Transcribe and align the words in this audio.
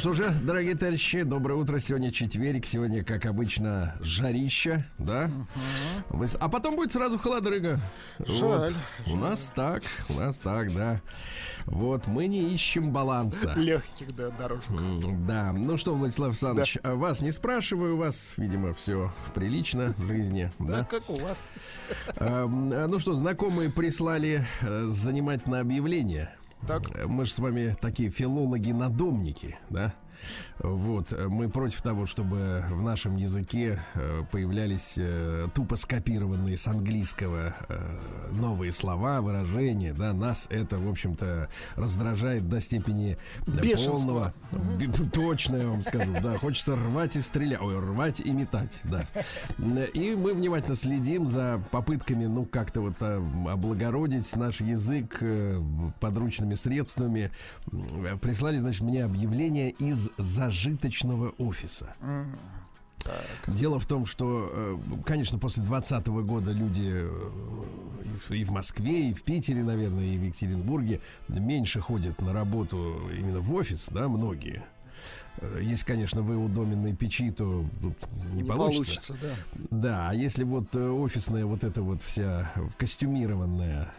Что 0.00 0.14
же, 0.14 0.30
дорогие 0.42 0.74
товарищи, 0.76 1.22
доброе 1.24 1.56
утро. 1.56 1.78
Сегодня 1.78 2.10
четверг, 2.10 2.64
сегодня, 2.64 3.04
как 3.04 3.26
обычно, 3.26 3.94
жарища, 4.00 4.86
да? 4.98 5.30
Вы 6.08 6.26
с- 6.26 6.36
А 6.40 6.48
потом 6.48 6.76
будет 6.76 6.90
сразу 6.90 7.18
холодрыга. 7.18 7.78
Жаль. 8.18 8.72
Вот. 8.72 8.74
У 9.12 9.16
нас 9.16 9.52
так, 9.54 9.82
у 10.08 10.14
нас 10.14 10.38
так, 10.38 10.72
да. 10.72 11.02
Вот, 11.66 12.06
мы 12.06 12.28
не 12.28 12.54
ищем 12.54 12.92
баланса. 12.92 13.52
Легких, 13.56 14.14
да, 14.16 14.30
дорожек. 14.30 14.70
Да, 15.26 15.52
ну 15.52 15.76
что, 15.76 15.94
Владислав 15.94 16.28
Александрович, 16.30 16.78
а 16.82 16.94
вас 16.94 17.20
не 17.20 17.30
спрашиваю, 17.30 17.94
у 17.96 17.98
вас, 17.98 18.32
видимо, 18.38 18.72
все 18.72 19.12
прилично 19.34 19.94
в 19.98 20.06
жизни, 20.06 20.50
Да, 20.58 20.78
да? 20.78 20.84
как 20.84 21.08
у 21.10 21.16
вас. 21.16 21.52
Эм, 22.16 22.70
а, 22.72 22.86
Ну 22.88 22.98
что, 23.00 23.12
знакомые 23.12 23.68
прислали 23.70 24.46
э, 24.62 24.84
занимательное 24.86 25.60
объявление. 25.60 26.30
Так. 26.70 26.82
Э, 26.96 27.06
Мы 27.08 27.24
же 27.24 27.32
с 27.32 27.38
вами 27.40 27.76
такие 27.80 28.10
филологи-надомники, 28.10 29.58
да? 29.70 29.92
Вот, 30.62 31.12
э, 31.12 31.26
мы 31.28 31.48
против 31.48 31.80
того, 31.82 32.06
чтобы 32.06 32.64
в 32.70 32.82
нашем 32.82 33.16
языке 33.16 33.80
э, 33.94 34.22
появлялись 34.30 34.94
э, 34.98 35.48
тупо 35.54 35.76
скопированные 35.76 36.56
с 36.56 36.66
английского 36.66 37.54
новые 38.32 38.72
слова, 38.72 39.20
выражения, 39.20 39.92
да, 39.92 40.12
нас 40.12 40.46
это, 40.50 40.78
в 40.78 40.88
общем-то, 40.88 41.48
раздражает 41.76 42.48
до 42.48 42.60
степени 42.60 43.16
Бешенства. 43.46 43.92
полного. 43.94 44.34
Б- 44.78 45.10
Точно 45.12 45.56
я 45.56 45.68
вам 45.68 45.82
скажу, 45.82 46.12
да, 46.22 46.38
хочется 46.38 46.76
рвать 46.76 47.16
и 47.16 47.20
стрелять, 47.20 47.60
ой, 47.60 47.78
рвать 47.78 48.20
и 48.20 48.30
метать, 48.30 48.80
да. 48.84 49.06
И 49.94 50.14
мы 50.14 50.34
внимательно 50.34 50.74
следим 50.76 51.26
за 51.26 51.62
попытками, 51.70 52.26
ну, 52.26 52.44
как-то 52.44 52.80
вот 52.82 53.00
облагородить 53.02 54.34
наш 54.36 54.60
язык 54.60 55.22
подручными 56.00 56.54
средствами. 56.54 57.30
Прислали, 58.20 58.58
значит, 58.58 58.82
мне 58.82 59.04
объявление 59.04 59.70
из 59.70 60.10
зажиточного 60.50 61.30
офиса. 61.38 61.94
Дело 63.46 63.78
в 63.80 63.86
том, 63.86 64.04
что, 64.04 64.50
э, 64.52 64.78
конечно, 65.06 65.38
после 65.38 65.62
2020 65.62 66.22
года 66.22 66.52
люди 66.52 66.90
э, 66.92 68.34
и 68.34 68.44
в- 68.44 68.50
Москве, 68.50 69.08
и 69.10 69.14
в 69.14 69.22
Питере, 69.22 69.62
наверное, 69.64 70.04
и 70.04 70.18
в 70.18 70.22
Екатеринбурге 70.22 71.00
меньше 71.28 71.80
ходят 71.80 72.20
на 72.20 72.32
работу 72.34 73.08
именно 73.16 73.40
в 73.40 73.54
офис, 73.54 73.88
да, 73.90 74.06
многие. 74.08 74.62
Э, 75.38 75.60
Если, 75.62 75.86
конечно, 75.86 76.20
вы 76.20 76.36
у 76.36 76.48
доменной 76.48 76.94
печи, 76.94 77.30
то 77.30 77.64
тут 77.80 77.94
не, 78.34 78.42
Не 78.42 78.44
получится. 78.48 79.14
получится, 79.14 79.18
да. 79.22 79.66
Да, 79.70 80.10
а 80.10 80.14
если 80.14 80.44
вот 80.44 80.76
офисная 80.76 81.46
вот 81.46 81.64
эта 81.64 81.80
вот 81.80 82.02
вся 82.02 82.52
костюмированная 82.76 83.90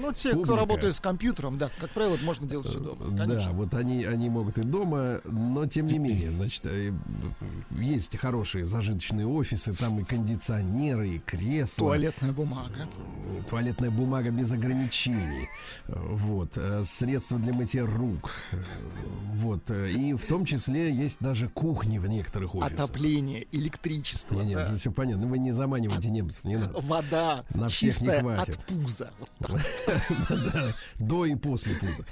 Ну, 0.00 0.12
те, 0.12 0.30
Публика. 0.30 0.44
кто 0.52 0.56
работает 0.56 0.94
с 0.96 1.00
компьютером, 1.00 1.58
да, 1.58 1.70
как 1.78 1.90
правило, 1.90 2.14
это 2.14 2.24
можно 2.24 2.46
делать 2.46 2.66
все 2.68 2.78
дома. 2.78 3.06
Да, 3.10 3.24
Конечно. 3.26 3.52
вот 3.52 3.74
они, 3.74 4.04
они 4.04 4.28
могут 4.30 4.58
и 4.58 4.62
дома, 4.62 5.20
но 5.24 5.66
тем 5.66 5.86
не 5.86 5.98
менее, 5.98 6.30
значит, 6.30 6.64
э, 6.66 6.92
есть 7.78 8.16
хорошие 8.18 8.64
зажиточные 8.64 9.26
офисы, 9.26 9.74
там 9.74 9.98
и 10.00 10.04
кондиционеры, 10.04 11.08
и 11.10 11.18
кресла. 11.18 11.88
Туалетная 11.88 12.32
бумага. 12.32 12.88
Туалетная 13.48 13.90
бумага 13.90 14.30
без 14.30 14.52
ограничений. 14.52 15.48
Э, 15.86 15.94
Вот. 15.96 16.52
э, 16.56 16.82
Средства 16.84 17.38
для 17.38 17.52
мытья 17.52 17.84
рук. 17.86 18.30
Э, 18.52 18.56
Вот. 19.34 19.70
э, 19.70 19.90
И 19.90 20.14
в 20.14 20.24
том 20.26 20.44
числе 20.44 20.92
есть 20.94 21.18
даже 21.20 21.48
кухни 21.48 21.98
в 21.98 22.08
некоторых 22.08 22.54
офисах. 22.54 22.72
Отопление, 22.84 23.46
электричество. 23.52 24.34
Не, 24.34 24.44
нет, 24.46 24.66
да. 24.68 24.74
все 24.74 24.90
понятно. 24.92 25.26
Вы 25.26 25.38
не 25.38 25.52
заманивайте 25.52 26.10
немцев, 26.10 26.44
не 26.44 26.56
надо. 26.56 26.80
Вода 26.80 27.44
На 27.54 27.68
всех 27.68 28.00
не 28.00 28.08
хватит. 28.08 28.56
от 28.56 28.66
пуза. 28.66 29.10
Вот. 29.18 29.30
Да, 29.40 29.48
до 30.98 31.24
и 31.24 31.34
после 31.34 31.74
пуза. 31.74 32.04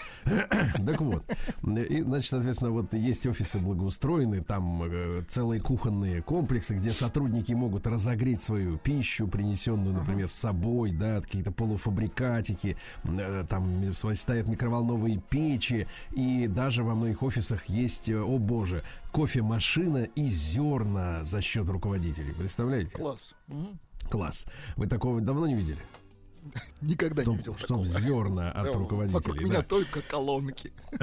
Так 0.87 1.00
вот. 1.00 1.25
И, 1.64 2.02
значит, 2.02 2.31
соответственно, 2.31 2.70
вот 2.70 2.94
есть 2.94 3.26
офисы 3.26 3.58
благоустроенные, 3.58 4.43
там 4.43 4.82
э, 4.84 5.23
целые 5.28 5.61
кухонные 5.61 6.23
комплексы, 6.23 6.75
где 6.75 6.93
сотрудники 6.93 7.52
могут 7.52 7.87
разогреть 7.87 8.43
свою 8.43 8.78
пищу, 8.78 9.28
принесенную, 9.28 9.94
например, 9.94 10.28
с 10.28 10.34
собой, 10.34 10.93
да, 10.93 11.20
какие-то 11.20 11.52
полуфабрикатики, 11.52 12.76
э, 13.05 13.44
там 13.49 13.94
стоят 13.94 14.49
микроволновые 14.49 15.19
печи, 15.19 15.87
и 16.12 16.46
даже 16.46 16.82
во 16.82 16.94
многих 16.94 17.22
офисах 17.22 17.67
есть, 17.67 18.08
э, 18.08 18.20
о 18.20 18.38
боже, 18.38 18.82
кофемашина 19.12 20.05
и 20.14 20.29
зерна 20.29 21.25
за 21.25 21.40
счет 21.40 21.69
руководителей. 21.69 22.32
Представляете? 22.32 22.96
Класс. 22.96 23.34
Класс. 24.11 24.46
Вы 24.76 24.87
такого 24.87 25.20
давно 25.20 25.46
не 25.46 25.55
видели? 25.55 25.79
Никогда 26.81 27.25
не 27.25 27.37
видел 27.37 27.56
чтоб 27.56 27.84
такого. 27.84 27.87
зерна 27.87 28.50
от 28.52 28.54
Да, 28.54 28.62
Вокруг 28.72 28.90
руководителей. 28.93 29.44
меня 29.44 29.62
только 29.62 30.00
колонки. 30.02 30.72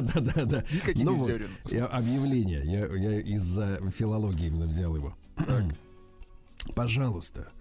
Да, 0.00 0.20
да, 0.20 0.44
да. 0.44 0.64
Никаких 0.72 1.04
Ну 1.04 1.14
вот, 1.14 1.30
зерен. 1.30 1.50
я- 1.70 1.86
объявление. 1.86 2.62
Я, 2.64 2.86
я 2.86 3.20
из-за 3.20 3.80
филологии 3.90 4.46
именно 4.46 4.66
взял 4.66 4.94
его. 4.96 5.14
Пожалуйста, 6.74 7.52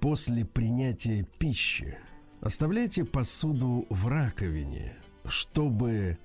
после 0.00 0.44
принятия 0.44 1.26
пищи 1.38 1.98
оставляйте 2.40 3.04
посуду 3.04 3.86
в 3.90 4.06
раковине, 4.08 4.96
чтобы 5.26 6.18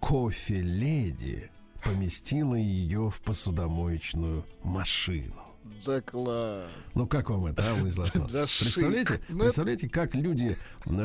кофе-леди 0.00 1.50
поместила 1.84 2.54
ее 2.56 3.10
в 3.10 3.20
посудомоечную 3.20 4.44
машину. 4.62 5.42
Да 5.84 6.00
класс. 6.00 6.64
Ну 6.94 7.06
как 7.06 7.30
вам 7.30 7.46
это, 7.46 7.62
а, 7.68 7.74
Владислав 7.74 8.06
Александрович? 8.14 8.32
Да 8.32 8.46
шик. 8.46 8.62
Представляете, 8.64 9.20
Ну, 9.28 9.34
это- 9.36 9.44
представляете, 9.44 9.88
как 9.88 10.14
люди 10.14 10.56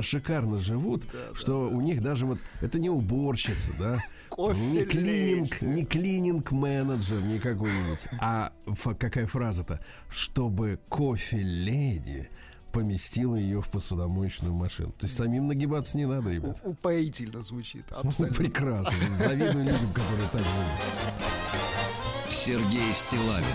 шикарно 0.02 0.58
живут, 0.58 1.04
Да, 1.12 1.34
что 1.36 1.70
у 1.70 1.82
них 1.82 2.02
даже 2.02 2.26
вот 2.26 2.40
это 2.62 2.80
не 2.80 2.90
уборщица, 2.90 3.72
да, 3.80 4.04
Кофе 4.30 4.60
не 4.60 4.84
клининг, 4.86 5.62
не 5.62 5.86
клининг 5.86 6.52
менеджер, 6.52 7.22
не 7.22 7.38
какой-нибудь, 7.40 8.00
а 8.20 8.52
какая 9.00 9.28
фраза-то, 9.28 9.80
чтобы 10.10 10.80
кофе 10.90 11.38
леди 11.38 12.30
поместила 12.72 13.36
ее 13.36 13.62
в 13.62 13.70
посудомоечную 13.70 14.52
машину. 14.52 14.92
То 14.94 15.06
есть 15.06 15.16
самим 15.16 15.48
нагибаться 15.48 15.96
не 15.96 16.08
надо, 16.08 16.32
ребят. 16.32 16.58
У- 16.64 16.72
Упоительно 16.72 17.44
звучит. 17.44 17.86
Ну, 17.92 18.10
Абсолютно. 18.10 18.36
Прекрасно. 18.44 18.94
Завидую 19.16 19.66
людям, 19.66 19.94
которые 19.94 20.28
так 20.32 20.42
живут. 20.42 22.32
Сергей 22.32 22.92
Стилавин 22.92 23.46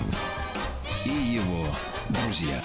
и 1.05 1.11
его 1.11 1.67
друзья. 2.09 2.61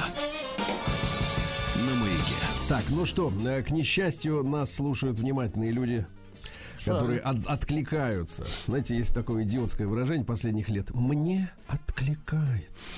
На 1.76 1.96
маяке. 2.02 2.36
Так, 2.70 2.84
ну 2.90 3.06
что, 3.06 3.32
э, 3.46 3.62
к 3.64 3.72
несчастью, 3.72 4.44
нас 4.44 4.74
слушают 4.74 5.18
внимательные 5.20 5.72
люди, 5.72 6.06
которые 6.84 7.20
от- 7.20 7.46
откликаются. 7.48 8.46
Знаете, 8.68 8.96
есть 8.96 9.14
такое 9.14 9.44
идиотское 9.44 9.88
выражение 9.88 10.26
последних 10.26 10.70
лет. 10.70 10.92
Мне 10.94 11.52
откликается. 11.68 12.94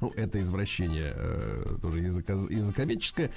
Ну, 0.00 0.10
это 0.16 0.40
извращение 0.40 1.12
э, 1.14 1.76
тоже 1.82 1.98
языко- 1.98 2.50
языковедческое. 2.50 3.30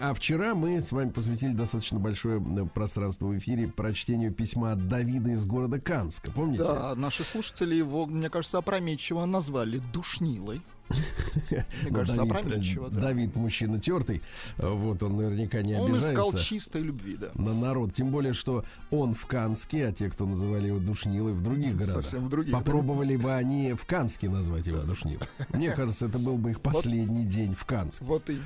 А 0.00 0.14
вчера 0.14 0.54
мы 0.54 0.80
с 0.80 0.92
вами 0.92 1.10
посвятили 1.10 1.52
достаточно 1.52 1.98
большое 1.98 2.40
э, 2.40 2.64
пространство 2.66 3.26
в 3.26 3.36
эфире 3.38 3.66
прочтению 3.66 4.32
письма 4.32 4.70
от 4.72 4.86
Давида 4.88 5.30
из 5.30 5.44
города 5.46 5.80
Канска. 5.80 6.30
Помните? 6.30 6.62
Да, 6.62 6.94
наши 6.94 7.24
слушатели 7.24 7.74
его, 7.74 8.06
мне 8.06 8.30
кажется, 8.30 8.58
опрометчиво 8.58 9.24
назвали 9.24 9.78
душнилой. 9.92 10.62
Мне 10.88 11.66
Ну, 11.90 11.94
кажется, 11.94 12.16
Давид, 12.16 12.32
опрометчиво, 12.32 12.90
да. 12.90 13.00
Давид 13.00 13.36
мужчина 13.36 13.80
тертый. 13.80 14.22
Вот 14.58 15.02
он 15.02 15.16
наверняка 15.16 15.62
не 15.62 15.74
Он 15.74 15.90
обижается. 15.92 16.12
искал 16.12 16.32
чистой 16.34 16.82
любви, 16.82 17.16
да. 17.16 17.30
на 17.34 17.54
народ. 17.54 17.92
Тем 17.92 18.10
более, 18.10 18.32
что 18.32 18.64
он 18.90 19.14
в 19.14 19.26
Канске, 19.26 19.86
а 19.88 19.92
те, 19.92 20.08
кто 20.10 20.26
называли 20.26 20.68
его 20.68 20.78
Душнилой, 20.78 21.32
в 21.32 21.42
других 21.42 21.76
городах. 21.76 22.04
Совсем 22.04 22.26
в 22.26 22.28
других. 22.30 22.52
Попробовали 22.52 23.16
бы 23.16 23.32
они 23.32 23.72
в 23.74 23.84
Канске 23.86 24.28
назвать 24.28 24.66
его 24.66 24.78
Душнилой. 24.82 25.26
Мне 25.52 25.72
кажется, 25.72 26.06
это 26.06 26.18
был 26.18 26.36
бы 26.36 26.50
их 26.52 26.60
последний 26.60 27.24
день 27.24 27.54
в 27.54 27.64
Канске. 27.64 28.04
Вот 28.04 28.30
и 28.30 28.38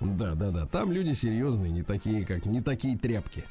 Да, 0.00 0.34
да, 0.34 0.50
да. 0.50 0.66
Там 0.66 0.92
люди 0.92 1.12
серьезные, 1.12 1.70
не 1.70 1.82
такие, 1.82 2.24
как 2.24 2.46
не 2.46 2.60
такие 2.60 2.98
тряпки, 2.98 3.44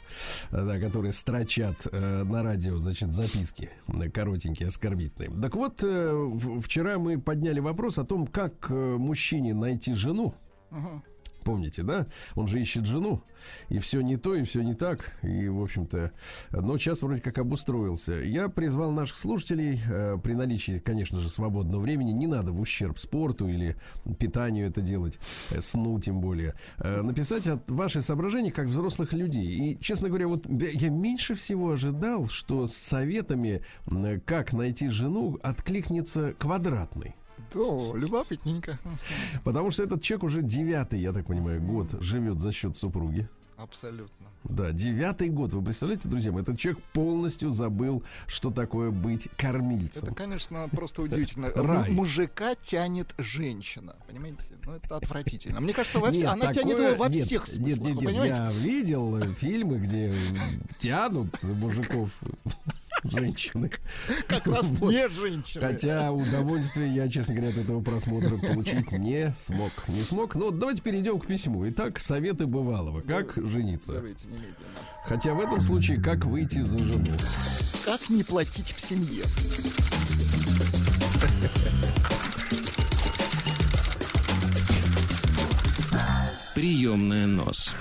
э, 0.52 0.66
да, 0.66 0.80
которые 0.80 1.12
строчат 1.14 1.88
э, 1.92 2.24
на 2.24 2.44
радио, 2.44 2.78
значит, 2.78 3.14
записки 3.14 3.70
э, 3.88 4.10
коротенькие, 4.10 4.68
оскорбительные. 4.68 5.42
Так 5.42 5.56
вот, 5.56 5.84
э, 5.84 6.32
вчера 6.62 7.00
мы 7.00 7.20
подняли 7.20 7.60
вопрос 7.60 7.98
о 7.98 8.04
том, 8.04 8.28
как 8.28 8.68
э, 8.70 8.74
мужчине 8.74 9.54
найти 9.54 9.94
жену. 9.94 10.34
Помните, 11.46 11.84
да? 11.84 12.08
Он 12.34 12.48
же 12.48 12.60
ищет 12.60 12.88
жену, 12.88 13.22
и 13.70 13.78
все 13.78 14.02
не 14.02 14.18
то, 14.18 14.34
и 14.34 14.44
все 14.44 14.64
не 14.64 14.74
так, 14.74 15.12
и, 15.22 15.48
в 15.48 15.62
общем-то, 15.62 16.12
но 16.50 16.80
сейчас 16.80 17.04
вроде 17.04 17.22
как 17.22 17.38
обустроился. 17.38 18.14
Я 18.14 18.50
призвал 18.50 18.92
наших 18.92 19.16
слушателей, 19.16 19.80
э, 19.88 20.18
при 20.24 20.34
наличии, 20.34 20.80
конечно 20.80 21.20
же, 21.20 21.30
свободного 21.30 21.84
времени, 21.84 22.14
не 22.14 22.26
надо 22.26 22.52
в 22.52 22.60
ущерб 22.60 22.98
спорту 22.98 23.48
или 23.48 23.76
питанию 24.18 24.68
это 24.68 24.82
делать, 24.82 25.20
э, 25.52 25.62
сну 25.62 26.00
тем 26.00 26.20
более, 26.20 26.56
э, 26.80 27.04
написать 27.04 27.46
от 27.46 27.70
ваши 27.70 28.02
соображения 28.02 28.52
как 28.52 28.66
взрослых 28.66 29.14
людей. 29.14 29.46
И, 29.46 29.80
честно 29.80 30.08
говоря, 30.08 30.28
вот 30.28 30.48
я 30.50 30.90
меньше 30.90 31.36
всего 31.36 31.74
ожидал, 31.74 32.28
что 32.28 32.68
с 32.68 32.74
советами, 32.74 33.62
м, 33.86 34.20
как 34.22 34.52
найти 34.52 34.88
жену, 34.88 35.38
откликнется 35.44 36.34
квадратный. 36.40 37.14
То 37.56 37.96
любопытненько. 37.96 38.78
Потому 39.44 39.72
что 39.72 39.84
этот 39.84 40.04
человек 40.04 40.24
уже 40.24 40.42
девятый, 40.42 41.00
я 41.00 41.14
так 41.14 41.26
понимаю, 41.26 41.62
год 41.62 41.96
живет 42.02 42.42
за 42.42 42.52
счет 42.52 42.76
супруги. 42.76 43.28
Абсолютно. 43.58 44.28
Да, 44.44 44.72
девятый 44.74 45.30
год. 45.30 45.54
Вы 45.54 45.64
представляете, 45.64 46.10
друзья 46.10 46.38
этот 46.38 46.60
человек 46.60 46.84
полностью 46.92 47.50
забыл, 47.50 48.04
что 48.28 48.52
такое 48.52 48.92
быть 48.92 49.30
кормильцем. 49.38 50.04
Это, 50.10 50.14
конечно, 50.14 50.68
просто 50.70 51.02
удивительно. 51.02 51.50
Рай. 51.56 51.92
Мужика 51.92 52.56
тянет 52.56 53.16
женщина. 53.18 53.96
Понимаете? 54.08 54.44
Ну, 54.66 54.74
это 54.74 54.98
отвратительно. 54.98 55.62
Мне 55.62 55.74
кажется, 55.74 56.00
во 56.00 56.12
все- 56.12 56.24
Нет, 56.24 56.30
она 56.32 56.54
тянет 56.54 56.72
такое- 56.76 56.92
его 56.92 57.04
во 57.04 57.10
нет, 57.10 57.24
всех 57.26 57.42
Нет, 57.48 57.56
смыслах. 57.56 57.88
нет, 57.88 57.96
нет, 57.96 58.06
понимаете? 58.06 58.42
я 58.42 58.52
видел 58.52 59.18
э, 59.18 59.26
фильмы, 59.36 59.78
где 59.78 60.14
тянут 60.78 61.42
мужиков 61.44 62.10
женщины. 63.12 63.72
Как 64.28 64.46
раз 64.48 64.72
Вот. 64.72 64.92
не 64.92 65.08
женщины. 65.10 65.66
Хотя 65.66 66.12
удовольствие 66.12 66.94
я, 66.94 67.08
честно 67.08 67.36
говоря, 67.36 67.52
от 67.52 67.58
этого 67.58 67.82
просмотра 67.82 68.38
получить 68.38 68.92
не 68.92 69.34
смог. 69.38 69.72
Не 69.88 70.04
смог. 70.04 70.36
Но 70.36 70.52
давайте 70.52 70.82
перейдем 70.82 71.20
к 71.20 71.28
письму. 71.28 71.68
Итак, 71.70 72.00
советы 72.00 72.46
бывалого. 72.46 73.02
Как 73.02 73.34
жениться? 73.36 74.04
Хотя 75.04 75.34
в 75.34 75.40
этом 75.40 75.62
случае, 75.62 76.02
как 76.02 76.26
выйти 76.26 76.60
за 76.60 76.80
жену? 76.80 77.12
Как 77.86 78.10
не 78.10 78.24
платить 78.24 78.74
в 78.74 78.82
семье? 78.82 79.24
Приемная 86.54 87.28
нос. 87.28 87.76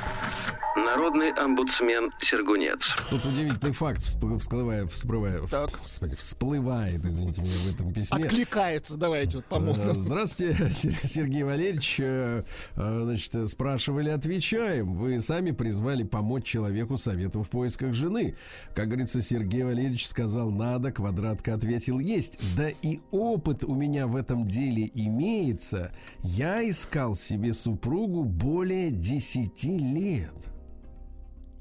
Народный 0.77 1.31
омбудсмен 1.31 2.11
Сергунец. 2.19 2.97
Тут 3.09 3.25
удивительный 3.25 3.73
факт 3.73 4.01
всп- 4.01 4.39
всплывает, 4.41 4.91
всплывает, 4.91 5.49
Так. 5.49 5.71
господи, 5.79 6.17
всплывает, 6.17 7.05
извините 7.05 7.43
меня, 7.43 7.53
в 7.65 7.73
этом 7.75 7.93
письме. 7.93 8.19
Откликается, 8.19 8.97
давайте 8.97 9.37
вот 9.39 9.45
Э, 9.47 9.51
поможем. 9.51 9.95
Здравствуйте, 9.97 10.71
Сер- 10.73 11.07
Сергей 11.07 11.45
Валерьевич. 11.45 11.97
Э, 12.01 12.43
э, 12.75 13.01
Значит, 13.05 13.49
спрашивали, 13.49 14.11
отвечаем. 14.11 14.95
Вы 14.95 15.21
сами 15.21 15.53
призвали 15.53 16.03
помочь 16.03 16.45
человеку 16.45 16.97
советом 16.97 17.45
в 17.45 17.51
поисках 17.51 17.95
жены. 17.95 18.37
Как 18.75 18.89
говорится, 18.89 19.23
Сергей 19.23 19.63
Валерьевич 19.63 20.09
сказал 20.09 20.51
надо, 20.51 20.91
квадратка 20.91 21.55
ответил 21.55 22.01
есть. 22.01 22.39
Да 22.57 22.69
и 22.83 22.99
опыт 23.13 23.63
у 23.63 23.75
меня 23.77 24.09
в 24.09 24.17
этом 24.17 24.49
деле 24.49 24.91
имеется. 24.95 25.93
Я 26.23 26.69
искал 26.69 27.15
себе 27.15 27.55
супругу 27.55 28.25
более 28.25 28.91
10 28.91 29.65
лет. 29.65 30.33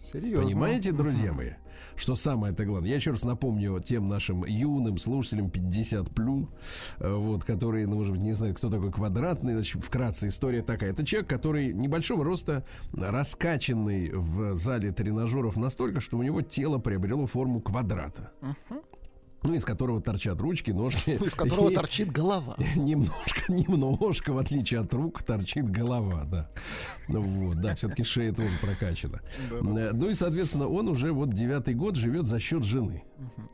Серьезно. 0.04 0.46
Понимаете, 0.46 0.92
друзья 0.92 1.34
мои? 1.34 1.52
Что 1.96 2.16
самое 2.16 2.54
это 2.54 2.66
главное? 2.66 2.90
Я 2.90 2.98
еще 2.98 3.12
раз 3.12 3.24
напомню 3.24 3.80
тем 3.80 4.08
нашим 4.08 4.44
юным 4.46 4.98
слушателям 4.98 5.50
50 5.50 6.12
плюс, 6.12 6.48
вот, 7.00 7.44
которые, 7.44 7.88
ну, 7.88 7.96
может 7.98 8.14
быть, 8.14 8.22
не 8.22 8.34
знают, 8.34 8.58
кто 8.58 8.70
такой 8.70 8.92
квадратный. 8.92 9.54
Значит, 9.54 9.84
вкратце 9.84 10.28
история 10.28 10.62
такая. 10.62 10.92
Это 10.92 11.06
человек, 11.06 11.30
который 11.30 11.72
небольшого 11.74 12.24
роста, 12.24 12.66
раскачанный 12.94 14.12
в 14.12 14.56
зале 14.56 14.92
тренажеров 14.92 15.56
настолько, 15.56 16.02
что 16.02 16.18
у 16.18 16.24
него 16.24 16.42
тело 16.42 16.80
приобрело 16.80 17.26
форму 17.26 17.62
квадрата. 17.62 18.32
Ну, 19.44 19.54
из 19.54 19.66
которого 19.66 20.02
торчат 20.02 20.40
ручки, 20.40 20.72
ножки. 20.72 21.12
Из 21.22 21.34
которого 21.34 21.70
И- 21.70 21.76
торчит 21.76 22.12
голова. 22.12 22.56
Немножко, 22.76 23.52
немножко, 23.52 24.32
в 24.34 24.38
отличие 24.38 24.80
от 24.80 24.94
рук, 24.94 25.24
торчит 25.24 25.70
голова, 25.70 26.24
да. 26.26 26.50
Ну 27.10 27.22
вот, 27.22 27.62
да, 27.62 27.76
все-таки 27.76 28.04
шея 28.04 28.34
тоже 28.34 28.52
прокачана. 28.62 29.22
Э, 29.52 29.92
Ну 29.94 30.10
и, 30.10 30.14
соответственно, 30.14 30.68
он 30.68 30.88
уже 30.88 31.12
вот 31.12 31.34
девятый 31.34 31.74
год 31.74 31.96
живет 31.96 32.28
за 32.28 32.40
счет 32.40 32.64
жены. 32.64 33.04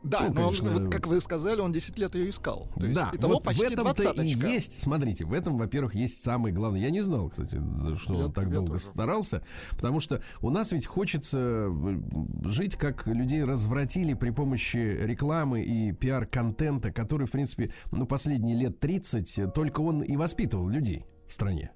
Да, 0.02 0.20
Ну, 0.20 0.24
но 0.34 0.48
он, 0.48 0.54
конечно. 0.54 0.70
вот 0.70 0.92
как 0.92 1.06
вы 1.06 1.20
сказали, 1.20 1.60
он 1.60 1.72
10 1.72 1.98
лет 1.98 2.14
ее 2.14 2.30
искал. 2.30 2.68
То 2.76 2.84
есть, 2.84 2.94
да, 2.94 3.10
итого 3.12 3.34
вот 3.34 3.42
в 3.42 3.46
почти 3.46 3.66
этом-то 3.66 4.02
и 4.22 4.28
есть, 4.28 4.80
смотрите, 4.82 5.24
в 5.24 5.32
этом, 5.32 5.58
во-первых, 5.58 5.94
есть 5.94 6.24
самый 6.24 6.52
главный. 6.52 6.80
Я 6.80 6.90
не 6.90 7.00
знал, 7.00 7.28
кстати, 7.28 7.60
что 7.96 8.14
Я- 8.14 8.26
он 8.26 8.32
так 8.32 8.50
долго 8.50 8.72
тоже. 8.72 8.82
старался, 8.84 9.42
потому 9.70 10.00
что 10.00 10.22
у 10.40 10.50
нас 10.50 10.72
ведь 10.72 10.86
хочется 10.86 11.38
э, 11.70 12.00
жить, 12.44 12.76
как 12.76 13.06
людей 13.06 13.44
развратили 13.44 14.14
при 14.14 14.30
помощи 14.30 14.76
рекламы 14.76 15.62
и 15.62 15.92
пиар-контента, 15.92 16.92
который, 16.92 17.26
в 17.26 17.30
принципе, 17.30 17.72
ну, 17.92 18.06
последние 18.06 18.56
лет 18.56 18.80
30, 18.80 19.38
э, 19.38 19.46
только 19.48 19.80
он 19.80 20.02
и 20.02 20.16
воспитывал 20.16 20.68
людей 20.68 21.04
в 21.28 21.34
стране. 21.34 21.70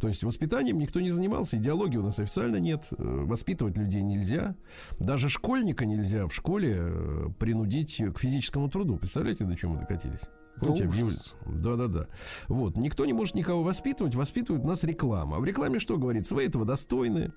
То 0.00 0.08
есть 0.08 0.22
воспитанием 0.22 0.78
никто 0.78 1.00
не 1.00 1.10
занимался, 1.10 1.56
идеологии 1.56 1.96
у 1.96 2.02
нас 2.02 2.18
официально 2.18 2.56
нет, 2.56 2.82
э, 2.90 2.96
воспитывать 2.98 3.76
людей 3.76 4.02
нельзя, 4.02 4.54
даже 4.98 5.28
школьника 5.28 5.86
нельзя 5.86 6.26
в 6.26 6.34
школе 6.34 6.76
э, 6.78 7.28
принудить 7.38 8.02
к 8.14 8.18
физическому 8.18 8.68
труду. 8.68 8.96
Представляете, 8.96 9.44
до 9.44 9.56
чего 9.56 9.72
мы 9.74 9.80
докатились? 9.80 10.22
Да 10.56 10.66
Помните, 10.66 10.86
ужас. 10.86 11.34
объявили? 11.44 11.62
Да-да-да. 11.62 12.06
Вот. 12.48 12.76
Никто 12.76 13.04
не 13.06 13.12
может 13.12 13.34
никого 13.34 13.62
воспитывать, 13.62 14.14
воспитывает 14.14 14.64
нас 14.64 14.84
реклама. 14.84 15.36
А 15.36 15.40
в 15.40 15.44
рекламе 15.44 15.78
что 15.80 15.96
говорится? 15.96 16.34
Вы 16.34 16.44
этого 16.44 16.64
достойны. 16.64 17.32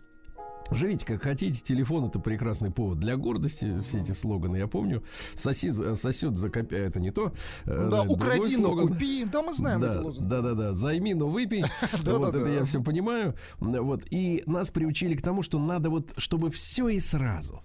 Живите 0.71 1.05
как 1.05 1.21
хотите, 1.23 1.61
телефон 1.61 2.05
это 2.05 2.19
прекрасный 2.19 2.71
повод 2.71 2.99
для 2.99 3.15
гордости, 3.15 3.81
все 3.87 4.01
эти 4.01 4.11
слоганы, 4.11 4.57
я 4.57 4.67
помню. 4.67 5.03
Соси, 5.35 5.71
сосет 5.95 6.37
за 6.37 6.49
копя, 6.49 6.77
это 6.77 6.99
не 6.99 7.11
то. 7.11 7.31
Э, 7.65 7.87
Да, 7.89 8.03
укради, 8.03 8.57
но 8.57 8.75
купи. 8.75 9.25
Да, 9.25 9.41
мы 9.41 9.53
знаем 9.53 9.79
да, 9.79 9.91
эти 9.91 9.97
лозунги. 9.97 10.27
да, 10.29 10.41
да, 10.41 10.53
да. 10.53 10.73
Займи, 10.73 11.13
но 11.13 11.27
выпей. 11.29 11.63
Вот 12.03 12.35
это 12.35 12.49
я 12.49 12.65
все 12.65 12.81
понимаю. 12.83 13.35
Вот. 13.59 14.03
И 14.11 14.43
нас 14.45 14.69
приучили 14.71 15.15
к 15.15 15.21
тому, 15.21 15.41
что 15.43 15.59
надо 15.59 15.89
вот, 15.89 16.13
чтобы 16.17 16.49
все 16.51 16.89
и 16.89 16.99
сразу. 16.99 17.61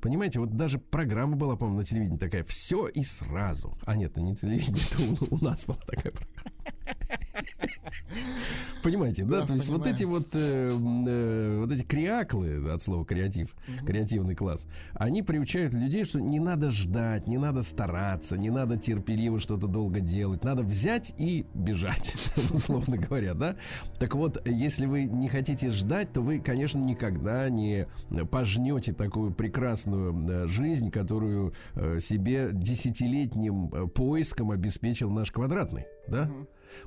Понимаете, 0.00 0.38
вот 0.38 0.50
даже 0.54 0.78
программа 0.78 1.34
была, 1.34 1.56
по-моему, 1.56 1.78
на 1.78 1.84
телевидении 1.86 2.18
такая 2.18 2.44
«Все 2.44 2.88
и 2.88 3.02
сразу». 3.02 3.78
А 3.86 3.96
нет, 3.96 4.14
не 4.18 4.36
телевидение, 4.36 4.82
это 4.92 5.24
у 5.34 5.42
нас 5.42 5.64
была 5.64 5.78
такая 5.86 6.12
программа. 6.12 6.52
Понимаете, 8.82 9.24
да? 9.24 9.40
Да, 9.40 9.46
То 9.46 9.54
есть 9.54 9.68
вот 9.68 9.86
эти 9.86 10.04
вот, 10.04 10.28
э, 10.34 10.70
э, 10.70 11.58
вот 11.58 11.72
эти 11.72 11.82
креаклы, 11.82 12.70
от 12.70 12.82
слова 12.82 13.04
креатив, 13.04 13.48
креативный 13.86 14.34
класс, 14.34 14.66
они 14.92 15.22
приучают 15.22 15.72
людей, 15.72 16.04
что 16.04 16.20
не 16.20 16.38
надо 16.38 16.70
ждать, 16.70 17.26
не 17.26 17.38
надо 17.38 17.62
стараться, 17.62 18.36
не 18.36 18.50
надо 18.50 18.76
терпеливо 18.76 19.40
что-то 19.40 19.68
долго 19.68 20.00
делать, 20.00 20.44
надо 20.44 20.62
взять 20.62 21.14
и 21.18 21.46
бежать, 21.54 22.14
условно 22.52 22.98
говоря, 22.98 23.32
да? 23.32 23.56
Так 23.98 24.14
вот, 24.14 24.46
если 24.46 24.84
вы 24.84 25.04
не 25.04 25.28
хотите 25.28 25.70
ждать, 25.70 26.12
то 26.12 26.20
вы, 26.20 26.40
конечно, 26.40 26.78
никогда 26.78 27.48
не 27.48 27.88
пожнете 28.30 28.92
такую 28.92 29.32
прекрасную 29.32 30.14
э, 30.14 30.46
жизнь, 30.46 30.90
которую 30.90 31.54
себе 32.00 32.50
десятилетним 32.52 33.88
поиском 33.90 34.50
обеспечил 34.50 35.10
наш 35.10 35.30
квадратный, 35.30 35.86
да? 36.06 36.30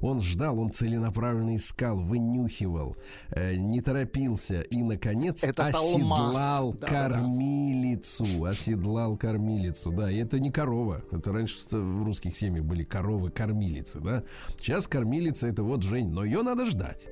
Он 0.01 0.21
ждал, 0.21 0.59
он 0.59 0.71
целенаправленно 0.71 1.55
искал, 1.55 1.99
вынюхивал, 1.99 2.97
э, 3.31 3.55
не 3.55 3.81
торопился 3.81 4.61
и, 4.61 4.83
наконец, 4.83 5.43
Это 5.43 5.67
оседлал 5.67 6.35
алмаз. 6.35 6.75
Кормилицу. 6.81 8.45
Оседлал 8.45 9.17
кормилицу, 9.17 9.91
да. 9.91 10.11
И 10.11 10.17
это 10.17 10.39
не 10.39 10.51
корова. 10.51 11.03
Это 11.11 11.31
раньше 11.31 11.57
в 11.71 12.03
русских 12.03 12.35
семьях 12.35 12.65
были 12.65 12.83
коровы-кормилицы, 12.83 13.99
да. 13.99 14.23
Сейчас 14.59 14.87
кормилица 14.87 15.47
это 15.47 15.63
вот 15.63 15.83
Жень, 15.83 16.09
но 16.09 16.23
ее 16.23 16.41
надо 16.41 16.65
ждать. 16.65 17.07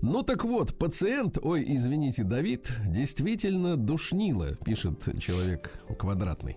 Ну 0.00 0.22
так 0.22 0.44
вот, 0.44 0.76
пациент, 0.76 1.38
ой, 1.40 1.64
извините, 1.64 2.24
Давид, 2.24 2.72
действительно 2.86 3.76
душнило, 3.76 4.56
пишет 4.64 5.20
человек 5.20 5.72
квадратный. 5.96 6.56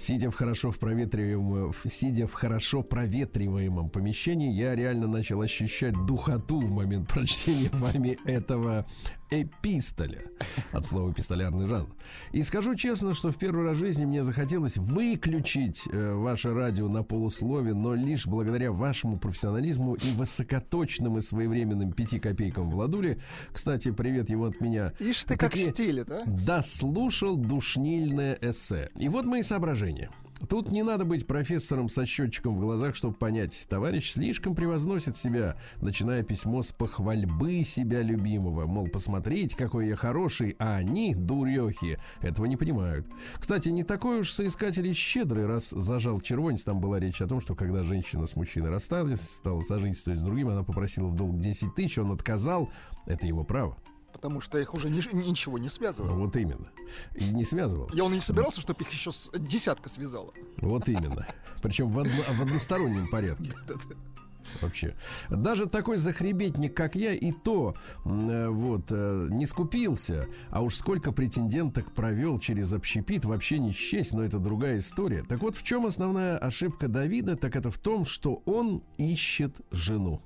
Сидя 0.00 0.30
в 0.30 0.34
хорошо 0.34 0.70
в 0.70 0.78
проветриваемом, 0.78 1.74
сидя 1.86 2.26
в 2.26 2.32
хорошо 2.32 2.82
проветриваемом 2.82 3.90
помещении, 3.90 4.50
я 4.50 4.74
реально 4.74 5.06
начал 5.06 5.42
ощущать 5.42 5.92
духоту 6.06 6.58
в 6.58 6.72
момент 6.72 7.06
прочтения 7.08 7.68
вами 7.72 8.16
этого 8.24 8.86
эпистоля. 9.30 10.24
От 10.72 10.86
слова 10.86 11.12
пистолярный 11.12 11.66
жанр. 11.66 11.88
И 12.32 12.42
скажу 12.42 12.74
честно, 12.74 13.14
что 13.14 13.30
в 13.30 13.36
первый 13.36 13.64
раз 13.64 13.76
в 13.76 13.80
жизни 13.80 14.04
мне 14.04 14.24
захотелось 14.24 14.76
выключить 14.76 15.82
э, 15.90 16.14
ваше 16.14 16.52
радио 16.54 16.88
на 16.88 17.02
полуслове, 17.02 17.74
но 17.74 17.94
лишь 17.94 18.26
благодаря 18.26 18.72
вашему 18.72 19.18
профессионализму 19.18 19.94
и 19.94 20.10
высокоточным 20.12 21.18
и 21.18 21.20
своевременным 21.20 21.92
пяти 21.92 22.18
копейкам 22.18 22.70
Владуле. 22.70 23.20
Кстати, 23.52 23.90
привет 23.90 24.30
его 24.30 24.46
от 24.46 24.60
меня. 24.60 24.92
Ишь 24.98 25.24
ты 25.24 25.36
как 25.36 25.56
стилит, 25.56 26.10
а? 26.10 26.22
дослушал 26.26 27.36
душнильное 27.36 28.38
эссе. 28.40 28.88
И 28.96 29.08
вот 29.08 29.24
мои 29.24 29.42
соображения. 29.42 30.10
Тут 30.48 30.70
не 30.70 30.82
надо 30.82 31.04
быть 31.04 31.26
профессором 31.26 31.88
со 31.88 32.06
счетчиком 32.06 32.54
в 32.54 32.60
глазах, 32.60 32.96
чтобы 32.96 33.14
понять. 33.14 33.66
Товарищ 33.68 34.12
слишком 34.12 34.54
превозносит 34.54 35.16
себя, 35.16 35.56
начиная 35.80 36.22
письмо 36.22 36.62
с 36.62 36.72
похвальбы 36.72 37.62
себя 37.64 38.02
любимого. 38.02 38.66
Мол, 38.66 38.88
посмотрите, 38.88 39.56
какой 39.56 39.88
я 39.88 39.96
хороший, 39.96 40.56
а 40.58 40.76
они, 40.76 41.14
дурехи, 41.14 41.98
этого 42.20 42.46
не 42.46 42.56
понимают. 42.56 43.06
Кстати, 43.38 43.68
не 43.68 43.84
такой 43.84 44.20
уж 44.20 44.32
соискатель 44.32 44.92
щедрый, 44.94 45.46
раз 45.46 45.70
зажал 45.70 46.20
червонец. 46.20 46.64
Там 46.64 46.80
была 46.80 46.98
речь 46.98 47.20
о 47.20 47.26
том, 47.26 47.40
что 47.40 47.54
когда 47.54 47.84
женщина 47.84 48.26
с 48.26 48.34
мужчиной 48.34 48.70
рассталась, 48.70 49.20
стала 49.20 49.60
сожительствовать 49.60 50.20
с 50.20 50.24
другим, 50.24 50.48
она 50.48 50.62
попросила 50.62 51.08
в 51.08 51.16
долг 51.16 51.38
10 51.38 51.74
тысяч, 51.74 51.98
он 51.98 52.12
отказал. 52.12 52.70
Это 53.06 53.26
его 53.26 53.44
право. 53.44 53.76
Потому 54.20 54.42
что 54.42 54.58
их 54.58 54.74
уже 54.74 54.90
ни- 54.90 55.14
ничего 55.14 55.58
не 55.58 55.70
связывало. 55.70 56.12
Вот 56.12 56.36
именно. 56.36 56.66
И 57.14 57.24
не 57.24 57.44
связывал. 57.44 57.88
Я 57.94 58.04
он 58.04 58.12
и 58.12 58.16
не 58.16 58.20
собирался, 58.20 58.60
чтобы 58.60 58.82
их 58.84 58.90
еще 58.90 59.10
с- 59.12 59.30
десятка 59.34 59.88
связала. 59.88 60.34
Вот 60.58 60.88
именно. 60.90 61.26
Причем 61.62 61.88
в, 61.90 61.98
одно- 61.98 62.22
в 62.36 62.42
одностороннем 62.42 63.08
порядке. 63.08 63.50
Вообще. 64.60 64.94
Даже 65.30 65.64
такой 65.66 65.96
захребетник, 65.96 66.76
как 66.76 66.96
я, 66.96 67.12
и 67.14 67.32
то 67.32 67.74
э, 68.04 68.48
вот 68.48 68.86
э, 68.90 69.28
не 69.30 69.46
скупился. 69.46 70.26
А 70.50 70.60
уж 70.60 70.74
сколько 70.76 71.12
претенденток 71.12 71.92
провел 71.94 72.38
через 72.38 72.72
общепит, 72.74 73.24
вообще 73.24 73.58
не 73.58 73.72
счесть, 73.72 74.12
но 74.12 74.22
это 74.22 74.38
другая 74.38 74.78
история. 74.78 75.22
Так 75.22 75.40
вот, 75.40 75.56
в 75.56 75.62
чем 75.62 75.86
основная 75.86 76.36
ошибка 76.36 76.88
Давида? 76.88 77.36
Так 77.36 77.56
это 77.56 77.70
в 77.70 77.78
том, 77.78 78.04
что 78.04 78.42
он 78.44 78.82
ищет 78.98 79.60
жену. 79.70 80.20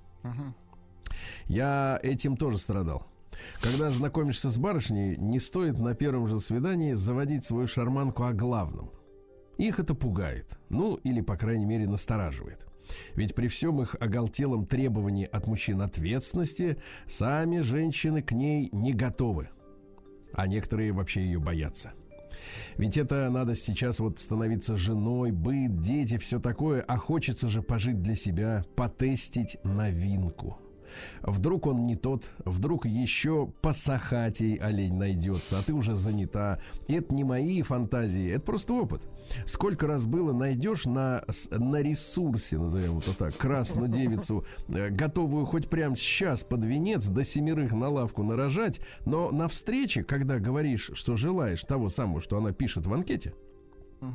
Я 1.46 2.00
этим 2.02 2.36
тоже 2.36 2.58
страдал. 2.58 3.06
Когда 3.60 3.90
знакомишься 3.90 4.50
с 4.50 4.58
барышней, 4.58 5.16
не 5.16 5.40
стоит 5.40 5.78
на 5.78 5.94
первом 5.94 6.28
же 6.28 6.40
свидании 6.40 6.92
заводить 6.92 7.44
свою 7.44 7.66
шарманку 7.66 8.24
о 8.24 8.32
главном. 8.32 8.90
Их 9.58 9.78
это 9.78 9.94
пугает. 9.94 10.58
Ну, 10.68 10.96
или, 10.96 11.20
по 11.20 11.36
крайней 11.36 11.66
мере, 11.66 11.86
настораживает. 11.86 12.66
Ведь 13.14 13.34
при 13.34 13.48
всем 13.48 13.80
их 13.80 13.96
оголтелом 13.98 14.66
требовании 14.66 15.28
от 15.30 15.46
мужчин 15.46 15.80
ответственности, 15.80 16.76
сами 17.06 17.60
женщины 17.60 18.22
к 18.22 18.32
ней 18.32 18.68
не 18.72 18.92
готовы. 18.92 19.48
А 20.32 20.46
некоторые 20.46 20.92
вообще 20.92 21.22
ее 21.22 21.38
боятся. 21.38 21.92
Ведь 22.76 22.98
это 22.98 23.30
надо 23.30 23.54
сейчас 23.54 24.00
вот 24.00 24.18
становиться 24.18 24.76
женой, 24.76 25.30
быт, 25.30 25.80
дети, 25.80 26.18
все 26.18 26.40
такое, 26.40 26.82
а 26.82 26.98
хочется 26.98 27.48
же 27.48 27.62
пожить 27.62 28.02
для 28.02 28.16
себя, 28.16 28.64
потестить 28.76 29.56
новинку– 29.64 30.58
Вдруг 31.22 31.66
он 31.66 31.84
не 31.84 31.96
тот, 31.96 32.30
вдруг 32.44 32.86
еще 32.86 33.52
посахатей 33.62 34.56
олень 34.56 34.94
найдется, 34.94 35.58
а 35.58 35.62
ты 35.62 35.72
уже 35.72 35.94
занята. 35.94 36.58
Это 36.88 37.14
не 37.14 37.24
мои 37.24 37.62
фантазии, 37.62 38.30
это 38.30 38.44
просто 38.44 38.74
опыт. 38.74 39.02
Сколько 39.46 39.86
раз 39.86 40.04
было 40.04 40.32
найдешь 40.32 40.84
на, 40.84 41.24
на 41.50 41.82
ресурсе, 41.82 42.58
назовем 42.58 42.98
это 42.98 43.14
так, 43.16 43.36
красную 43.36 43.88
девицу, 43.88 44.44
э, 44.68 44.90
готовую 44.90 45.46
хоть 45.46 45.68
прямо 45.68 45.96
сейчас 45.96 46.42
под 46.42 46.64
венец 46.64 47.06
до 47.08 47.24
семерых 47.24 47.72
на 47.72 47.88
лавку 47.88 48.22
нарожать, 48.22 48.80
но 49.06 49.30
на 49.30 49.48
встрече, 49.48 50.04
когда 50.04 50.38
говоришь, 50.38 50.90
что 50.94 51.16
желаешь 51.16 51.62
того 51.62 51.88
самого, 51.88 52.20
что 52.20 52.36
она 52.36 52.52
пишет 52.52 52.86
в 52.86 52.92
анкете, 52.92 53.34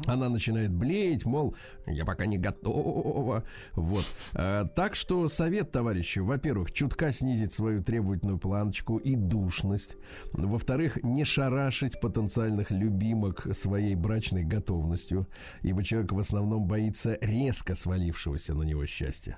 она 0.06 0.30
начинает 0.30 0.72
блеять, 0.72 1.26
мол, 1.26 1.56
я 1.86 2.06
пока 2.06 2.26
не 2.26 2.38
готова. 2.38 3.44
Вот. 3.74 4.06
А, 4.34 4.66
так 4.66 4.96
что 4.96 5.28
совет, 5.28 5.72
товарищи, 5.72 6.20
во-первых, 6.20 6.72
чутка 6.72 7.12
снизить 7.12 7.54
свою 7.54 7.84
требовательную 7.84 8.38
планочку 8.38 8.98
и 8.98 9.16
душность. 9.16 9.98
Во-вторых, 10.34 11.04
не 11.04 11.24
шарашить 11.24 12.00
потенциальных 12.00 12.72
любимок 12.72 13.48
своей 13.54 13.96
брачной 13.96 14.44
готовностью, 14.44 15.28
ибо 15.62 15.84
человек 15.84 16.12
в 16.12 16.20
основном 16.20 16.68
боится 16.68 17.18
резко 17.22 17.76
свалившегося 17.76 18.54
на 18.54 18.64
него 18.64 18.86
счастья. 18.86 19.38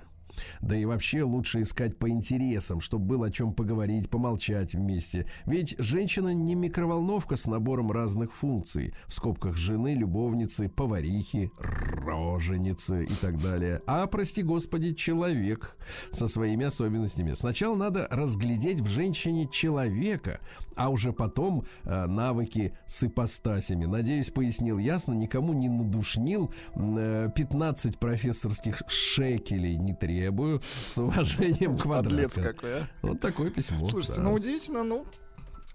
Да 0.60 0.76
и 0.76 0.84
вообще 0.84 1.22
лучше 1.22 1.62
искать 1.62 1.98
по 1.98 2.08
интересам, 2.08 2.80
чтобы 2.80 3.06
было 3.06 3.26
о 3.26 3.30
чем 3.30 3.52
поговорить, 3.54 4.10
помолчать 4.10 4.74
вместе. 4.74 5.26
Ведь 5.46 5.76
женщина 5.78 6.34
не 6.34 6.54
микроволновка 6.54 7.36
с 7.36 7.46
набором 7.46 7.90
разных 7.90 8.32
функций. 8.32 8.94
В 9.06 9.14
скобках 9.14 9.56
жены, 9.56 9.94
любовницы, 9.94 10.68
поварихи, 10.68 11.50
роженицы 11.58 13.04
и 13.04 13.14
так 13.20 13.40
далее. 13.40 13.82
А, 13.86 14.06
прости 14.06 14.42
господи, 14.42 14.92
человек 14.92 15.76
со 16.10 16.28
своими 16.28 16.66
особенностями. 16.66 17.34
Сначала 17.34 17.74
надо 17.76 18.06
разглядеть 18.10 18.80
в 18.80 18.86
женщине 18.86 19.48
человека, 19.50 20.40
а 20.76 20.88
уже 20.88 21.12
потом 21.12 21.64
э, 21.84 22.06
навыки 22.06 22.76
с 22.86 23.04
ипостасями. 23.04 23.84
Надеюсь, 23.84 24.30
пояснил 24.30 24.78
ясно, 24.78 25.12
никому 25.12 25.52
не 25.52 25.68
надушнил. 25.68 26.52
Э, 26.74 27.28
15 27.34 27.98
профессорских 27.98 28.82
шекелей 28.88 29.76
не 29.76 29.94
требую. 30.22 30.62
С 30.88 30.98
уважением 30.98 31.76
квадрат. 31.76 32.32
какой, 32.32 32.82
а? 32.82 32.88
Вот 33.02 33.20
такое 33.20 33.50
письмо. 33.50 33.84
Слушайте, 33.86 34.16
да. 34.16 34.22
ну 34.22 34.34
удивительно, 34.34 34.84
ну, 34.84 35.04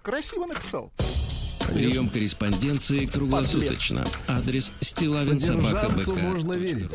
красиво 0.02 0.46
написал. 0.46 0.92
Прием 1.72 2.08
корреспонденции 2.08 3.04
круглосуточно. 3.04 4.06
Адрес 4.26 4.72
стилавин 4.80 5.38
собака 5.38 5.90
БК. 5.90 6.12
можно 6.20 6.54
верить. 6.54 6.92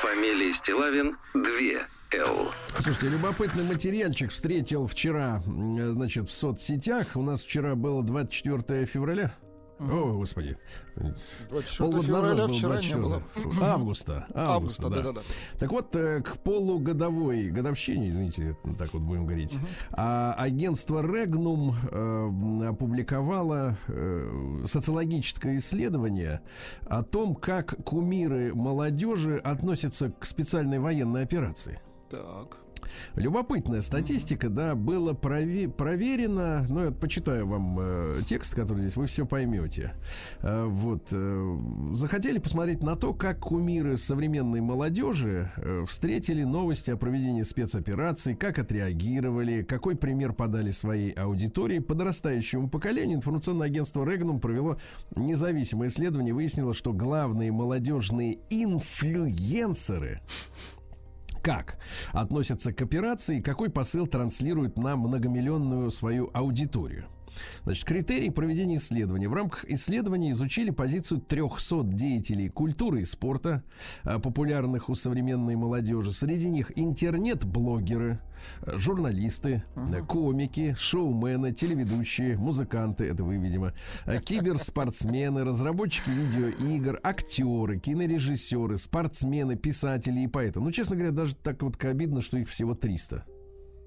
Фамилия 0.00 0.52
Стилавин 0.52 1.16
2 1.34 1.42
Л. 2.12 2.52
Слушайте, 2.78 3.08
любопытный 3.08 3.64
материальчик 3.64 4.30
встретил 4.30 4.86
вчера, 4.86 5.42
значит, 5.44 6.30
в 6.30 6.32
соцсетях. 6.32 7.08
У 7.16 7.22
нас 7.22 7.42
вчера 7.42 7.74
было 7.74 8.04
24 8.04 8.86
февраля. 8.86 9.32
О, 9.78 10.12
господи. 10.14 10.56
24 11.48 11.78
Полгода 11.78 12.12
назад 12.12 12.48
был 12.48 12.56
вчера 12.56 12.80
не 12.80 12.94
24 12.94 13.00
было. 13.02 13.22
Августа. 13.62 14.26
Августа, 14.34 14.34
Августа, 14.34 14.82
да. 14.82 14.96
да-да-да. 14.96 15.20
Так 15.58 15.70
вот, 15.70 15.94
э, 15.94 16.20
к 16.22 16.38
полугодовой 16.38 17.50
годовщине, 17.50 18.10
извините, 18.10 18.56
так 18.76 18.92
вот 18.92 19.02
будем 19.02 19.26
говорить, 19.26 19.54
а, 19.92 20.34
агентство 20.36 21.02
Regnum 21.02 21.74
э, 21.90 22.68
опубликовало 22.68 23.76
э, 23.86 24.64
социологическое 24.66 25.58
исследование 25.58 26.40
о 26.86 27.02
том, 27.02 27.36
как 27.36 27.76
кумиры 27.84 28.54
молодежи 28.54 29.38
относятся 29.38 30.10
к 30.10 30.24
специальной 30.24 30.80
военной 30.80 31.22
операции. 31.22 31.80
Так. 32.10 32.56
Любопытная 33.14 33.80
статистика, 33.80 34.48
да, 34.48 34.74
было 34.74 35.12
прове- 35.12 35.70
проверено. 35.70 36.64
Ну, 36.68 36.86
я 36.86 36.90
почитаю 36.90 37.46
вам 37.46 37.78
э, 37.80 38.20
текст, 38.26 38.54
который 38.54 38.80
здесь, 38.80 38.96
вы 38.96 39.06
все 39.06 39.26
поймете. 39.26 39.94
Э, 40.40 40.64
вот. 40.66 41.08
э, 41.10 41.58
захотели 41.92 42.38
посмотреть 42.38 42.82
на 42.82 42.96
то, 42.96 43.14
как 43.14 43.40
кумиры 43.40 43.96
современной 43.96 44.60
молодежи 44.60 45.50
э, 45.56 45.84
встретили 45.86 46.44
новости 46.44 46.90
о 46.90 46.96
проведении 46.96 47.42
спецопераций, 47.42 48.34
как 48.34 48.58
отреагировали, 48.58 49.62
какой 49.62 49.96
пример 49.96 50.32
подали 50.32 50.70
своей 50.70 51.12
аудитории. 51.12 51.78
Подрастающему 51.78 52.68
поколению 52.68 53.16
информационное 53.18 53.66
агентство 53.66 54.04
Регнум 54.04 54.40
провело 54.40 54.78
независимое 55.16 55.88
исследование, 55.88 56.34
выяснило, 56.34 56.74
что 56.74 56.92
главные 56.92 57.52
молодежные 57.52 58.38
инфлюенсеры 58.50 60.20
как 61.42 61.78
относятся 62.12 62.72
к 62.72 62.82
операции, 62.82 63.40
какой 63.40 63.70
посыл 63.70 64.06
транслирует 64.06 64.78
на 64.78 64.96
многомиллионную 64.96 65.90
свою 65.90 66.30
аудиторию. 66.32 67.06
Значит, 67.64 67.84
критерии 67.84 68.28
проведения 68.30 68.76
исследования. 68.76 69.28
В 69.28 69.34
рамках 69.34 69.64
исследования 69.66 70.30
изучили 70.30 70.70
позицию 70.70 71.20
300 71.20 71.84
деятелей 71.84 72.48
культуры 72.48 73.02
и 73.02 73.04
спорта, 73.04 73.62
а, 74.04 74.18
популярных 74.18 74.88
у 74.88 74.94
современной 74.94 75.56
молодежи. 75.56 76.12
Среди 76.12 76.48
них 76.48 76.72
интернет-блогеры, 76.76 78.20
э, 78.66 78.78
журналисты, 78.78 79.64
комики, 80.06 80.74
шоумены, 80.78 81.52
телеведущие, 81.52 82.36
музыканты, 82.36 83.04
это 83.04 83.24
вы, 83.24 83.36
видимо, 83.36 83.72
э, 84.06 84.20
киберспортсмены, 84.20 85.44
разработчики 85.44 86.10
видеоигр, 86.10 87.00
актеры, 87.02 87.78
кинорежиссеры, 87.78 88.76
спортсмены, 88.76 89.56
писатели 89.56 90.20
и 90.20 90.26
поэты. 90.26 90.60
Ну, 90.60 90.70
честно 90.70 90.96
говоря, 90.96 91.12
даже 91.12 91.34
так 91.34 91.62
вот 91.62 91.82
обидно, 91.84 92.22
что 92.22 92.38
их 92.38 92.48
всего 92.48 92.74
300. 92.74 93.24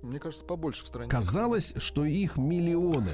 Мне 0.02 0.20
кажется, 0.20 0.44
побольше 0.44 0.84
в 0.84 0.88
стране. 0.88 1.10
Казалось, 1.10 1.74
что 1.78 2.06
их 2.06 2.38
миллионы. 2.38 3.14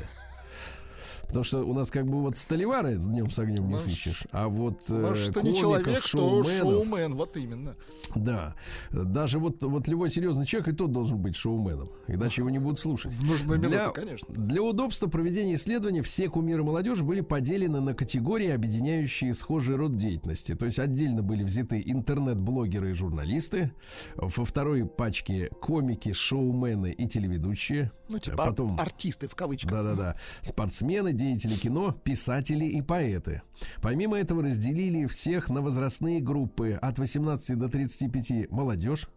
Потому 1.27 1.43
что 1.43 1.63
у 1.63 1.73
нас 1.73 1.91
как 1.91 2.05
бы 2.07 2.21
вот 2.21 2.37
столевары 2.37 2.99
с 2.99 3.05
днем 3.07 3.29
с 3.29 3.39
огнем 3.39 3.65
не 3.65 3.73
Ну, 3.73 3.79
сыщешь. 3.79 4.23
А 4.31 4.47
вот 4.47 4.79
Ну, 4.87 5.11
э, 5.11 5.15
что 5.15 5.41
не 5.41 5.51
комиков, 5.53 5.59
человек, 5.59 6.01
то 6.01 6.07
шоуменов, 6.07 6.47
шоумен, 6.57 7.15
вот 7.15 7.37
именно. 7.37 7.75
да. 8.15 8.55
Даже 8.91 9.39
вот, 9.39 9.61
вот 9.63 9.87
любой 9.87 10.09
серьезный 10.09 10.45
человек 10.45 10.69
и 10.69 10.71
тот 10.71 10.91
должен 10.91 11.17
быть 11.17 11.35
шоуменом. 11.35 11.89
Иначе 12.07 12.41
его 12.41 12.49
не 12.49 12.59
будут 12.59 12.79
слушать. 12.79 13.11
В 13.13 13.23
нужную 13.23 13.59
Для, 13.59 13.69
минуту, 13.69 13.91
конечно. 13.93 14.33
для 14.33 14.61
удобства 14.63 15.07
проведения 15.07 15.55
исследований 15.55 16.01
все 16.01 16.29
кумиры 16.29 16.63
молодежи 16.63 17.03
были 17.03 17.21
поделены 17.21 17.81
на 17.81 17.93
категории, 17.93 18.49
объединяющие 18.49 19.33
схожий 19.33 19.75
род 19.75 19.95
деятельности. 19.97 20.55
То 20.55 20.65
есть 20.65 20.79
отдельно 20.79 21.21
были 21.23 21.43
взяты 21.43 21.83
интернет-блогеры 21.85 22.91
и 22.91 22.93
журналисты, 22.93 23.71
во 24.15 24.45
второй 24.45 24.85
пачке 24.85 25.49
комики, 25.61 26.13
шоумены 26.13 26.91
и 26.91 27.07
телеведущие. 27.07 27.91
Ну, 28.09 28.19
типа 28.19 28.37
Потом 28.37 28.79
артисты 28.79 29.27
в 29.27 29.35
кавычках. 29.35 29.69
да-да-да. 29.71 30.15
Спортсмены, 30.41 31.11
деятели 31.17 31.55
кино, 31.55 31.91
писатели 31.91 32.65
и 32.65 32.81
поэты. 32.81 33.41
Помимо 33.81 34.17
этого 34.17 34.43
разделили 34.43 35.05
всех 35.07 35.49
на 35.49 35.61
возрастные 35.61 36.21
группы 36.21 36.73
от 36.73 36.99
18 36.99 37.57
до 37.57 37.67
35 37.67 38.49
молодежь, 38.51 39.09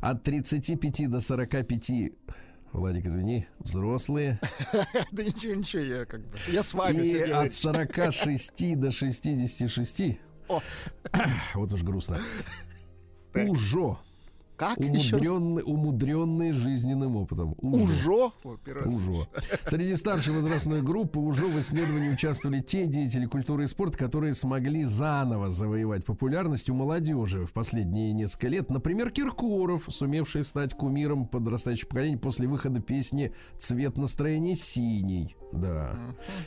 от 0.00 0.22
35 0.22 1.10
до 1.10 1.20
45 1.20 1.90
Владик, 2.72 3.06
извини, 3.06 3.46
взрослые. 3.58 4.40
Да 5.12 5.24
ничего, 5.24 5.54
ничего, 5.54 5.82
я 5.82 6.04
как 6.04 6.20
бы... 6.20 6.36
Я 6.48 6.62
с 6.62 6.74
вами 6.74 6.98
И 6.98 7.18
от 7.18 7.26
делаю. 7.26 7.52
46 7.52 8.76
до 8.78 8.90
66. 8.90 10.18
О. 10.48 10.60
Вот 11.54 11.72
уж 11.72 11.82
грустно. 11.82 12.18
Ужо. 13.34 13.98
Как 14.58 14.78
еще 14.80 15.16
раз? 15.16 15.28
Умудренный, 15.28 16.50
жизненным 16.50 17.14
опытом. 17.14 17.54
Ужо. 17.58 18.32
Раз. 18.66 18.86
УЖО. 18.86 19.28
Среди 19.66 19.94
старшей 19.94 20.34
возрастной 20.34 20.82
группы 20.82 21.20
УЖО 21.20 21.46
в 21.46 21.60
исследовании 21.60 22.10
участвовали 22.10 22.58
те 22.58 22.86
деятели 22.86 23.26
культуры 23.26 23.64
и 23.64 23.66
спорта, 23.68 23.96
которые 23.96 24.34
смогли 24.34 24.82
заново 24.82 25.48
завоевать 25.48 26.04
популярность 26.04 26.68
у 26.70 26.74
молодежи 26.74 27.46
в 27.46 27.52
последние 27.52 28.12
несколько 28.12 28.48
лет. 28.48 28.68
Например, 28.68 29.10
Киркоров, 29.12 29.84
сумевший 29.88 30.42
стать 30.42 30.74
кумиром 30.74 31.28
подрастающего 31.28 31.88
поколения 31.88 32.18
после 32.18 32.48
выхода 32.48 32.80
песни 32.80 33.32
«Цвет 33.58 33.96
настроения 33.96 34.56
синий». 34.56 35.36
Да. 35.52 35.96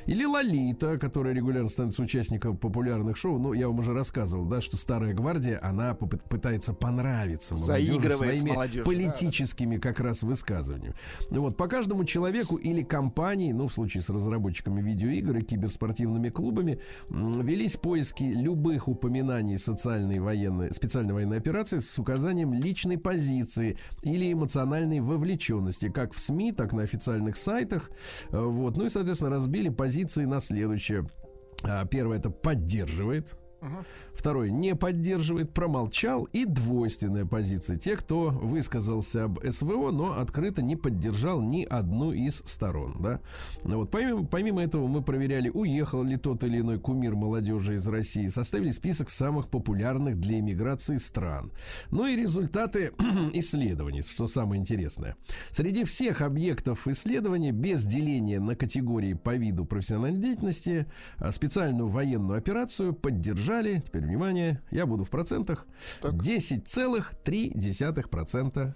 Или 0.06 0.26
Лолита, 0.26 1.00
которая 1.00 1.34
регулярно 1.34 1.70
становится 1.70 2.04
участником 2.04 2.58
популярных 2.58 3.18
шоу. 3.18 3.40
Ну, 3.40 3.54
я 3.54 3.68
вам 3.68 3.80
уже 3.80 3.94
рассказывал, 3.94 4.46
да, 4.46 4.62
что 4.62 4.78
старая 4.78 5.14
гвардия, 5.14 5.60
она 5.64 5.96
пытается 5.96 6.74
понравиться 6.74 7.56
молодежи 7.56 8.01
своими 8.10 8.84
политическими 8.84 9.78
как 9.78 10.00
раз 10.00 10.24
высказываниями. 10.24 10.96
Ну 11.30 11.42
Вот 11.42 11.58
по 11.58 11.68
каждому 11.68 12.04
человеку 12.06 12.56
или 12.56 12.84
компании, 12.84 13.52
ну 13.52 13.68
в 13.68 13.74
случае 13.74 14.02
с 14.02 14.10
разработчиками 14.10 14.82
видеоигр 14.82 15.38
и 15.38 15.42
киберспортивными 15.42 16.30
клубами, 16.30 16.80
велись 17.10 17.76
поиски 17.76 18.24
любых 18.24 18.88
упоминаний 18.88 19.58
социальной 19.58 20.20
военной, 20.20 20.74
специальной 20.74 21.14
военной 21.14 21.38
операции 21.38 21.80
с 21.80 21.98
указанием 22.00 22.54
личной 22.54 22.98
позиции 22.98 23.78
или 24.02 24.32
эмоциональной 24.32 25.00
вовлеченности, 25.00 25.90
как 25.90 26.14
в 26.14 26.20
СМИ, 26.20 26.52
так 26.52 26.74
и 26.74 26.76
на 26.76 26.84
официальных 26.84 27.38
сайтах. 27.38 27.90
Э, 28.30 28.42
Вот. 28.42 28.78
Ну 28.78 28.86
и, 28.86 28.90
соответственно, 28.90 29.32
разбили 29.32 29.70
позиции 29.70 30.26
на 30.26 30.40
следующее. 30.40 31.08
А, 31.64 31.86
Первое 31.86 32.18
это 32.18 32.30
поддерживает. 32.30 33.36
Второе 34.14 34.50
не 34.50 34.76
поддерживает, 34.76 35.54
промолчал. 35.54 36.26
И 36.26 36.46
двойственная 36.46 37.26
позиция. 37.26 37.78
Те, 37.78 37.96
кто 37.96 38.30
высказался 38.30 39.26
об 39.26 39.40
СВО, 39.48 39.92
но 39.92 40.20
открыто 40.20 40.62
не 40.62 40.76
поддержал 40.76 41.42
ни 41.42 41.64
одну 41.64 42.12
из 42.12 42.42
сторон. 42.46 42.98
Да? 43.00 43.20
Ну 43.64 43.78
Вот, 43.78 43.92
помимо, 43.92 44.26
помимо 44.26 44.62
этого 44.62 44.88
мы 44.88 45.02
проверяли, 45.02 45.50
уехал 45.50 46.04
ли 46.04 46.18
тот 46.18 46.44
или 46.44 46.60
иной 46.60 46.80
кумир 46.80 47.16
молодежи 47.16 47.76
из 47.76 47.88
России. 47.88 48.28
Составили 48.28 48.72
список 48.72 49.10
самых 49.10 49.50
популярных 49.50 50.20
для 50.20 50.40
иммиграции 50.40 50.98
стран. 50.98 51.52
Ну 51.92 52.06
и 52.06 52.16
результаты 52.16 52.94
исследований, 53.34 54.02
что 54.02 54.28
самое 54.28 54.60
интересное. 54.60 55.16
Среди 55.52 55.84
всех 55.84 56.22
объектов 56.22 56.88
исследования 56.88 57.52
без 57.52 57.86
деления 57.86 58.40
на 58.40 58.56
категории 58.56 59.14
по 59.14 59.36
виду 59.36 59.66
профессиональной 59.66 60.20
деятельности 60.20 60.88
а, 61.18 61.32
специальную 61.32 61.88
военную 61.88 62.38
операцию 62.38 62.94
поддержали, 62.94 63.51
теперь 63.86 64.04
внимание, 64.06 64.62
я 64.72 64.86
буду 64.86 65.04
в 65.04 65.10
процентах, 65.10 65.66
Так. 66.02 66.14
10,3% 66.16 68.74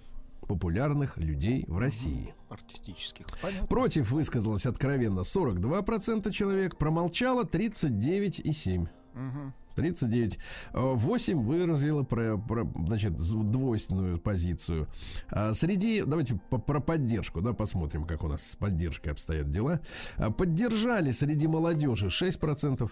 популярных 0.47 1.17
людей 1.17 1.65
в 1.67 1.77
России. 1.79 2.33
Артистических. 2.49 3.25
Понятно. 3.41 3.67
Против 3.67 4.11
высказалось 4.11 4.65
откровенно 4.67 5.21
42% 5.21 6.31
человек, 6.31 6.77
промолчало 6.77 7.43
39,7%. 7.45 8.87
Мгм. 9.13 9.53
39. 9.75 10.37
Э, 10.73 10.93
8 10.93 11.43
выразило 11.43 12.03
про, 12.03 12.37
про, 12.37 12.65
значит, 12.87 13.15
двойственную 13.17 14.19
позицию. 14.19 14.87
А 15.29 15.51
среди, 15.53 16.01
давайте 16.03 16.39
по- 16.49 16.59
про 16.59 16.79
поддержку, 16.79 17.41
да, 17.41 17.51
посмотрим, 17.51 18.05
как 18.05 18.23
у 18.23 18.27
нас 18.29 18.41
с 18.51 18.55
поддержкой 18.55 19.09
обстоят 19.09 19.49
дела. 19.49 19.81
А, 20.15 20.31
Поддержали 20.31 21.11
среди 21.11 21.47
молодежи 21.47 22.07
6%. 22.09 22.89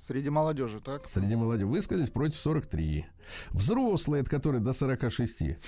Среди 0.00 0.30
молодежи, 0.30 0.80
так? 0.80 1.08
Среди 1.08 1.34
молодежи 1.34 1.66
высказались 1.66 2.10
против 2.10 2.36
43. 2.36 3.06
Взрослые, 3.50 4.22
от 4.22 4.28
которых 4.28 4.62
до 4.62 4.72
46, 4.72 5.58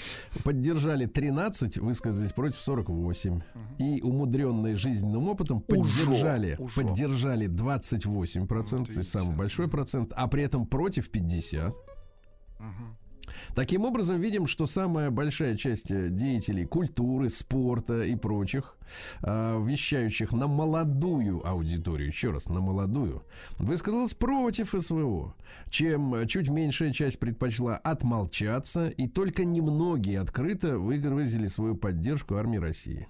поддержали 0.44 1.06
13, 1.06 1.78
высказались 1.78 2.32
против 2.32 2.58
48. 2.60 3.40
И 3.78 4.00
умудренные 4.02 4.76
жизненным 4.76 5.28
опытом 5.28 5.60
поддержали, 5.60 6.56
ужо. 6.58 6.82
поддержали 6.82 7.48
28%, 7.48 8.86
то 8.86 8.98
есть 8.98 9.10
самый 9.10 9.36
большой 9.36 9.68
процент, 9.68 10.12
а 10.14 10.28
при 10.28 10.44
этом 10.44 10.66
против 10.66 11.10
50. 11.10 11.74
Таким 13.54 13.84
образом, 13.84 14.20
видим, 14.20 14.46
что 14.46 14.66
самая 14.66 15.10
большая 15.10 15.56
часть 15.56 15.90
э, 15.90 16.08
деятелей 16.08 16.64
культуры, 16.64 17.28
спорта 17.30 18.02
и 18.02 18.14
прочих, 18.16 18.76
э, 19.22 19.62
вещающих 19.64 20.32
на 20.32 20.46
молодую 20.46 21.46
аудиторию, 21.46 22.08
еще 22.08 22.30
раз, 22.30 22.48
на 22.48 22.60
молодую, 22.60 23.22
высказалась 23.58 24.14
против 24.14 24.74
СВО, 24.78 25.34
чем 25.68 26.14
э, 26.14 26.26
чуть 26.26 26.48
меньшая 26.48 26.92
часть 26.92 27.18
предпочла 27.18 27.76
отмолчаться, 27.76 28.88
и 28.88 29.08
только 29.08 29.44
немногие 29.44 30.20
открыто 30.20 30.78
выразили 30.78 31.46
свою 31.46 31.74
поддержку 31.74 32.36
армии 32.36 32.58
России. 32.58 33.08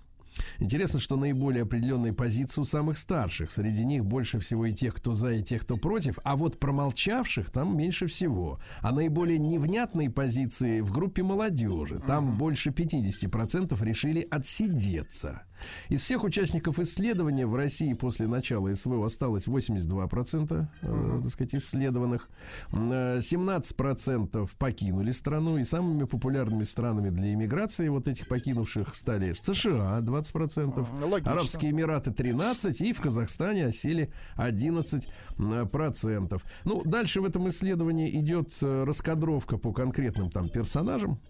Интересно, 0.58 1.00
что 1.00 1.16
наиболее 1.16 1.62
определенные 1.62 2.12
позиции 2.12 2.60
у 2.60 2.64
самых 2.64 2.98
старших. 2.98 3.50
Среди 3.50 3.84
них 3.84 4.04
больше 4.04 4.38
всего 4.38 4.66
и 4.66 4.72
тех, 4.72 4.94
кто 4.94 5.14
за, 5.14 5.32
и 5.32 5.42
тех, 5.42 5.62
кто 5.62 5.76
против. 5.76 6.18
А 6.24 6.36
вот 6.36 6.58
промолчавших 6.58 7.50
там 7.50 7.76
меньше 7.76 8.06
всего. 8.06 8.60
А 8.80 8.92
наиболее 8.92 9.38
невнятные 9.38 10.10
позиции 10.10 10.80
в 10.80 10.92
группе 10.92 11.22
молодежи. 11.22 11.98
Там 12.06 12.36
больше 12.36 12.70
50% 12.70 13.84
решили 13.84 14.26
отсидеться. 14.30 15.42
Из 15.88 16.00
всех 16.00 16.24
участников 16.24 16.78
исследования 16.78 17.46
в 17.46 17.54
России 17.54 17.92
после 17.94 18.26
начала 18.26 18.72
СВО 18.74 19.06
осталось 19.06 19.46
82% 19.46 20.66
э, 20.82 21.20
так 21.22 21.32
сказать, 21.32 21.54
исследованных. 21.54 22.28
М, 22.72 22.92
э, 22.92 23.18
17% 23.20 24.50
покинули 24.58 25.10
страну. 25.10 25.58
И 25.58 25.64
самыми 25.64 26.04
популярными 26.04 26.64
странами 26.64 27.10
для 27.10 27.32
иммиграции 27.34 27.88
вот 27.88 28.08
этих 28.08 28.26
покинувших 28.28 28.94
стали 28.94 29.32
США 29.32 30.00
20%, 30.00 30.88
М, 30.90 31.04
логично. 31.10 31.32
Арабские 31.32 31.70
Эмираты 31.72 32.10
13% 32.10 32.80
и 32.80 32.92
в 32.92 33.00
Казахстане 33.00 33.66
осели 33.66 34.12
11%. 34.36 36.44
Ну, 36.64 36.82
дальше 36.84 37.20
в 37.20 37.24
этом 37.24 37.48
исследовании 37.48 38.08
идет 38.20 38.52
э, 38.62 38.84
раскадровка 38.84 39.58
по 39.58 39.72
конкретным 39.72 40.30
там 40.30 40.48
персонажам. 40.48 41.20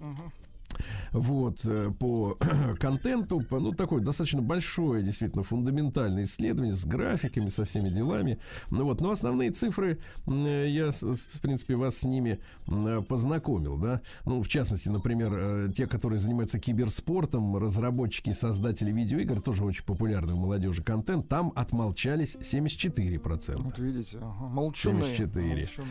Вот, 1.12 1.60
э, 1.64 1.90
по 1.98 2.38
контенту, 2.78 3.40
по, 3.40 3.60
ну, 3.60 3.72
такое 3.72 4.00
достаточно 4.00 4.42
большое, 4.42 5.02
действительно, 5.02 5.42
фундаментальное 5.42 6.24
исследование 6.24 6.74
с 6.74 6.84
графиками, 6.84 7.48
со 7.48 7.64
всеми 7.64 7.88
делами. 7.88 8.38
Ну, 8.70 8.84
вот, 8.84 9.00
но 9.00 9.10
основные 9.10 9.50
цифры, 9.50 9.98
э, 10.26 10.66
я, 10.68 10.90
в 10.90 11.40
принципе, 11.40 11.76
вас 11.76 11.98
с 11.98 12.04
ними 12.04 12.40
э, 12.66 13.02
познакомил, 13.06 13.76
да. 13.78 14.00
Ну, 14.24 14.42
в 14.42 14.48
частности, 14.48 14.88
например, 14.88 15.72
те, 15.72 15.86
которые 15.86 16.18
занимаются 16.18 16.58
киберспортом, 16.58 17.56
разработчики, 17.56 18.30
создатели 18.30 18.92
видеоигр, 18.92 19.40
тоже 19.42 19.64
очень 19.64 19.84
популярный 19.84 20.34
у 20.34 20.36
молодежи 20.36 20.82
контент, 20.82 21.28
там 21.28 21.52
отмолчались 21.54 22.36
74%. 22.36 23.62
Вот 23.62 23.78
видите, 23.78 24.18
ага. 24.18 24.48
молчуны. 24.48 25.02
74. 25.16 25.56
молчуны. 25.56 25.86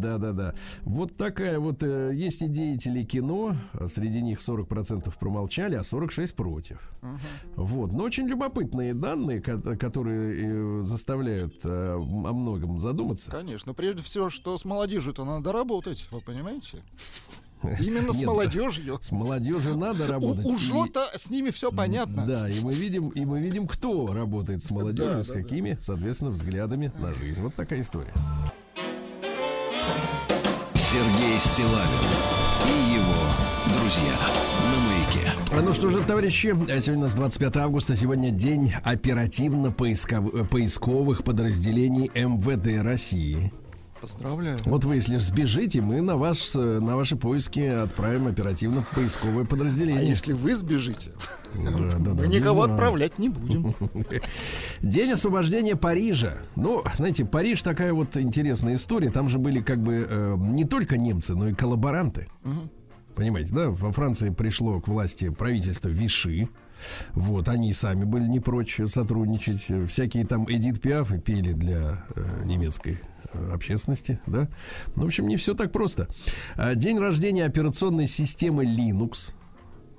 Да-да-да. 0.00 0.54
Вот 0.82 1.16
такая 1.16 1.58
вот... 1.58 1.82
э, 1.82 2.12
есть 2.14 2.42
и 2.42 2.48
деятели 2.48 3.02
кино, 3.04 3.56
а 3.72 3.88
среди 4.06 4.22
них 4.22 4.38
40% 4.38 5.12
промолчали, 5.18 5.74
а 5.74 5.80
46% 5.80 6.34
против. 6.34 6.78
Вот. 7.56 7.92
Но 7.92 8.04
очень 8.04 8.28
любопытные 8.28 8.94
данные, 8.94 9.40
ко- 9.40 9.58
которые 9.76 10.80
э, 10.80 10.82
заставляют 10.82 11.54
э, 11.64 11.94
о 11.96 12.32
многом 12.32 12.78
задуматься. 12.78 13.30
Конечно. 13.32 13.74
Прежде 13.74 14.02
всего, 14.02 14.30
что 14.30 14.56
с 14.56 14.64
молодежью-то 14.64 15.24
надо 15.24 15.50
работать, 15.50 16.06
вы 16.12 16.20
понимаете? 16.20 16.82
Именно 17.80 18.12
с 18.12 18.18
Нет, 18.18 18.26
молодежью. 18.28 18.98
С 19.00 19.10
молодежью 19.10 19.76
надо 19.76 20.06
работать. 20.06 20.44
У, 20.46 20.50
у 20.50 20.54
И- 20.54 20.58
Жота 20.58 21.10
с 21.16 21.28
ними 21.30 21.50
все 21.50 21.72
понятно. 21.72 22.24
Да, 22.26 22.48
и 22.48 22.60
мы 22.60 22.74
видим, 22.74 23.08
и 23.08 23.24
мы 23.24 23.40
видим, 23.40 23.66
кто 23.66 24.12
работает 24.12 24.62
с 24.62 24.70
молодежью, 24.70 25.14
Да, 25.16 25.22
с 25.24 25.28
да, 25.28 25.34
какими, 25.34 25.76
соответственно, 25.80 26.30
взглядами 26.30 26.92
на 27.00 27.12
жизнь. 27.14 27.40
Вот 27.42 27.54
такая 27.56 27.80
история. 27.80 28.12
Сергей 30.74 31.36
Стилавин 31.38 32.06
и 32.68 32.95
друзья 33.86 34.18
на 34.64 34.74
маяке. 34.84 35.30
А 35.52 35.62
Ну 35.62 35.72
что 35.72 35.90
же, 35.90 36.00
товарищи, 36.00 36.48
а 36.48 36.80
сегодня 36.80 37.04
у 37.04 37.06
нас 37.06 37.14
25 37.14 37.56
августа, 37.58 37.94
сегодня 37.94 38.32
день 38.32 38.72
оперативно-поисковых 38.82 41.22
подразделений 41.22 42.10
МВД 42.12 42.82
России. 42.82 43.52
Поздравляю. 44.00 44.58
Вот 44.64 44.82
вы, 44.84 44.96
если 44.96 45.18
сбежите, 45.18 45.80
мы 45.82 46.00
на, 46.00 46.16
ваш, 46.16 46.56
э, 46.56 46.80
на 46.80 46.96
ваши 46.96 47.14
поиски 47.14 47.60
отправим 47.60 48.26
оперативно-поисковое 48.26 49.44
А 49.44 49.46
подразделение. 49.46 50.08
если 50.08 50.32
вы 50.32 50.56
сбежите, 50.56 51.12
Да, 51.54 51.70
да, 51.70 51.98
да, 51.98 52.14
мы 52.14 52.26
не 52.26 52.38
никого 52.40 52.64
знаю. 52.64 52.74
отправлять 52.76 53.20
не 53.20 53.28
будем. 53.28 53.72
День 54.82 55.12
освобождения 55.12 55.76
Парижа. 55.76 56.38
Ну, 56.56 56.82
знаете, 56.96 57.24
Париж 57.24 57.62
такая 57.62 57.92
вот 57.92 58.16
интересная 58.16 58.74
история. 58.74 59.12
Там 59.12 59.28
же 59.28 59.38
были 59.38 59.60
как 59.60 59.80
бы 59.80 60.04
э, 60.10 60.34
не 60.38 60.64
только 60.64 60.96
немцы, 60.98 61.36
но 61.36 61.50
и 61.50 61.54
коллаборанты. 61.54 62.26
Понимаете, 63.16 63.54
да? 63.54 63.70
Во 63.70 63.92
Франции 63.92 64.28
пришло 64.28 64.78
к 64.78 64.88
власти 64.88 65.30
правительство 65.30 65.88
Виши. 65.88 66.50
Вот, 67.14 67.48
они 67.48 67.72
сами 67.72 68.04
были 68.04 68.28
не 68.28 68.40
прочь 68.40 68.78
сотрудничать. 68.84 69.66
Всякие 69.88 70.26
там 70.26 70.44
Эдит 70.44 70.82
Пиафы 70.82 71.18
пели 71.18 71.54
для 71.54 72.04
э, 72.14 72.42
немецкой 72.44 73.00
э, 73.32 73.52
общественности, 73.54 74.20
да. 74.26 74.48
Ну, 74.94 75.04
в 75.04 75.06
общем, 75.06 75.26
не 75.28 75.38
все 75.38 75.54
так 75.54 75.72
просто. 75.72 76.08
А, 76.56 76.74
день 76.74 76.98
рождения 76.98 77.46
операционной 77.46 78.06
системы 78.06 78.66
Linux 78.66 79.32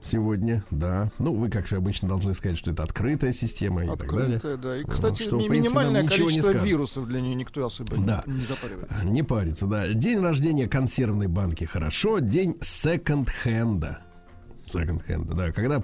сегодня, 0.02 0.64
да. 0.72 1.10
Ну, 1.20 1.34
вы, 1.34 1.50
как 1.50 1.68
же 1.68 1.76
обычно, 1.78 2.08
должны 2.08 2.34
сказать, 2.34 2.58
что 2.58 2.72
это 2.72 2.84
открытая 2.84 3.32
система 3.34 3.84
и 3.84 3.88
Открытая, 3.88 4.40
так 4.40 4.42
далее. 4.42 4.58
да. 4.58 4.78
И, 4.78 4.84
кстати, 4.84 5.24
что, 5.24 5.38
ми- 5.38 5.48
принципе, 5.48 5.70
минимальное 5.70 6.04
не 6.04 6.08
количество 6.08 6.52
скажет. 6.52 6.64
вирусов 6.68 7.08
для 7.08 7.22
нее 7.22 7.36
никто 7.36 7.66
особо 7.66 7.98
не- 7.98 8.06
Да. 8.06 8.24
не, 8.26 8.42
запаривается. 8.42 9.06
Не 9.06 9.24
парится, 9.24 9.68
да. 9.68 9.88
День 9.94 10.20
рождения 10.20 10.68
консервной 10.68 11.28
банки 11.28 11.66
хорошо. 11.66 12.20
День 12.20 12.56
секонд-хенда. 12.62 14.00
Секонд-хенда, 14.68 15.34
да. 15.34 15.52
Когда 15.52 15.82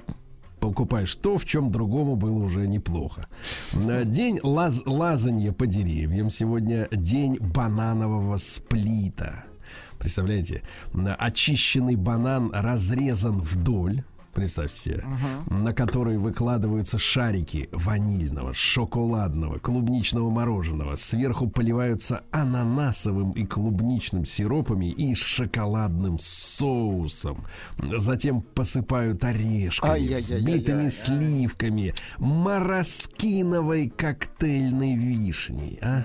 покупаешь 0.60 1.14
то, 1.16 1.38
в 1.38 1.46
чем 1.46 1.72
другому 1.72 2.16
было 2.16 2.38
уже 2.42 2.68
неплохо. 2.68 3.28
А, 3.76 4.04
День 4.06 4.40
лаз 4.44 4.82
лазанья 4.86 5.52
по 5.52 5.68
деревьям. 5.68 6.30
Сегодня 6.30 6.88
день 6.92 7.38
бананового 7.40 8.38
сплита. 8.38 9.44
Представляете, 10.04 10.64
очищенный 11.18 11.96
банан 11.96 12.52
разрезан 12.54 13.40
вдоль. 13.40 14.04
Представьте 14.34 14.78
себе, 14.78 15.06
на 15.48 15.74
который 15.74 16.18
выкладываются 16.18 16.98
шарики 16.98 17.70
ванильного, 17.72 18.54
шоколадного, 18.54 19.60
клубничного 19.60 20.30
мороженого. 20.30 20.96
Сверху 20.96 21.48
поливаются 21.50 22.24
ананасовым 22.32 23.32
и 23.32 23.46
клубничным 23.46 24.26
сиропами 24.26 24.92
и 24.92 25.16
шоколадным 25.16 26.20
соусом. 26.20 27.46
Затем 27.96 28.42
посыпают 28.42 29.24
орешками, 29.24 30.16
взбитыми 30.16 30.90
сливками, 30.90 31.96
мороскиновой 32.18 33.88
коктейльной 33.88 34.98
вишней. 34.98 35.80
А? 35.82 36.04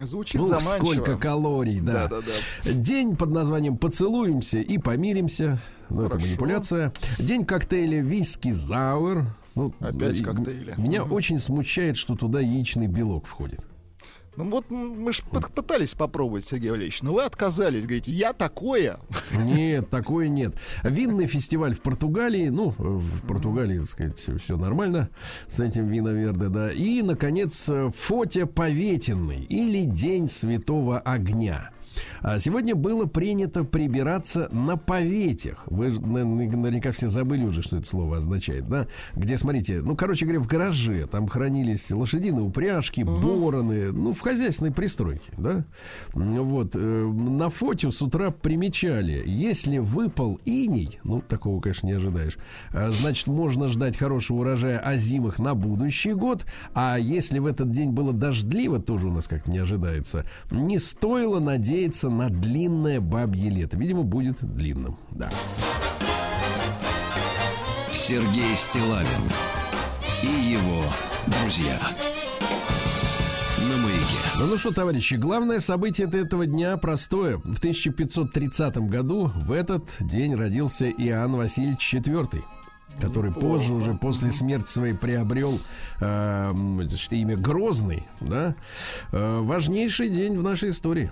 Звучит 0.00 0.40
Ух, 0.40 0.48
заманчиво. 0.48 0.70
сколько 0.80 1.16
калорий, 1.16 1.80
да. 1.80 2.08
Да-да-да. 2.08 2.72
День 2.72 3.16
под 3.16 3.30
названием 3.30 3.76
«Поцелуемся 3.76 4.58
и 4.58 4.78
помиримся». 4.78 5.58
Ну, 5.90 6.02
это 6.06 6.18
манипуляция. 6.18 6.92
День 7.18 7.44
коктейля 7.44 8.00
«Виски 8.02 8.50
Зауэр». 8.50 9.26
Ну, 9.54 9.72
Опять 9.80 10.20
коктейли. 10.22 10.74
Меня 10.76 11.02
Мгм. 11.04 11.12
очень 11.12 11.38
смущает, 11.38 11.96
что 11.96 12.16
туда 12.16 12.40
яичный 12.40 12.88
белок 12.88 13.26
входит. 13.26 13.60
Ну 14.36 14.50
вот 14.50 14.70
мы 14.70 15.12
же 15.12 15.22
пытались 15.54 15.94
попробовать, 15.94 16.44
Сергей 16.44 16.70
Валерьевич, 16.70 17.02
но 17.02 17.12
вы 17.12 17.22
отказались, 17.22 17.84
говорите, 17.84 18.10
я 18.10 18.32
такое. 18.32 18.98
Нет, 19.32 19.90
такое 19.90 20.28
нет. 20.28 20.54
Винный 20.82 21.26
фестиваль 21.26 21.74
в 21.74 21.80
Португалии. 21.80 22.48
Ну, 22.48 22.74
в 22.76 23.26
Португалии, 23.26 23.78
так 23.78 23.88
сказать, 23.88 24.18
все 24.40 24.56
нормально 24.56 25.10
с 25.46 25.60
этим 25.60 25.86
виноверде, 25.86 26.48
да. 26.48 26.72
И, 26.72 27.02
наконец, 27.02 27.68
э, 27.68 27.90
Фотя 27.94 28.46
Поветенный 28.46 29.44
или 29.44 29.84
День 29.84 30.28
Святого 30.28 30.98
Огня. 30.98 31.70
А 32.20 32.38
сегодня 32.38 32.74
было 32.74 33.06
принято 33.06 33.64
прибираться 33.64 34.48
на 34.52 34.76
поветях. 34.76 35.62
Вы 35.66 35.90
наверняка 35.90 36.92
все 36.92 37.08
забыли 37.08 37.44
уже, 37.44 37.62
что 37.62 37.76
это 37.76 37.86
слово 37.86 38.18
означает, 38.18 38.68
да? 38.68 38.86
Где, 39.14 39.36
смотрите, 39.36 39.80
ну, 39.82 39.96
короче 39.96 40.24
говоря, 40.24 40.40
в 40.40 40.46
гараже 40.46 41.06
там 41.06 41.28
хранились 41.28 41.90
лошадиные 41.90 42.42
упряжки, 42.42 43.02
бороны, 43.02 43.92
ну, 43.92 44.12
в 44.12 44.20
хозяйственной 44.20 44.72
пристройке, 44.72 45.30
да? 45.36 45.64
Вот, 46.12 46.74
э, 46.74 46.78
на 46.78 47.48
фото 47.50 47.90
с 47.90 48.02
утра 48.02 48.30
примечали, 48.30 49.22
если 49.26 49.78
выпал 49.78 50.40
иней, 50.44 51.00
ну, 51.04 51.20
такого, 51.20 51.60
конечно, 51.60 51.86
не 51.86 51.92
ожидаешь, 51.92 52.38
а, 52.70 52.90
значит, 52.90 53.26
можно 53.26 53.68
ждать 53.68 53.96
хорошего 53.96 54.38
урожая 54.38 54.78
озимых 54.78 55.38
на 55.38 55.54
будущий 55.54 56.12
год, 56.12 56.46
а 56.74 56.98
если 56.98 57.38
в 57.38 57.46
этот 57.46 57.70
день 57.70 57.90
было 57.90 58.12
дождливо, 58.12 58.80
тоже 58.80 59.08
у 59.08 59.12
нас 59.12 59.28
как-то 59.28 59.50
не 59.50 59.58
ожидается, 59.58 60.24
не 60.50 60.78
стоило 60.78 61.40
надеяться 61.40 61.83
на 62.10 62.30
длинное 62.30 63.00
бабье 63.00 63.50
лето. 63.50 63.76
Видимо, 63.76 64.02
будет 64.02 64.42
длинным, 64.42 64.98
да. 65.10 65.30
Сергей 67.92 68.54
Стилавин 68.54 69.30
и 70.22 70.52
его 70.52 70.82
друзья. 71.26 71.78
Ну, 74.36 74.46
ну 74.46 74.58
что, 74.58 74.72
товарищи, 74.72 75.14
главное 75.14 75.60
событие 75.60 76.08
этого 76.08 76.44
дня 76.44 76.76
простое. 76.76 77.36
В 77.38 77.58
1530 77.58 78.76
году 78.88 79.30
в 79.34 79.52
этот 79.52 79.96
день 80.00 80.34
родился 80.34 80.90
Иоанн 80.90 81.36
Васильевич 81.36 81.94
IV, 81.94 82.42
который 83.00 83.32
позже 83.32 83.72
уже 83.74 83.94
после 83.94 84.30
смерти 84.32 84.68
своей 84.70 84.94
приобрел 84.94 85.58
э, 86.00 86.52
имя 87.10 87.36
Грозный, 87.36 88.06
да, 88.20 88.54
Э, 89.12 89.40
важнейший 89.40 90.08
день 90.08 90.38
в 90.38 90.42
нашей 90.42 90.70
истории. 90.70 91.10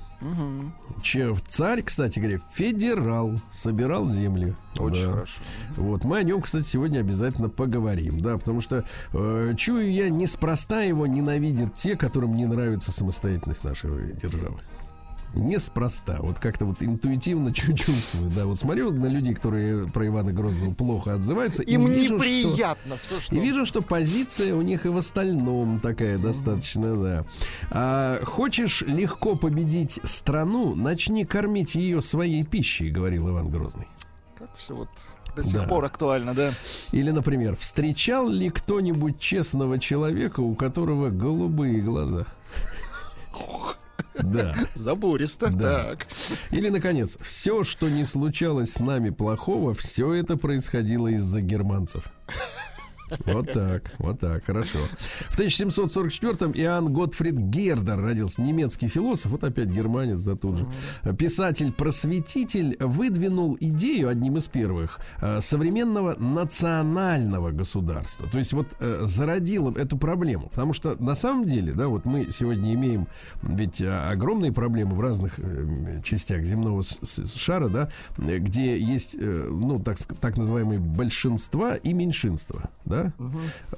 Че- 1.03 1.35
царь, 1.49 1.83
кстати 1.83 2.19
говоря, 2.19 2.41
федерал, 2.53 3.33
собирал 3.51 4.09
земли. 4.09 4.55
Очень 4.79 5.07
Да. 5.07 5.13
хорошо. 5.13 5.41
Вот, 5.77 6.05
мы 6.05 6.19
о 6.19 6.23
нем, 6.23 6.41
кстати, 6.41 6.65
сегодня 6.67 7.01
обязательно 7.01 7.49
поговорим, 7.49 8.21
да, 8.21 8.39
потому 8.39 8.61
что 8.61 8.85
э, 9.13 9.55
чую 9.57 9.93
я 9.93 10.09
неспроста 10.11 10.83
его 10.83 11.07
ненавидят 11.07 11.75
те, 11.75 11.97
которым 11.97 12.37
не 12.37 12.47
нравится 12.47 12.93
самостоятельность 12.93 13.65
нашей 13.65 14.13
державы. 14.15 14.59
Неспроста. 15.35 16.19
Вот 16.21 16.39
как-то 16.39 16.67
вот 16.67 16.83
интуитивно 16.83 17.53
чу- 17.55 17.73
чувствую, 17.73 18.31
да. 18.31 18.47
Вот 18.47 18.59
смотрю 18.59 18.91
на 18.93 19.07
людей, 19.07 19.35
которые 19.35 19.89
про 19.89 20.07
Ивана 20.07 20.33
Грозного 20.33 20.75
плохо 20.75 21.15
отзываются, 21.15 21.63
и 21.63 21.73
Им 21.75 21.87
вижу, 21.91 22.19
что... 22.19 22.29
неприятно 22.31 22.97
все, 23.03 23.21
что... 23.21 23.35
И 23.37 23.41
вижу, 23.41 23.65
что 23.67 23.83
позиция 23.83 24.55
у 24.55 24.63
них 24.63 24.85
и 24.87 24.89
в 24.89 24.97
остальном 24.97 25.81
такая 25.81 26.19
достаточно, 26.19 26.97
да. 26.97 27.25
А, 27.71 28.25
хочешь 28.25 28.83
легко 28.83 29.35
победить 29.37 30.01
страну, 30.05 30.75
начни 30.75 31.25
кормить 31.25 31.75
ее 31.75 32.03
своей 32.03 32.45
пищей, 32.45 32.91
говорил 32.91 33.29
Иван 33.31 33.49
Грозный. 33.49 33.89
Как 34.39 34.55
все 34.57 34.75
вот 34.75 34.89
до 35.35 35.43
сих 35.43 35.55
Да. 35.55 35.67
пор 35.67 35.85
актуально, 35.87 36.35
да? 36.35 36.53
Или, 36.93 37.11
например, 37.11 37.57
встречал 37.57 38.29
ли 38.29 38.51
кто-нибудь 38.51 39.19
честного 39.19 39.79
человека, 39.79 40.41
у 40.41 40.55
которого 40.55 41.09
голубые 41.09 41.81
глаза? 41.81 42.27
Да. 44.15 44.55
Забористо. 44.75 45.51
Да. 45.51 45.85
Так. 45.85 46.07
Или, 46.51 46.69
наконец, 46.69 47.19
все, 47.23 47.65
что 47.65 47.89
не 47.89 48.05
случалось 48.05 48.73
с 48.73 48.79
нами 48.79 49.11
плохого, 49.11 49.75
все 49.75 50.13
это 50.15 50.37
происходило 50.37 51.09
из-за 51.09 51.41
германцев. 51.41 52.05
Вот 53.25 53.53
так, 53.53 53.93
вот 53.99 54.21
так, 54.21 54.45
хорошо. 54.45 54.79
В 55.29 55.39
1744-м 55.39 56.53
Иоанн 56.53 56.93
Готфрид 56.93 57.37
Гердер 57.37 58.01
родился, 58.01 58.41
немецкий 58.43 58.89
философ, 58.89 59.33
вот 59.33 59.45
опять 59.45 59.69
германец, 59.69 60.23
да 60.23 60.37
тут 60.37 60.59
же. 60.59 60.69
Писатель-просветитель 61.19 62.77
выдвинул 62.79 63.57
идею, 63.61 64.09
одним 64.09 64.37
из 64.37 64.49
первых, 64.49 65.01
э, 65.21 65.41
современного 65.41 66.15
национального 66.19 67.51
государства. 67.51 68.29
То 68.29 68.39
есть 68.39 68.53
вот 68.53 68.69
э, 68.79 69.01
зародил 69.03 69.71
эту 69.73 69.97
проблему. 69.97 70.49
Потому 70.51 70.73
что 70.73 71.03
на 71.03 71.15
самом 71.15 71.47
деле, 71.47 71.73
да, 71.73 71.89
вот 71.89 72.05
мы 72.05 72.31
сегодня 72.31 72.75
имеем 72.75 73.09
ведь 73.43 73.81
э, 73.81 73.91
огромные 73.91 74.53
проблемы 74.53 74.95
в 74.95 75.01
разных 75.01 75.39
частях 76.05 76.45
земного 76.45 76.83
шара, 76.83 77.69
да, 77.69 77.89
где 78.17 78.79
есть, 78.79 79.17
ну, 79.19 79.81
так, 79.81 79.99
так 80.21 80.37
называемые 80.37 80.79
большинства 80.79 81.75
и 81.75 81.93
меньшинства, 81.93 82.71
да, 82.85 83.02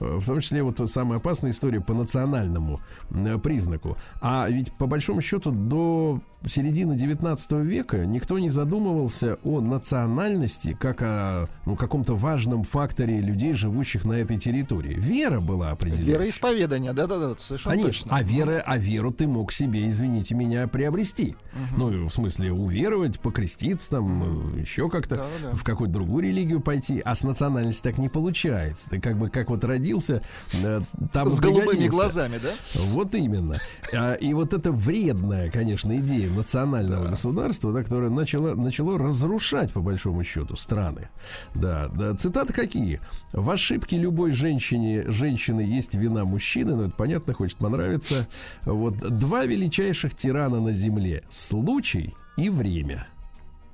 Э, 0.00 0.18
в 0.18 0.26
том 0.26 0.40
числе 0.40 0.62
вот 0.62 0.80
самая 0.90 1.18
опасная 1.18 1.50
история 1.50 1.80
по 1.80 1.94
национальному 1.94 2.80
э, 3.10 3.38
признаку. 3.38 3.96
А 4.20 4.48
ведь 4.48 4.72
по 4.72 4.86
большому 4.86 5.20
счету 5.20 5.50
до 5.50 6.20
середины 6.46 6.96
19 6.96 7.52
века 7.52 8.04
никто 8.06 8.38
не 8.38 8.50
задумывался 8.50 9.38
о 9.44 9.60
национальности 9.60 10.76
как 10.78 11.02
о 11.02 11.46
ну, 11.66 11.76
каком-то 11.76 12.14
важном 12.14 12.64
факторе 12.64 13.20
людей, 13.20 13.54
живущих 13.54 14.04
на 14.04 14.14
этой 14.14 14.38
территории. 14.38 14.94
Вера 14.94 15.40
была 15.40 15.70
определена. 15.70 16.12
Вероисповедание, 16.12 16.92
да-да-да, 16.92 17.34
совершенно 17.38 17.76
Конечно. 17.76 18.10
точно. 18.10 18.16
А 18.16 18.22
вера, 18.22 18.62
а 18.66 18.78
веру 18.78 19.12
ты 19.12 19.26
мог 19.26 19.52
себе, 19.52 19.88
извините 19.88 20.34
меня, 20.34 20.66
приобрести. 20.68 21.36
Ну, 21.76 22.08
в 22.08 22.12
смысле, 22.12 22.52
уверовать, 22.52 23.20
покреститься, 23.20 23.90
там, 23.90 24.56
э, 24.56 24.60
еще 24.60 24.90
как-то 24.90 25.16
Да-да. 25.16 25.56
в 25.56 25.62
какую-то 25.64 25.94
другую 25.94 26.24
религию 26.24 26.60
пойти. 26.60 27.00
А 27.04 27.14
с 27.14 27.22
национальностью 27.22 27.84
так 27.84 27.98
не 27.98 28.08
получается. 28.08 28.90
Ты 28.90 29.00
как 29.00 29.18
бы 29.18 29.30
как 29.30 29.50
вот 29.50 29.64
родился, 29.64 30.22
э, 30.52 30.80
там 31.12 31.30
С 31.30 31.40
голубыми 31.40 31.88
глазами, 31.88 32.38
да? 32.42 32.50
Вот 32.86 33.14
именно. 33.14 33.58
А, 33.92 34.14
и 34.14 34.34
вот 34.34 34.52
эта 34.52 34.72
вредная, 34.72 35.50
конечно, 35.50 35.96
идея 35.96 36.33
национального 36.34 37.08
государства, 37.08 37.72
да, 37.72 37.82
которое 37.82 38.10
начало, 38.10 38.54
начало 38.54 38.98
разрушать, 38.98 39.72
по 39.72 39.80
большому 39.80 40.24
счету, 40.24 40.56
страны. 40.56 41.08
Да, 41.54 41.88
да. 41.88 42.14
Цитаты 42.14 42.52
какие? 42.52 43.00
В 43.32 43.50
ошибке 43.50 43.96
любой 43.96 44.32
женщине, 44.32 45.04
женщины 45.06 45.60
есть 45.60 45.94
вина 45.94 46.24
мужчины, 46.24 46.74
ну, 46.74 46.82
это 46.84 46.94
понятно, 46.96 47.32
хочет 47.34 47.58
понравиться. 47.58 48.28
Вот 48.62 48.96
два 48.96 49.44
величайших 49.44 50.14
тирана 50.14 50.60
на 50.60 50.72
земле. 50.72 51.24
Случай 51.28 52.14
и 52.36 52.50
время. 52.50 53.06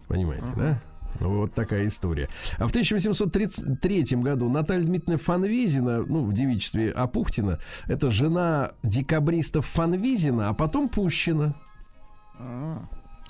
Понимаете, 0.09 0.46
да? 0.57 0.81
Вот 1.18 1.55
такая 1.55 1.87
история. 1.87 2.29
А 2.59 2.66
в 2.66 2.70
1833 2.70 4.16
году 4.16 4.49
Наталья 4.49 4.85
Дмитриевна 4.85 5.23
Фанвизина, 5.23 6.05
ну, 6.07 6.25
в 6.25 6.33
девичестве 6.33 6.90
Апухтина, 6.90 7.59
это 7.87 8.11
жена 8.11 8.73
декабристов 8.83 9.66
Фанвизина, 9.66 10.49
а 10.49 10.55
потом 10.55 10.88
Пущина. 10.88 11.55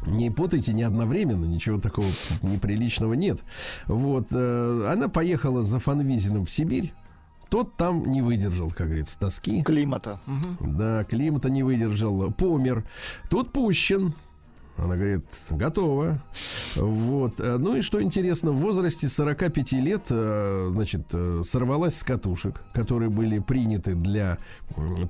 Не 0.06 0.30
путайте 0.30 0.72
не 0.72 0.82
одновременно, 0.82 1.44
ничего 1.44 1.78
такого 1.78 2.06
неприличного 2.42 3.12
нет. 3.14 3.42
Вот, 3.86 4.28
э, 4.30 4.88
она 4.90 5.08
поехала 5.08 5.62
за 5.62 5.78
Фанвизиным 5.78 6.46
в 6.46 6.50
Сибирь. 6.50 6.94
Тот 7.50 7.76
там 7.76 8.06
не 8.06 8.22
выдержал, 8.22 8.70
как 8.70 8.86
говорится, 8.86 9.18
тоски. 9.18 9.62
Климата. 9.62 10.20
Мгм. 10.26 10.76
Да, 10.78 11.04
климата 11.04 11.50
не 11.50 11.62
выдержал, 11.62 12.30
помер. 12.30 12.84
Тут 13.28 13.52
Пущин. 13.52 14.14
Она 14.76 14.96
говорит, 14.96 15.24
готово. 15.50 16.22
Вот. 16.76 17.38
э, 17.38 17.58
Ну 17.58 17.76
и 17.76 17.82
что 17.82 18.02
интересно, 18.02 18.50
в 18.50 18.60
возрасте 18.60 19.08
45 19.08 19.72
лет, 19.72 20.06
э, 20.10 20.70
значит, 20.72 21.08
э, 21.12 21.42
сорвалась 21.44 21.98
с 21.98 22.02
катушек, 22.02 22.62
которые 22.72 23.10
были 23.10 23.40
приняты 23.40 23.94
для 23.94 24.38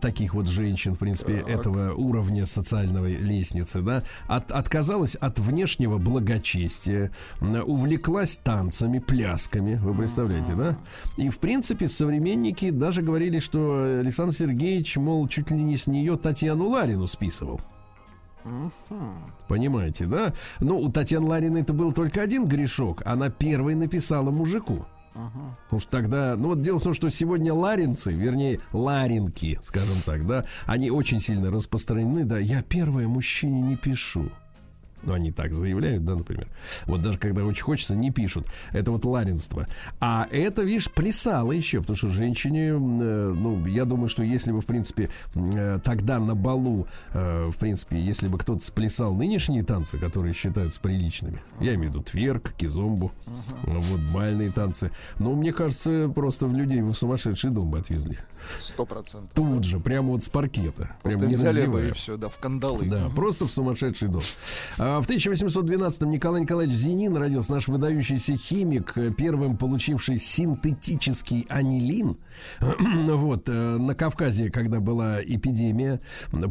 таких 0.01 0.35
вот 0.35 0.49
женщин, 0.49 0.95
в 0.95 0.99
принципе, 0.99 1.39
Так. 1.39 1.49
этого 1.49 1.93
уровня 1.95 2.47
социальной 2.47 3.17
лестницы, 3.17 3.81
да, 3.83 4.03
от, 4.27 4.51
отказалась 4.51 5.15
от 5.15 5.39
внешнего 5.39 5.99
благочестия, 5.99 7.13
увлеклась 7.41 8.39
танцами, 8.43 8.99
плясками, 8.99 9.77
вы 9.77 9.95
представляете, 9.95 10.55
да? 10.55 10.79
И, 11.17 11.29
в 11.29 11.39
принципе, 11.39 11.89
современники 11.89 12.71
даже 12.71 13.03
говорили, 13.03 13.39
что 13.39 13.99
Александр 14.01 14.35
Сергеевич, 14.35 14.97
мол, 14.97 15.29
чуть 15.29 15.51
ли 15.51 15.63
не 15.63 15.77
с 15.77 15.87
нее 15.87 16.17
Татьяну 16.17 16.69
Ларину 16.69 17.07
списывал. 17.07 17.61
Понимаете, 19.49 20.07
да? 20.07 20.33
Но 20.61 20.79
у 20.79 20.91
Татьяны 20.91 21.27
Лариной 21.27 21.63
это 21.63 21.73
был 21.73 21.93
только 21.93 22.23
один 22.23 22.47
грешок. 22.47 23.03
Она 23.05 23.31
первой 23.31 23.75
написала 23.75 24.31
мужику. 24.31 24.87
Мгм. 25.15 25.57
Потому 25.65 25.81
что 25.81 25.91
тогда, 25.91 26.37
ну 26.37 26.49
вот 26.49 26.61
дело 26.61 26.79
в 26.79 26.83
том, 26.83 26.95
что 26.95 27.09
сегодня 27.11 27.53
ларинцы, 27.53 28.13
вернее, 28.13 28.61
ларинки, 28.73 29.59
скажем 29.63 30.03
так, 30.05 30.27
да, 30.27 30.45
они 30.67 30.91
очень 30.91 31.21
сильно 31.21 31.51
распространены, 31.51 32.25
да, 32.25 32.39
я 32.39 32.63
первая 32.63 33.09
мужчине 33.09 33.61
не 33.61 33.77
пишу. 33.77 34.31
Ну, 35.03 35.15
они 35.15 35.33
так 35.33 35.55
заявляют, 35.55 36.05
да, 36.05 36.15
например. 36.15 36.49
Вот 36.87 37.03
даже 37.03 37.19
когда 37.19 37.45
очень 37.45 37.63
хочется, 37.63 37.95
не 37.95 38.11
пишут. 38.11 38.47
Это 38.73 38.91
вот 38.91 39.05
ларинство. 39.05 39.67
А 40.01 40.29
это, 40.31 40.63
видишь, 40.63 40.91
плясало 40.91 41.53
еще, 41.53 41.81
потому 41.81 41.97
что 41.97 42.09
женщине, 42.09 42.69
э, 42.69 42.75
ну, 42.75 43.67
я 43.67 43.85
думаю, 43.85 44.09
что 44.09 44.23
если 44.23 44.53
бы, 44.53 44.61
в 44.61 44.67
принципе, 44.67 45.09
э, 45.35 45.79
тогда 45.83 46.19
на 46.19 46.35
балу, 46.35 46.87
э, 47.13 47.47
в 47.47 47.57
принципе, 47.57 47.99
если 47.99 48.29
бы 48.29 48.39
кто-то 48.39 48.65
сплясал 48.65 49.15
нынешние 49.15 49.63
танцы, 49.63 49.99
которые 49.99 50.35
считаются 50.35 50.81
приличными, 50.81 51.41
я 51.61 51.75
имею 51.75 51.91
в 51.91 51.95
виду 51.95 52.05
тверк, 52.05 52.53
кизомбу, 52.53 53.13
вот 53.65 54.01
бальные 54.13 54.53
танцы, 54.53 54.91
ну, 55.19 55.35
мне 55.35 55.53
кажется, 55.53 56.11
просто 56.15 56.47
в 56.47 56.55
людей 56.55 56.83
в 56.83 56.95
сумасшедший 56.95 57.51
дом 57.51 57.71
бы 57.71 57.79
отвезли. 57.79 58.19
Сто 58.61 58.85
процентов. 58.85 59.31
Тут 59.35 59.65
же, 59.65 59.81
прямо 59.81 60.11
вот 60.11 60.23
с 60.23 60.29
паркета. 60.29 60.97
Прям 61.03 61.21
Просто 61.21 61.27
не 61.27 61.35
взяли 61.35 61.67
бы 61.67 61.89
и 61.89 61.93
все, 61.93 62.17
да, 62.17 62.29
в 62.29 62.39
кандалы. 62.39 62.87
Да, 62.87 63.09
просто 63.15 63.47
в 63.47 63.53
сумасшедший 63.53 64.09
дом. 64.09 64.23
А 64.79 65.01
в 65.01 65.09
1812-м 65.09 66.11
Николай 66.11 66.43
Николаевич 66.43 66.75
Зенин 66.75 67.17
родился, 67.17 67.53
наш 67.53 67.69
выдающийся 67.69 68.37
химик, 68.37 68.95
первым 69.17 69.57
получивший 69.57 70.19
синтетический 70.19 71.47
анилин. 71.49 72.17
Вот, 73.21 73.49
э, 73.49 73.77
на 73.79 73.95
Кавказе, 73.95 74.51
когда 74.51 74.81
была 74.81 75.23
эпидемия, 75.23 76.01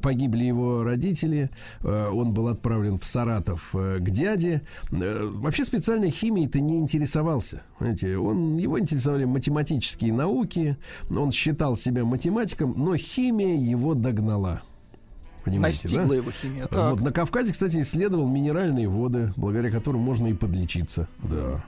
погибли 0.01 0.43
его 0.43 0.83
родители, 0.83 1.49
э, 1.81 2.09
он 2.09 2.33
был 2.33 2.47
отправлен 2.47 2.97
в 2.97 3.05
Саратов 3.05 3.69
э, 3.73 3.97
к 3.99 4.09
дяде. 4.09 4.61
Вообще 4.91 5.65
специальной 5.65 6.11
химией-то 6.11 6.59
не 6.59 6.79
интересовался. 6.79 7.63
Знаете, 7.79 8.17
он, 8.17 8.57
его 8.57 8.79
интересовали 8.79 9.25
математические 9.25 10.13
науки, 10.13 10.77
он 11.09 11.31
считал 11.31 11.75
себя 11.75 12.05
математиком, 12.05 12.73
но 12.77 12.95
химия 12.95 13.55
его 13.55 13.93
догнала. 13.93 14.61
Понимаете, 15.43 15.87
да? 15.87 15.95
Настигла 15.95 16.13
его 16.13 16.31
химия. 16.31 16.67
Так. 16.67 16.91
Вот, 16.91 17.01
на 17.01 17.11
Кавказе, 17.11 17.51
кстати, 17.51 17.81
исследовал 17.81 18.27
минеральные 18.27 18.87
воды, 18.87 19.33
благодаря 19.35 19.71
которым 19.71 20.01
можно 20.01 20.27
и 20.27 20.33
подлечиться. 20.33 21.07
Да. 21.23 21.63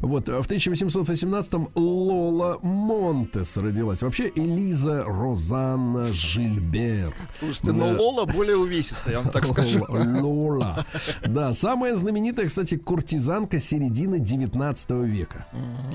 Вот, 0.00 0.28
а 0.28 0.42
в 0.42 0.48
1818-м 0.48 1.68
Лола 1.74 2.58
Монтес 2.62 3.56
родилась. 3.56 4.02
Вообще 4.02 4.30
Элиза 4.34 5.04
Розанна 5.04 6.12
Жильбер. 6.12 7.14
Слушайте, 7.38 7.72
но 7.72 7.92
Да. 7.92 8.00
Лола 8.00 8.26
более 8.26 8.56
увесистая, 8.56 9.14
я 9.14 9.20
вам 9.20 9.30
так 9.30 9.46
скажу. 9.46 9.84
Лола. 9.88 10.84
Да, 11.26 11.52
самая 11.52 11.94
знаменитая, 11.94 12.46
кстати, 12.46 12.76
куртизанка 12.76 13.58
середины 13.60 14.18
19 14.18 14.90
века. 15.06 15.46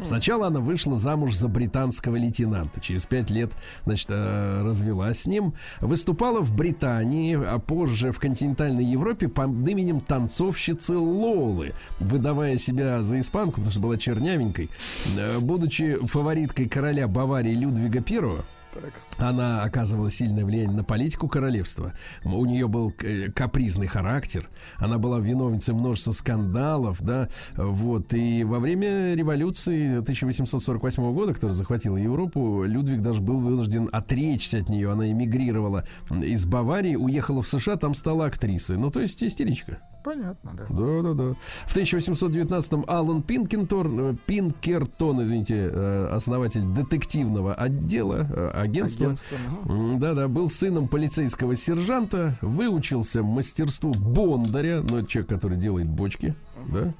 Сначала 0.04 0.48
она 0.48 0.60
вышла 0.60 0.98
замуж 0.98 1.36
за 1.36 1.48
британского 1.48 2.16
лейтенанта. 2.16 2.80
Через 2.82 3.06
пять 3.06 3.30
лет, 3.30 3.52
значит, 3.86 4.08
э, 4.10 4.62
развелась 4.64 5.22
с 5.22 5.26
ним. 5.26 5.54
Выступала 5.80 6.42
в 6.42 6.56
Британии, 6.56 7.40
а 7.42 7.60
позже 7.60 8.12
в 8.12 8.20
континентальной 8.20 8.84
Европе 8.86 9.28
под 9.28 9.50
именем 9.68 10.02
танцовщицы 10.02 10.96
Лолы, 10.98 11.74
выдавая 12.00 12.58
себя 12.58 13.02
за 13.02 13.20
испанку, 13.20 13.61
потому 13.62 13.72
что 13.72 13.80
была 13.80 13.98
чернявенькой. 13.98 14.70
Э, 15.18 15.40
Будучи 15.40 15.96
фавориткой 16.06 16.68
короля 16.68 17.08
Баварии 17.08 17.54
Людвига 17.54 18.00
I, 18.00 18.44
Так. 18.74 18.94
она 19.18 19.64
оказывала 19.64 20.10
сильное 20.10 20.46
влияние 20.46 20.78
на 20.78 20.84
политику 20.84 21.28
королевства. 21.28 21.94
У 22.24 22.46
нее 22.46 22.68
был 22.68 22.94
э, 23.04 23.30
капризный 23.32 23.88
характер. 23.88 24.50
Она 24.78 24.98
была 24.98 25.20
виновницей 25.20 25.76
множества 25.76 26.14
скандалов, 26.14 27.02
да. 27.02 27.28
Вот. 27.56 28.14
И 28.14 28.44
во 28.44 28.60
время 28.60 29.14
революции 29.14 29.98
1848 29.98 31.14
года, 31.14 31.34
которая 31.34 31.54
захватила 31.56 31.98
Европу, 31.98 32.64
Людвиг 32.64 33.02
даже 33.02 33.22
был 33.22 33.40
вынужден 33.42 33.90
отречься 33.92 34.60
от 34.60 34.70
нее. 34.70 34.92
Она 34.92 35.12
эмигрировала 35.12 35.86
из 36.10 36.46
Баварии, 36.46 36.96
уехала 36.96 37.42
в 37.42 37.48
США, 37.48 37.76
там 37.76 37.94
стала 37.94 38.26
актрисой. 38.28 38.78
Ну, 38.78 38.90
то 38.90 39.02
есть 39.02 39.22
истеричка. 39.22 39.80
Понятно, 40.04 40.54
да. 40.58 40.66
Да, 40.70 41.02
да, 41.02 41.14
да. 41.14 41.34
В 41.68 41.76
1819-м 41.76 42.86
Алан 42.88 43.22
Пинкертон, 43.22 44.18
Пинкертон, 44.26 45.22
извините, 45.24 45.70
э, 45.72 46.08
основатель 46.12 46.64
детективного 46.64 47.54
отдела, 47.54 48.28
э, 48.30 48.52
агентства. 48.54 49.08
Агентство. 49.08 49.98
Да, 50.00 50.14
да, 50.14 50.28
был 50.28 50.50
сыном 50.50 50.88
полицейского 50.88 51.56
сержанта, 51.56 52.38
выучился 52.42 53.22
мастерству 53.24 53.94
бондаря, 53.94 54.82
ну, 54.82 54.98
это 54.98 55.08
человек, 55.08 55.30
который 55.30 55.58
делает 55.58 55.88
бочки, 55.88 56.36
да, 56.72 56.94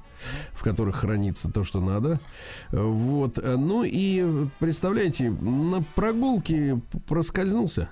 в 0.52 0.62
которых 0.62 0.96
хранится 0.96 1.50
то, 1.50 1.64
что 1.64 1.80
надо. 1.80 2.20
Э, 2.70 2.80
Вот. 2.82 3.38
э, 3.38 3.56
Ну 3.56 3.82
и, 3.84 4.46
представляете, 4.60 5.30
на 5.30 5.82
прогулке 5.94 6.80
проскользнулся. 7.08 7.88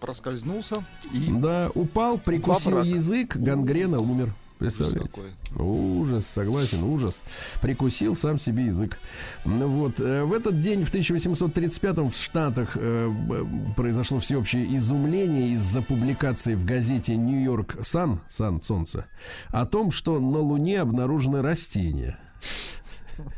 Проскользнулся 0.00 0.84
и 1.12 1.30
Да, 1.32 1.70
упал, 1.74 2.18
прикусил 2.18 2.82
язык, 2.82 3.36
гангрена, 3.36 3.98
умер. 3.98 4.34
Представляете? 4.58 5.10
Ужас, 5.58 6.26
согласен, 6.26 6.82
ужас. 6.82 7.22
Прикусил 7.60 8.14
сам 8.14 8.38
себе 8.38 8.66
язык. 8.66 8.98
Вот. 9.44 10.00
э, 10.00 10.24
В 10.24 10.32
этот 10.32 10.60
день, 10.60 10.82
в 10.84 10.88
1835 10.88 11.98
в 11.98 12.12
Штатах 12.16 12.70
э, 12.74 13.12
произошло 13.76 14.18
всеобщее 14.18 14.74
изумление 14.76 15.50
из-за 15.50 15.82
публикации 15.82 16.54
в 16.54 16.64
газете 16.64 17.16
Нью-Йорк 17.16 17.76
Сан, 17.82 18.20
Сан, 18.28 18.62
Солнце, 18.62 19.06
о 19.48 19.66
том, 19.66 19.90
что 19.90 20.18
на 20.18 20.38
Луне 20.38 20.80
обнаружены 20.80 21.42
растения. 21.42 22.18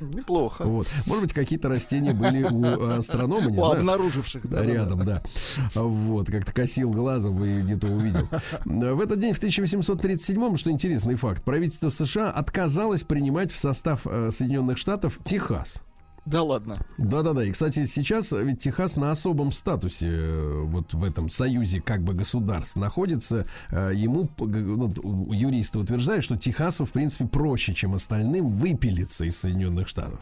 Неплохо. 0.00 0.64
Вот. 0.64 0.86
Может 1.06 1.24
быть, 1.24 1.32
какие-то 1.32 1.68
растения 1.68 2.12
были 2.14 2.42
у 2.42 2.90
астронома, 2.90 3.50
не 3.50 3.58
У 3.58 3.64
знаю. 3.64 3.78
обнаруживших, 3.78 4.48
да. 4.48 4.58
да, 4.58 4.62
да. 4.64 4.72
Рядом, 4.72 5.04
да. 5.04 5.22
Вот, 5.74 6.28
как-то 6.30 6.52
косил 6.52 6.90
глазом 6.90 7.42
и 7.44 7.62
где-то 7.62 7.86
увидел. 7.88 8.28
В 8.64 9.00
этот 9.00 9.18
день, 9.18 9.32
в 9.34 9.42
1837-м, 9.42 10.56
что 10.56 10.70
интересный 10.70 11.14
факт, 11.14 11.42
правительство 11.42 11.88
США 11.88 12.30
отказалось 12.30 13.02
принимать 13.02 13.50
в 13.50 13.58
состав 13.58 14.02
э, 14.06 14.30
Соединенных 14.30 14.78
Штатов 14.78 15.18
Техас. 15.24 15.80
Да 16.30 16.42
ладно. 16.42 16.76
Да-да-да. 16.98 17.42
И, 17.44 17.52
кстати, 17.52 17.86
сейчас 17.86 18.32
ведь 18.32 18.58
Техас 18.58 18.96
на 18.96 19.10
особом 19.10 19.50
статусе 19.52 20.06
э, 20.10 20.62
вот 20.66 20.92
в 20.92 21.02
этом 21.02 21.28
союзе 21.30 21.80
как 21.80 22.02
бы 22.02 22.12
государств 22.12 22.76
находится. 22.76 23.46
Э, 23.70 23.92
Ему 23.94 24.28
у- 24.38 25.32
юристы 25.32 25.78
утверждают, 25.78 26.24
что 26.24 26.36
Техасу, 26.36 26.84
в 26.84 26.92
принципе, 26.92 27.26
проще, 27.26 27.72
чем 27.72 27.94
остальным, 27.94 28.52
выпилиться 28.52 29.24
из 29.24 29.38
Соединенных 29.38 29.88
Штатов. 29.88 30.20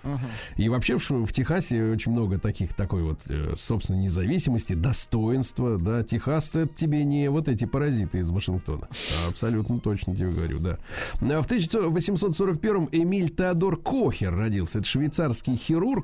И 0.57 0.69
вообще 0.69 0.97
в, 0.99 1.11
в 1.27 1.33
Техасе 1.33 1.83
очень 1.90 2.12
много 2.12 2.38
таких, 2.38 2.73
такой 2.75 3.03
вот, 3.03 3.23
э, 3.29 3.55
собственно, 3.57 3.97
независимости, 3.97 4.75
достоинства, 4.75 5.77
да. 5.77 6.05
Техасцы 6.05 6.61
это 6.61 6.75
тебе 6.75 7.03
не 7.05 7.29
вот 7.31 7.49
эти 7.49 7.64
паразиты 7.64 8.19
из 8.19 8.31
Вашингтона. 8.31 8.88
Абсолютно 9.29 9.81
точно 9.81 10.14
тебе 10.14 10.31
говорю, 10.31 10.61
да. 10.61 10.79
А 11.21 11.42
В 11.42 11.47
1841-м 11.51 12.88
Эмиль 12.92 13.31
Теодор 13.31 13.77
Кохер 13.77 14.35
родился. 14.35 14.79
Это 14.79 14.87
швейцарский 14.87 15.57
хирург. 15.57 15.96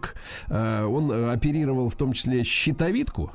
Э, 0.48 0.84
Он 0.84 1.10
э, 1.10 1.32
оперировал 1.32 1.88
в 1.88 1.96
том 1.96 2.12
числе 2.12 2.44
щитовидку. 2.44 3.32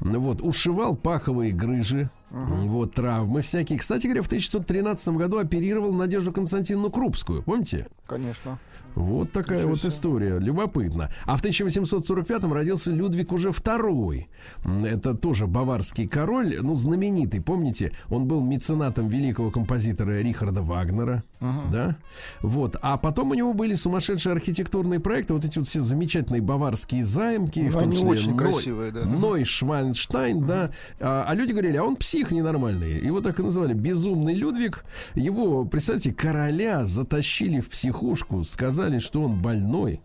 Вот, 0.00 0.42
ушивал 0.42 0.96
паховые 0.96 1.52
грыжи, 1.52 2.10
Uh-huh. 2.32 2.66
Вот 2.66 2.94
травмы 2.94 3.42
всякие. 3.42 3.78
Кстати 3.78 4.06
говоря, 4.06 4.22
в 4.22 4.26
1913 4.26 5.08
году 5.08 5.36
оперировал 5.38 5.92
Надежду 5.92 6.32
Константиновну 6.32 6.90
Крупскую, 6.90 7.42
помните? 7.42 7.88
Конечно. 8.06 8.58
Вот 8.94 9.32
такая 9.32 9.66
вот 9.66 9.84
история. 9.84 10.38
Любопытно. 10.38 11.10
А 11.24 11.36
в 11.36 11.44
1845-м 11.44 12.52
родился 12.52 12.90
Людвиг 12.90 13.32
уже 13.32 13.52
второй. 13.52 14.28
Это 14.64 15.14
тоже 15.14 15.46
баварский 15.46 16.06
король, 16.06 16.58
ну, 16.60 16.74
знаменитый. 16.74 17.40
Помните, 17.40 17.92
он 18.08 18.26
был 18.26 18.42
меценатом 18.42 19.08
великого 19.08 19.50
композитора 19.50 20.20
Рихарда 20.20 20.62
Вагнера. 20.62 21.24
Uh-huh. 21.40 21.70
Да? 21.72 21.96
Вот. 22.40 22.76
А 22.82 22.96
потом 22.96 23.30
у 23.30 23.34
него 23.34 23.54
были 23.54 23.74
сумасшедшие 23.74 24.32
архитектурные 24.32 25.00
проекты. 25.00 25.34
Вот 25.34 25.44
эти 25.44 25.58
вот 25.58 25.66
все 25.66 25.80
замечательные 25.80 26.42
баварские 26.42 27.02
заимки. 27.02 27.60
Ну, 27.60 27.70
в 27.70 27.78
том 27.78 27.92
числе 27.92 28.08
очень 28.08 28.34
Ной, 28.34 28.38
красивые, 28.38 28.92
да. 28.92 29.04
Ной 29.04 29.44
Швайнштайн, 29.44 30.38
uh-huh. 30.38 30.46
да. 30.46 30.70
А, 31.00 31.24
а 31.28 31.34
люди 31.34 31.52
говорили, 31.52 31.76
а 31.76 31.84
он 31.84 31.96
псих 31.96 32.30
ненормальный. 32.30 33.00
Его 33.00 33.20
так 33.20 33.40
и 33.40 33.42
называли. 33.42 33.72
Безумный 33.72 34.34
Людвиг. 34.34 34.84
Его, 35.14 35.64
представьте, 35.64 36.12
короля 36.12 36.84
затащили 36.84 37.60
в 37.60 37.70
психушку, 37.70 38.44
сказали, 38.44 38.81
сказали, 38.82 38.98
что 38.98 39.22
он 39.22 39.40
больной. 39.40 40.00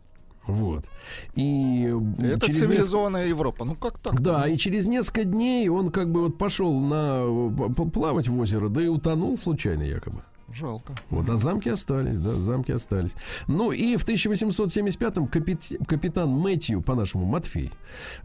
Вот. 0.45 0.85
И 1.35 1.93
это 2.19 2.47
через 2.47 2.59
цивилизованная 2.59 3.25
несколько... 3.25 3.37
Европа. 3.37 3.65
Ну 3.65 3.75
как 3.75 3.99
так? 3.99 4.21
Да, 4.21 4.47
и 4.47 4.57
через 4.57 4.85
несколько 4.85 5.25
дней 5.25 5.67
он 5.67 5.91
как 5.91 6.09
бы 6.09 6.21
вот 6.21 6.37
пошел 6.37 6.79
на 6.79 7.25
плавать 7.91 8.29
в 8.29 8.39
озеро, 8.39 8.69
да 8.69 8.81
и 8.81 8.87
утонул 8.87 9.37
случайно 9.37 9.83
якобы. 9.83 10.21
Жалко. 10.57 10.95
Вот, 11.11 11.29
а 11.29 11.35
замки 11.35 11.69
остались, 11.69 12.17
да, 12.17 12.35
замки 12.35 12.71
остались. 12.71 13.15
Ну 13.47 13.71
и 13.71 13.95
в 13.95 14.07
1875-м 14.07 15.27
капит... 15.27 15.73
капитан 15.87 16.29
Мэтью, 16.29 16.81
по-нашему 16.81 17.25
Матфей, 17.25 17.71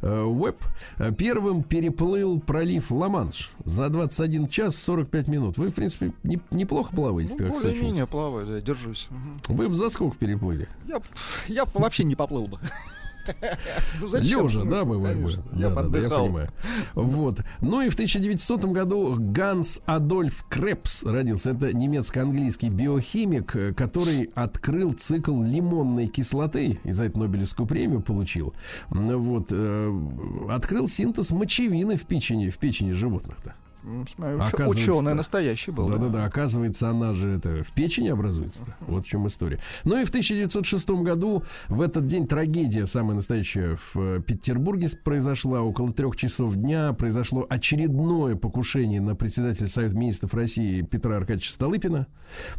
э, 0.01 0.23
Уэб, 0.23 0.57
э, 0.99 1.13
первым 1.13 1.63
переплыл 1.63 2.41
пролив 2.41 2.91
Ла-Манш 2.91 3.51
за 3.65 3.91
21 3.91 4.49
час 4.49 4.77
45 4.77 5.29
минут. 5.29 5.59
Вы, 5.59 5.69
в 5.69 5.75
принципе, 5.75 6.13
не, 6.23 6.41
неплохо 6.51 6.95
плаваете, 6.95 7.35
ну, 7.39 7.39
как 7.39 7.63
Более-менее 7.63 8.07
плаваю, 8.07 8.47
да, 8.47 8.61
держусь. 8.61 9.09
Угу. 9.11 9.55
Вы 9.57 9.69
бы 9.69 9.75
за 9.75 9.91
сколько 9.91 10.17
переплыли? 10.17 10.69
Я, 10.89 11.03
я 11.49 11.65
вообще 11.75 12.05
не 12.05 12.17
поплыл 12.17 12.47
бы. 12.47 12.59
Ну, 14.01 14.07
Лежа, 14.19 14.65
да, 14.65 14.85
бывает. 14.85 15.17
Я 15.53 15.71
да, 15.71 15.83
да, 15.83 15.99
я 15.99 16.09
понимаю. 16.09 16.49
Вот. 16.95 17.41
Ну 17.61 17.81
и 17.83 17.89
в 17.89 17.95
1900 17.95 18.65
году 18.67 19.17
Ганс 19.19 19.81
Адольф 19.87 20.45
Крепс 20.49 21.05
родился. 21.05 21.51
Это 21.51 21.77
немецко-английский 21.77 22.69
биохимик, 22.69 23.77
который 23.77 24.31
открыл 24.35 24.93
цикл 24.93 25.41
лимонной 25.43 26.07
кислоты 26.07 26.81
и 26.85 26.93
за 26.93 27.05
это 27.05 27.19
Нобелевскую 27.19 27.67
премию 27.67 28.01
получил. 28.01 28.55
Вот. 28.89 29.49
Э, 29.51 29.93
открыл 30.51 30.89
синтез 30.89 31.31
мочевины 31.31 31.97
в 31.97 32.03
печени, 32.03 32.51
в 32.51 32.59
печени 32.59 32.93
животных-то. 32.93 33.55
Смотрю, 33.83 34.69
ученый 34.69 35.15
настоящий 35.15 35.71
был. 35.71 35.89
Да-да-да, 35.89 36.19
да. 36.19 36.25
оказывается, 36.25 36.89
она 36.89 37.13
же 37.15 37.37
это 37.37 37.63
в 37.63 37.73
печени 37.73 38.09
образуется. 38.09 38.77
Вот 38.81 39.07
в 39.07 39.09
чем 39.09 39.27
история. 39.27 39.59
Ну 39.85 40.01
и 40.01 40.05
в 40.05 40.09
1906 40.09 40.91
году 40.91 41.43
в 41.69 41.81
этот 41.81 42.07
день 42.07 42.27
трагедия 42.27 42.87
самая 42.87 43.17
настоящая 43.17 43.77
в 43.77 43.97
э, 43.97 44.23
Петербурге 44.23 44.89
произошла. 45.03 45.63
Около 45.63 45.93
трех 45.93 46.17
часов 46.17 46.55
дня 46.55 46.93
произошло 46.93 47.47
очередное 47.49 48.37
покушение 48.37 49.01
на 49.01 49.17
председателя 49.17 49.69
Совета 49.69 49.97
министров 49.97 50.35
России 50.35 50.83
Петра 50.83 51.17
Аркадьевича 51.17 51.53
Столыпина. 51.53 52.07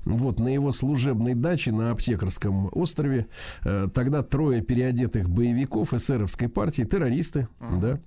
Вот 0.05 0.39
на 0.39 0.49
его 0.49 0.71
служебной 0.71 1.33
даче 1.33 1.71
на 1.71 1.91
Аптекарском 1.91 2.69
острове. 2.71 3.27
Э, 3.63 3.87
тогда 3.93 4.23
трое 4.23 4.61
переодетых 4.61 5.29
боевиков 5.29 5.93
эсеровской 5.93 6.49
партии, 6.49 6.83
террористы, 6.83 7.47
uh-huh. 7.59 7.79
да, 7.79 7.99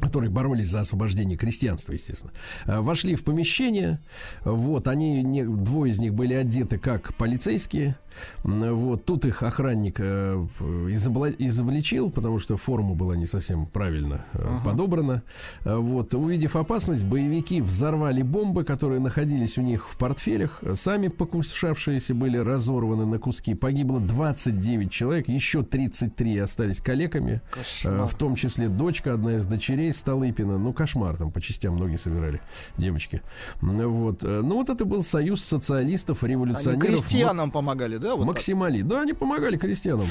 которые 0.00 0.30
боролись 0.30 0.68
за 0.68 0.80
освобождение 0.80 1.36
крестьянства, 1.36 1.92
естественно, 1.92 2.32
э, 2.66 2.80
вошли 2.80 3.14
в 3.14 3.24
помещение. 3.24 4.00
Вот, 4.44 4.88
они, 4.88 5.22
не, 5.22 5.44
двое 5.44 5.92
из 5.92 6.00
них 6.00 6.14
были 6.14 6.34
одеты 6.34 6.78
как 6.78 7.14
полицейские, 7.14 7.96
вот, 8.42 9.04
тут 9.04 9.24
их 9.24 9.42
охранник 9.42 9.96
э, 9.98 10.46
изобличил, 10.88 12.10
потому 12.10 12.38
что 12.38 12.56
форма 12.56 12.94
была 12.94 13.16
не 13.16 13.26
совсем 13.26 13.66
правильно 13.66 14.24
э, 14.32 14.38
uh-huh. 14.38 14.64
подобрана. 14.64 15.22
Э, 15.64 15.76
вот, 15.76 16.14
увидев 16.14 16.56
опасность, 16.56 17.04
боевики 17.04 17.60
взорвали 17.60 18.22
бомбы, 18.22 18.64
которые 18.64 19.00
находились 19.00 19.58
у 19.58 19.62
них 19.62 19.88
в 19.88 19.96
портфелях. 19.96 20.62
Сами 20.74 21.08
покушавшиеся 21.08 22.14
были 22.14 22.36
разорваны 22.36 23.06
на 23.06 23.18
куски. 23.18 23.54
Погибло 23.54 24.00
29 24.00 24.90
человек, 24.90 25.28
еще 25.28 25.62
33 25.62 26.38
остались 26.38 26.80
калеками. 26.80 27.40
Кошмар. 27.50 28.06
В 28.06 28.14
том 28.14 28.36
числе 28.36 28.68
дочка, 28.68 29.14
одна 29.14 29.36
из 29.36 29.46
дочерей 29.46 29.83
Столыпина. 29.92 30.58
Ну, 30.58 30.72
кошмар, 30.72 31.16
там 31.16 31.30
по 31.30 31.40
частям 31.40 31.74
многие 31.74 31.96
собирали 31.96 32.40
девочки. 32.76 33.22
Вот. 33.60 34.22
Ну, 34.22 34.54
вот 34.54 34.70
это 34.70 34.84
был 34.84 35.02
союз 35.02 35.42
социалистов, 35.44 36.22
революционеров. 36.24 36.82
Они 36.84 36.96
крестьянам 36.96 37.50
помогали, 37.50 37.98
да? 37.98 38.16
Вот 38.16 38.24
Максимали. 38.26 38.80
Так. 38.80 38.88
Да, 38.88 39.00
они 39.02 39.12
помогали 39.12 39.56
крестьянам. 39.56 40.06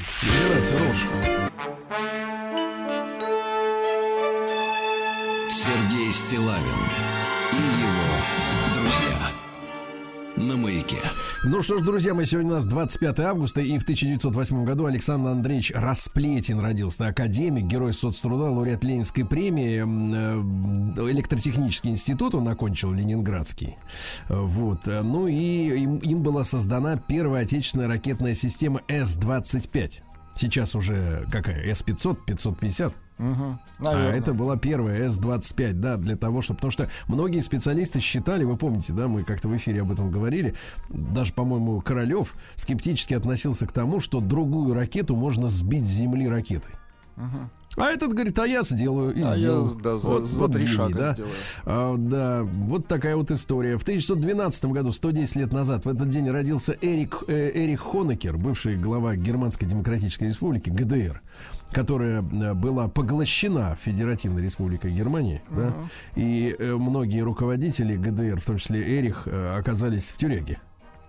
Сергей 5.50 6.12
Стилавин 6.12 6.62
и 7.54 7.83
на 10.48 10.58
маяке. 10.58 10.98
Ну 11.44 11.62
что 11.62 11.78
ж, 11.78 11.82
друзья 11.82 12.14
мои, 12.14 12.26
сегодня 12.26 12.52
у 12.52 12.56
нас 12.56 12.66
25 12.66 13.20
августа, 13.20 13.62
и 13.62 13.78
в 13.78 13.84
1908 13.84 14.66
году 14.66 14.86
Александр 14.86 15.30
Андреевич 15.30 15.72
Расплетин 15.74 16.60
родился. 16.60 17.08
Академик, 17.08 17.66
герой 17.66 17.94
соцтруда, 17.94 18.44
лауреат 18.44 18.84
Ленинской 18.84 19.26
премии, 19.26 19.84
э, 19.84 21.12
электротехнический 21.12 21.92
институт 21.92 22.36
он 22.36 22.48
окончил, 22.48 22.92
Ленинградский. 22.94 23.78
Вот. 24.30 24.86
Ну 24.86 25.28
и 25.28 25.34
им, 25.34 25.98
им 25.98 26.24
была 26.24 26.44
создана 26.44 26.98
первая 26.98 27.44
отечественная 27.44 27.88
ракетная 27.88 28.34
система 28.34 28.82
С-25. 28.88 30.02
Сейчас 30.36 30.76
уже 30.76 31.28
какая? 31.32 31.64
С-500, 31.74 32.18
550? 32.26 32.94
Угу, 33.20 33.60
а 33.88 34.12
это 34.12 34.34
была 34.34 34.58
первая 34.58 35.08
С-25, 35.08 35.74
да, 35.74 35.98
для 35.98 36.18
того, 36.18 36.42
чтобы... 36.42 36.58
Потому 36.58 36.72
что 36.72 36.90
многие 37.08 37.42
специалисты 37.42 38.00
считали, 38.00 38.44
вы 38.44 38.58
помните, 38.58 38.92
да, 38.92 39.08
мы 39.08 39.24
как-то 39.24 39.48
в 39.48 39.56
эфире 39.56 39.82
об 39.82 39.92
этом 39.92 40.10
говорили, 40.10 40.56
даже, 40.90 41.32
по-моему, 41.34 41.80
Королев 41.82 42.36
скептически 42.56 43.14
относился 43.14 43.68
к 43.68 43.72
тому, 43.72 44.00
что 44.00 44.20
другую 44.20 44.74
ракету 44.74 45.16
можно 45.16 45.48
сбить 45.48 45.86
с 45.86 45.92
земли 45.92 46.28
ракетой. 46.28 46.72
Угу. 47.18 47.50
А 47.76 47.90
этот 47.90 48.14
говорит, 48.14 48.38
а 48.38 48.46
я 48.46 48.62
сделаю 48.62 49.14
и 49.14 49.22
а 49.22 49.38
сделал. 49.38 49.76
Я, 49.76 49.82
да, 49.82 49.98
за, 49.98 50.08
вот, 50.08 50.24
за 50.26 50.40
вот 50.40 50.52
три 50.52 50.68
шага 50.68 50.96
да? 50.96 51.14
сделаю. 51.14 51.34
А, 51.66 51.96
да, 51.98 52.44
вот 52.44 52.88
такая 52.88 53.16
вот 53.16 53.32
история. 53.32 53.78
В 53.78 53.84
1912 53.84 54.66
году, 54.66 54.92
110 54.92 55.36
лет 55.38 55.54
назад, 55.54 55.86
в 55.86 55.90
этот 55.90 56.10
день 56.10 56.30
родился 56.30 56.76
Эрик, 56.82 57.24
э, 57.28 57.52
Эрик 57.54 57.80
Хонекер, 57.80 58.38
бывший 58.38 58.78
глава 58.78 59.16
Германской 59.16 59.68
Демократической 59.68 60.26
Республики, 60.26 60.70
ГДР 60.70 61.22
которая 61.74 62.22
э, 62.22 62.54
была 62.54 62.88
поглощена 62.88 63.76
Федеративной 63.82 64.44
Республикой 64.44 64.92
Германии, 64.92 65.42
uh-huh. 65.50 65.56
да, 65.56 65.90
и 66.16 66.56
э, 66.58 66.76
многие 66.76 67.22
руководители 67.22 67.96
ГДР, 67.96 68.40
в 68.40 68.46
том 68.46 68.58
числе 68.58 69.00
Эрих, 69.00 69.24
э, 69.26 69.58
оказались 69.58 70.10
в 70.10 70.18
тюряге. 70.18 70.60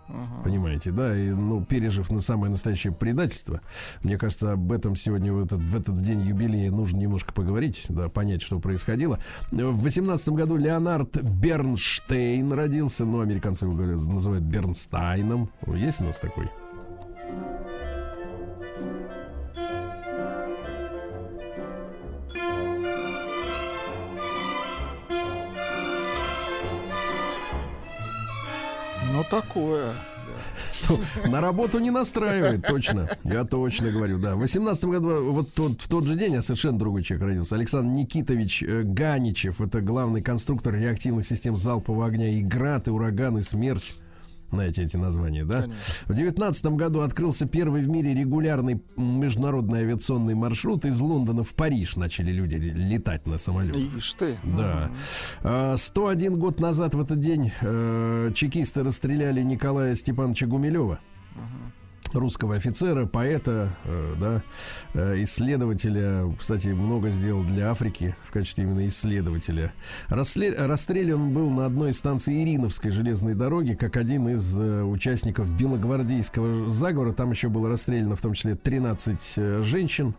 Uh-huh. 0.09 0.43
Понимаете, 0.45 0.91
да, 0.91 1.17
и 1.17 1.31
ну, 1.31 1.65
пережив 1.65 2.11
на 2.11 2.21
самое 2.21 2.51
настоящее 2.51 2.93
предательство, 2.93 3.63
мне 4.03 4.19
кажется, 4.19 4.53
об 4.53 4.71
этом 4.71 4.97
сегодня 4.97 5.33
в 5.33 5.43
этот, 5.43 5.61
в 5.61 5.77
этот 5.77 6.03
день 6.03 6.21
юбилея 6.21 6.71
нужно 6.71 6.99
немножко 6.99 7.33
поговорить, 7.33 7.87
да, 7.89 8.09
понять, 8.09 8.43
что 8.43 8.59
происходило. 8.61 9.19
В 9.51 9.83
18 9.83 10.29
году 10.31 10.57
Леонард 10.57 11.23
Бернштейн 11.23 12.53
родился, 12.53 13.07
ну, 13.07 13.21
американцы 13.21 13.65
его 13.65 13.75
говорят, 13.75 14.05
называют 14.05 14.45
Бернстайном. 14.45 15.51
Есть 15.67 16.03
у 16.03 16.05
нас 16.05 16.19
такой? 16.19 16.51
Такое. 29.41 29.95
На 31.27 31.41
работу 31.41 31.79
не 31.79 31.91
настраивает, 31.91 32.67
точно. 32.67 33.09
Я 33.25 33.45
точно 33.45 33.91
говорю, 33.91 34.19
да. 34.19 34.35
В 34.35 34.41
18 34.41 34.85
году, 34.85 35.33
вот 35.33 35.53
тот, 35.53 35.81
в 35.81 35.89
тот 35.89 36.05
же 36.05 36.15
день, 36.15 36.37
а 36.37 36.43
совершенно 36.43 36.79
другой 36.79 37.03
человек 37.03 37.27
родился. 37.27 37.55
Александр 37.55 37.97
Никитович 37.97 38.63
э, 38.63 38.83
Ганичев. 38.85 39.61
Это 39.61 39.81
главный 39.81 40.23
конструктор 40.23 40.75
реактивных 40.75 41.27
систем 41.27 41.57
залпового 41.57 42.07
огня 42.07 42.29
и 42.29 42.43
град, 42.43 42.89
и 42.89 42.91
ураган, 42.91 43.39
и 43.39 43.43
смерч 43.43 43.95
знаете 44.55 44.83
эти 44.83 44.97
названия, 44.97 45.45
да? 45.45 45.63
Конечно. 45.63 45.83
В 46.07 46.15
девятнадцатом 46.15 46.77
году 46.77 47.01
открылся 47.01 47.47
первый 47.47 47.83
в 47.83 47.89
мире 47.89 48.15
регулярный 48.15 48.81
международный 48.97 49.81
авиационный 49.81 50.35
маршрут. 50.35 50.85
Из 50.85 50.99
Лондона 51.01 51.45
в 51.45 51.55
Париж 51.55 51.97
начали 51.97 52.31
люди 52.31 52.55
летать 52.55 53.27
на 53.27 53.37
самолете. 53.37 53.81
Ишь 53.97 54.15
ты. 54.15 54.39
Да. 54.45 55.77
101 55.77 56.33
а, 56.33 56.37
год 56.37 56.61
назад 56.61 56.95
в 56.95 57.01
этот 57.01 57.19
день 57.19 57.53
э, 57.61 58.31
чекисты 58.35 58.83
расстреляли 58.83 59.43
Николая 59.43 59.95
Степановича 59.95 60.47
Гумилева. 60.47 61.01
Русского 62.15 62.57
офицера, 62.57 63.07
поэта, 63.07 63.71
э, 63.85 64.15
да, 64.19 64.43
э, 64.95 65.23
исследователя. 65.23 66.33
Кстати, 66.39 66.69
много 66.69 67.11
сделал 67.11 67.43
для 67.43 67.71
Африки 67.71 68.17
в 68.25 68.33
качестве 68.33 68.65
именно 68.65 68.87
исследователя. 68.87 69.73
Расстрелян 70.09 71.33
был 71.33 71.51
на 71.51 71.67
одной 71.67 71.91
из 71.91 71.99
станций 71.99 72.43
Ириновской 72.43 72.91
железной 72.91 73.35
дороги, 73.35 73.75
как 73.75 73.97
один 73.97 74.29
из 74.29 74.59
э, 74.59 74.83
участников 74.83 75.49
белогвардейского 75.51 76.71
заговора. 76.71 77.13
Там 77.13 77.31
еще 77.31 77.49
было 77.49 77.69
расстреляно 77.69 78.17
в 78.17 78.21
том 78.21 78.35
числе 78.35 78.55
13 78.55 79.35
э, 79.37 79.63
женщин. 79.63 80.15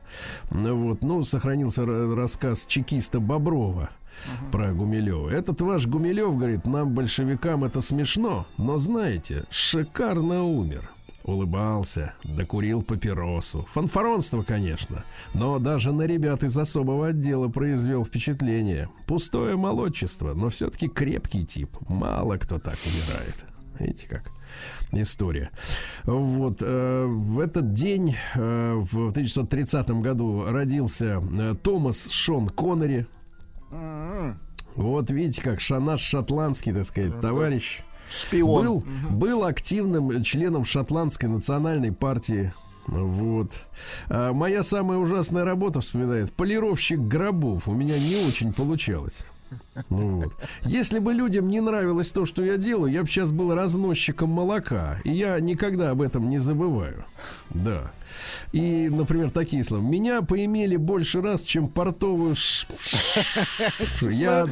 Вот. 0.50 1.04
Ну, 1.04 1.24
сохранился 1.24 1.86
рассказ 1.86 2.66
чекиста 2.66 3.20
Боброва 3.20 3.90
uh 3.90 4.52
про 4.52 4.74
Гумилева. 4.74 5.30
Этот 5.30 5.62
ваш 5.62 5.88
Гумилев 5.88 6.38
говорит, 6.38 6.66
нам, 6.66 6.94
большевикам, 6.94 7.64
это 7.64 7.82
смешно, 7.82 8.48
но 8.58 8.78
знаете, 8.78 9.44
шикарно 9.50 10.44
умер 10.44 10.95
улыбался, 11.26 12.14
докурил 12.24 12.82
папиросу. 12.84 13.68
Фанфаронство, 13.72 14.44
конечно, 14.44 15.04
но 15.34 15.60
даже 15.60 15.92
на 15.92 16.04
ребят 16.04 16.44
из 16.44 16.58
особого 16.58 17.08
отдела 17.08 17.50
произвел 17.50 18.06
впечатление. 18.06 18.90
Пустое 19.08 19.56
молодчество, 19.58 20.34
но 20.34 20.50
все-таки 20.50 20.88
крепкий 20.88 21.46
тип. 21.46 21.76
Мало 21.90 22.38
кто 22.38 22.60
так 22.60 22.78
умирает. 22.86 23.36
Видите 23.80 24.08
как? 24.08 24.32
история. 24.92 25.50
Вот 26.06 26.60
э, 26.62 27.06
в 27.06 27.40
этот 27.40 27.74
день 27.74 28.16
э, 28.36 28.74
в 28.76 29.10
1930 29.10 29.90
году 30.02 30.46
родился 30.48 31.22
э, 31.22 31.56
Томас 31.62 32.10
Шон 32.10 32.48
Коннери. 32.48 33.06
М-м. 33.72 34.40
Вот 34.76 35.10
видите, 35.12 35.42
как 35.42 35.60
наш 35.82 36.00
шотландский, 36.00 36.72
так 36.72 36.86
сказать, 36.86 37.20
товарищ. 37.20 37.82
Шпион. 38.16 38.66
Был, 38.66 38.76
угу. 38.78 38.86
был 39.12 39.44
активным 39.44 40.24
членом 40.24 40.66
шотландской 40.66 41.30
национальной 41.30 41.92
партии. 41.92 42.54
Вот. 42.88 43.52
А 44.10 44.34
моя 44.34 44.64
самая 44.64 45.00
ужасная 45.00 45.44
работа, 45.44 45.82
вспоминает, 45.82 46.32
полировщик 46.34 47.00
гробов. 47.00 47.68
У 47.68 47.74
меня 47.74 47.98
не 47.98 48.28
очень 48.28 48.54
получалось. 48.54 49.26
Вот. 49.90 50.36
Если 50.64 51.00
бы 51.00 51.14
людям 51.14 51.48
не 51.48 51.60
нравилось 51.60 52.12
то, 52.12 52.26
что 52.26 52.44
я 52.44 52.58
делаю, 52.58 52.92
я 52.92 53.02
бы 53.02 53.08
сейчас 53.08 53.32
был 53.32 53.54
разносчиком 53.54 54.30
молока. 54.30 55.00
И 55.04 55.14
я 55.14 55.40
никогда 55.40 55.92
об 55.92 56.02
этом 56.02 56.30
не 56.30 56.40
забываю. 56.40 57.06
Да. 57.50 57.92
И, 58.52 58.90
например, 58.90 59.30
такие 59.32 59.64
слова. 59.64 59.84
Меня 59.84 60.22
поимели 60.22 60.76
больше 60.76 61.22
раз, 61.22 61.42
чем 61.42 61.68
портовую. 61.68 62.36
Я 64.02 64.48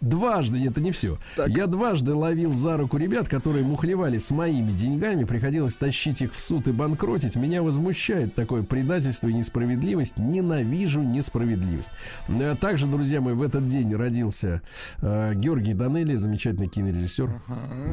дважды, 0.00 0.66
это 0.66 0.80
не 0.80 0.92
все. 0.92 1.18
Я 1.46 1.66
дважды 1.66 2.14
ловил 2.14 2.52
за 2.52 2.76
руку 2.76 2.96
ребят, 2.96 3.28
которые 3.28 3.64
мухлевали 3.64 4.18
с 4.18 4.30
моими 4.30 4.72
деньгами. 4.72 5.24
Приходилось 5.24 5.76
тащить 5.76 6.22
их 6.22 6.34
в 6.34 6.40
суд 6.40 6.68
и 6.68 6.72
банкротить. 6.72 7.36
Меня 7.36 7.62
возмущает 7.62 8.34
такое 8.34 8.62
предательство 8.62 9.28
и 9.28 9.34
несправедливость. 9.34 10.18
Ненавижу 10.18 11.02
несправедливость. 11.02 11.90
Э, 12.28 12.54
также, 12.60 12.86
друзья 12.86 13.20
мои, 13.20 13.34
в 13.34 13.42
этот 13.42 13.68
день 13.68 13.94
родился 13.94 14.57
э, 15.00 15.34
Георгий 15.34 15.74
Данели, 15.74 16.14
замечательный 16.16 16.68
кинорежиссер. 16.68 17.30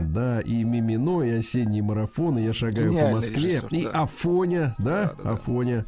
Да, 0.03 0.41
и 0.41 0.63
Мимино, 0.63 1.23
и 1.23 1.31
осенний 1.31 1.81
марафон, 1.81 2.37
и 2.37 2.43
я 2.43 2.53
шагаю 2.53 2.93
по 2.93 3.09
Москве, 3.11 3.61
и 3.71 3.85
Афоня, 3.85 4.75
да, 4.77 5.13
да, 5.17 5.23
да, 5.23 5.29
Афоня. 5.31 5.85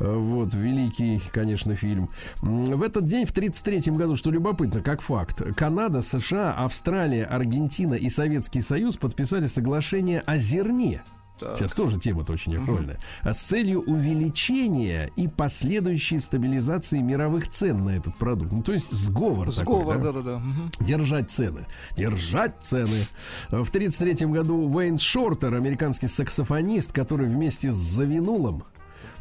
Э, 0.00 0.14
вот, 0.14 0.54
великий, 0.54 1.20
конечно, 1.32 1.74
фильм. 1.76 2.10
В 2.40 2.82
этот 2.82 3.06
день, 3.06 3.26
в 3.26 3.30
1933 3.30 3.92
году, 3.94 4.16
что 4.16 4.30
любопытно, 4.30 4.80
как 4.80 5.00
факт, 5.00 5.42
Канада, 5.56 6.02
США, 6.02 6.52
Австралия, 6.52 7.24
Аргентина 7.24 7.94
и 7.94 8.08
Советский 8.08 8.60
Союз 8.60 8.96
подписали 8.96 9.46
соглашение 9.46 10.20
о 10.20 10.38
зерне. 10.38 11.02
Так. 11.38 11.58
Сейчас 11.58 11.72
тоже 11.72 11.98
тема-то 11.98 12.32
очень 12.32 12.56
актуальная. 12.56 13.00
Угу. 13.22 13.32
С 13.32 13.38
целью 13.42 13.80
увеличения 13.82 15.10
и 15.16 15.26
последующей 15.26 16.18
стабилизации 16.18 17.00
мировых 17.00 17.48
цен 17.48 17.84
на 17.84 17.96
этот 17.96 18.16
продукт. 18.16 18.52
Ну, 18.52 18.62
то 18.62 18.72
есть 18.72 18.92
сговор. 18.92 19.52
Сговор, 19.52 19.96
такой, 19.96 20.02
да, 20.02 20.12
да, 20.12 20.22
да. 20.22 20.36
Угу. 20.36 20.84
Держать 20.84 21.30
цены. 21.30 21.66
Держать 21.96 22.54
цены. 22.60 23.06
В 23.48 23.68
1933 23.68 24.28
году 24.28 24.68
Уэйн 24.68 24.98
Шортер, 24.98 25.54
американский 25.54 26.06
саксофонист, 26.06 26.92
который 26.92 27.26
вместе 27.26 27.72
с 27.72 27.74
Завинулом 27.74 28.64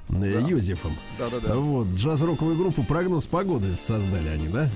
э, 0.09 0.39
да. 0.39 0.47
Юзефом. 0.47 0.93
Да, 1.17 1.29
да, 1.29 1.39
да. 1.39 1.55
Вот, 1.55 1.87
джаз-роковую 1.87 2.57
группу 2.57 2.83
прогноз 2.83 3.25
погоды 3.25 3.73
создали 3.73 4.27
они, 4.27 4.47
да? 4.49 4.69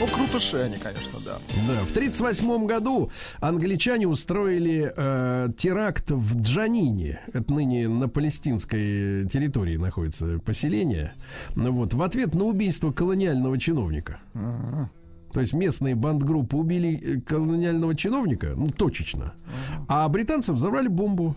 Ну, 0.00 0.06
крутыши 0.06 0.58
они, 0.58 0.76
конечно, 0.76 1.18
да. 1.24 1.38
Да, 1.66 1.84
в 1.84 1.90
1938 1.90 2.66
году 2.66 3.10
англичане 3.40 4.06
устроили 4.06 4.92
э, 4.96 5.48
теракт 5.56 6.10
в 6.12 6.40
Джанине. 6.40 7.20
Это 7.32 7.52
ныне 7.52 7.88
на 7.88 8.08
палестинской 8.08 9.26
территории 9.28 9.76
находится 9.76 10.38
поселение. 10.38 11.14
Ну, 11.56 11.72
вот, 11.72 11.94
в 11.94 12.02
ответ 12.02 12.34
на 12.34 12.44
убийство 12.44 12.92
колониального 12.92 13.58
чиновника. 13.58 14.20
Uh-huh. 14.34 14.86
То 15.32 15.40
есть 15.40 15.52
местные 15.52 15.96
бандгруппы 15.96 16.56
убили 16.56 16.94
э, 16.94 17.20
колониального 17.20 17.96
чиновника, 17.96 18.52
ну, 18.54 18.68
точечно. 18.68 19.34
Uh-huh. 19.34 19.84
А 19.88 20.08
британцев 20.08 20.54
взорвали 20.54 20.86
бомбу 20.86 21.34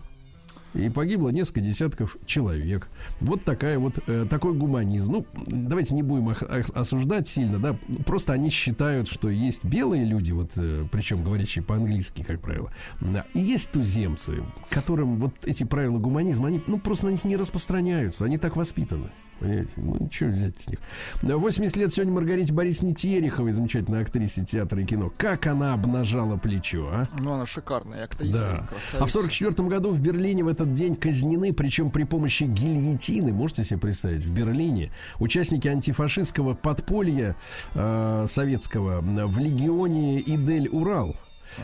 и 0.74 0.89
погибло 0.89 1.30
несколько 1.30 1.61
десятков 1.61 2.17
человек. 2.26 2.89
Вот 3.19 3.43
такая 3.43 3.80
вот 3.80 3.99
э, 4.07 4.26
такой 4.30 4.53
гуманизм. 4.53 5.11
Ну, 5.11 5.26
давайте 5.47 5.93
не 5.93 6.03
будем 6.03 6.32
их 6.32 6.43
осуждать 6.43 7.28
сильно, 7.28 7.59
да. 7.59 7.76
Просто 8.05 8.34
они 8.34 8.49
считают, 8.49 9.07
что 9.07 9.30
есть 9.30 9.63
белые 9.63 10.05
люди, 10.05 10.32
вот, 10.32 10.51
э, 10.55 10.86
причем 10.91 11.24
говорящие 11.24 11.63
по-английски, 11.63 12.24
как 12.24 12.41
правило, 12.41 12.72
да, 12.99 13.26
и 13.34 13.39
есть 13.39 13.72
туземцы, 13.72 14.43
которым 14.69 15.17
вот 15.17 15.34
эти 15.45 15.63
правила 15.63 15.97
гуманизма, 15.97 16.47
они, 16.47 16.61
ну, 16.67 16.80
просто 16.80 17.07
на 17.07 17.11
них 17.11 17.24
не 17.24 17.36
распространяются, 17.36 18.26
они 18.26 18.38
так 18.38 18.55
воспитаны. 18.55 19.09
Понимаете? 19.42 19.72
Ну, 19.78 20.08
что 20.12 20.26
взять 20.26 20.60
с 20.60 20.68
них? 20.68 20.80
80 21.24 21.76
лет 21.76 21.92
сегодня 21.92 22.14
Маргарите 22.14 22.54
Борисовне 22.54 22.94
Тереховой, 22.94 23.52
замечательной 23.54 24.04
актрисе 24.04 24.46
театра 24.46 24.80
и 24.80 24.86
кино. 24.86 25.12
Как 25.18 25.48
она 25.48 25.74
обнажала 25.74 26.38
плечо, 26.38 26.89
а? 26.94 27.06
Ну, 27.20 27.34
она 27.34 27.48
шикарная 27.48 28.06
актриса. 28.06 28.68
Да. 28.92 29.00
А 29.00 29.06
в 29.08 29.12
44 29.12 29.68
году 29.68 29.89
в 29.89 30.00
Берлине 30.00 30.44
в 30.44 30.48
этот 30.48 30.74
день 30.74 30.96
казнены, 30.96 31.54
причем 31.54 31.89
при 31.89 32.04
помощи 32.04 32.44
гильотины, 32.44 33.34
можете 33.34 33.64
себе 33.64 33.80
представить, 33.80 34.24
в 34.24 34.32
Берлине 34.32 34.92
участники 35.18 35.68
антифашистского 35.68 36.54
подполья 36.54 37.36
э, 37.74 38.26
советского 38.28 39.02
в 39.02 39.39
легионе 39.39 40.22
Идель-Урал. 40.22 41.16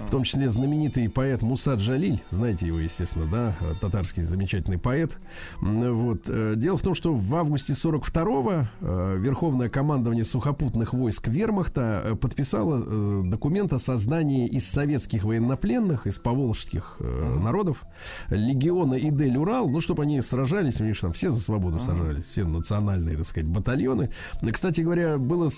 В 0.06 0.12
том 0.12 0.24
числе 0.24 0.50
знаменитый 0.50 1.10
поэт 1.10 1.42
Муса 1.42 1.76
Джалиль, 1.76 2.22
знаете 2.30 2.68
его, 2.68 2.80
естественно, 2.80 3.26
да, 3.26 3.56
татарский 3.80 4.24
замечательный 4.24 4.78
поэт. 4.78 5.18
Вот. 5.62 6.24
Э, 6.28 6.54
дело 6.56 6.78
в 6.78 6.82
том, 6.82 6.96
что 6.96 7.14
в 7.14 7.36
августе 7.36 7.74
42-го 7.74 8.68
э, 8.82 9.18
Верховное 9.20 9.70
командование 9.70 10.26
сухопутных 10.26 10.94
войск 10.94 11.28
Вермахта 11.28 12.02
э, 12.06 12.16
подписало 12.16 13.24
документ 13.24 13.74
о 13.74 13.80
создании 13.80 14.48
из 14.48 14.70
советских 14.70 15.24
военнопленных, 15.24 16.08
из 16.08 16.20
поволжских 16.20 17.00
народов, 17.00 17.84
легиона 18.30 18.96
Идель-Урал, 18.96 19.70
ну, 19.70 19.80
чтобы 19.80 20.04
они 20.04 20.22
сражались, 20.22 20.82
у 20.82 20.86
них 20.86 21.00
там 21.00 21.14
все 21.14 21.30
за 21.30 21.40
свободу 21.40 21.80
сражались, 21.80 22.26
все 22.26 22.46
национальные, 22.46 23.18
так 23.18 23.26
сказать, 23.26 23.48
батальоны. 23.48 24.10
Кстати 24.52 24.82
говоря, 24.82 25.18
было 25.18 25.50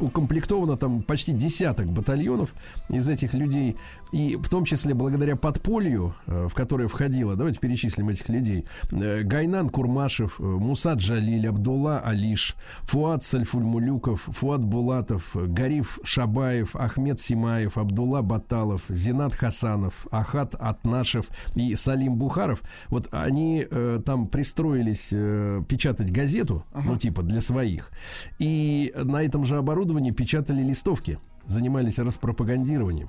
укомплектовано 0.00 0.76
там 0.76 1.02
почти 1.02 1.32
десяток 1.32 1.86
батальонов 1.86 2.54
из 2.88 3.08
этих 3.08 3.19
этих 3.20 3.34
людей, 3.34 3.76
и 4.12 4.36
в 4.36 4.48
том 4.48 4.64
числе 4.64 4.94
благодаря 4.94 5.36
подполью, 5.36 6.14
э, 6.26 6.48
в 6.48 6.54
которое 6.54 6.88
входило, 6.88 7.36
давайте 7.36 7.60
перечислим 7.60 8.08
этих 8.08 8.28
людей, 8.28 8.66
э, 8.90 9.22
Гайнан 9.22 9.68
Курмашев, 9.68 10.40
э, 10.40 10.42
Муса 10.42 10.94
Джалиль, 10.94 11.48
Абдулла 11.48 12.00
Алиш, 12.00 12.56
Фуат 12.82 13.22
Сальфульмулюков, 13.22 14.22
Фуат 14.22 14.64
Булатов, 14.64 15.30
Гариф 15.34 15.98
Шабаев, 16.02 16.74
Ахмед 16.74 17.20
Симаев, 17.20 17.78
Абдулла 17.78 18.22
Баталов, 18.22 18.82
Зинат 18.88 19.34
Хасанов, 19.34 20.06
Ахат 20.10 20.54
Атнашев 20.54 21.26
и 21.54 21.74
Салим 21.74 22.16
Бухаров, 22.16 22.62
вот 22.88 23.08
они 23.12 23.66
э, 23.70 24.00
там 24.04 24.26
пристроились 24.26 25.10
э, 25.12 25.62
печатать 25.68 26.10
газету, 26.10 26.64
ну 26.74 26.96
типа 26.96 27.22
для 27.22 27.40
своих, 27.40 27.90
и 28.38 28.92
на 28.96 29.22
этом 29.22 29.44
же 29.44 29.56
оборудовании 29.56 30.10
печатали 30.10 30.62
листовки 30.62 31.18
занимались 31.46 31.98
распропагандированием. 31.98 33.08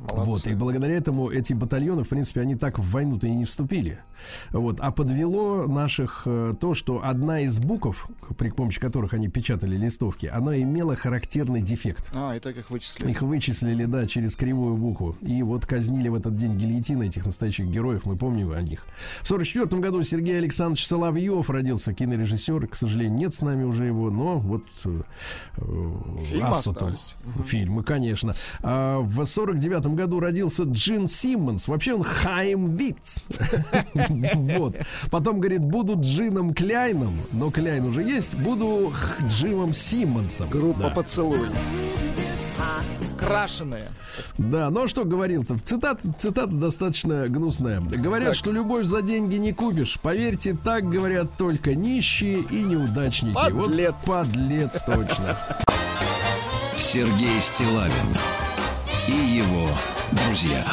Молодцы. 0.00 0.30
Вот, 0.30 0.46
и 0.46 0.54
благодаря 0.54 0.94
этому 0.94 1.30
эти 1.30 1.52
батальоны, 1.52 2.04
в 2.04 2.08
принципе, 2.08 2.40
они 2.40 2.56
так 2.56 2.78
в 2.78 2.90
войну-то 2.90 3.26
и 3.26 3.30
не 3.30 3.44
вступили. 3.44 4.00
Вот, 4.50 4.80
а 4.80 4.92
подвело 4.92 5.66
наших 5.66 6.22
э, 6.24 6.54
то, 6.58 6.74
что 6.74 7.04
одна 7.04 7.40
из 7.40 7.58
букв, 7.58 8.08
при 8.38 8.50
помощи 8.50 8.80
которых 8.80 9.12
они 9.12 9.28
печатали 9.28 9.76
листовки, 9.76 10.26
она 10.26 10.60
имела 10.60 10.96
характерный 10.96 11.60
дефект. 11.60 12.10
А, 12.14 12.34
и 12.34 12.40
так 12.40 12.56
их 12.56 12.70
вычислили. 12.70 13.10
Их 13.10 13.20
вычислили, 13.20 13.84
да, 13.84 14.06
через 14.06 14.36
кривую 14.36 14.76
букву. 14.76 15.16
И 15.20 15.42
вот 15.42 15.66
казнили 15.66 16.08
в 16.08 16.14
этот 16.14 16.34
день 16.34 16.56
гильотина 16.56 17.04
этих 17.04 17.26
настоящих 17.26 17.66
героев, 17.66 18.06
мы 18.06 18.16
помним 18.16 18.52
о 18.52 18.62
них. 18.62 18.86
В 19.22 19.28
44 19.28 19.82
году 19.82 20.02
Сергей 20.02 20.38
Александрович 20.38 20.86
Соловьев 20.86 21.50
родился, 21.50 21.92
кинорежиссер. 21.92 22.68
К 22.68 22.74
сожалению, 22.74 23.18
нет 23.18 23.34
с 23.34 23.42
нами 23.42 23.64
уже 23.64 23.84
его, 23.84 24.10
но 24.10 24.38
вот 24.38 24.64
э, 24.84 25.02
Фильмы, 25.56 26.96
Фильмы, 27.44 27.82
конечно. 27.82 28.34
А 28.62 29.00
в 29.00 29.24
49 29.24 29.89
этом 29.89 29.89
году 29.94 30.20
родился 30.20 30.64
Джин 30.64 31.08
Симмонс. 31.08 31.68
Вообще 31.68 31.94
он 31.94 32.02
Хайм 32.02 32.74
Витц. 32.74 33.24
Вот. 34.34 34.76
Потом 35.10 35.40
говорит, 35.40 35.60
буду 35.60 35.96
Джином 35.98 36.54
Кляйном, 36.54 37.18
но 37.32 37.50
Кляйн 37.50 37.84
уже 37.84 38.02
есть, 38.02 38.34
буду 38.34 38.92
Джимом 39.28 39.74
Симмонсом. 39.74 40.50
Группа 40.50 40.90
поцелуй. 40.90 41.48
Крашеная. 43.18 43.88
Да, 44.38 44.70
ну 44.70 44.84
а 44.84 44.88
что 44.88 45.04
говорил-то? 45.04 45.58
Цитата, 45.58 46.00
цитата 46.18 46.50
достаточно 46.50 47.28
гнусная. 47.28 47.80
Говорят, 47.80 48.34
что 48.34 48.50
любовь 48.50 48.84
за 48.84 49.02
деньги 49.02 49.36
не 49.36 49.52
купишь. 49.52 49.98
Поверьте, 50.02 50.56
так 50.62 50.88
говорят 50.88 51.36
только 51.36 51.74
нищие 51.74 52.40
и 52.40 52.62
неудачники. 52.62 53.34
Подлец. 53.34 53.94
Вот 54.06 54.24
подлец 54.24 54.82
точно. 54.82 55.38
Сергей 56.78 57.38
Стилавин 57.40 58.39
и 59.09 59.37
его 59.37 59.67
друзья. 60.11 60.63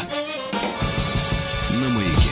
На 1.70 1.88
маяке. 1.90 2.30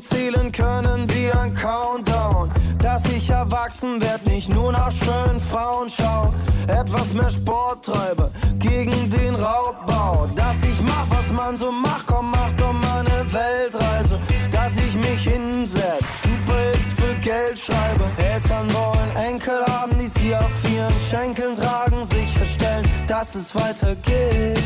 mich 0.00 0.08
zählen 0.08 0.52
können 0.52 1.06
wie 1.10 1.30
ein 1.30 1.52
Countdown. 1.54 2.50
Dass 2.78 3.04
ich 3.06 3.28
erwachsen 3.28 4.00
werd, 4.00 4.26
nicht 4.26 4.52
nur 4.52 4.72
nach 4.72 4.92
schönen 4.92 5.40
Frauen 5.40 5.88
schau, 5.90 6.32
etwas 6.66 7.12
mehr 7.12 7.30
Sport 7.30 7.84
treibe 7.84 8.30
gegen 8.58 9.10
den 9.10 9.34
Raubbau. 9.34 10.28
Dass 10.34 10.62
ich 10.62 10.80
mach, 10.80 11.06
was 11.10 11.30
man 11.32 11.56
so 11.56 11.70
macht, 11.70 12.06
komm, 12.06 12.30
mach 12.30 12.52
doch 12.52 12.72
mal 12.72 13.02
ne 13.04 13.26
Weltreise. 13.32 14.18
Dass 14.50 14.72
ich 14.76 14.94
mich 14.94 15.22
hinsetz, 15.24 16.04
Super 16.22 16.60
Hits 16.72 16.92
für 16.96 17.14
Geld 17.16 17.58
schreibe. 17.58 18.04
Eltern 18.16 18.72
wollen 18.72 19.16
Enkel 19.16 19.64
haben, 19.66 19.96
die 19.98 20.08
sie 20.08 20.34
auf 20.34 20.50
ihren 20.72 20.98
Schenkeln 21.10 21.54
tragen, 21.54 22.04
sicherstellen, 22.04 22.88
dass 23.06 23.34
es 23.34 23.54
weitergeht. 23.54 24.58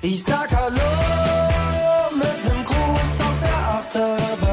Ich 0.00 0.22
sag 0.24 0.50
Hallo 0.50 2.14
mit 2.16 2.44
nem 2.44 2.64
Gruß 2.64 3.20
aus 3.20 3.40
der 3.40 3.74
Achterbahn. 3.78 4.43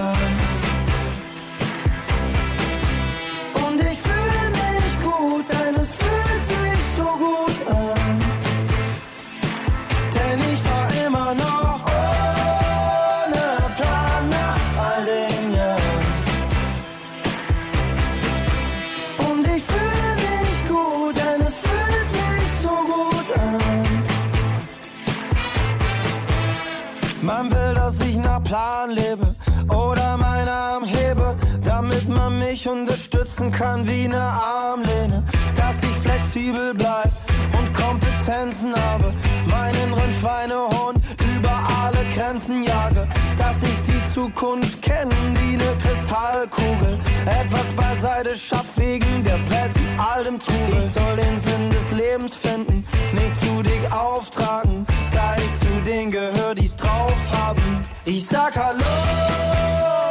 Mich 32.62 32.70
unterstützen 32.70 33.52
kann 33.52 33.88
wie 33.88 34.06
eine 34.06 34.22
Armlehne. 34.22 35.24
Dass 35.56 35.82
ich 35.82 35.96
flexibel 35.98 36.74
bleib 36.74 37.12
und 37.58 37.74
Kompetenzen 37.74 38.76
habe, 38.76 39.14
meinen 39.46 39.76
inneren 39.84 40.14
Schweinehund 40.20 41.00
über 41.36 41.58
alle 41.82 42.06
Grenzen 42.16 42.64
jage. 42.64 43.08
Dass 43.38 43.64
ich 43.64 43.82
die 43.88 44.14
Zukunft 44.14 44.82
kenne 44.82 45.12
wie 45.36 45.54
eine 45.54 45.76
Kristallkugel, 45.82 47.00
etwas 47.26 47.66
beiseite 47.76 48.38
schaff 48.38 48.66
wegen 48.78 49.24
der 49.24 49.40
Welt 49.50 49.76
und 49.76 50.00
all 50.00 50.24
dem 50.24 50.38
Trubel. 50.38 50.78
Ich 50.78 50.92
soll 50.92 51.16
den 51.16 51.40
Sinn 51.40 51.70
des 51.72 51.92
Lebens 51.92 52.36
finden, 52.36 52.86
nicht 53.14 53.36
zu 53.38 53.64
dick 53.64 53.92
auftragen, 53.92 54.86
da 55.12 55.36
ich 55.36 55.54
zu 55.56 55.82
denen 55.86 56.12
gehör, 56.12 56.54
die's 56.54 56.76
drauf 56.76 57.18
haben. 57.32 57.80
Ich 58.06 58.28
sag 58.28 58.56
Hallo 58.56 58.86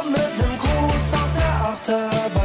mit 0.09 0.37
nem 0.37 0.57
Gruß 0.57 1.13
aus 1.13 1.33
der 1.37 1.69
Achterbahn. 1.69 2.40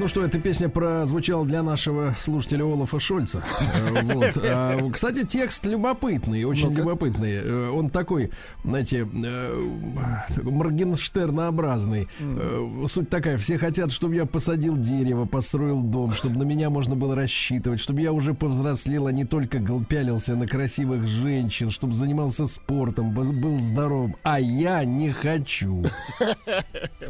Ну 0.00 0.08
что, 0.08 0.24
эта 0.24 0.38
песня 0.40 0.70
прозвучала 0.70 1.44
для 1.44 1.62
нашего 1.62 2.14
слушателя 2.18 2.64
Олафа 2.64 2.98
Шольца. 2.98 3.42
Э, 3.60 4.00
Вот. 4.02 4.38
А, 4.42 4.90
Кстати, 4.90 5.26
текст 5.26 5.66
любопытный, 5.66 6.44
очень 6.44 6.72
любопытный. 6.74 7.32
Э, 7.42 7.68
Он 7.70 7.90
такой, 7.90 8.30
знаете, 8.64 9.06
э, 9.12 9.68
такой 10.34 10.52
Моргенштернообразный. 10.52 12.08
Суть 12.86 13.10
такая, 13.10 13.36
все 13.36 13.58
хотят, 13.58 13.92
чтобы 13.92 14.16
я 14.16 14.24
посадил 14.24 14.78
дерево, 14.78 15.26
построил 15.26 15.82
дом, 15.82 16.14
чтобы 16.14 16.38
на 16.38 16.44
меня 16.44 16.70
можно 16.70 16.96
было 16.96 17.14
рассчитывать, 17.14 17.78
чтобы 17.80 18.00
я 18.00 18.12
уже 18.12 18.32
повзрослел, 18.32 19.06
а 19.06 19.12
не 19.12 19.24
только 19.26 19.58
гол- 19.58 19.84
пялился 19.84 20.34
на 20.34 20.46
красивых 20.46 21.06
женщин, 21.06 21.70
чтобы 21.70 21.92
занимался 21.92 22.46
спортом, 22.46 23.12
был 23.12 23.58
здоровым. 23.60 24.16
А 24.22 24.40
я 24.40 24.84
не 24.84 25.10
хочу. 25.10 25.84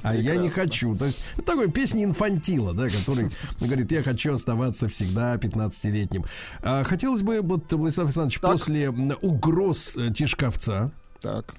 А 0.02 0.14
я 0.14 0.36
не 0.36 0.48
хочу. 0.48 0.96
То 0.96 1.04
есть, 1.06 1.22
такой 1.44 1.70
песня 1.70 2.04
инфантила, 2.04 2.72
да, 2.80 2.88
который 2.88 3.30
говорит, 3.60 3.92
я 3.92 4.02
хочу 4.02 4.32
оставаться 4.34 4.88
всегда 4.88 5.34
15-летним. 5.36 6.24
А, 6.62 6.84
хотелось 6.84 7.22
бы, 7.22 7.40
вот, 7.40 7.72
Владислав 7.72 8.06
Александрович, 8.06 8.40
Так. 8.40 8.50
после 8.50 8.90
угроз 8.90 9.96
э, 9.96 10.10
Тишковца, 10.12 10.92
Так. 11.20 11.54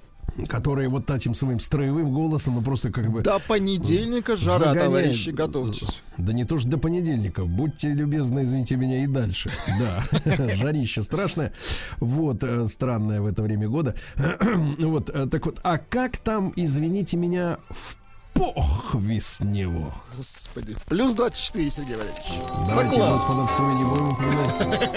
который 0.47 0.87
вот 0.87 1.09
этим 1.11 1.33
своим 1.33 1.59
строевым 1.59 2.11
голосом, 2.13 2.55
ну 2.55 2.61
просто 2.61 2.91
как 2.91 3.11
бы... 3.11 3.21
До 3.21 3.39
понедельника 3.39 4.37
жара, 4.37 4.57
загоняет. 4.59 4.85
товарищи, 4.85 5.29
готовьтесь. 5.29 5.97
Да 6.17 6.33
не 6.33 6.45
то 6.45 6.57
что 6.59 6.69
до 6.69 6.77
понедельника. 6.77 7.45
Будьте 7.45 7.89
любезны, 7.89 8.43
извините 8.43 8.75
меня 8.75 9.03
и 9.03 9.07
дальше. 9.07 9.51
Да, 9.79 10.03
жарище 10.55 11.01
страшное. 11.01 11.53
Вот, 11.99 12.43
э, 12.43 12.65
странное 12.67 13.21
в 13.21 13.25
это 13.25 13.41
время 13.41 13.67
года. 13.67 13.95
Вот, 14.79 15.09
э, 15.09 15.27
так 15.27 15.45
вот, 15.45 15.59
а 15.63 15.77
как 15.77 16.17
там, 16.17 16.53
извините 16.55 17.17
меня, 17.17 17.57
в 17.69 17.95
похви 18.33 19.19
с 19.19 19.39
него? 19.41 19.93
Господи. 20.17 20.75
Плюс 20.87 21.13
24, 21.13 21.71
Сергей 21.71 21.95
Валерьевич. 21.95 22.25
Давайте, 22.67 22.99
господа, 22.99 23.45
в 23.45 23.51
свой 23.51 23.75
не 23.75 23.83
будем 23.83 24.09
упоминать. 24.09 24.91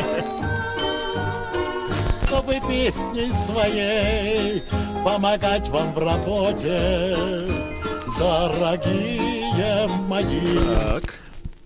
чтобы 2.26 2.54
песней 2.68 3.32
своей 3.32 4.62
помогать 5.04 5.68
вам 5.68 5.92
в 5.94 5.98
работе, 5.98 7.16
дорогие 8.18 9.86
мои. 10.08 10.58
Так. 10.58 11.14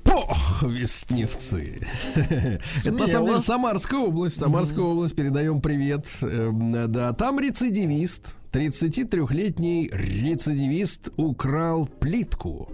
Пох 0.05 0.29
Похвестневцы. 0.61 1.87
Это 2.15 2.91
на 2.93 3.07
самом 3.07 3.29
деле 3.29 3.41
Самарская 3.41 4.01
область. 4.01 4.39
Самарская 4.39 4.85
область. 4.85 5.15
Передаем 5.15 5.61
привет. 5.61 6.07
Эм, 6.23 6.91
Да, 6.91 7.13
там 7.13 7.39
рецидивист. 7.39 8.35
33-летний 8.53 9.91
рецидивист 9.93 11.11
украл 11.17 11.87
плитку. 11.87 12.71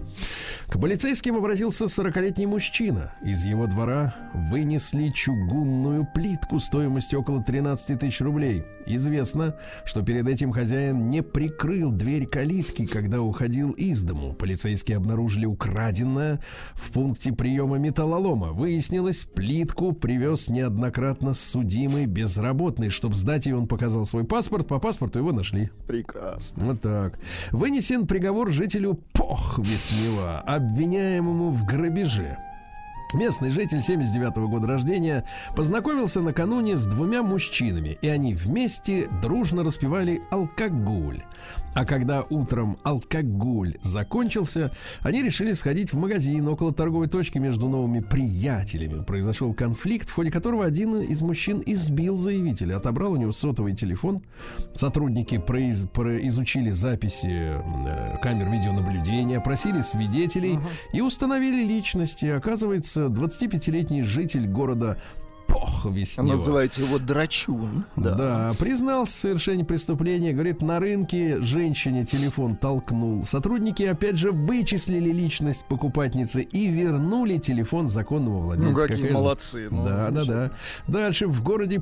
К 0.67 0.79
полицейским 0.79 1.35
обратился 1.35 1.85
40-летний 1.85 2.45
мужчина. 2.45 3.13
Из 3.23 3.45
его 3.45 3.67
двора 3.67 4.15
вынесли 4.33 5.09
чугунную 5.09 6.07
плитку 6.13 6.59
стоимостью 6.59 7.19
около 7.19 7.43
13 7.43 7.99
тысяч 7.99 8.21
рублей. 8.21 8.63
Известно, 8.87 9.55
что 9.83 10.01
перед 10.01 10.27
этим 10.27 10.51
хозяин 10.51 11.09
не 11.09 11.23
прикрыл 11.23 11.91
дверь 11.91 12.27
калитки, 12.27 12.85
когда 12.85 13.21
уходил 13.21 13.71
из 13.71 14.03
дому. 14.03 14.33
Полицейские 14.33 14.97
обнаружили 14.97 15.45
украденное 15.45 16.39
в 16.73 16.91
пункте 16.91 17.33
приема 17.33 17.77
металлолома. 17.77 18.51
Выяснилось, 18.51 19.25
плитку 19.25 19.91
привез 19.91 20.49
неоднократно 20.49 21.33
судимый 21.33 22.05
безработный. 22.05 22.89
Чтобы 22.89 23.15
сдать 23.15 23.45
ее, 23.45 23.57
он 23.57 23.67
показал 23.67 24.05
свой 24.05 24.23
паспорт. 24.23 24.67
По 24.67 24.79
паспорту 24.79 25.19
его 25.19 25.31
нашли. 25.31 25.64
Прекрасно. 25.87 26.65
Вот 26.65 26.81
так. 26.81 27.19
Вынесен 27.51 28.07
приговор 28.07 28.51
жителю 28.51 28.99
Похвеснева, 29.13 30.39
обвиняемому 30.39 31.51
в 31.51 31.65
грабеже. 31.65 32.37
Местный 33.13 33.51
житель 33.51 33.81
79 33.81 34.37
года 34.49 34.67
рождения 34.67 35.23
познакомился 35.55 36.21
накануне 36.21 36.75
с 36.75 36.85
двумя 36.85 37.23
мужчинами, 37.23 37.97
и 38.01 38.07
они 38.07 38.33
вместе 38.33 39.07
дружно 39.21 39.63
распивали 39.63 40.21
алкоголь. 40.31 41.23
А 41.75 41.85
когда 41.85 42.23
утром 42.29 42.77
алкоголь 42.83 43.77
закончился, 43.81 44.71
они 45.01 45.21
решили 45.21 45.51
сходить 45.53 45.91
в 45.91 45.97
магазин 45.97 46.47
около 46.47 46.73
торговой 46.73 47.07
точки 47.07 47.37
между 47.37 47.67
новыми 47.67 47.99
приятелями. 47.99 49.03
Произошел 49.03 49.53
конфликт, 49.53 50.09
в 50.09 50.13
ходе 50.13 50.31
которого 50.31 50.65
один 50.65 51.01
из 51.01 51.21
мужчин 51.21 51.61
избил 51.65 52.15
заявителя, 52.15 52.77
отобрал 52.77 53.11
у 53.11 53.17
него 53.17 53.33
сотовый 53.33 53.75
телефон. 53.75 54.23
Сотрудники 54.73 55.35
произ- 55.35 55.85
изучили 56.27 56.69
записи 56.69 57.27
э, 57.29 58.17
камер 58.21 58.49
видеонаблюдения, 58.49 59.37
опросили 59.37 59.81
свидетелей 59.81 60.59
и 60.93 61.01
установили 61.01 61.65
личности. 61.67 62.25
Оказывается, 62.27 62.94
25-летний 62.97 64.03
житель 64.03 64.47
города 64.47 64.97
Похвеснева. 65.47 66.33
Называйте 66.33 66.81
его 66.81 66.99
Драчун. 66.99 67.85
Да. 67.95 68.53
признался 68.59 69.17
в 69.17 69.21
совершении 69.21 69.63
преступления. 69.63 70.33
Говорит, 70.33 70.61
на 70.61 70.79
рынке 70.79 71.41
женщине 71.41 72.05
телефон 72.05 72.55
толкнул. 72.55 73.23
Сотрудники, 73.25 73.83
опять 73.83 74.15
же, 74.15 74.31
вычислили 74.31 75.11
личность 75.11 75.65
покупательницы 75.65 76.41
и 76.41 76.67
вернули 76.67 77.37
телефон 77.37 77.87
законному 77.87 78.41
владельцу. 78.41 78.71
Ну, 78.71 78.75
какие 78.75 79.07
же- 79.07 79.13
молодцы. 79.13 79.67
ну, 79.71 79.83
да, 79.83 80.09
да, 80.11 80.25
да. 80.25 80.51
Дальше 80.87 81.27
в 81.27 81.43
городе 81.43 81.81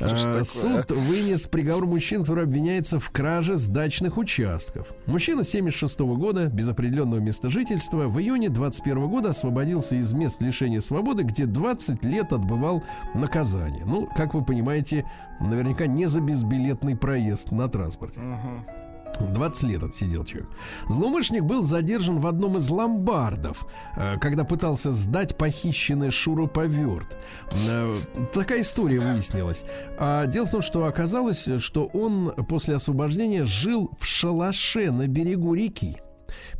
э, 0.00 0.24
такое, 0.24 0.44
суд 0.44 0.90
вынес 0.90 1.46
приговор 1.46 1.86
мужчин, 1.86 2.20
который 2.20 2.44
обвиняется 2.44 2.98
в 3.00 3.10
краже 3.10 3.56
сдачных 3.56 4.18
участков. 4.18 4.86
Мужчина 5.06 5.44
76 5.44 6.00
года, 6.00 6.46
без 6.46 6.68
определенного 6.68 7.20
места 7.20 7.50
жительства, 7.50 8.08
в 8.08 8.18
июне 8.20 8.48
21 8.48 9.08
года 9.08 9.30
освободился 9.30 9.96
из 9.96 10.12
мест 10.12 10.40
лишения 10.42 10.80
свободы, 10.80 11.22
где 11.22 11.46
20 11.46 11.99
лет 12.04 12.32
отбывал 12.32 12.82
наказание. 13.14 13.84
Ну, 13.84 14.08
как 14.14 14.34
вы 14.34 14.44
понимаете, 14.44 15.04
наверняка 15.40 15.86
не 15.86 16.06
за 16.06 16.20
безбилетный 16.20 16.96
проезд 16.96 17.50
на 17.50 17.68
транспорте. 17.68 18.20
20 19.20 19.62
лет 19.64 19.82
отсидел 19.82 20.24
человек. 20.24 20.48
Злоумышленник 20.88 21.44
был 21.44 21.62
задержан 21.62 22.18
в 22.18 22.26
одном 22.26 22.56
из 22.56 22.70
ломбардов, 22.70 23.66
э, 23.96 24.18
когда 24.18 24.44
пытался 24.44 24.90
сдать 24.92 25.36
похищенный 25.36 26.10
шуруповерт. 26.10 27.16
Э, 27.68 27.94
Такая 28.32 28.62
история 28.62 29.00
выяснилась. 29.00 29.64
А 29.98 30.26
дело 30.26 30.46
в 30.46 30.50
том, 30.50 30.62
что 30.62 30.86
оказалось, 30.86 31.48
что 31.58 31.86
он 31.86 32.32
после 32.48 32.76
освобождения 32.76 33.44
жил 33.44 33.90
в 33.98 34.06
шалаше 34.06 34.90
на 34.90 35.06
берегу 35.06 35.54
реки. 35.54 35.98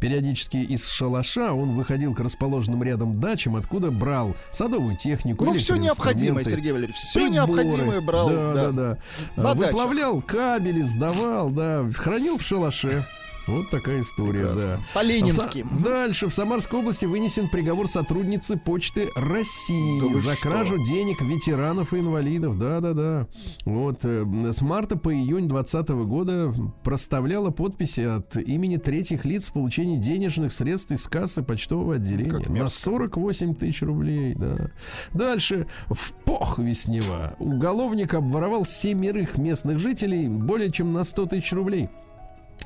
Периодически 0.00 0.56
из 0.56 0.88
шалаша 0.88 1.52
он 1.52 1.72
выходил 1.72 2.14
к 2.14 2.20
расположенным 2.20 2.82
рядом 2.82 3.20
дачам, 3.20 3.56
откуда 3.56 3.90
брал 3.90 4.34
садовую 4.50 4.96
технику. 4.96 5.44
Ну, 5.44 5.54
все 5.54 5.76
необходимое, 5.76 6.44
Сергей 6.44 6.72
Валерьевич. 6.72 6.96
Все 6.96 7.20
приборы. 7.20 7.34
необходимое 7.34 8.00
брал. 8.00 8.28
Да, 8.28 8.54
да, 8.54 8.70
да. 8.72 8.98
А, 9.36 9.54
дачах. 9.54 9.66
Выплавлял 9.72 10.22
кабели, 10.22 10.82
сдавал, 10.82 11.50
да, 11.50 11.88
хранил 11.94 12.38
в 12.38 12.42
шалаше. 12.42 13.04
Вот 13.50 13.70
такая 13.70 14.00
история, 14.00 14.40
Прекрасно. 14.46 14.66
да. 14.76 14.80
По-ленински. 14.94 15.62
В 15.62 15.72
Са- 15.72 15.82
Дальше 15.84 16.28
в 16.28 16.34
Самарской 16.34 16.78
области 16.80 17.04
вынесен 17.06 17.48
приговор 17.48 17.88
сотрудницы 17.88 18.56
Почты 18.56 19.08
России 19.16 20.00
Да 20.12 20.18
за 20.20 20.34
что? 20.34 20.48
кражу 20.48 20.76
денег 20.84 21.20
ветеранов 21.20 21.92
и 21.94 21.98
инвалидов. 21.98 22.58
Да, 22.58 22.80
да, 22.80 22.92
да. 22.92 23.26
Вот 23.64 24.04
э, 24.04 24.24
с 24.52 24.62
марта 24.62 24.96
по 24.96 25.12
июнь 25.14 25.48
2020 25.48 25.88
года 26.06 26.54
проставляла 26.84 27.50
подписи 27.50 28.00
от 28.02 28.36
имени 28.36 28.76
третьих 28.76 29.24
лиц 29.24 29.48
в 29.48 29.52
получении 29.52 29.96
денежных 29.98 30.52
средств 30.52 30.92
из 30.92 31.06
кассы 31.08 31.42
почтового 31.42 31.96
отделения 31.96 32.30
Как 32.30 32.48
на 32.48 32.52
мерзко. 32.52 32.80
48 32.82 33.54
тысяч 33.54 33.82
рублей. 33.82 34.34
Да. 34.34 34.70
Дальше 35.12 35.66
в 35.88 36.12
Похвеснево 36.24 37.34
уголовник 37.38 38.14
обворовал 38.14 38.64
семерых 38.64 39.38
местных 39.38 39.78
жителей 39.78 40.28
более 40.28 40.70
чем 40.70 40.92
на 40.92 41.04
100 41.04 41.26
тысяч 41.26 41.52
рублей. 41.52 41.88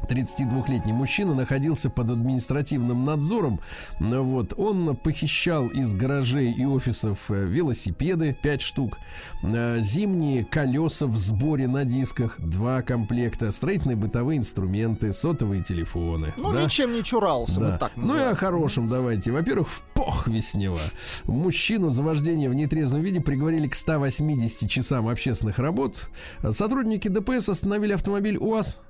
32-летний 0.08 0.92
мужчина 0.92 1.34
находился 1.34 1.88
под 1.90 2.10
административным 2.10 3.04
надзором. 3.04 3.60
Вот, 3.98 4.52
он 4.56 4.96
похищал 4.96 5.68
из 5.68 5.94
гаражей 5.94 6.52
и 6.52 6.64
офисов 6.64 7.18
э, 7.30 7.44
велосипеды 7.46 8.36
5 8.42 8.60
штук, 8.60 8.98
э, 9.42 9.78
зимние 9.80 10.44
колеса 10.44 11.06
в 11.06 11.16
сборе 11.16 11.68
на 11.68 11.84
дисках 11.84 12.38
2 12.38 12.82
комплекта, 12.82 13.50
строительные 13.50 13.96
бытовые 13.96 14.38
инструменты, 14.38 15.12
сотовые 15.12 15.62
телефоны. 15.62 16.34
Ну, 16.36 16.52
да? 16.52 16.64
ничем 16.64 16.92
не 16.92 17.02
чурался, 17.02 17.60
Да. 17.60 17.72
мы 17.72 17.78
так 17.78 17.92
Ну 17.96 18.02
и 18.02 18.10
о 18.10 18.12
называем. 18.14 18.36
хорошем 18.36 18.88
давайте. 18.88 19.32
Во-первых, 19.32 19.68
в 19.68 19.82
Похвеснево 19.94 20.80
мужчину 21.24 21.88
за 21.90 22.02
вождение 22.02 22.50
в 22.50 22.54
нетрезвом 22.54 23.00
виде 23.00 23.20
приговорили 23.20 23.68
к 23.68 23.74
180 23.74 24.68
часам 24.68 25.08
общественных 25.08 25.58
работ. 25.58 26.10
Сотрудники 26.50 27.08
ДПС 27.08 27.48
остановили 27.48 27.92
автомобиль 27.94 28.36
УАЗ. 28.36 28.80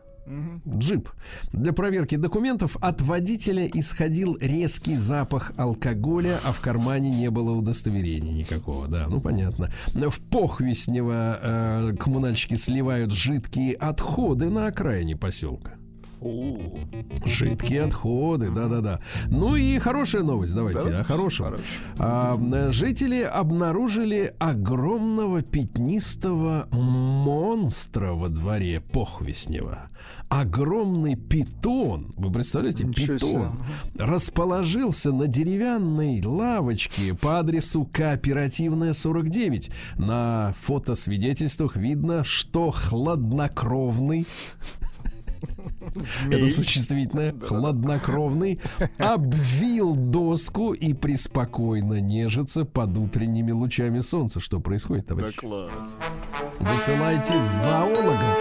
Джип. 0.68 1.10
Для 1.52 1.72
проверки 1.72 2.16
документов 2.16 2.76
от 2.80 3.00
водителя 3.02 3.66
исходил 3.66 4.36
резкий 4.40 4.96
запах 4.96 5.52
алкоголя, 5.56 6.40
а 6.44 6.52
в 6.52 6.60
кармане 6.60 7.10
не 7.10 7.30
было 7.30 7.52
удостоверения 7.52 8.32
никакого. 8.32 8.88
Да, 8.88 9.06
ну 9.08 9.20
понятно. 9.20 9.70
В 9.92 10.20
Похвеснево 10.30 11.38
э, 11.42 11.96
коммунальщики 11.98 12.54
сливают 12.54 13.12
жидкие 13.12 13.74
отходы 13.74 14.48
на 14.48 14.66
окраине 14.66 15.16
поселка. 15.16 15.72
Фу. 16.24 16.58
Жидкие 17.26 17.82
отходы, 17.82 18.48
да-да-да. 18.50 19.00
Ну 19.28 19.56
и 19.56 19.78
хорошая 19.78 20.22
новость, 20.22 20.54
давайте, 20.54 20.88
Да? 20.90 21.00
о 21.00 21.04
хорошем. 21.04 21.56
А, 21.98 22.70
жители 22.70 23.20
обнаружили 23.20 24.34
огромного 24.38 25.42
пятнистого 25.42 26.66
монстра 26.72 28.12
во 28.12 28.30
дворе 28.30 28.80
Похвеснева. 28.80 29.90
Огромный 30.30 31.14
питон, 31.16 32.14
вы 32.16 32.32
представляете, 32.32 32.84
Ничего 32.84 33.18
себе. 33.18 33.28
питон, 33.28 33.58
расположился 33.98 35.12
на 35.12 35.26
деревянной 35.26 36.22
лавочке 36.24 37.12
по 37.14 37.38
адресу 37.38 37.86
Кооперативная 37.92 38.94
49. 38.94 39.70
На 39.98 40.54
фотосвидетельствах 40.58 41.76
видно, 41.76 42.24
что 42.24 42.70
хладнокровный 42.70 44.26
Змей. 45.94 46.38
это 46.38 46.48
существительное. 46.48 47.34
Хладнокровный. 47.46 48.60
Обвил 48.98 49.94
доску 49.94 50.72
и 50.72 50.92
преспокойно 50.94 52.00
нежится 52.00 52.64
под 52.64 52.96
утренними 52.98 53.52
лучами 53.52 54.00
солнца. 54.00 54.40
Что 54.40 54.60
происходит, 54.60 55.06
Да 55.06 55.14
товарищ? 55.16 55.36
класс. 55.36 55.96
Высылайте 56.60 57.34
зоологов. 57.38 58.38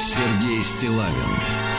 Сергей 0.00 0.62
Стилавин 0.62 1.69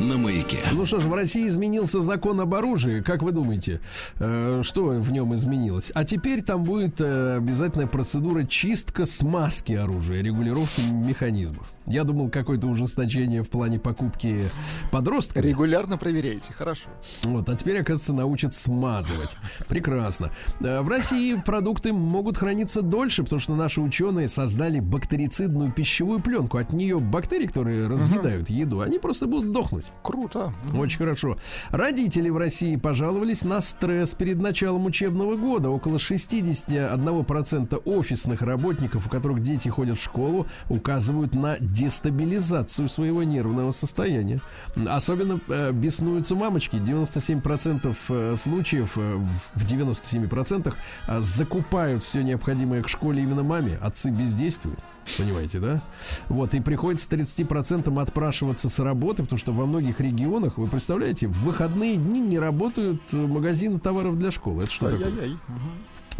На 0.00 0.16
маяке. 0.16 0.60
Ну 0.72 0.86
что 0.86 0.98
ж, 0.98 1.04
в 1.04 1.12
России 1.12 1.46
изменился 1.46 2.00
закон 2.00 2.40
об 2.40 2.54
оружии. 2.54 3.02
Как 3.02 3.22
вы 3.22 3.32
думаете, 3.32 3.80
э, 4.18 4.62
что 4.64 4.86
в 4.86 5.12
нем 5.12 5.34
изменилось? 5.34 5.92
А 5.94 6.04
теперь 6.04 6.40
там 6.40 6.64
будет 6.64 7.02
э, 7.02 7.36
обязательная 7.36 7.86
процедура 7.86 8.44
чистка 8.44 9.04
смазки 9.04 9.74
оружия, 9.74 10.22
регулировки 10.22 10.80
механизмов. 10.80 11.70
Я 11.90 12.04
думал, 12.04 12.30
какое-то 12.30 12.68
ужесточение 12.68 13.42
в 13.42 13.50
плане 13.50 13.80
покупки 13.80 14.44
подростков. 14.92 15.44
Регулярно 15.44 15.98
проверяйте, 15.98 16.52
хорошо. 16.52 16.88
Вот, 17.24 17.48
а 17.48 17.56
теперь, 17.56 17.80
оказывается, 17.80 18.12
научат 18.14 18.54
смазывать. 18.54 19.36
Прекрасно. 19.68 20.30
Э, 20.60 20.82
В 20.82 20.88
России 20.88 21.34
продукты 21.44 21.92
могут 21.92 22.36
храниться 22.36 22.82
дольше, 22.82 23.24
потому 23.24 23.40
что 23.40 23.56
наши 23.56 23.80
ученые 23.80 24.28
создали 24.28 24.78
бактерицидную 24.80 25.72
пищевую 25.72 26.20
пленку. 26.20 26.58
От 26.58 26.72
нее 26.72 27.00
бактерии, 27.00 27.46
которые 27.46 27.88
разъедают 27.88 28.50
еду, 28.50 28.80
они 28.80 28.98
просто 28.98 29.26
будут 29.26 29.50
дохнуть. 29.50 29.86
Круто. 30.02 30.52
Очень 30.72 30.98
хорошо. 30.98 31.38
Родители 31.70 32.28
в 32.30 32.36
России 32.36 32.76
пожаловались 32.76 33.42
на 33.42 33.60
стресс 33.60 34.14
перед 34.14 34.40
началом 34.40 34.86
учебного 34.86 35.36
года. 35.36 35.70
Около 35.70 35.96
61% 35.96 37.82
офисных 37.84 38.42
работников, 38.42 39.06
у 39.06 39.10
которых 39.10 39.42
дети 39.42 39.68
ходят 39.68 39.98
в 39.98 40.02
школу, 40.04 40.46
указывают 40.68 41.34
на 41.34 41.56
дестабилизацию 41.80 42.88
своего 42.88 43.22
нервного 43.22 43.72
состояния. 43.72 44.40
Особенно 44.86 45.40
э, 45.48 45.72
беснуются 45.72 46.34
мамочки. 46.36 46.76
97% 46.76 47.96
э, 48.08 48.36
случаев, 48.36 48.92
э, 48.96 49.16
в 49.54 49.64
97% 49.64 50.74
э, 51.06 51.20
закупают 51.20 52.04
все 52.04 52.22
необходимое 52.22 52.82
к 52.82 52.88
школе 52.88 53.22
именно 53.22 53.42
маме. 53.42 53.78
Отцы 53.80 54.10
бездействуют. 54.10 54.78
Понимаете, 55.16 55.58
да? 55.58 55.82
Вот, 56.28 56.54
и 56.54 56.60
приходится 56.60 57.08
30% 57.08 58.00
отпрашиваться 58.00 58.68
с 58.68 58.78
работы, 58.78 59.22
потому 59.22 59.38
что 59.38 59.52
во 59.52 59.66
многих 59.66 60.00
регионах, 60.00 60.58
вы 60.58 60.66
представляете, 60.66 61.26
в 61.26 61.38
выходные 61.44 61.96
дни 61.96 62.20
не 62.20 62.38
работают 62.38 63.00
магазины 63.12 63.80
товаров 63.80 64.18
для 64.18 64.30
школы. 64.30 64.64
Это 64.64 64.72
что 64.72 64.90
такое? 64.90 65.06
Ай-яй-яй. 65.06 65.38
Мгм. 65.48 65.72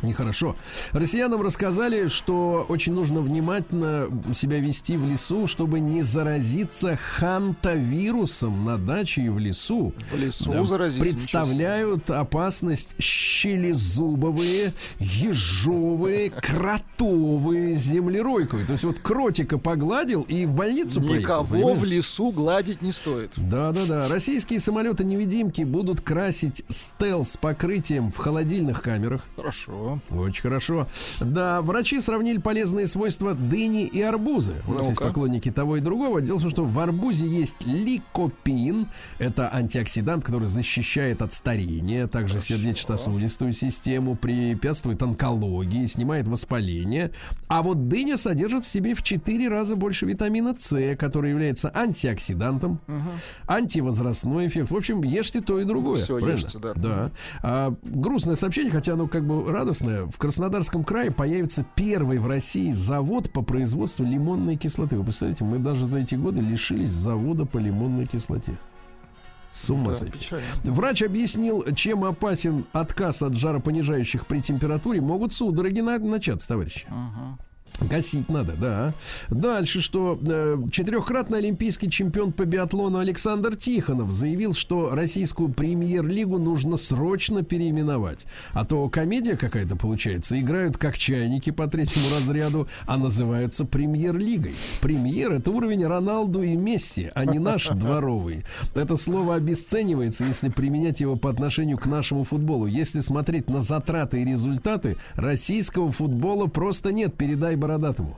Нехорошо. 0.03 0.57
Россиянам 0.93 1.43
рассказали, 1.43 2.09
что 2.09 2.65
очень 2.69 2.93
нужно 2.95 3.21
внимательно 3.21 4.07
себя 4.35 4.59
вести 4.59 4.97
в 4.97 5.07
лесу, 5.09 5.47
чтобы 5.47 5.81
не 5.81 6.03
заразиться 6.03 6.97
хантавирусом 6.97 8.65
на 8.65 8.79
даче 8.79 9.23
и 9.23 9.29
в 9.29 9.39
лесу. 9.39 9.93
В 10.13 10.19
лесу 10.19 10.51
Да, 10.53 10.65
заразиться. 10.65 11.01
представляют 11.03 12.11
опасность 12.11 12.95
щелезубовые, 13.01 14.73
ежовые, 14.99 16.31
кротовые, 16.31 17.75
землеройковые. 17.75 18.67
То 18.67 18.73
есть 18.73 18.85
вот 18.85 18.99
кротика 19.01 19.59
погладил 19.59 20.23
и 20.23 20.47
в 20.47 20.55
больницу 20.55 21.01
поехал. 21.01 21.21
Никого 21.21 21.45
понимаете? 21.47 21.81
в 21.81 21.85
лесу 21.85 22.31
гладить 22.33 22.83
не 22.83 22.93
стоит. 22.93 23.33
Да, 23.37 23.73
да, 23.73 23.85
да. 23.87 24.09
Российские 24.09 24.61
самолеты-невидимки 24.61 25.63
будут 25.63 26.01
красить 26.01 26.63
стелс 26.69 27.37
покрытием 27.37 28.11
в 28.11 28.17
холодильных 28.17 28.83
камерах. 28.83 29.23
Хорошо. 29.37 29.90
Очень 30.11 30.43
хорошо. 30.43 30.87
Да, 31.21 31.61
врачи 31.63 32.01
сравнили 32.01 32.39
полезные 32.39 32.87
свойства 32.87 33.35
дыни 33.35 33.85
и 33.87 34.01
арбузы. 34.03 34.55
У 34.67 34.73
нас 34.73 34.89
есть 34.89 35.01
Ну-ка. 35.01 35.09
поклонники 35.09 35.51
того 35.51 35.77
и 35.77 35.81
другого. 35.81 36.21
Дело 36.21 36.39
в 36.39 36.43
том, 36.43 36.51
что 36.51 36.65
в 36.65 36.79
арбузе 36.79 37.27
есть 37.27 37.65
ликопин. 37.67 38.87
Это 39.19 39.53
антиоксидант, 39.55 40.25
который 40.25 40.47
защищает 40.47 41.23
от 41.23 41.33
старения, 41.35 42.07
также 42.07 42.41
сердечно-сосудистую 42.41 43.53
систему, 43.53 44.17
препятствует 44.17 45.03
онкологии, 45.03 45.87
снимает 45.87 46.29
воспаление. 46.29 47.11
А 47.49 47.63
вот 47.63 47.89
дыня 47.89 48.17
содержит 48.17 48.65
в 48.65 48.69
себе 48.69 48.95
в 48.95 49.03
4 49.03 49.49
раза 49.49 49.77
больше 49.77 50.07
витамина 50.07 50.55
С, 50.59 50.97
который 50.97 51.31
является 51.31 51.71
антиоксидантом, 51.75 52.81
антивозрастной 53.47 54.47
эффект. 54.47 54.71
В 54.71 54.77
общем, 54.77 55.03
ешьте 55.03 55.41
то 55.41 55.59
и 55.61 55.65
другое. 55.65 56.03
Всё, 56.03 56.19
правильно? 56.19 56.39
ешьте, 56.39 56.59
да. 56.59 56.73
Да. 56.75 57.11
А, 57.43 57.75
грустное 57.83 58.37
сообщение, 58.37 58.71
хотя 58.71 58.95
оно 58.95 59.07
как 59.09 59.27
бы 59.27 59.51
радостное. 59.51 59.80
В 59.81 60.19
Краснодарском 60.19 60.85
крае 60.85 61.11
появится 61.11 61.65
первый 61.75 62.19
в 62.19 62.27
России 62.27 62.71
завод 62.71 63.31
по 63.33 63.43
производству 63.43 64.05
лимонной 64.05 64.57
кислоты. 64.57 64.97
Вы 64.97 65.05
представляете, 65.05 65.45
мы 65.45 65.59
даже 65.59 65.87
за 65.87 65.99
эти 66.01 66.15
годы 66.15 66.41
лишились 66.41 66.91
завода 66.91 67.47
по 67.47 67.59
лимонной 67.59 68.07
кислоте. 68.07 68.59
С 69.53 69.69
ума 69.71 69.91
Да, 69.91 69.95
сойти. 69.97 70.19
печально. 70.19 70.45
Врач 70.63 71.03
объяснил, 71.03 71.65
чем 71.75 72.05
опасен 72.05 72.67
отказ 72.73 73.21
от 73.23 73.35
жаропонижающих 73.35 74.27
при 74.27 74.41
температуре. 74.41 75.01
Могут 75.01 75.33
судороги 75.33 75.81
на- 75.81 75.99
начаться, 75.99 76.47
товарищи. 76.49 76.87
Мгм. 76.89 77.39
Гасить 77.81 78.29
надо, 78.29 78.53
да. 78.53 78.95
Дальше, 79.31 79.81
что 79.81 80.19
э, 80.21 80.59
четырехкратный 80.71 81.39
олимпийский 81.39 81.91
чемпион 81.91 82.33
по 82.33 82.45
биатлону 82.45 82.99
Александр 82.99 83.57
Тихонов 83.57 84.11
заявил, 84.11 84.53
что 84.53 84.91
российскую 84.95 85.49
премьер-лигу 85.49 86.39
нужно 86.39 86.77
срочно 86.77 87.43
переименовать. 87.43 88.27
А 88.53 88.65
то 88.67 88.89
комедия 88.89 89.37
какая-то 89.37 89.77
получается. 89.77 90.39
Играют 90.39 90.77
как 90.77 90.99
чайники 90.99 91.51
по 91.51 91.67
третьему 91.69 92.07
разряду, 92.15 92.69
а 92.87 92.99
называются 92.99 93.65
премьер-лигой. 93.65 94.55
Премьер 94.83 95.33
это 95.33 95.51
уровень 95.51 95.87
Роналду 95.87 96.43
и 96.43 96.57
Месси, 96.57 97.11
а 97.15 97.25
не 97.25 97.39
наш 97.39 97.69
дворовый. 97.71 98.45
Это 98.75 98.97
слово 98.97 99.37
обесценивается, 99.37 100.27
если 100.27 100.51
применять 100.51 101.01
его 101.01 101.17
по 101.17 101.31
отношению 101.31 101.79
к 101.79 101.87
нашему 101.87 102.25
футболу. 102.25 102.67
Если 102.67 103.01
смотреть 103.01 103.49
на 103.49 103.63
затраты 103.63 104.21
и 104.21 104.25
результаты, 104.25 104.97
российского 105.15 105.91
футбола 105.91 106.47
просто 106.47 106.93
нет. 106.93 107.15
Передай 107.15 107.57
бородатому. 107.71 108.17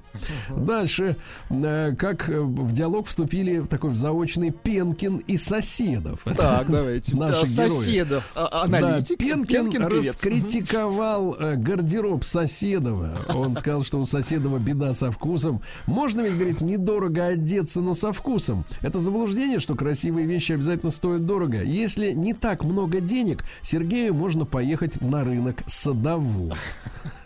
Дальше, 0.57 1.17
э, 1.51 1.95
как 1.99 2.29
э, 2.29 2.41
в 2.41 2.73
диалог 2.73 3.07
вступили 3.07 3.59
в 3.59 3.67
такой 3.69 3.95
заочный 3.95 4.51
Пенкин 4.51 5.19
и 5.19 5.37
Соседов. 5.37 6.23
Так, 6.37 6.71
давайте. 6.71 7.17
Наши 7.17 7.47
герои. 7.47 7.69
Соседов. 7.69 8.33
а- 8.35 8.67
Да, 8.67 8.79
Аналитик. 8.79 9.19
Пенкин, 9.19 9.71
певец. 9.71 10.09
раскритиковал 10.09 11.37
э, 11.39 11.57
гардероб 11.57 12.25
Соседова. 12.25 13.19
Он 13.35 13.55
сказал, 13.57 13.85
что 13.85 13.99
у 14.01 14.07
Соседова 14.07 14.59
беда 14.59 14.95
со 14.95 15.11
вкусом. 15.11 15.61
Можно 15.87 16.23
ведь, 16.23 16.35
говорит, 16.35 16.61
недорого 16.61 17.27
одеться, 17.27 17.81
но 17.81 17.95
со 17.95 18.13
вкусом. 18.13 18.65
Это 18.81 18.99
заблуждение, 18.99 19.61
что 19.61 19.75
красивые 19.75 20.27
вещи 20.27 20.53
обязательно 20.53 20.91
стоят 20.91 21.27
дорого. 21.27 21.63
Если 21.63 22.13
не 22.13 22.33
так 22.35 22.65
много 22.65 23.01
денег, 23.01 23.45
Сергею 23.63 24.15
можно 24.15 24.45
поехать 24.45 25.01
на 25.01 25.25
рынок 25.25 25.63
Садову. 25.67 26.53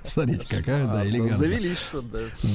Смотрите, 0.10 0.46
какая, 0.48 0.86
да, 0.86 0.94
Ладно, 0.94 1.08
элегантная. 1.08 1.36
Завелись, 1.36 1.78
что 1.78 2.02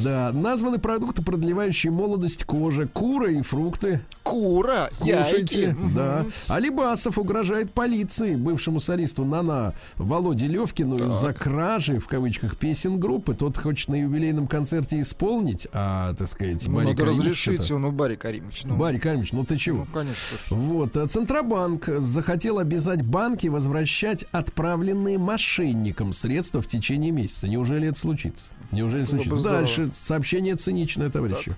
да. 0.04 0.32
Названы 0.32 0.80
продукты, 0.80 1.24
продлевающие 1.24 1.92
молодость 1.92 2.44
кожи, 2.46 2.88
кура 2.88 3.32
и 3.32 3.42
фрукты. 3.42 4.02
Кура, 4.24 4.90
Кушайте, 5.00 5.76
да. 5.96 6.26
Алибасов 6.48 7.18
угрожает 7.18 7.74
полиции, 7.74 8.36
бывшему 8.36 8.80
солисту 8.80 9.26
Нана 9.26 9.74
Володе 9.98 10.48
Левкину 10.48 11.04
из-за 11.06 11.34
кражи, 11.34 12.00
в 12.00 12.08
кавычках, 12.08 12.58
песен 12.58 13.00
группы. 13.00 13.34
Тот 13.34 13.58
хочет 13.58 13.90
на 13.90 13.96
юбилейном 14.02 14.48
концерте 14.48 15.02
исполнить, 15.02 15.68
а, 15.74 16.14
так 16.14 16.28
сказать, 16.28 16.66
Ну, 16.68 16.76
Барри 16.76 16.88
надо 16.88 17.06
разрешить 17.06 17.56
что-то- 17.56 17.68
его, 17.70 17.80
ну, 17.80 17.92
Барри 17.92 18.16
Каримович. 18.16 18.62
Ну, 18.66 18.76
Барри 18.78 19.00
Каримович, 19.00 19.32
ну 19.34 19.44
ты 19.46 19.58
чего? 19.58 19.80
ну, 19.80 19.86
конечно. 19.94 20.38
Вот, 20.50 20.96
а 20.98 21.08
Центробанк 21.08 21.86
захотел 21.98 22.60
обязать 22.60 23.02
банки 23.04 23.48
возвращать 23.48 24.26
отправленные 24.32 25.18
мошенникам 25.18 26.14
средства 26.14 26.62
в 26.62 26.68
течение 26.68 27.12
месяца. 27.12 27.41
Неужели 27.48 27.88
это 27.88 28.00
случится? 28.00 28.52
Неужели 28.72 29.02
бы 29.02 29.08
случится? 29.08 29.44
Дальше 29.44 29.90
сообщение 29.94 30.56
циничное, 30.56 31.10
товарищи. 31.10 31.56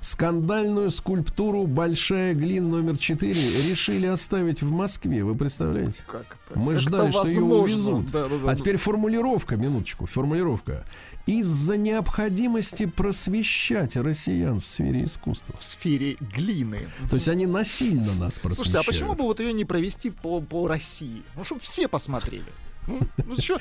Скандальную 0.00 0.90
скульптуру 0.90 1.66
«Большая 1.66 2.34
глина 2.34 2.68
номер 2.68 2.94
4» 2.94 3.68
решили 3.68 4.06
оставить 4.06 4.62
в 4.62 4.70
Москве. 4.70 5.24
Вы 5.24 5.34
представляете? 5.34 6.04
Как 6.06 6.36
это? 6.48 6.58
Мы 6.58 6.74
Как 6.74 6.82
ждали, 6.82 7.08
это 7.08 7.18
что 7.20 7.28
ее 7.28 7.42
увезут. 7.42 8.10
Да, 8.10 8.28
да, 8.28 8.36
да. 8.36 8.50
А 8.50 8.54
теперь 8.54 8.76
формулировка, 8.76 9.56
минуточку, 9.56 10.06
формулировка. 10.06 10.84
Из-за 11.26 11.76
необходимости 11.76 12.86
просвещать 12.86 13.96
россиян 13.96 14.60
в 14.60 14.66
сфере 14.66 15.04
искусства. 15.04 15.56
в 15.58 15.64
сфере 15.64 16.16
глины. 16.20 16.88
То 17.10 17.16
есть 17.16 17.28
они 17.28 17.46
насильно 17.46 18.14
нас 18.14 18.38
просвещают. 18.38 18.56
Слушайте, 18.56 18.78
а 18.78 18.82
почему 18.84 19.14
бы 19.14 19.24
вот 19.24 19.40
ее 19.40 19.52
не 19.52 19.64
провести 19.64 20.10
по, 20.10 20.40
по 20.40 20.68
России? 20.68 21.22
Ну, 21.34 21.42
чтобы 21.42 21.62
все 21.62 21.88
посмотрели. 21.88 22.44
Ну, 22.86 23.00
хотите, 23.36 23.54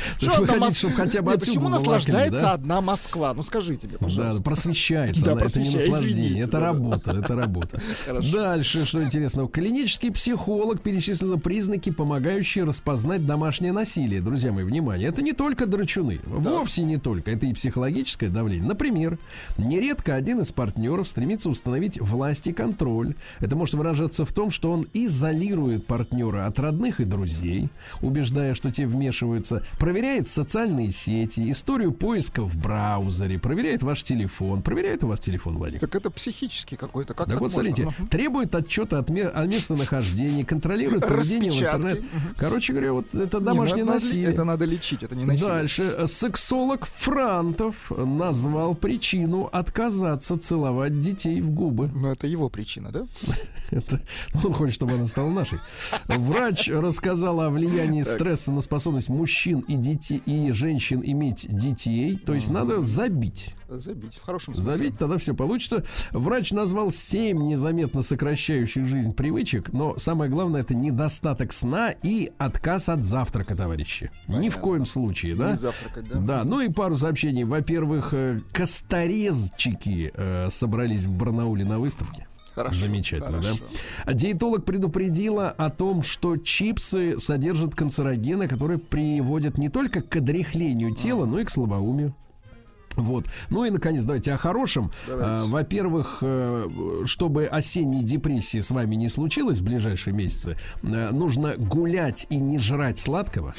Мос- 0.58 0.76
чтобы 0.76 0.94
хотя 0.96 1.22
бы 1.22 1.32
Нет, 1.32 1.40
Почему 1.40 1.70
наслаждается 1.70 2.42
да? 2.42 2.54
одна 2.54 2.82
Москва? 2.82 3.34
Ну 3.34 3.42
скажите 3.44 3.88
мне, 3.88 3.98
пожалуйста. 3.98 4.38
Да, 4.38 4.44
просвещается. 4.44 5.26
Да, 5.26 5.32
она, 5.34 5.42
это 5.42 5.60
не 5.60 5.70
наслаждение, 5.70 6.14
извините, 6.14 6.40
это 6.42 6.52
да, 6.52 6.60
работа, 6.60 7.12
это 7.12 7.36
работа. 7.36 7.82
Хорошо. 8.06 8.32
Дальше, 8.32 8.86
что 8.86 9.04
интересного. 9.04 9.50
Клинический 9.50 10.12
психолог 10.12 10.82
перечислил 10.82 11.40
признаки, 11.40 11.92
помогающие 11.92 12.64
распознать 12.64 13.26
домашнее 13.26 13.72
насилие. 13.72 14.22
Друзья 14.22 14.52
мои, 14.52 14.64
внимание, 14.64 15.10
это 15.10 15.22
не 15.22 15.34
только 15.34 15.66
драчуны. 15.66 16.20
Вовсе 16.26 16.84
не 16.84 16.98
только. 16.98 17.32
Это 17.32 17.46
и 17.48 17.54
психологическое 17.54 18.30
давление. 18.30 18.68
Например, 18.68 19.18
нередко 19.58 20.16
один 20.16 20.42
из 20.42 20.52
партнеров 20.52 21.08
стремится 21.10 21.50
установить 21.50 22.00
власть 22.00 22.48
и 22.48 22.54
контроль. 22.54 23.16
Это 23.40 23.56
может 23.56 23.76
выражаться 23.76 24.26
в 24.26 24.32
том, 24.34 24.52
что 24.52 24.72
он 24.72 24.88
изолирует 24.94 25.88
партнера 25.88 26.46
от 26.46 26.60
родных 26.60 27.00
и 27.00 27.06
друзей, 27.06 27.70
убеждая, 28.02 28.54
что 28.54 28.72
те 28.72 28.86
вмешиваются, 28.86 29.15
проверяет 29.80 30.28
социальные 30.28 30.92
сети, 30.92 31.50
историю 31.52 31.92
поиска 31.92 32.42
в 32.44 32.58
браузере, 32.58 33.40
проверяет 33.40 33.84
ваш 33.84 34.04
телефон. 34.04 34.62
Проверяет 34.62 35.04
у 35.04 35.08
вас 35.08 35.20
телефон, 35.20 35.58
Владик? 35.58 35.80
Так 35.80 35.96
это 35.96 36.10
психический 36.10 36.76
какой-то. 36.76 37.14
Как 37.14 37.28
Так 37.28 37.40
вот, 37.40 37.52
можно? 37.54 37.64
смотрите, 37.64 37.86
Мгм. 37.98 38.08
требует 38.08 38.54
отчета 38.56 39.00
от 39.00 39.10
ме- 39.10 39.28
о 39.28 39.46
местонахождении, 39.46 40.44
контролирует 40.44 41.08
поведение 41.08 41.52
в 41.52 41.56
интернет. 41.56 42.04
Короче 42.38 42.74
говоря, 42.74 42.94
вот 42.94 43.14
это 43.14 43.40
Не, 43.40 43.46
домашнее 43.46 43.84
ну, 43.86 43.92
надо- 43.94 44.04
насилие. 44.04 44.30
Это 44.30 44.44
надо 44.44 44.66
лечить, 44.66 45.04
это 45.04 45.16
не 45.16 45.26
насилие. 45.26 45.50
Дальше. 45.52 46.08
Сексолог 46.08 46.86
Франтов 46.86 47.92
назвал 47.92 48.76
причину 48.76 49.50
отказаться 49.52 50.38
целовать 50.38 51.00
детей 51.00 51.42
в 51.42 51.50
губы. 51.52 51.88
Но 51.94 52.12
это 52.12 52.28
его 52.28 52.50
причина, 52.50 52.92
да? 52.92 53.06
Это, 53.72 54.00
он 54.44 54.54
хочет, 54.54 54.76
чтобы 54.76 54.94
она 54.94 55.06
стала 55.08 55.30
нашей. 55.30 55.60
Врач 56.08 56.70
рассказал 56.70 57.42
о 57.42 57.50
влиянии 57.50 58.04
стресса 58.04 58.52
на 58.52 58.62
способность 58.62 59.05
возможность 59.06 59.10
мужчин 59.10 59.60
и 59.68 59.76
детей 59.76 60.22
и 60.26 60.52
женщин 60.52 61.02
иметь 61.04 61.48
детей, 61.50 62.18
то 62.18 62.34
есть 62.34 62.50
надо 62.50 62.82
забить. 62.82 63.56
Забить, 63.68 64.16
в 64.16 64.24
хорошем 64.24 64.54
смысле. 64.54 64.74
Забить, 64.74 64.98
тогда 64.98 65.18
все 65.18 65.34
получится. 65.34 65.84
Врач 66.12 66.52
назвал 66.52 66.92
7 66.92 67.38
незаметно 67.44 68.04
сокращающих 68.04 68.86
жизнь 68.86 69.14
привычек, 69.14 69.74
но 69.74 69.98
самое 69.98 70.30
главное 70.30 70.62
это 70.62 70.76
недостаток 70.76 71.52
сна 71.52 71.92
и 72.04 72.32
отказ 72.38 72.90
от 72.90 73.04
завтрака, 73.04 73.56
товарищи. 73.56 74.12
Ни 74.28 74.34
в 74.34 74.36
Понятно. 74.36 74.62
коем 74.62 74.86
случае, 74.86 75.36
да? 75.36 75.52
Не 75.52 75.58
завтракать, 75.58 76.08
да? 76.08 76.20
Да, 76.20 76.44
ну 76.44 76.62
и 76.62 76.70
пару 76.70 76.96
сообщений. 76.96 77.44
Во-первых, 77.44 78.14
э, 78.14 78.40
косторезчики 78.52 80.12
э, 80.14 80.50
собрались 80.50 81.06
в 81.06 81.14
Барнауле 81.14 81.66
на 81.66 81.80
выставке. 81.80 82.28
Хорошо, 82.56 82.80
Замечательно, 82.80 83.42
хорошо. 83.42 83.60
да? 84.06 84.14
Диетолог 84.14 84.64
предупредила 84.64 85.50
о 85.50 85.70
том, 85.70 86.04
что 86.04 86.38
чипсы 86.38 87.20
содержат 87.20 87.76
канцерогены, 87.76 88.48
которые 88.48 88.80
приводят 88.80 89.58
не 89.58 89.68
только 89.68 90.02
к 90.02 90.16
одряхлению 90.16 90.96
тела, 90.96 91.26
но 91.26 91.40
и 91.40 91.44
к 91.44 91.50
слабоумию. 91.50 92.16
Вот. 92.96 93.26
Ну 93.50 93.66
и, 93.66 93.70
наконец, 93.72 94.06
давайте 94.06 94.32
о 94.32 94.38
хорошем. 94.38 94.90
Давайте. 95.06 95.30
А, 95.30 95.46
во-первых, 95.48 96.20
э, 96.22 96.70
чтобы 97.06 97.46
осенней 97.46 98.04
депрессии 98.04 98.62
с 98.62 98.72
вами 98.72 98.96
не 98.96 99.10
случилось 99.10 99.58
в 99.58 99.64
ближайшие 99.64 100.14
месяцы, 100.14 100.58
э, 100.82 101.10
нужно 101.12 101.56
гулять 101.58 102.26
и 102.30 102.38
не 102.38 102.58
жрать 102.58 103.00
сладкого. 103.00 103.54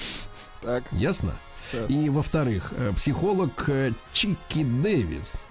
Так, 0.62 0.84
Ясно? 0.92 1.34
Так. 1.70 1.90
И, 1.90 2.08
во-вторых, 2.08 2.72
э, 2.78 2.92
психолог 2.96 3.68
Чики 4.12 4.64
Дэвис 4.64 5.42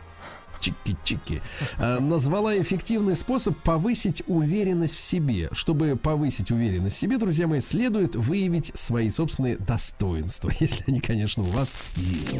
Чики-чики 0.59 1.41
э, 1.77 1.99
назвала 1.99 2.57
эффективный 2.57 3.15
способ 3.15 3.57
повысить 3.59 4.23
уверенность 4.27 4.95
в 4.95 5.01
себе. 5.01 5.49
Чтобы 5.51 5.95
повысить 5.95 6.51
уверенность 6.51 6.95
в 6.95 6.99
себе, 6.99 7.17
друзья 7.17 7.47
мои, 7.47 7.59
следует 7.59 8.15
выявить 8.15 8.71
свои 8.73 9.09
собственные 9.09 9.57
достоинства, 9.57 10.51
если 10.59 10.83
они, 10.87 10.99
конечно, 10.99 11.43
у 11.43 11.47
вас 11.47 11.75
есть. 11.95 12.39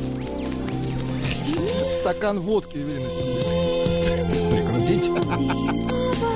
стакан 2.00 2.40
водки, 2.40 2.78
уверенность 2.78 3.16
в 3.16 3.22
себе. 3.22 3.44
Прекратить. 4.52 6.35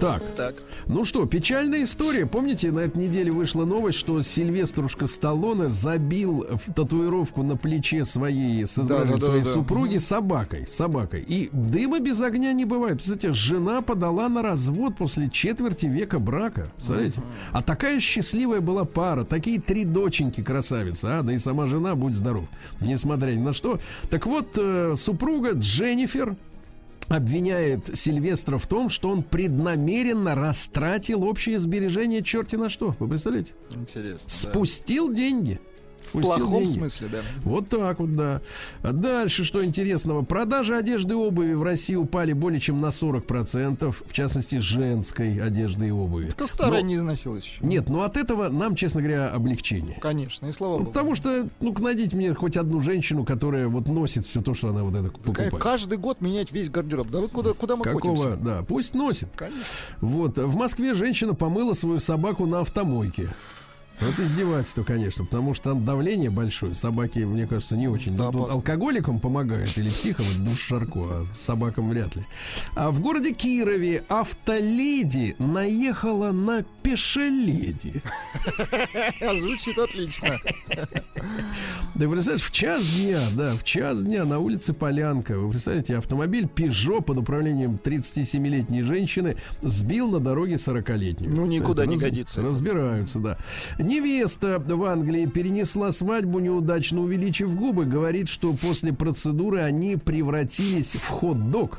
Так, 0.00 0.22
Так, 0.34 0.54
Ну 0.86 1.04
что, 1.04 1.26
печальная 1.26 1.84
история. 1.84 2.24
Помните, 2.24 2.72
на 2.72 2.80
этой 2.80 2.98
неделе 2.98 3.30
вышла 3.30 3.64
новость, 3.64 3.98
что 3.98 4.22
Сильвеструшка 4.22 5.06
Сталлоне 5.06 5.68
забил 5.68 6.46
в 6.50 6.72
татуировку 6.72 7.42
на 7.42 7.56
плече 7.56 8.04
своей, 8.04 8.62
изображением 8.62 9.18
да, 9.18 9.26
своей 9.26 9.44
да. 9.44 9.50
супруги 9.50 9.98
собакой. 9.98 10.66
Собакой. 10.66 11.20
И 11.26 11.50
дыма 11.52 12.00
без 12.00 12.20
огня 12.22 12.52
не 12.52 12.64
бывает. 12.64 12.94
Представляете, 12.94 13.32
жена 13.32 13.82
подала 13.82 14.28
на 14.28 14.42
развод 14.42 14.96
после 14.96 15.28
четверти 15.28 15.86
века 15.86 16.18
брака. 16.18 16.72
Представляете? 16.76 17.20
А 17.52 17.62
такая 17.62 18.00
счастливая 18.00 18.60
была 18.60 18.84
пара. 18.84 19.24
Такие 19.24 19.60
три 19.60 19.84
доченьки 19.84 20.42
красавицы. 20.42 21.04
А, 21.06 21.22
да 21.22 21.32
и 21.32 21.38
сама 21.38 21.66
жена, 21.66 21.94
будь 21.94 22.14
здоров. 22.14 22.46
Несмотря 22.80 23.32
ни 23.32 23.40
на 23.40 23.52
что. 23.52 23.80
Так 24.08 24.26
вот, 24.26 24.56
э, 24.56 24.94
супруга 24.96 25.52
Дженнифер 25.52 26.36
обвиняет 27.10 27.96
Сильвестра 27.96 28.56
в 28.58 28.66
том, 28.66 28.88
что 28.88 29.08
он 29.08 29.22
преднамеренно 29.22 30.34
растратил 30.34 31.24
общие 31.24 31.58
сбережения 31.58 32.22
черти 32.22 32.56
на 32.56 32.68
что. 32.68 32.94
Вы 32.98 33.08
представляете? 33.08 33.52
интересно. 33.74 34.28
да. 34.28 34.50
Спустил 34.50 35.12
деньги. 35.12 35.60
В 36.12 36.20
плохом 36.20 36.58
деньги. 36.64 36.70
смысле, 36.70 37.08
да. 37.12 37.18
Вот 37.44 37.68
так 37.68 37.98
вот, 38.00 38.14
да. 38.16 38.40
Дальше, 38.82 39.44
что 39.44 39.64
интересного. 39.64 40.22
Продажи 40.22 40.76
одежды 40.76 41.14
и 41.14 41.16
обуви 41.16 41.54
в 41.54 41.62
России 41.62 41.94
упали 41.94 42.32
более 42.32 42.60
чем 42.60 42.80
на 42.80 42.86
40%, 42.90 43.94
в 44.06 44.12
частности, 44.12 44.58
женской 44.58 45.40
одежды 45.40 45.88
и 45.88 45.90
обуви. 45.90 46.30
Так 46.36 46.48
старая 46.48 46.80
Но- 46.82 46.86
не 46.88 46.96
износилась 46.96 47.44
еще. 47.44 47.64
Нет, 47.64 47.88
ну 47.88 48.02
от 48.02 48.16
этого 48.16 48.48
нам, 48.48 48.74
честно 48.76 49.00
говоря, 49.02 49.28
облегчение. 49.28 49.98
Конечно, 50.00 50.46
и 50.46 50.52
слава 50.52 50.72
Ну, 50.72 50.78
богу. 50.80 50.90
Потому 50.92 51.14
что, 51.14 51.48
ну, 51.60 51.74
найдите 51.78 52.16
мне 52.16 52.34
хоть 52.34 52.56
одну 52.56 52.80
женщину, 52.80 53.24
которая 53.24 53.68
вот 53.68 53.88
носит 53.88 54.26
все 54.26 54.40
то, 54.42 54.54
что 54.54 54.68
она 54.68 54.82
вот 54.82 54.94
это 54.94 55.10
покупает. 55.10 55.54
Каждый 55.58 55.98
год 55.98 56.20
менять 56.20 56.52
весь 56.52 56.68
гардероб. 56.70 57.08
Да 57.08 57.20
вы 57.20 57.28
куда, 57.28 57.52
куда 57.52 57.76
мы 57.76 57.84
Какого, 57.84 58.16
котимся? 58.16 58.36
да, 58.36 58.62
пусть 58.62 58.94
носит. 58.94 59.28
Конечно. 59.36 59.60
Вот, 60.00 60.38
в 60.38 60.56
Москве 60.56 60.94
женщина 60.94 61.34
помыла 61.34 61.74
свою 61.74 61.98
собаку 61.98 62.46
на 62.46 62.60
автомойке. 62.60 63.34
Вот 64.00 64.18
издевательство, 64.18 64.82
конечно, 64.82 65.24
потому 65.26 65.52
что 65.52 65.70
там 65.70 65.84
давление 65.84 66.30
большое. 66.30 66.74
Собаки, 66.74 67.20
мне 67.20 67.46
кажется, 67.46 67.76
не 67.76 67.86
очень. 67.86 68.16
Да, 68.16 68.30
Тут 68.30 68.50
алкоголикам 68.50 69.20
помогает 69.20 69.76
или 69.76 69.90
психам, 69.90 70.24
это 70.32 70.40
душ 70.40 70.58
Шарко, 70.58 71.00
а 71.00 71.26
собакам 71.38 71.90
вряд 71.90 72.16
ли. 72.16 72.24
А 72.74 72.90
в 72.90 73.00
городе 73.00 73.32
Кирове 73.32 74.02
автоледи 74.08 75.36
наехала 75.38 76.32
на 76.32 76.64
пешеледи. 76.82 78.02
Звучит 79.40 79.78
отлично. 79.78 80.38
Да 81.94 82.06
вы 82.08 82.12
представляешь, 82.14 82.42
в 82.46 82.50
час 82.50 82.86
дня, 82.86 83.20
да, 83.34 83.54
в 83.56 83.64
час 83.64 84.04
дня 84.04 84.24
на 84.24 84.38
улице 84.38 84.72
Полянка, 84.72 85.38
вы 85.38 85.50
представляете, 85.50 85.96
автомобиль 85.96 86.44
Peugeot 86.44 87.02
под 87.02 87.18
управлением 87.18 87.78
37-летней 87.82 88.82
женщины 88.82 89.36
сбил 89.60 90.10
на 90.10 90.20
дороге 90.20 90.54
40-летнюю. 90.54 91.34
Ну, 91.34 91.46
никуда 91.46 91.86
не 91.86 91.94
Раз- 91.94 92.00
годится. 92.02 92.42
Разбираются, 92.42 93.18
да. 93.18 93.38
Невеста 93.78 94.58
в 94.58 94.84
Англии 94.84 95.26
перенесла 95.26 95.92
свадьбу, 95.92 96.38
неудачно 96.38 97.00
увеличив 97.00 97.54
губы. 97.54 97.84
Говорит, 97.84 98.28
что 98.28 98.52
после 98.54 98.92
процедуры 98.92 99.60
они 99.60 99.96
превратились 99.96 100.94
в 100.96 101.06
хот-дог. 101.08 101.78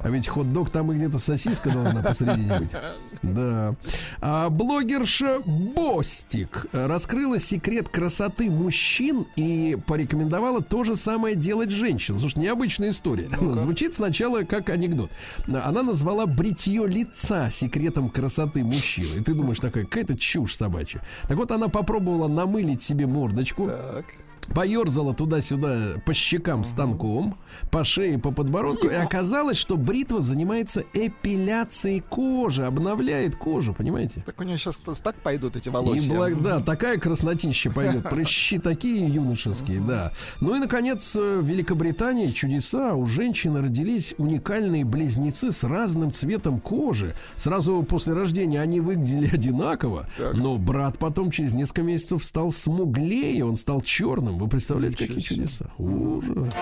А 0.00 0.10
ведь 0.10 0.28
хот-дог 0.28 0.68
там 0.70 0.92
и 0.92 0.96
где-то 0.96 1.18
сосиска 1.18 1.70
должна 1.70 2.02
посередине 2.02 2.58
быть. 2.58 2.70
Да. 3.32 3.74
А 4.20 4.50
блогерша 4.50 5.40
Бостик 5.44 6.66
раскрыла 6.72 7.38
секрет 7.38 7.88
красоты 7.88 8.50
мужчин 8.50 9.26
и 9.36 9.76
порекомендовала 9.86 10.62
то 10.62 10.84
же 10.84 10.96
самое 10.96 11.34
делать 11.34 11.70
женщинам. 11.70 12.20
Слушай, 12.20 12.40
необычная 12.40 12.90
история. 12.90 13.28
Звучит 13.30 13.94
сначала 13.94 14.42
как 14.42 14.68
анекдот. 14.70 15.10
Она 15.46 15.82
назвала 15.82 16.26
бритье 16.26 16.86
лица 16.86 17.50
секретом 17.50 18.10
красоты 18.10 18.62
мужчины. 18.64 19.20
И 19.20 19.22
ты 19.22 19.34
думаешь, 19.34 19.58
такая 19.60 19.84
какая-то 19.84 20.16
чушь 20.18 20.54
собачья. 20.54 21.00
Так 21.28 21.36
вот, 21.36 21.50
она 21.50 21.68
попробовала 21.68 22.28
намылить 22.28 22.82
себе 22.82 23.06
мордочку. 23.06 23.66
Так. 23.66 24.04
Поерзала 24.52 25.14
туда-сюда 25.14 25.94
по 26.04 26.12
щекам 26.14 26.64
станком, 26.64 27.36
по 27.70 27.84
шее, 27.84 28.18
по 28.18 28.30
подбородку, 28.30 28.88
и 28.88 28.94
оказалось, 28.94 29.56
что 29.56 29.76
бритва 29.76 30.20
занимается 30.20 30.84
эпиляцией 30.92 32.00
кожи, 32.00 32.64
обновляет 32.64 33.36
кожу, 33.36 33.72
понимаете? 33.74 34.22
Так 34.26 34.38
у 34.40 34.44
него 34.44 34.56
сейчас 34.58 34.76
так 35.02 35.16
пойдут 35.16 35.56
эти 35.56 35.68
И 35.68 35.70
волосы. 35.70 36.08
благ- 36.10 36.42
да, 36.42 36.60
такая 36.60 36.98
краснотища 36.98 37.70
пойдет, 37.70 38.02
прыщи 38.10 38.58
такие 38.58 39.06
юношеские, 39.06 39.80
да. 39.80 40.12
Ну 40.40 40.54
и, 40.54 40.58
наконец, 40.58 41.16
э, 41.16 41.40
в 41.40 41.44
Великобритании 41.46 42.28
чудеса. 42.30 42.94
У 42.94 43.06
женщины 43.06 43.60
родились 43.62 44.14
уникальные 44.18 44.84
близнецы 44.84 45.50
с 45.52 45.64
разным 45.64 46.12
цветом 46.12 46.60
кожи. 46.60 47.14
Сразу 47.36 47.82
после 47.82 48.12
рождения 48.14 48.60
они 48.60 48.80
выглядели 48.80 49.28
одинаково, 49.34 50.06
Так. 50.18 50.34
но 50.34 50.56
брат 50.58 50.98
потом 50.98 51.30
через 51.30 51.52
несколько 51.52 51.82
месяцев 51.82 52.24
стал 52.24 52.50
смуглее, 52.50 53.44
он 53.44 53.56
стал 53.56 53.80
черным. 53.80 54.33
Вы 54.34 54.48
представляете, 54.48 54.96
Ничего 55.04 55.14
какие 55.14 55.22
чудеса? 55.22 55.66
Ужас. 55.78 56.52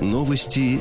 Новости 0.00 0.80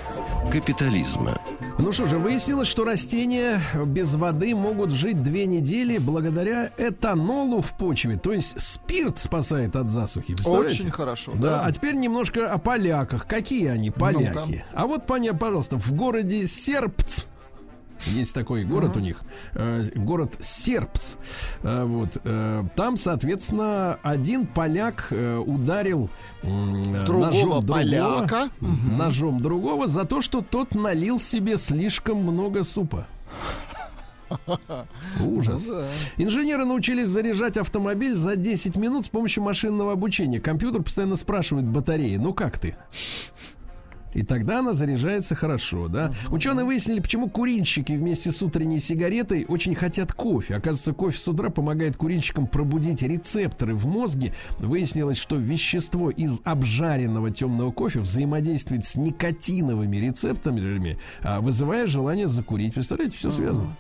капитализма. 0.52 1.38
Ну 1.78 1.92
что 1.92 2.06
же, 2.06 2.18
выяснилось, 2.18 2.70
что 2.70 2.86
растения 2.86 3.60
без 3.86 4.16
воды 4.16 4.56
могут 4.56 4.92
жить 4.92 5.22
две 5.22 5.46
недели 5.46 5.98
благодаря 5.98 6.72
этанолу 6.78 7.62
в 7.62 7.76
почве. 7.78 8.18
То 8.18 8.32
есть 8.32 8.60
спирт 8.62 9.20
спасает 9.20 9.76
от 9.76 9.90
засухи. 9.90 10.36
Очень 10.46 10.90
хорошо. 10.90 11.34
Да, 11.36 11.66
а 11.66 11.72
теперь 11.74 11.96
немножко 11.96 12.50
о 12.50 12.58
поляках. 12.60 13.28
Какие 13.28 13.68
они, 13.68 13.92
поляки? 13.92 14.64
А 14.74 14.88
вот, 14.88 15.06
поня, 15.06 15.34
пожалуйста, 15.34 15.78
в 15.78 15.92
городе 15.92 16.48
Серпц 16.48 17.26
есть 18.08 18.34
такой 18.34 18.64
город 18.64 18.98
у 18.98 19.00
них, 19.00 19.22
э, 19.54 19.84
город 19.96 20.36
Серпц. 20.40 21.16
Э, 21.64 21.84
вот, 21.86 22.18
э, 22.24 22.64
там, 22.76 22.98
соответственно, 22.98 24.00
один 24.04 24.46
поляк 24.48 25.08
э, 25.12 25.38
ударил 25.38 26.10
э, 26.44 27.04
Другого 27.06 27.26
ножом 27.32 27.66
поляка. 27.68 28.50
другого, 28.60 28.98
ножом 28.98 29.42
другого 29.42 29.88
за 29.88 30.06
то, 30.06 30.22
что 30.22 30.42
тот 30.42 30.76
налил 30.76 31.20
себе 31.20 31.58
слишком 31.58 32.18
много 32.18 32.64
супа. 32.64 33.08
Ужас. 35.20 35.68
Ну 35.68 35.76
да. 35.76 35.88
Инженеры 36.18 36.66
научились 36.66 37.08
заряжать 37.08 37.58
автомобиль 37.58 38.16
за 38.16 38.36
10 38.36 38.76
минут 38.76 39.06
с 39.06 39.10
помощью 39.10 39.44
машинного 39.44 39.92
обучения. 39.94 40.40
Компьютер 40.40 40.82
постоянно 40.82 41.16
спрашивает 41.16 41.66
батареи, 41.68 42.16
ну 42.18 42.34
как 42.34 42.58
ты? 42.60 42.76
И 44.16 44.24
тогда 44.24 44.60
она 44.60 44.74
заряжается 44.74 45.36
хорошо, 45.36 45.90
да. 45.90 46.12
Ученые 46.30 46.66
выяснили, 46.66 47.02
почему 47.02 47.30
курильщики 47.30 47.92
вместе 47.92 48.32
с 48.32 48.42
утренней 48.42 48.80
сигаретой 48.80 49.46
очень 49.48 49.76
хотят 49.76 50.14
кофе. 50.14 50.56
Оказывается, 50.56 50.94
кофе 50.94 51.18
с 51.18 51.28
утра 51.28 51.50
помогает 51.50 51.98
курильщикам 51.98 52.48
пробудить 52.48 53.04
рецепторы 53.04 53.76
в 53.76 53.86
мозге. 53.86 54.34
Выяснилось, 54.60 55.18
что 55.18 55.36
вещество 55.36 56.10
из 56.10 56.40
обжаренного 56.46 57.30
темного 57.30 57.72
кофе 57.72 58.00
взаимодействует 58.00 58.86
с 58.86 58.96
никотиновыми 58.96 59.98
рецепторами, 59.98 60.98
а, 61.22 61.42
вызывая 61.42 61.86
желание 61.86 62.28
закурить. 62.28 62.74
Представляете, 62.74 63.18
все 63.18 63.32
связано. 63.32 63.76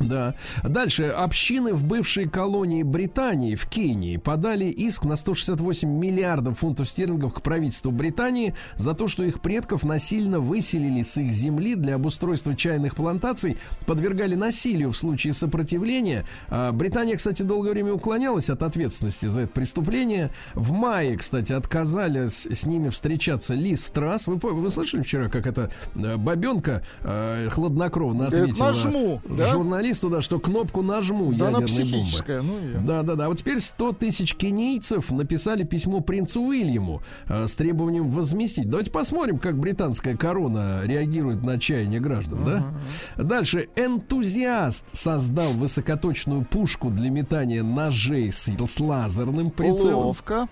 Да. 0.00 0.34
Дальше. 0.64 1.04
Общины 1.04 1.74
в 1.74 1.84
бывшей 1.84 2.28
колонии 2.28 2.82
Британии 2.82 3.54
в 3.54 3.66
Кении 3.66 4.16
подали 4.16 4.64
иск 4.64 5.04
на 5.04 5.16
168 5.16 5.88
миллиардов 5.88 6.60
фунтов 6.60 6.88
стерлингов 6.88 7.34
к 7.34 7.42
правительству 7.42 7.92
Британии 7.92 8.54
за 8.76 8.94
то, 8.94 9.08
что 9.08 9.22
их 9.22 9.40
предков 9.40 9.84
насильно 9.84 10.40
выселили 10.40 11.02
с 11.02 11.18
их 11.18 11.32
земли 11.32 11.74
для 11.74 11.96
обустройства 11.96 12.56
чайных 12.56 12.96
плантаций, 12.96 13.58
подвергали 13.86 14.34
насилию 14.34 14.90
в 14.90 14.96
случае 14.96 15.34
сопротивления. 15.34 16.24
А, 16.48 16.72
Британия, 16.72 17.16
кстати, 17.16 17.42
долгое 17.42 17.72
время 17.72 17.92
уклонялась 17.92 18.48
от 18.48 18.62
ответственности 18.62 19.26
за 19.26 19.42
это 19.42 19.52
преступление. 19.52 20.30
В 20.54 20.72
мае, 20.72 21.18
кстати, 21.18 21.52
отказались 21.52 22.46
с 22.46 22.64
ними 22.64 22.88
встречаться 22.88 23.52
Лиз 23.52 23.84
Страс. 23.84 24.26
Вы, 24.26 24.36
вы 24.36 24.70
слышали 24.70 25.02
вчера, 25.02 25.28
как 25.28 25.46
эта 25.46 25.70
э, 25.94 26.16
бабенка 26.16 26.82
э, 27.02 27.48
хладнокровно 27.50 28.26
Говорит, 28.26 28.42
ответила 28.42 28.66
«Нажму», 28.66 29.20
да? 29.28 29.46
Журналисту, 29.90 30.08
да, 30.10 30.22
что 30.22 30.38
кнопку 30.38 30.82
нажму 30.82 31.32
Да 31.32 31.50
ядерной 31.50 31.84
бомбы. 31.90 32.42
ну 32.42 32.58
и... 32.58 32.86
Да, 32.86 33.02
да, 33.02 33.14
да. 33.14 33.28
Вот 33.28 33.38
теперь 33.38 33.60
100 33.60 33.92
тысяч 33.92 34.34
кенийцев 34.34 35.10
написали 35.10 35.64
письмо 35.64 36.00
принцу 36.00 36.42
Уильяму 36.42 37.02
э, 37.26 37.46
с 37.46 37.56
требованием 37.56 38.08
возместить. 38.08 38.68
Давайте 38.68 38.90
посмотрим, 38.90 39.38
как 39.38 39.58
британская 39.58 40.16
корона 40.16 40.82
реагирует 40.84 41.42
на 41.42 41.58
чаяние 41.58 42.00
граждан, 42.00 42.44
да? 42.44 42.74
Дальше. 43.22 43.68
Энтузиаст 43.76 44.84
создал 44.92 45.52
высокоточную 45.52 46.42
пушку 46.44 46.90
для 46.90 47.10
метания 47.10 47.62
ножей 47.62 48.32
с, 48.32 48.48
с 48.48 48.80
лазерным 48.80 49.50
прицелом. 49.50 50.06
Ловко. 50.06 50.48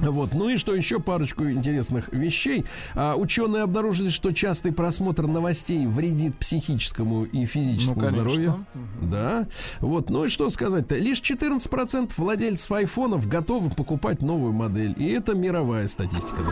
Вот, 0.00 0.34
ну 0.34 0.48
и 0.48 0.56
что 0.56 0.74
еще 0.74 1.00
парочку 1.00 1.48
интересных 1.48 2.12
вещей. 2.12 2.64
А, 2.94 3.14
ученые 3.16 3.62
обнаружили, 3.62 4.08
что 4.08 4.32
частый 4.32 4.72
просмотр 4.72 5.26
новостей 5.26 5.86
вредит 5.86 6.36
психическому 6.38 7.24
и 7.24 7.44
физическому 7.46 8.00
Ну, 8.00 8.06
конечно. 8.08 8.30
здоровью. 8.30 8.66
Да. 9.02 9.46
Вот, 9.80 10.10
ну 10.10 10.24
и 10.24 10.28
что 10.28 10.48
сказать-то? 10.50 10.96
Лишь 10.96 11.20
14% 11.20 12.12
владельцев 12.16 12.70
айфонов 12.72 13.26
готовы 13.26 13.70
покупать 13.70 14.22
новую 14.22 14.52
модель. 14.52 14.94
И 14.96 15.08
это 15.10 15.34
мировая 15.34 15.88
статистика. 15.88 16.42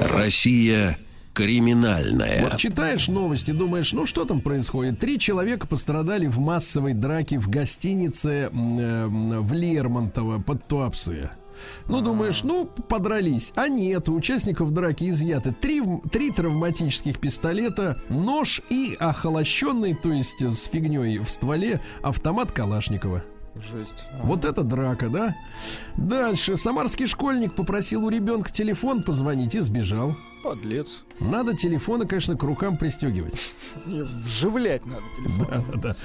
Россия 0.00 0.98
криминальная. 1.38 2.42
Вот 2.42 2.56
читаешь 2.56 3.06
новости, 3.06 3.52
думаешь, 3.52 3.92
ну 3.92 4.06
что 4.06 4.24
там 4.24 4.40
происходит? 4.40 4.98
Три 4.98 5.20
человека 5.20 5.68
пострадали 5.68 6.26
в 6.26 6.40
массовой 6.40 6.94
драке 6.94 7.38
в 7.38 7.48
гостинице 7.48 8.50
э, 8.52 9.06
в 9.06 9.52
Лермонтово 9.52 10.40
под 10.42 10.66
Туапсе. 10.66 11.30
Ну, 11.86 12.00
думаешь, 12.00 12.42
ну, 12.42 12.66
подрались. 12.66 13.52
А 13.54 13.68
нет, 13.68 14.08
у 14.08 14.16
участников 14.16 14.72
драки 14.72 15.08
изъяты 15.10 15.52
три, 15.52 15.80
три 16.10 16.32
травматических 16.32 17.20
пистолета, 17.20 18.02
нож 18.08 18.60
и 18.68 18.96
охолощенный, 18.98 19.94
то 19.94 20.12
есть 20.12 20.42
с 20.42 20.64
фигней 20.64 21.18
в 21.18 21.30
стволе, 21.30 21.80
автомат 22.02 22.50
Калашникова. 22.50 23.22
Жесть. 23.54 24.04
Вот 24.22 24.44
это 24.44 24.62
драка, 24.62 25.08
да? 25.08 25.36
Дальше. 25.96 26.56
Самарский 26.56 27.06
школьник 27.06 27.54
попросил 27.54 28.04
у 28.04 28.08
ребенка 28.08 28.52
телефон 28.52 29.02
позвонить 29.02 29.54
и 29.54 29.60
сбежал. 29.60 30.16
Подлец. 30.48 31.02
Надо 31.20 31.54
телефоны, 31.54 32.06
конечно, 32.06 32.34
к 32.34 32.42
рукам 32.42 32.78
пристегивать. 32.78 33.34
Вживлять 33.84 34.86
надо 34.86 35.02
телефон. 35.14 35.46
Да-да-да. 35.50 35.96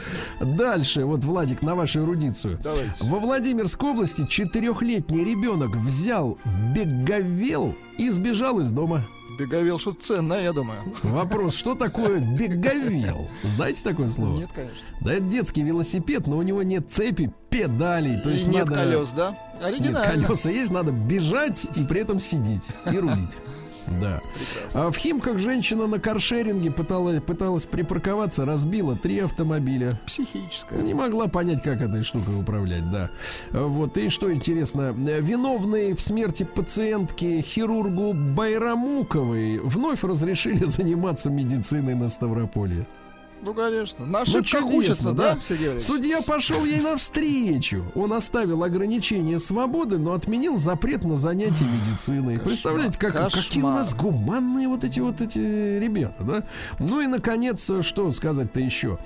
Дальше, 0.45 1.05
вот, 1.05 1.23
Владик, 1.23 1.61
на 1.61 1.75
вашу 1.75 2.01
эрудицию. 2.01 2.59
Давайте. 2.61 3.05
Во 3.05 3.19
Владимирской 3.19 3.91
области 3.91 4.25
четырехлетний 4.27 5.23
ребенок 5.23 5.77
взял 5.77 6.37
беговел 6.75 7.73
и 7.97 8.09
сбежал 8.09 8.59
из 8.59 8.71
дома. 8.71 9.05
Беговел 9.39 9.79
что-то 9.79 10.01
ценное, 10.01 10.43
я 10.43 10.51
думаю. 10.51 10.81
Вопрос, 11.03 11.55
что 11.55 11.73
такое 11.73 12.19
беговел? 12.19 13.29
Знаете 13.43 13.81
такое 13.81 14.09
слово? 14.09 14.39
Нет, 14.39 14.49
конечно. 14.53 14.77
Да 14.99 15.13
это 15.13 15.23
детский 15.23 15.63
велосипед, 15.63 16.27
но 16.27 16.35
у 16.37 16.41
него 16.41 16.63
нет 16.63 16.91
цепи, 16.91 17.33
педалей. 17.49 18.19
То 18.19 18.29
И 18.29 18.33
есть 18.33 18.47
нет 18.47 18.65
надо... 18.67 18.73
колес, 18.83 19.11
да? 19.11 19.29
Нет, 19.53 19.63
Оригинально. 19.63 20.03
колеса 20.25 20.49
есть, 20.49 20.69
надо 20.69 20.91
бежать 20.91 21.65
и 21.77 21.85
при 21.85 22.01
этом 22.01 22.19
сидеть 22.19 22.67
и 22.91 22.97
рулить. 22.97 23.31
Да. 23.87 24.21
А 24.73 24.91
в 24.91 24.97
Химках 24.97 25.39
женщина 25.39 25.87
на 25.87 25.99
каршеринге 25.99 26.71
пыталась, 26.71 27.21
пыталась 27.21 27.65
припарковаться, 27.65 28.45
разбила 28.45 28.95
три 28.95 29.19
автомобиля. 29.19 29.99
Психическое. 30.05 30.81
Не 30.81 30.93
могла 30.93 31.27
понять, 31.27 31.61
как 31.61 31.81
этой 31.81 32.03
штукой 32.03 32.39
управлять, 32.39 32.89
да. 32.91 33.09
Вот, 33.51 33.97
и 33.97 34.09
что 34.09 34.33
интересно, 34.33 34.91
виновные 34.91 35.95
в 35.95 36.01
смерти 36.01 36.43
пациентки 36.43 37.41
хирургу 37.41 38.13
Байрамуковой 38.13 39.59
вновь 39.59 40.03
разрешили 40.03 40.63
заниматься 40.65 41.29
медициной 41.29 41.95
на 41.95 42.07
Ставрополье. 42.09 42.85
Ну, 43.43 43.53
конечно. 43.53 44.05
На 44.05 44.19
Ну, 44.19 44.41
чудесно, 44.41 44.77
учатся, 44.77 45.11
да, 45.11 45.35
да? 45.35 45.39
Сергей? 45.41 45.77
Судья 45.79 46.21
пошел 46.21 46.63
ей 46.63 46.79
навстречу. 46.79 47.83
Он 47.93 48.13
оставил 48.13 48.63
ограничение 48.63 49.37
свободы, 49.39 49.97
но 49.97 50.13
отменил 50.13 50.55
запрет 50.55 51.03
на 51.03 51.17
занятия 51.17 51.65
медициной. 51.65 52.39
Представляете, 52.39 52.97
как, 52.97 53.13
Кошмар. 53.13 53.43
какие 53.43 53.63
у 53.63 53.69
нас 53.69 53.93
гуманные 53.93 54.69
вот 54.69 54.85
эти 54.85 55.01
вот 55.01 55.19
эти 55.19 55.37
ребята, 55.37 56.23
да? 56.23 56.43
Ну 56.79 57.01
и, 57.01 57.07
наконец, 57.07 57.69
что 57.81 58.11
сказать-то 58.11 58.61
еще? 58.61 58.97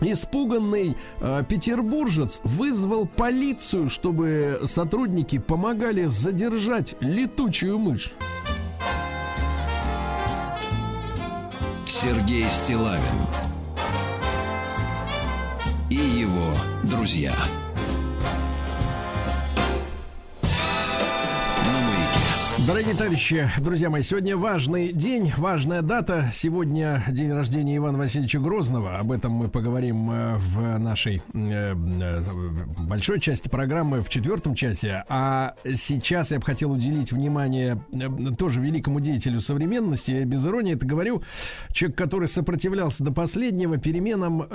Испуганный 0.00 0.96
э, 1.20 1.44
петербуржец 1.48 2.40
вызвал 2.44 3.06
полицию, 3.06 3.90
чтобы 3.90 4.60
сотрудники 4.64 5.38
помогали 5.38 6.06
задержать 6.06 6.94
летучую 7.00 7.78
мышь. 7.78 8.12
Сергей 11.86 12.48
Стилавин 12.48 13.00
и 15.92 16.20
его 16.20 16.54
друзья. 16.84 17.34
Дорогие 22.64 22.94
товарищи, 22.94 23.50
друзья 23.58 23.90
мои, 23.90 24.02
сегодня 24.02 24.36
важный 24.36 24.92
день, 24.92 25.32
важная 25.36 25.82
дата. 25.82 26.30
Сегодня 26.32 27.02
день 27.08 27.32
рождения 27.32 27.76
Ивана 27.76 27.98
Васильевича 27.98 28.38
Грозного. 28.38 28.98
Об 28.98 29.10
этом 29.10 29.32
мы 29.32 29.48
поговорим 29.48 30.08
э, 30.08 30.36
в 30.36 30.78
нашей 30.78 31.22
э, 31.34 31.74
э, 31.74 32.22
большой 32.86 33.18
части 33.18 33.48
программы 33.48 34.00
в 34.00 34.08
четвертом 34.08 34.54
часе. 34.54 35.02
А 35.08 35.54
сейчас 35.74 36.30
я 36.30 36.38
бы 36.38 36.46
хотел 36.46 36.70
уделить 36.70 37.10
внимание 37.10 37.84
тоже 38.38 38.60
великому 38.60 39.00
деятелю 39.00 39.40
современности. 39.40 40.12
Я 40.12 40.24
без 40.24 40.46
иронии 40.46 40.74
это 40.74 40.86
говорю. 40.86 41.24
Человек, 41.72 41.98
который 41.98 42.28
сопротивлялся 42.28 43.02
до 43.02 43.10
последнего 43.10 43.76
переменам, 43.76 44.46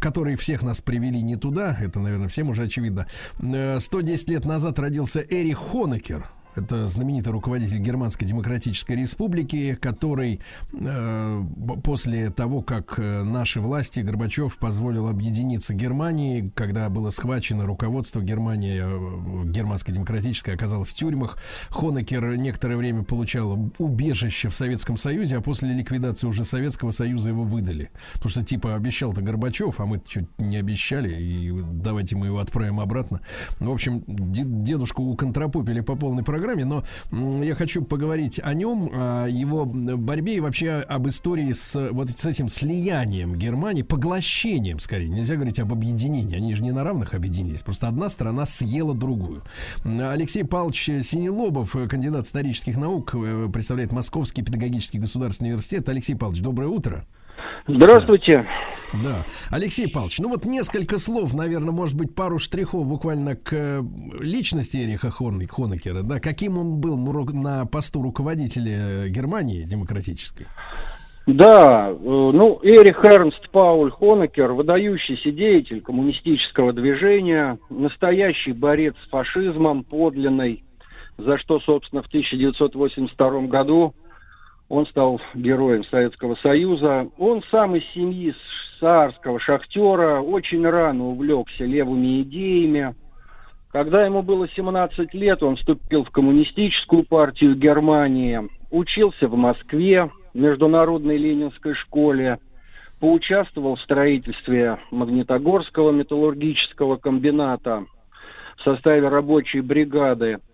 которые 0.00 0.36
всех 0.36 0.64
нас 0.64 0.80
привели 0.80 1.22
не 1.22 1.36
туда. 1.36 1.78
Это, 1.80 2.00
наверное, 2.00 2.26
всем 2.26 2.50
уже 2.50 2.64
очевидно. 2.64 3.06
Э, 3.40 3.78
110 3.78 4.28
лет 4.30 4.44
назад 4.44 4.80
родился 4.80 5.20
Эрих 5.20 5.58
Хонекер. 5.58 6.28
Это 6.56 6.86
знаменитый 6.86 7.32
руководитель 7.32 7.78
Германской 7.78 8.28
Демократической 8.28 8.92
Республики, 8.92 9.74
который 9.74 10.40
э, 10.72 11.44
после 11.82 12.30
того, 12.30 12.62
как 12.62 12.98
э, 12.98 13.22
наши 13.24 13.60
власти, 13.60 14.00
Горбачев 14.00 14.58
позволил 14.58 15.08
объединиться 15.08 15.74
Германии, 15.74 16.52
когда 16.54 16.88
было 16.90 17.10
схвачено 17.10 17.66
руководство 17.66 18.20
Германии, 18.20 18.82
э, 18.84 19.50
Германской 19.50 19.94
Демократической 19.94 20.54
оказалось 20.54 20.90
в 20.90 20.94
тюрьмах, 20.94 21.38
Хонекер 21.70 22.36
некоторое 22.36 22.76
время 22.76 23.02
получал 23.02 23.72
убежище 23.78 24.48
в 24.48 24.54
Советском 24.54 24.96
Союзе, 24.96 25.38
а 25.38 25.40
после 25.40 25.72
ликвидации 25.72 26.28
уже 26.28 26.44
Советского 26.44 26.92
Союза 26.92 27.30
его 27.30 27.42
выдали. 27.42 27.90
Потому 28.14 28.30
что 28.30 28.42
типа 28.44 28.76
обещал-то 28.76 29.22
Горбачев, 29.22 29.80
а 29.80 29.86
мы 29.86 30.00
чуть 30.06 30.28
не 30.38 30.56
обещали, 30.56 31.20
и 31.20 31.52
давайте 31.52 32.14
мы 32.14 32.26
его 32.26 32.38
отправим 32.38 32.78
обратно. 32.78 33.20
В 33.58 33.70
общем, 33.70 34.04
де- 34.06 34.44
дедушку 34.44 35.02
уконтропупили 35.02 35.80
по 35.80 35.96
полной 35.96 36.22
программе. 36.22 36.43
Программе, 36.44 36.64
но 37.10 37.42
я 37.42 37.54
хочу 37.54 37.82
поговорить 37.82 38.40
о 38.42 38.52
нем, 38.54 38.90
о 38.92 39.26
его 39.26 39.64
борьбе 39.64 40.36
и 40.36 40.40
вообще 40.40 40.72
об 40.72 41.08
истории 41.08 41.52
с 41.52 41.90
вот 41.90 42.10
с 42.10 42.26
этим 42.26 42.48
слиянием 42.48 43.34
Германии, 43.34 43.82
поглощением, 43.82 44.78
скорее. 44.78 45.08
Нельзя 45.08 45.36
говорить 45.36 45.58
об 45.58 45.72
объединении. 45.72 46.36
Они 46.36 46.54
же 46.54 46.62
не 46.62 46.72
на 46.72 46.84
равных 46.84 47.14
объединились. 47.14 47.62
Просто 47.62 47.88
одна 47.88 48.08
страна 48.08 48.44
съела 48.46 48.94
другую. 48.94 49.42
Алексей 49.84 50.44
Павлович 50.44 50.90
Синелобов, 51.02 51.74
кандидат 51.88 52.26
исторических 52.26 52.76
наук, 52.76 53.14
э, 53.14 53.48
представляет 53.52 53.92
Московский 53.92 54.42
педагогический 54.42 54.98
государственный 54.98 55.50
университет. 55.50 55.88
Алексей 55.88 56.14
Павлович, 56.14 56.42
доброе 56.42 56.68
утро. 56.68 57.06
Здравствуйте. 57.66 58.46
Да. 59.02 59.24
Алексей 59.50 59.88
Павлович, 59.88 60.18
ну 60.20 60.28
вот 60.28 60.44
несколько 60.44 60.98
слов, 60.98 61.34
наверное, 61.34 61.72
может 61.72 61.96
быть, 61.96 62.14
пару 62.14 62.38
штрихов 62.38 62.86
буквально 62.86 63.34
к 63.34 63.52
э, 63.52 63.82
личности 64.20 64.76
Эриха 64.76 65.10
Хонекера, 65.10 66.02
да, 66.02 66.20
каким 66.20 66.58
он 66.58 66.80
был 66.80 66.96
на 66.96 67.66
посту 67.66 68.02
руководителя 68.02 69.08
Германии 69.08 69.64
демократической. 69.64 70.46
Да, 71.26 71.88
э, 71.90 71.94
ну, 71.96 72.60
Эрих 72.62 73.02
Эрнст 73.02 73.48
Пауль 73.50 73.90
Хонекер, 73.90 74.52
выдающийся 74.52 75.30
деятель 75.32 75.80
коммунистического 75.80 76.72
движения, 76.74 77.58
настоящий 77.70 78.52
борец 78.52 78.94
с 79.06 79.08
фашизмом, 79.08 79.84
подлинный, 79.84 80.62
за 81.16 81.38
что, 81.38 81.60
собственно, 81.60 82.02
в 82.02 82.08
1982 82.08 83.40
году 83.42 83.94
он 84.68 84.86
стал 84.86 85.20
героем 85.34 85.84
Советского 85.84 86.36
Союза. 86.36 87.08
Он 87.18 87.42
сам 87.50 87.76
из 87.76 87.84
семьи 87.92 88.34
царского 88.80 89.38
шахтера, 89.38 90.20
очень 90.20 90.66
рано 90.66 91.08
увлекся 91.08 91.64
левыми 91.64 92.22
идеями. 92.22 92.94
Когда 93.70 94.04
ему 94.04 94.22
было 94.22 94.48
17 94.48 95.14
лет, 95.14 95.42
он 95.42 95.56
вступил 95.56 96.04
в 96.04 96.10
коммунистическую 96.10 97.04
партию 97.04 97.56
Германии, 97.56 98.48
учился 98.70 99.26
в 99.28 99.36
Москве, 99.36 100.10
в 100.32 100.38
Международной 100.38 101.16
Ленинской 101.16 101.74
школе, 101.74 102.38
поучаствовал 103.00 103.76
в 103.76 103.80
строительстве 103.80 104.78
Магнитогорского 104.90 105.90
металлургического 105.90 106.96
комбината 106.96 107.84
в 108.56 108.62
составе 108.62 109.08
рабочей 109.08 109.60
бригады– 109.60 110.38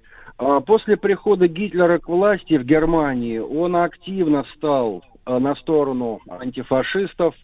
после 0.66 0.96
прихода 0.96 1.48
Гитлера 1.48 1.98
к 1.98 2.08
власти 2.08 2.56
в 2.56 2.64
Германии 2.64 3.38
он 3.38 3.76
активно 3.76 4.46
стал 4.56 5.04
а, 5.26 5.38
на 5.38 5.54
сторону 5.54 6.20
антифашистов, 6.30 7.34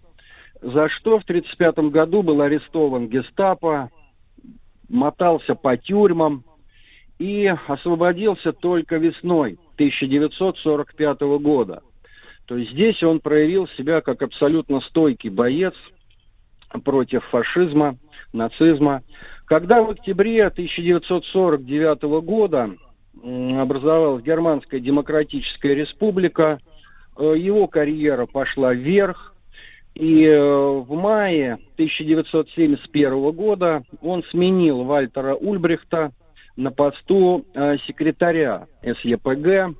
за 0.62 0.88
что 0.88 1.18
в 1.18 1.24
1935 1.24 1.90
году 1.90 2.22
был 2.22 2.40
арестован 2.40 3.08
гестапо, 3.08 3.90
мотался 4.88 5.54
по 5.54 5.76
тюрьмам 5.76 6.44
и 7.18 7.52
освободился 7.66 8.52
только 8.52 8.96
весной 8.96 9.58
1945 9.74 11.20
года. 11.40 11.82
То 12.46 12.56
есть 12.56 12.72
здесь 12.72 13.02
он 13.02 13.20
проявил 13.20 13.68
себя 13.76 14.00
как 14.00 14.22
абсолютно 14.22 14.80
стойкий 14.80 15.28
боец 15.28 15.74
против 16.82 17.24
фашизма, 17.26 17.98
нацизма. 18.32 19.02
Когда 19.44 19.82
в 19.82 19.90
октябре 19.90 20.46
1949 20.46 22.02
года 22.24 22.74
образовалась 23.22 24.22
Германская 24.22 24.80
Демократическая 24.80 25.74
Республика. 25.74 26.60
Э, 27.16 27.34
его 27.36 27.66
карьера 27.66 28.26
пошла 28.26 28.74
вверх. 28.74 29.34
И 29.94 30.24
э, 30.24 30.38
в 30.38 30.92
мае 30.94 31.54
1971 31.74 33.30
года 33.32 33.82
он 34.02 34.22
сменил 34.30 34.84
Вальтера 34.84 35.34
Ульбрихта 35.34 36.12
на 36.56 36.70
посту 36.70 37.44
э, 37.54 37.76
секретаря 37.86 38.66
СЕПГ, 38.82 39.74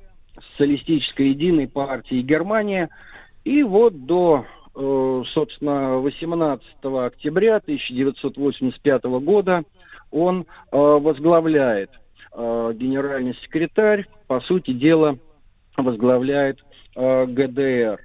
Социалистической 0.53 1.29
единой 1.31 1.69
партии 1.69 2.21
Германии. 2.23 2.89
И 3.45 3.63
вот 3.63 4.07
до, 4.07 4.45
собственно, 4.75 5.99
18 5.99 6.67
октября 6.83 7.57
1985 7.57 9.05
года 9.05 9.63
он 10.11 10.47
возглавляет 10.73 11.91
э, 12.37 12.73
генеральный 12.75 13.35
секретарь, 13.43 14.07
по 14.27 14.41
сути 14.41 14.73
дела, 14.73 15.19
возглавляет 15.77 16.59
э, 16.95 17.27
ГДР. 17.27 18.01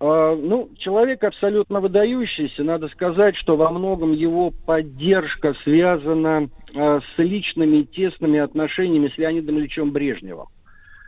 Э, 0.00 0.38
ну, 0.40 0.68
человек 0.78 1.24
абсолютно 1.24 1.80
выдающийся. 1.80 2.64
Надо 2.64 2.88
сказать, 2.88 3.36
что 3.36 3.56
во 3.56 3.70
многом 3.70 4.12
его 4.12 4.50
поддержка 4.50 5.54
связана 5.64 6.48
с 6.72 7.18
личными 7.18 7.82
тесными 7.82 8.38
отношениями 8.38 9.08
с 9.08 9.18
Леонидом 9.18 9.58
Ильичем 9.58 9.90
Брежневым. 9.90 10.46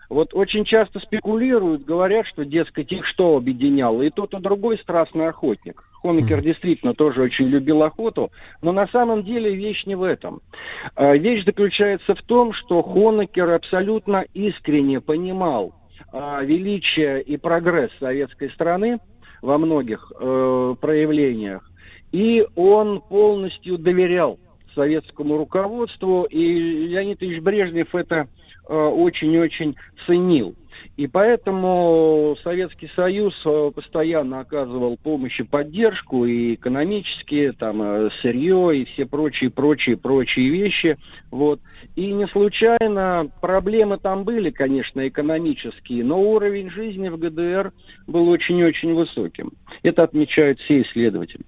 Вот 0.09 0.35
очень 0.35 0.65
часто 0.65 0.99
спекулируют, 1.01 1.85
говорят, 1.85 2.27
что, 2.27 2.45
дескать, 2.45 2.93
их 2.93 3.07
что 3.07 3.37
объединяло. 3.37 4.03
И 4.03 4.11
тот, 4.11 4.35
и 4.35 4.41
другой 4.41 4.77
страстный 4.79 5.29
охотник. 5.29 5.83
Хомикер 6.03 6.41
mm. 6.41 6.43
действительно 6.43 6.95
тоже 6.95 7.23
очень 7.23 7.47
любил 7.47 7.83
охоту, 7.83 8.31
но 8.61 8.73
на 8.73 8.87
самом 8.89 9.23
деле 9.23 9.55
вещь 9.55 9.87
не 9.87 9.95
в 9.95 10.03
этом. 10.03 10.43
А, 10.97 11.17
вещь 11.17 11.45
заключается 11.45 12.15
в 12.15 12.23
том, 12.23 12.53
что 12.53 12.83
Хонекер 12.83 13.51
абсолютно 13.51 14.25
искренне 14.35 15.01
понимал 15.01 15.75
а, 16.13 16.43
величие 16.43 17.23
и 17.23 17.37
прогресс 17.37 17.91
советской 17.99 18.51
страны 18.51 18.99
во 19.41 19.59
многих 19.59 20.13
э, 20.21 20.75
проявлениях, 20.81 21.69
и 22.13 22.47
он 22.55 23.01
полностью 23.01 23.77
доверял 23.77 24.39
советскому 24.73 25.37
руководству, 25.37 26.29
и 26.31 26.87
Леонид 26.87 27.21
Ильич 27.25 27.43
Брежнев 27.43 27.93
это 27.93 28.29
Э, 28.69 28.75
очень-очень 28.75 29.77
ценил. 30.07 30.55
И 30.97 31.07
поэтому 31.07 32.37
Советский 32.43 32.89
Союз 32.95 33.35
э, 33.45 33.71
постоянно 33.75 34.41
оказывал 34.41 34.97
помощь 34.97 35.41
и 35.41 35.43
поддержку, 35.43 36.27
и 36.27 36.55
экономические, 36.55 37.53
там, 37.53 37.83
э, 37.83 38.11
сырье, 38.21 38.79
и 38.79 38.85
все 38.85 39.07
прочие, 39.07 39.51
прочие, 39.51 39.97
прочие 39.97 40.51
вещи. 40.51 40.99
Вот. 41.31 41.61
И 41.97 42.13
не 42.13 42.27
случайно 42.27 43.31
проблемы 43.41 43.99
там 43.99 44.25
были, 44.25 44.51
конечно, 44.51 45.07
экономические, 45.07 46.05
но 46.05 46.21
уровень 46.21 46.71
жизни 46.71 47.09
в 47.09 47.19
ГДР 47.19 47.73
был 48.07 48.29
очень-очень 48.29 48.95
высоким. 48.95 49.53
Это 49.83 50.03
отмечают 50.03 50.61
все 50.61 50.83
исследователи. 50.83 51.45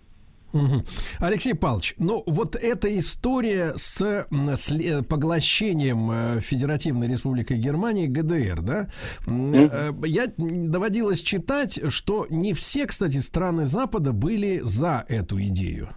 Угу. 0.55 0.85
Алексей 1.19 1.55
Павлович, 1.55 1.95
ну 1.99 2.23
вот 2.27 2.55
эта 2.55 2.99
история 2.99 3.75
с, 3.77 4.27
с 4.31 5.03
поглощением 5.09 6.11
э, 6.11 6.41
Федеративной 6.41 7.09
Республики 7.09 7.55
Германии 7.55 8.07
ГДР, 8.07 8.63
да, 8.63 8.89
угу. 9.27 10.07
я 10.07 10.29
доводилось 10.37 11.23
читать, 11.23 11.81
что 11.89 12.27
не 12.31 12.55
все, 12.55 12.87
кстати, 12.87 13.19
страны 13.19 13.67
Запада 13.67 14.13
были 14.13 14.61
за 14.63 15.05
эту 15.09 15.41
идею. 15.43 15.91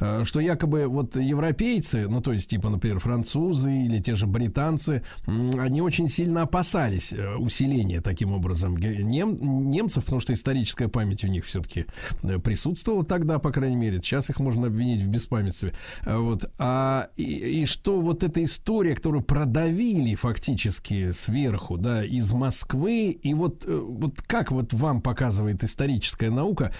Э, 0.00 0.22
что 0.24 0.40
якобы 0.40 0.86
вот 0.86 1.16
европейцы, 1.16 2.08
ну 2.08 2.20
то 2.20 2.32
есть 2.32 2.50
типа, 2.50 2.68
например, 2.68 2.98
французы 2.98 3.72
или 3.72 3.98
те 3.98 4.14
же 4.14 4.26
британцы, 4.26 5.02
они 5.26 5.80
очень 5.80 6.08
сильно 6.08 6.42
опасались 6.42 7.12
э, 7.12 7.34
усиления 7.36 8.00
таким 8.00 8.32
образом 8.32 8.76
нем, 8.76 9.70
немцев, 9.70 10.04
потому 10.04 10.20
что 10.20 10.32
историческая 10.32 10.88
память 10.88 11.24
у 11.24 11.28
них 11.28 11.44
все-таки 11.44 11.86
э, 12.22 12.38
присутствовала 12.38 13.04
тогда, 13.04 13.38
по 13.38 13.50
крайней 13.50 13.76
мере. 13.76 13.98
Сейчас 13.98 14.30
их 14.30 14.40
можно 14.40 14.66
обвинить 14.66 15.02
в 15.02 15.08
беспамятстве. 15.08 15.72
Вот. 16.04 16.50
А, 16.58 17.08
и, 17.16 17.62
и 17.62 17.66
что 17.66 18.00
вот 18.00 18.22
эта 18.22 18.42
история, 18.44 18.94
которую 18.94 19.22
продавили 19.22 20.14
фактически 20.14 21.12
сверху, 21.12 21.76
да, 21.76 22.04
из 22.04 22.32
Москвы, 22.32 23.10
и 23.10 23.34
вот, 23.34 23.64
вот 23.66 24.20
как 24.22 24.50
вот 24.50 24.72
вам 24.72 25.00
показывает 25.00 25.62
историческая 25.64 26.30
наука, 26.30 26.72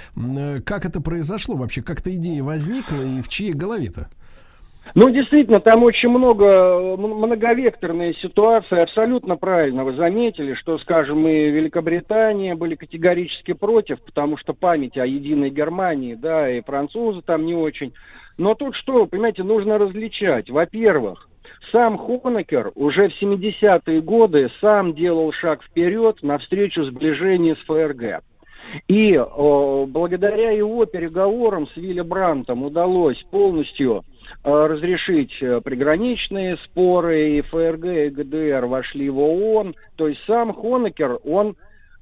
как 0.64 0.84
это 0.84 1.00
произошло 1.00 1.56
вообще, 1.56 1.82
как 1.82 2.00
эта 2.00 2.14
идея 2.14 2.42
возникла, 2.42 2.83
возникло 2.84 3.06
и 3.06 3.22
в 3.22 3.28
чьей 3.28 3.52
голове-то? 3.52 4.08
Ну, 4.94 5.10
действительно, 5.10 5.60
там 5.60 5.82
очень 5.82 6.10
много, 6.10 6.96
многовекторные 6.96 8.14
ситуации. 8.14 8.80
Абсолютно 8.80 9.36
правильно 9.36 9.82
вы 9.82 9.94
заметили, 9.94 10.54
что, 10.54 10.78
скажем, 10.78 11.26
и 11.26 11.50
Великобритания 11.50 12.54
были 12.54 12.74
категорически 12.74 13.54
против, 13.54 14.00
потому 14.02 14.36
что 14.36 14.52
память 14.52 14.98
о 14.98 15.06
единой 15.06 15.50
Германии, 15.50 16.14
да, 16.14 16.50
и 16.50 16.62
французы 16.62 17.22
там 17.22 17.46
не 17.46 17.54
очень. 17.54 17.94
Но 18.36 18.54
тут 18.54 18.76
что, 18.76 19.06
понимаете, 19.06 19.42
нужно 19.42 19.78
различать. 19.78 20.50
Во-первых, 20.50 21.28
сам 21.72 21.96
Хонекер 21.96 22.70
уже 22.74 23.08
в 23.08 23.20
70-е 23.20 24.00
годы 24.02 24.50
сам 24.60 24.94
делал 24.94 25.32
шаг 25.32 25.62
вперед 25.62 26.18
навстречу 26.22 26.84
сближению 26.84 27.56
с 27.56 27.60
ФРГ. 27.64 28.22
И 28.88 29.16
о, 29.16 29.86
благодаря 29.86 30.50
его 30.50 30.84
переговорам 30.86 31.68
с 31.68 31.76
Вилли 31.76 32.00
Брантом 32.00 32.64
удалось 32.64 33.22
полностью 33.30 34.04
о, 34.42 34.66
разрешить 34.68 35.32
э, 35.40 35.60
приграничные 35.60 36.56
споры, 36.64 37.38
и 37.38 37.40
ФРГ, 37.42 37.84
и 37.84 38.08
ГДР 38.10 38.66
вошли 38.66 39.08
в 39.10 39.18
ООН. 39.18 39.74
То 39.96 40.08
есть 40.08 40.20
сам 40.26 40.52
Хонекер, 40.52 41.18
он 41.24 41.56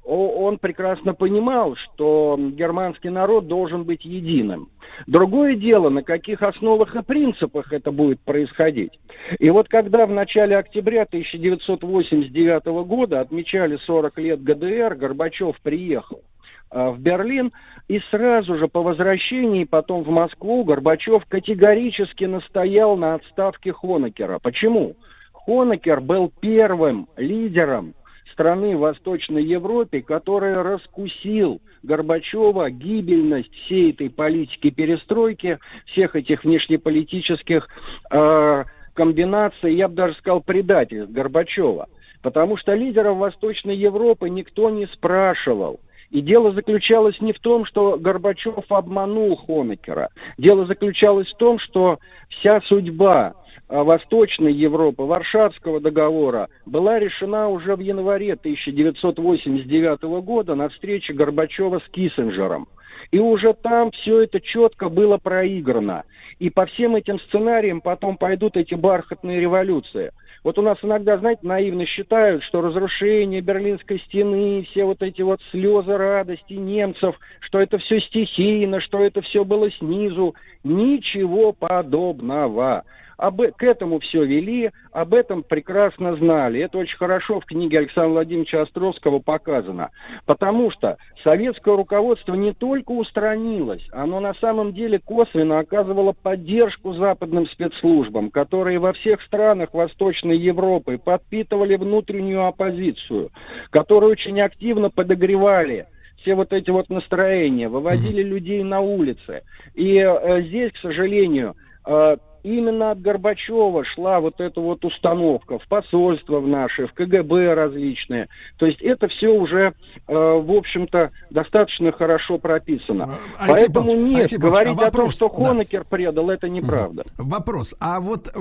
он 0.05 0.59
прекрасно 0.59 1.15
понимал, 1.15 1.77
что 1.77 2.37
германский 2.37 3.11
народ 3.11 3.47
должен 3.47 3.85
быть 3.85 4.05
единым. 4.05 4.69
Другое 5.07 5.55
дело, 5.55 5.91
на 5.91 6.03
каких 6.03 6.43
основах 6.43 6.95
и 6.97 7.03
принципах 7.03 7.73
это 7.73 7.93
будет 7.93 8.21
происходить. 8.21 8.99
И 9.39 9.49
вот 9.51 9.69
когда 9.69 10.07
в 10.07 10.11
начале 10.11 10.57
октября 10.57 11.03
1989 11.03 12.65
года 12.85 13.21
отмечали 13.21 13.79
40 13.87 14.19
лет 14.19 14.43
ГДР, 14.43 14.97
Горбачев 14.97 15.61
приехал 15.63 16.19
э, 16.19 16.32
в 16.73 16.99
Берлин, 16.99 17.53
и 17.89 18.01
сразу 18.11 18.57
же 18.57 18.69
по 18.69 18.83
возвращении 18.83 19.65
потом 19.65 20.03
в 20.03 20.09
Москву 20.09 20.65
Горбачев 20.65 21.25
категорически 21.27 22.25
настоял 22.25 22.97
на 22.97 23.15
отставке 23.15 23.73
Хонекера. 23.73 24.39
Почему? 24.39 24.97
Хонекер 25.33 26.01
был 26.01 26.33
первым 26.41 27.09
лидером 27.17 27.95
страны 28.33 28.77
Восточной 28.77 29.45
Европе, 29.45 30.03
который 30.03 30.61
раскусил 30.63 31.61
Горбачева 31.83 32.71
гибельность 32.71 33.53
всей 33.53 33.93
этой 33.93 34.09
политики 34.09 34.71
перестройки, 34.71 35.59
всех 35.87 36.17
этих 36.17 36.45
внешнеполитических 36.45 37.69
э, 38.11 38.65
комбинаций, 38.95 39.75
я 39.75 39.89
бы 39.89 39.95
даже 39.95 40.15
сказал, 40.15 40.41
предательств 40.41 41.13
Горбачева. 41.13 41.89
Потому 42.23 42.57
что 42.57 42.75
лидеров 42.75 43.19
Восточной 43.19 43.77
Европы 43.77 44.31
никто 44.31 44.71
не 44.71 44.87
спрашивал. 44.87 45.81
И 46.13 46.21
дело 46.21 46.53
заключалось 46.53 47.19
не 47.23 47.33
в 47.33 47.41
том, 47.41 47.65
что 47.65 47.97
Горбачев 47.99 48.71
обманул 48.71 49.35
Хонекера. 49.35 50.11
Дело 50.37 50.67
заключалось 50.67 51.33
в 51.33 51.37
том, 51.39 51.59
что 51.59 52.01
вся 52.29 52.61
судьба 52.61 53.33
а, 53.69 53.83
Восточной 53.83 54.53
Европы, 54.53 55.05
Варшавского 55.05 55.81
договора 55.81 56.51
была 56.67 56.99
решена 56.99 57.49
уже 57.49 57.77
в 57.77 57.81
январе 57.81 58.35
1989 58.35 60.03
года 60.23 60.55
на 60.55 60.69
встрече 60.69 61.15
Горбачева 61.15 61.79
с 61.79 61.89
Киссинджером. 61.91 62.69
И 63.11 63.19
уже 63.19 63.55
там 63.55 63.91
все 63.91 64.21
это 64.21 64.39
четко 64.39 64.91
было 64.91 65.17
проиграно. 65.17 66.05
И 66.39 66.51
по 66.51 66.67
всем 66.67 66.95
этим 66.95 67.21
сценариям 67.21 67.81
потом 67.81 68.19
пойдут 68.19 68.59
эти 68.59 68.75
бархатные 68.75 69.41
революции. 69.41 70.13
Вот 70.45 70.59
у 70.59 70.63
нас 70.63 70.79
иногда, 70.83 71.19
знаете, 71.19 71.41
наивно 71.45 71.87
считают, 71.87 72.43
что 72.43 72.61
разрушение 72.61 73.41
Берлинской 73.41 74.01
стены, 74.01 74.67
все 74.71 74.85
вот 74.85 75.01
эти 75.03 75.23
вот 75.23 75.41
слезы 75.53 75.97
радости 75.97 76.55
немцев, 76.55 77.19
что 77.41 77.61
это 77.61 77.79
все 77.79 78.01
стихийно, 78.01 78.81
что 78.81 79.05
это 79.05 79.21
все 79.23 79.45
было 79.45 79.71
снизу. 79.71 80.35
Ничего 80.65 81.53
подобного 81.53 82.85
об, 83.23 83.41
к 83.41 83.63
этому 83.63 84.01
все 84.01 84.25
вели, 84.25 84.73
об 84.91 85.15
этом 85.15 85.45
прекрасно 85.45 86.17
знали. 86.17 86.61
Это 86.61 86.79
очень 86.79 86.97
хорошо 86.97 87.39
в 87.39 87.45
книге 87.45 87.79
Александра 87.79 88.11
Владимировича 88.11 88.63
Островского 88.63 89.21
показано. 89.21 89.91
Потому 90.27 90.73
что 90.73 90.97
советское 91.23 91.77
руководство 91.77 92.35
не 92.35 92.53
только 92.53 92.91
устранилось, 92.91 93.87
оно 93.93 94.19
на 94.19 94.35
самом 94.35 94.73
деле 94.73 94.99
косвенно 94.99 95.61
оказывало 95.61 96.13
поддержку 96.21 96.95
западным 96.95 97.47
спецслужбам, 97.47 98.29
которые 98.29 98.81
во 98.81 98.93
всех 98.93 99.23
странах 99.23 99.73
Восточной 99.73 100.37
Европы 100.37 100.99
подпитывали 100.99 101.77
внутреннюю 101.77 102.47
оппозицию, 102.47 103.31
которые 103.71 104.11
очень 104.11 104.41
активно 104.41 104.91
подогревали 104.91 105.87
все 106.17 106.35
вот 106.35 106.53
эти 106.53 106.71
вот 106.71 106.91
настроения, 106.91 107.69
выводили 107.69 108.23
людей 108.23 108.65
на 108.65 108.81
улицы. 108.81 109.43
И 109.75 109.99
э, 109.99 110.43
здесь, 110.43 110.73
к 110.73 110.79
сожалению, 110.79 111.55
э, 111.87 112.17
именно 112.43 112.91
от 112.91 113.01
Горбачева 113.01 113.85
шла 113.85 114.21
вот 114.21 114.41
эта 114.41 114.61
вот 114.61 114.85
установка 114.85 115.59
в 115.59 115.67
посольство 115.69 116.41
в 116.41 116.49
наши, 116.49 116.87
в 116.87 116.93
КГБ 116.93 117.55
различные. 117.55 118.29
То 118.57 118.67
есть 118.67 118.81
это 118.81 119.09
все 119.09 119.29
уже, 119.29 119.75
э, 120.09 120.15
в 120.15 120.51
общем-то, 120.51 121.11
достаточно 121.31 121.93
хорошо 121.93 122.39
прописано. 122.39 123.19
А, 123.39 123.45
Алексей 123.45 123.67
Поэтому 123.67 123.75
Павлович, 123.75 124.09
нет, 124.09 124.19
Алексей 124.19 124.39
Павлович, 124.39 124.53
говорить 124.53 124.69
а 124.69 124.73
о 124.73 124.91
том, 124.91 125.01
вопрос, 125.01 125.17
что 125.17 125.29
да. 125.29 125.45
Хонекер 125.45 125.85
предал, 125.89 126.31
это 126.31 126.49
неправда. 126.49 127.03
Вопрос. 127.17 127.75
А 127.81 128.01
вот 128.01 128.29
э, 128.29 128.41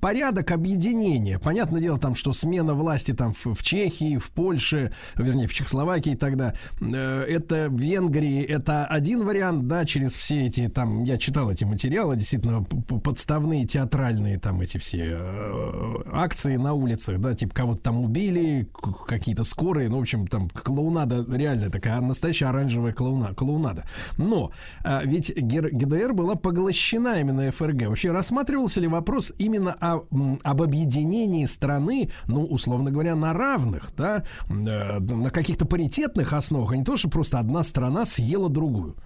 порядок 0.00 0.50
объединения, 0.50 1.38
понятное 1.38 1.80
дело, 1.80 1.98
там, 1.98 2.14
что 2.14 2.32
смена 2.32 2.74
власти 2.74 3.12
там 3.12 3.34
в, 3.34 3.54
в 3.54 3.62
Чехии, 3.62 4.18
в 4.18 4.30
Польше, 4.30 4.92
вернее, 5.16 5.46
в 5.46 5.54
Чехословакии 5.54 6.14
тогда, 6.14 6.54
э, 6.80 7.24
это 7.28 7.68
в 7.68 7.78
Венгрии, 7.78 8.44
это 8.44 8.86
один 8.86 9.24
вариант, 9.24 9.66
да, 9.66 9.84
через 9.84 10.16
все 10.16 10.46
эти, 10.46 10.68
там, 10.68 11.04
я 11.04 11.18
читал 11.18 11.50
эти 11.50 11.64
материалы, 11.64 12.16
действительно, 12.16 12.64
подставные 13.00 13.66
театральные 13.66 14.38
там 14.38 14.60
эти 14.60 14.78
все 14.78 15.18
э, 15.20 15.94
акции 16.12 16.56
на 16.56 16.74
улицах, 16.74 17.18
да, 17.20 17.34
типа 17.34 17.54
кого-то 17.54 17.80
там 17.80 18.02
убили, 18.02 18.68
какие-то 19.06 19.44
скорые, 19.44 19.88
ну, 19.88 19.98
в 19.98 20.02
общем, 20.02 20.26
там 20.26 20.48
клоунада 20.48 21.24
реально 21.28 21.70
такая 21.70 22.00
настоящая 22.00 22.46
оранжевая 22.46 22.92
клоуна, 22.92 23.34
клоунада. 23.34 23.84
Но 24.16 24.52
а, 24.84 25.02
ведь 25.04 25.32
ГДР 25.34 26.12
была 26.12 26.34
поглощена 26.34 27.20
именно 27.20 27.50
ФРГ. 27.50 27.88
Вообще 27.88 28.12
рассматривался 28.12 28.80
ли 28.80 28.88
вопрос 28.88 29.32
именно 29.38 29.72
о, 29.80 30.04
об 30.42 30.62
объединении 30.62 31.46
страны, 31.46 32.10
ну, 32.26 32.44
условно 32.44 32.90
говоря, 32.90 33.14
на 33.14 33.32
равных, 33.32 33.90
да, 33.96 34.24
э, 34.48 34.52
на 34.52 35.30
каких-то 35.30 35.66
паритетных 35.66 36.32
основах, 36.32 36.72
а 36.72 36.76
не 36.76 36.84
то, 36.84 36.96
что 36.96 37.08
просто 37.08 37.38
одна 37.38 37.62
страна 37.62 38.04
съела 38.04 38.48
другую? 38.48 38.96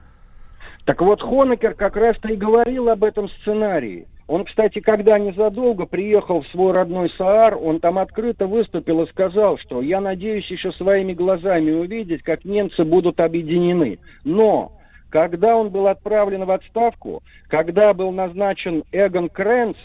Так 0.85 1.01
вот, 1.01 1.23
Хонекер 1.23 1.75
как 1.75 1.97
раз-то 1.97 2.29
и 2.29 2.37
говорил 2.37 2.89
об 2.91 3.05
этом 3.05 3.29
сценарии. 3.29 4.07
Он, 4.27 4.45
кстати, 4.45 4.81
когда 4.81 5.19
незадолго 5.19 5.85
приехал 5.87 6.43
в 6.43 6.49
свой 6.49 6.73
родной 6.73 7.11
Саар, 7.11 7.57
он 7.57 7.81
там 7.81 7.99
открыто 7.99 8.47
выступил 8.47 9.03
и 9.03 9.09
сказал, 9.09 9.59
что 9.59 9.83
я 9.83 10.01
надеюсь 10.01 10.51
еще 10.51 10.73
своими 10.73 11.13
глазами 11.13 11.71
увидеть, 11.71 12.23
как 12.23 12.45
немцы 12.45 12.85
будут 12.85 13.21
объединены. 13.21 13.99
Но 14.25 14.73
когда 15.11 15.57
он 15.57 15.71
был 15.71 15.89
отправлен 15.89 16.45
в 16.45 16.51
отставку, 16.51 17.23
когда 17.49 17.93
был 17.93 18.13
назначен 18.13 18.85
Эгон 18.93 19.29
Кренц 19.29 19.77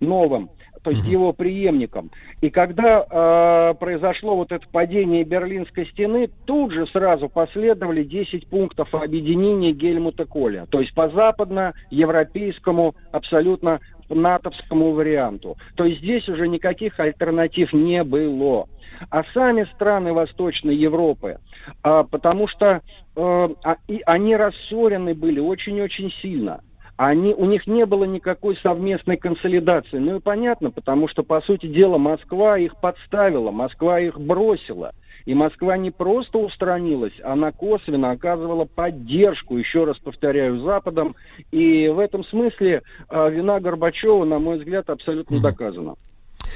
новым, 0.00 0.48
то 0.82 0.90
есть 0.90 1.04
его 1.06 1.32
преемником, 1.32 2.10
и 2.40 2.50
когда 2.50 3.04
э, 3.08 3.74
произошло 3.74 4.36
вот 4.36 4.52
это 4.52 4.66
падение 4.70 5.24
Берлинской 5.24 5.86
стены, 5.86 6.30
тут 6.46 6.72
же 6.72 6.86
сразу 6.86 7.28
последовали 7.28 8.02
10 8.02 8.46
пунктов 8.48 8.94
объединения 8.94 9.72
Гельмута 9.72 10.24
Коля, 10.24 10.66
то 10.70 10.80
есть 10.80 10.94
по 10.94 11.08
западно-европейскому 11.08 12.94
абсолютно 13.12 13.80
натовскому 14.08 14.92
варианту. 14.92 15.56
То 15.74 15.84
есть 15.84 16.00
здесь 16.00 16.28
уже 16.28 16.48
никаких 16.48 16.98
альтернатив 16.98 17.72
не 17.72 18.02
было. 18.04 18.66
А 19.10 19.22
сами 19.32 19.64
страны 19.74 20.12
Восточной 20.12 20.74
Европы, 20.74 21.38
а, 21.82 22.02
потому 22.02 22.48
что 22.48 22.82
э, 23.14 23.48
а- 23.64 23.76
и 23.86 24.00
они 24.06 24.34
рассорены 24.34 25.14
были 25.14 25.38
очень-очень 25.38 26.10
сильно. 26.20 26.60
Они, 26.98 27.32
у 27.32 27.44
них 27.44 27.68
не 27.68 27.86
было 27.86 28.02
никакой 28.02 28.56
совместной 28.56 29.16
консолидации. 29.16 29.98
Ну 29.98 30.16
и 30.16 30.20
понятно, 30.20 30.72
потому 30.72 31.06
что, 31.06 31.22
по 31.22 31.40
сути 31.42 31.66
дела, 31.66 31.96
Москва 31.96 32.58
их 32.58 32.76
подставила, 32.80 33.52
Москва 33.52 34.00
их 34.00 34.20
бросила. 34.20 34.92
И 35.24 35.32
Москва 35.32 35.76
не 35.76 35.92
просто 35.92 36.38
устранилась, 36.38 37.12
она 37.22 37.52
косвенно 37.52 38.10
оказывала 38.10 38.64
поддержку, 38.64 39.58
еще 39.58 39.84
раз 39.84 39.96
повторяю, 39.98 40.60
Западом. 40.62 41.14
И 41.52 41.86
в 41.86 42.00
этом 42.00 42.24
смысле 42.24 42.82
э, 43.08 43.30
вина 43.30 43.60
Горбачева, 43.60 44.24
на 44.24 44.40
мой 44.40 44.58
взгляд, 44.58 44.90
абсолютно 44.90 45.40
доказана. 45.40 45.94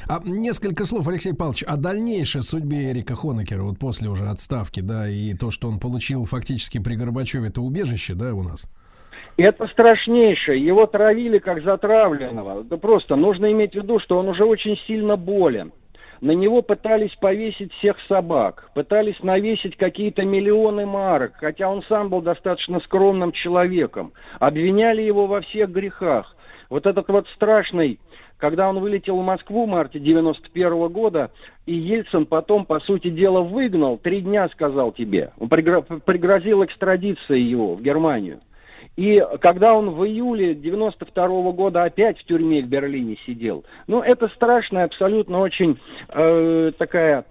А 0.08 0.20
несколько 0.24 0.84
слов, 0.86 1.06
Алексей 1.06 1.34
Павлович, 1.34 1.62
о 1.62 1.76
дальнейшей 1.76 2.42
судьбе 2.42 2.90
Эрика 2.90 3.14
Хонекера, 3.14 3.62
вот 3.62 3.78
после 3.78 4.08
уже 4.08 4.26
отставки, 4.26 4.80
да, 4.80 5.08
и 5.08 5.34
то, 5.34 5.52
что 5.52 5.68
он 5.68 5.78
получил 5.78 6.24
фактически 6.24 6.78
при 6.78 6.96
Горбачеве, 6.96 7.48
это 7.48 7.60
убежище, 7.60 8.14
да, 8.14 8.34
у 8.34 8.42
нас? 8.42 8.66
Это 9.36 9.66
страшнейшее. 9.68 10.64
Его 10.64 10.86
травили 10.86 11.38
как 11.38 11.62
затравленного. 11.62 12.64
Да 12.64 12.76
просто 12.76 13.16
нужно 13.16 13.50
иметь 13.52 13.72
в 13.72 13.76
виду, 13.76 13.98
что 13.98 14.18
он 14.18 14.28
уже 14.28 14.44
очень 14.44 14.76
сильно 14.86 15.16
болен. 15.16 15.72
На 16.20 16.30
него 16.32 16.62
пытались 16.62 17.14
повесить 17.16 17.72
всех 17.74 17.96
собак, 18.06 18.70
пытались 18.74 19.20
навесить 19.24 19.76
какие-то 19.76 20.24
миллионы 20.24 20.86
марок, 20.86 21.32
хотя 21.40 21.68
он 21.68 21.82
сам 21.88 22.10
был 22.10 22.20
достаточно 22.20 22.78
скромным 22.78 23.32
человеком. 23.32 24.12
Обвиняли 24.38 25.02
его 25.02 25.26
во 25.26 25.40
всех 25.40 25.70
грехах. 25.70 26.36
Вот 26.70 26.86
этот 26.86 27.08
вот 27.08 27.26
страшный, 27.34 27.98
когда 28.36 28.68
он 28.68 28.78
вылетел 28.78 29.18
в 29.18 29.24
Москву 29.24 29.66
в 29.66 29.68
марте 29.68 29.98
91 29.98 30.88
года, 30.90 31.32
и 31.66 31.74
Ельцин 31.74 32.26
потом, 32.26 32.66
по 32.66 32.78
сути 32.78 33.10
дела, 33.10 33.40
выгнал, 33.40 33.98
три 33.98 34.20
дня 34.20 34.48
сказал 34.50 34.92
тебе, 34.92 35.32
он 35.40 35.48
пригро- 35.48 36.00
пригрозил 36.00 36.64
экстрадицией 36.64 37.42
его 37.42 37.74
в 37.74 37.82
Германию. 37.82 38.38
И 38.96 39.24
когда 39.40 39.74
он 39.74 39.90
в 39.90 40.04
июле 40.04 40.54
92 40.54 41.52
года 41.52 41.84
опять 41.84 42.18
в 42.18 42.24
тюрьме 42.24 42.62
в 42.62 42.66
Берлине 42.66 43.16
сидел, 43.24 43.64
ну, 43.88 44.02
это 44.02 44.28
страшная, 44.28 44.84
абсолютно 44.84 45.40
очень 45.40 45.78
э, 46.10 46.72
такая 46.76 47.24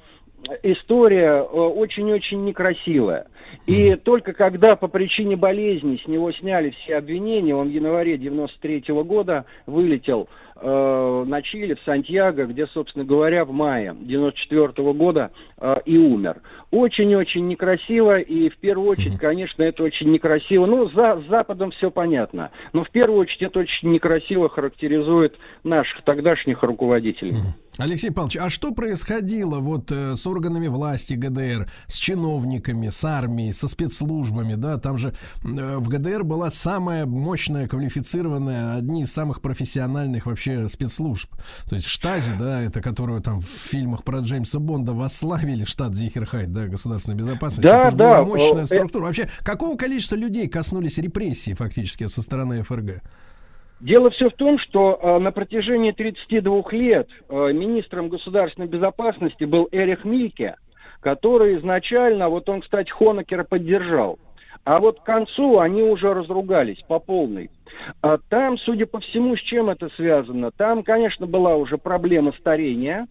история 0.64 1.38
э, 1.38 1.44
очень-очень 1.44 2.44
некрасивая. 2.44 3.28
И 3.68 3.96
только 3.96 4.34
когда 4.34 4.76
по 4.76 4.88
причине 4.88 5.36
болезни 5.36 6.02
с 6.04 6.08
него 6.08 6.32
сняли 6.32 6.72
все 6.72 6.98
обвинения, 6.98 7.56
он 7.56 7.70
в 7.70 7.72
январе 7.72 8.18
93 8.18 8.86
года 9.04 9.46
вылетел 9.66 10.30
э, 10.62 11.24
на 11.28 11.42
Чили, 11.42 11.74
в 11.74 11.82
Сантьяго, 11.86 12.46
где, 12.46 12.68
собственно 12.68 13.04
говоря, 13.04 13.46
в 13.46 13.52
мае 13.52 13.96
94 14.00 14.94
года 14.94 15.32
э, 15.58 15.76
и 15.86 15.98
умер. 15.98 16.38
Очень-очень 16.72 17.48
некрасиво, 17.48 18.20
и 18.20 18.50
в 18.50 18.58
первую 18.58 18.90
очередь, 18.90 19.18
конечно, 19.18 19.64
это 19.64 19.84
очень 19.84 20.12
некрасиво. 20.12 20.66
Ну, 20.66 20.90
за 20.90 21.22
с 21.22 21.30
Западом 21.30 21.72
все 21.72 21.92
понятно, 21.92 22.52
но 22.74 22.84
в 22.84 22.90
первую 22.90 23.20
очередь 23.20 23.44
это 23.44 23.60
очень 23.60 23.92
некрасиво 23.92 24.48
характеризует 24.50 25.38
наших 25.64 26.04
тогдашних 26.04 26.64
руководителей. 26.64 27.34
Алексей 27.82 28.12
Павлович, 28.12 28.38
а 28.38 28.50
что 28.52 28.72
происходило 28.74 29.60
вот 29.60 29.92
э, 29.92 30.16
с 30.16 30.28
органами 30.28 30.68
власти 30.68 31.16
ГДР, 31.16 31.68
с 31.88 31.96
чиновниками, 31.96 32.90
с 32.90 33.04
армией, 33.04 33.54
со 33.54 33.68
спецслужбами, 33.68 34.54
да? 34.54 34.78
Там 34.78 35.00
же 35.00 35.16
э, 35.44 35.78
в 35.78 35.90
ГДР 35.90 36.24
была 36.24 36.52
самая 36.52 37.08
мощная, 37.08 37.68
квалифицированная, 37.68 38.76
одни 38.76 39.02
из 39.02 39.12
самых 39.12 39.42
профессиональных 39.42 40.28
вообще 40.28 40.68
спецслужб. 40.70 41.34
То 41.68 41.76
есть 41.76 41.88
Штази, 41.88 42.34
да, 42.38 42.62
это 42.62 42.82
которую 42.82 43.20
там 43.22 43.42
в 43.42 43.48
фильмах 43.48 44.04
про 44.04 44.20
Джеймса 44.20 44.60
Бонда 44.60 44.94
восславили, 44.94 45.66
штат 45.66 45.96
Зихерхайт, 45.96 46.52
да, 46.52 46.68
государственной 46.68 47.18
безопасности. 47.18 47.64
Да, 47.64 47.88
это 47.88 47.96
да, 47.96 48.24
была 48.24 48.26
мощная 48.26 48.64
э, 48.64 48.68
структура. 48.68 49.06
Вообще, 49.06 49.28
какого 49.40 49.76
количества 49.76 50.16
людей 50.16 50.48
коснулись 50.48 51.00
репрессии 51.00 51.56
фактически 51.56 52.06
со 52.06 52.22
стороны 52.22 52.62
ФРГ? 52.62 53.02
Дело 53.82 54.12
все 54.12 54.30
в 54.30 54.34
том, 54.34 54.60
что 54.60 55.00
э, 55.02 55.18
на 55.18 55.32
протяжении 55.32 55.92
32 55.92 56.64
лет 56.72 57.10
э, 57.30 57.52
министром 57.52 58.10
государственной 58.10 58.68
безопасности 58.68 59.44
был 59.44 59.68
Эрих 59.72 60.06
Мильке, 60.06 60.56
который 61.00 61.58
изначально, 61.58 62.30
вот 62.30 62.48
он, 62.48 62.62
кстати, 62.62 62.92
Хонекера 62.92 63.44
поддержал. 63.44 64.20
А 64.64 64.80
вот 64.80 65.00
к 65.00 65.04
концу 65.04 65.58
они 65.60 65.82
уже 65.82 66.14
разругались 66.14 66.84
по 66.88 67.00
полной. 67.00 67.50
А 68.04 68.20
там, 68.30 68.60
судя 68.60 68.86
по 68.86 69.00
всему, 69.00 69.36
с 69.36 69.40
чем 69.40 69.72
это 69.72 69.90
связано? 69.96 70.52
Там, 70.52 70.84
конечно, 70.84 71.26
была 71.26 71.56
уже 71.56 71.80
проблема 71.80 72.34
старения. 72.34 73.08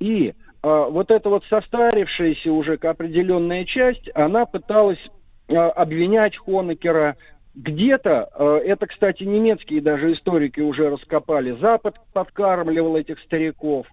И 0.00 0.30
э, 0.30 0.32
вот 0.62 1.12
эта 1.12 1.28
вот 1.28 1.44
состарившаяся 1.44 2.50
уже 2.50 2.74
определенная 2.74 3.64
часть, 3.64 4.10
она 4.16 4.44
пыталась 4.44 4.98
э, 5.46 5.54
обвинять 5.54 6.36
Хонекера 6.36 7.16
где-то, 7.54 8.28
э, 8.32 8.60
это, 8.66 8.86
кстати, 8.86 9.24
немецкие 9.24 9.80
даже 9.80 10.12
историки 10.12 10.60
уже 10.60 10.88
раскопали, 10.90 11.56
Запад 11.60 11.96
подкармливал 12.12 12.96
этих 12.96 13.18
стариков. 13.20 13.86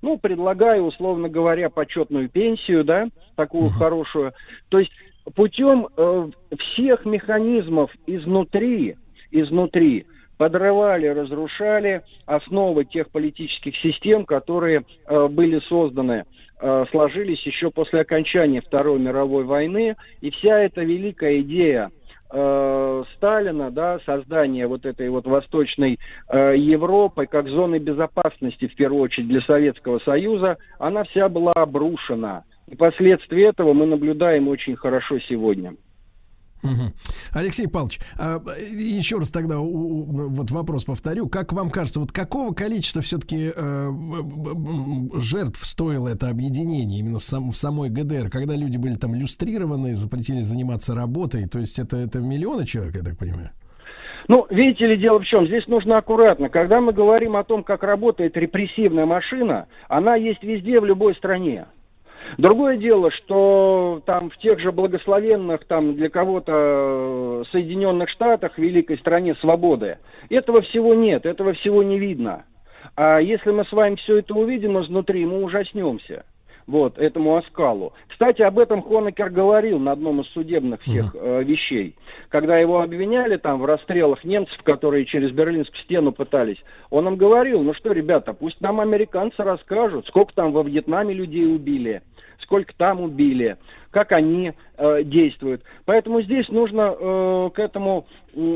Ну, 0.00 0.18
предлагая, 0.18 0.80
условно 0.80 1.28
говоря, 1.28 1.70
почетную 1.70 2.28
пенсию, 2.28 2.84
да, 2.84 3.08
такую 3.36 3.66
uh-huh. 3.66 3.78
хорошую. 3.78 4.32
То 4.68 4.80
есть 4.80 4.92
путем 5.34 5.88
э, 5.96 6.28
всех 6.58 7.04
механизмов 7.04 7.90
изнутри, 8.06 8.96
изнутри 9.30 10.06
подрывали, 10.38 11.06
разрушали 11.06 12.02
основы 12.26 12.84
тех 12.84 13.10
политических 13.10 13.76
систем, 13.76 14.24
которые 14.24 14.84
э, 15.06 15.28
были 15.28 15.60
созданы, 15.60 16.24
э, 16.60 16.84
сложились 16.90 17.46
еще 17.46 17.70
после 17.70 18.00
окончания 18.00 18.60
Второй 18.60 18.98
мировой 18.98 19.44
войны. 19.44 19.94
И 20.20 20.30
вся 20.30 20.58
эта 20.58 20.82
великая 20.82 21.40
идея 21.42 21.92
э, 22.32 23.04
Сталина, 23.16 23.70
да, 23.70 24.00
создание 24.06 24.66
вот 24.66 24.86
этой 24.86 25.08
вот 25.10 25.26
Восточной 25.26 25.98
э, 26.28 26.56
Европы 26.56 27.26
как 27.26 27.48
зоны 27.48 27.78
безопасности, 27.78 28.66
в 28.66 28.74
первую 28.74 29.02
очередь, 29.02 29.28
для 29.28 29.40
Советского 29.42 29.98
Союза, 30.00 30.56
она 30.78 31.04
вся 31.04 31.28
была 31.28 31.52
обрушена. 31.52 32.44
И 32.66 32.76
последствия 32.76 33.48
этого 33.48 33.72
мы 33.72 33.86
наблюдаем 33.86 34.48
очень 34.48 34.76
хорошо 34.76 35.18
сегодня. 35.20 35.74
Алексей 37.32 37.66
Павлович, 37.66 38.00
а, 38.18 38.42
еще 38.58 39.18
раз 39.18 39.30
тогда 39.30 39.58
вот 39.58 40.50
вопрос 40.50 40.84
повторю. 40.84 41.28
Как 41.28 41.52
вам 41.52 41.70
кажется, 41.70 42.00
вот 42.00 42.12
какого 42.12 42.54
количества 42.54 43.02
все-таки 43.02 43.52
э, 43.54 43.90
жертв 45.14 45.64
стоило 45.64 46.08
это 46.08 46.28
объединение 46.28 47.00
именно 47.00 47.18
в, 47.18 47.24
сам, 47.24 47.52
в 47.52 47.56
самой 47.56 47.90
ГДР, 47.90 48.30
когда 48.30 48.54
люди 48.54 48.76
были 48.76 48.94
там 48.94 49.14
люстрированы, 49.14 49.94
запретили 49.94 50.40
заниматься 50.40 50.94
работой? 50.94 51.46
То 51.48 51.58
есть 51.58 51.78
это, 51.78 51.96
это 51.96 52.20
миллионы 52.20 52.66
человек, 52.66 52.96
я 52.96 53.02
так 53.02 53.18
понимаю? 53.18 53.50
Ну, 54.28 54.46
видите 54.50 54.86
ли, 54.86 54.96
дело 54.96 55.18
в 55.18 55.24
чем? 55.24 55.46
Здесь 55.46 55.66
нужно 55.66 55.98
аккуратно. 55.98 56.48
Когда 56.48 56.80
мы 56.80 56.92
говорим 56.92 57.36
о 57.36 57.44
том, 57.44 57.64
как 57.64 57.82
работает 57.82 58.36
репрессивная 58.36 59.06
машина, 59.06 59.66
она 59.88 60.14
есть 60.14 60.42
везде, 60.42 60.80
в 60.80 60.84
любой 60.84 61.14
стране. 61.14 61.66
Другое 62.38 62.76
дело, 62.76 63.10
что 63.10 64.02
там 64.06 64.30
в 64.30 64.38
тех 64.38 64.58
же 64.58 64.72
благословенных, 64.72 65.64
там 65.64 65.94
для 65.94 66.08
кого-то 66.08 66.52
э, 66.54 67.44
Соединенных 67.52 68.08
Штатах, 68.08 68.58
великой 68.58 68.98
стране 68.98 69.34
свободы, 69.36 69.98
этого 70.28 70.62
всего 70.62 70.94
нет, 70.94 71.26
этого 71.26 71.52
всего 71.52 71.82
не 71.82 71.98
видно. 71.98 72.44
А 72.96 73.18
если 73.18 73.50
мы 73.50 73.64
с 73.64 73.72
вами 73.72 73.96
все 73.96 74.18
это 74.18 74.34
увидим 74.34 74.80
изнутри, 74.80 75.24
мы 75.24 75.42
ужаснемся 75.42 76.24
вот, 76.66 76.98
этому 76.98 77.36
оскалу. 77.36 77.92
Кстати, 78.08 78.42
об 78.42 78.58
этом 78.58 78.82
Хонекер 78.82 79.30
говорил 79.30 79.78
на 79.78 79.92
одном 79.92 80.20
из 80.20 80.28
судебных 80.28 80.82
всех 80.82 81.14
э, 81.18 81.42
вещей. 81.42 81.96
Когда 82.28 82.58
его 82.58 82.80
обвиняли 82.80 83.36
там 83.36 83.60
в 83.60 83.64
расстрелах 83.64 84.24
немцев, 84.24 84.56
которые 84.62 85.04
через 85.04 85.32
Берлинскую 85.32 85.82
стену 85.82 86.12
пытались, 86.12 86.62
он 86.90 87.08
им 87.08 87.16
говорил, 87.16 87.62
ну 87.62 87.74
что, 87.74 87.92
ребята, 87.92 88.32
пусть 88.32 88.60
нам 88.60 88.80
американцы 88.80 89.42
расскажут, 89.42 90.06
сколько 90.06 90.32
там 90.34 90.52
во 90.52 90.62
Вьетнаме 90.62 91.14
людей 91.14 91.46
убили, 91.46 92.02
сколько 92.42 92.74
там 92.76 93.00
убили, 93.00 93.56
как 93.92 94.10
они 94.12 94.52
э, 94.78 95.04
действуют. 95.04 95.62
Поэтому 95.84 96.22
здесь 96.22 96.48
нужно 96.48 96.94
э, 96.98 97.50
к 97.54 97.58
этому 97.60 98.06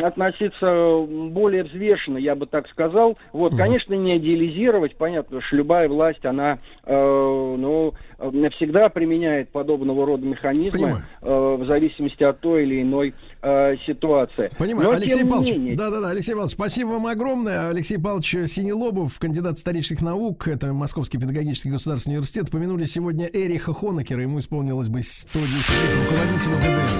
относиться 0.02 1.06
более 1.30 1.64
взвешенно, 1.64 2.16
я 2.16 2.34
бы 2.34 2.46
так 2.46 2.66
сказал. 2.68 3.18
Вот, 3.32 3.52
угу. 3.52 3.58
конечно, 3.58 3.92
не 3.92 4.16
идеализировать, 4.16 4.96
понятно, 4.96 5.42
что 5.42 5.56
любая 5.56 5.86
власть, 5.88 6.24
она, 6.24 6.58
э, 6.84 7.54
ну, 7.58 7.92
навсегда 8.18 8.88
применяет 8.88 9.50
подобного 9.50 10.06
рода 10.06 10.24
механизмы 10.24 11.02
э, 11.20 11.56
в 11.58 11.64
зависимости 11.64 12.22
от 12.22 12.40
той 12.40 12.62
или 12.62 12.80
иной 12.80 13.14
э, 13.42 13.76
ситуации. 13.86 14.50
Понимаю, 14.58 14.88
Но, 14.88 14.96
Алексей 14.96 15.26
Павлович, 15.26 15.76
да-да-да, 15.76 16.08
Алексей 16.08 16.32
Павлович, 16.32 16.54
спасибо 16.54 16.88
вам 16.88 17.06
огромное. 17.06 17.68
Алексей 17.68 17.98
Павлович 17.98 18.48
Синелобов, 18.48 19.18
кандидат 19.18 19.58
исторических 19.58 20.00
наук, 20.00 20.48
это 20.48 20.72
Московский 20.72 21.18
педагогический 21.18 21.70
государственный 21.70 22.14
университет. 22.14 22.50
Помянули 22.50 22.86
сегодня 22.86 23.26
Эриха 23.26 23.74
Хонекера, 23.74 24.22
ему 24.22 24.38
исполнилось 24.38 24.88
бы 24.88 25.02
110 25.30 25.70
лет, 25.70 25.90
руководителю 25.96 26.56
ГДР. 26.56 26.90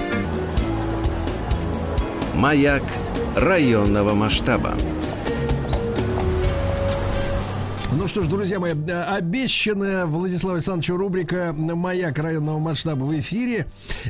Маяк 2.35 2.83
районного 3.35 4.13
масштаба. 4.13 4.75
Ну 7.93 8.05
что 8.05 8.21
ж, 8.21 8.27
друзья 8.27 8.59
мои, 8.59 8.73
обещанная 8.73 10.05
Владислава 10.05 10.57
Александровича 10.57 10.93
рубрика 10.95 11.53
«Маяк 11.53 12.19
районного 12.19 12.59
масштаба» 12.59 13.05
в 13.05 13.19
эфире. 13.19 13.65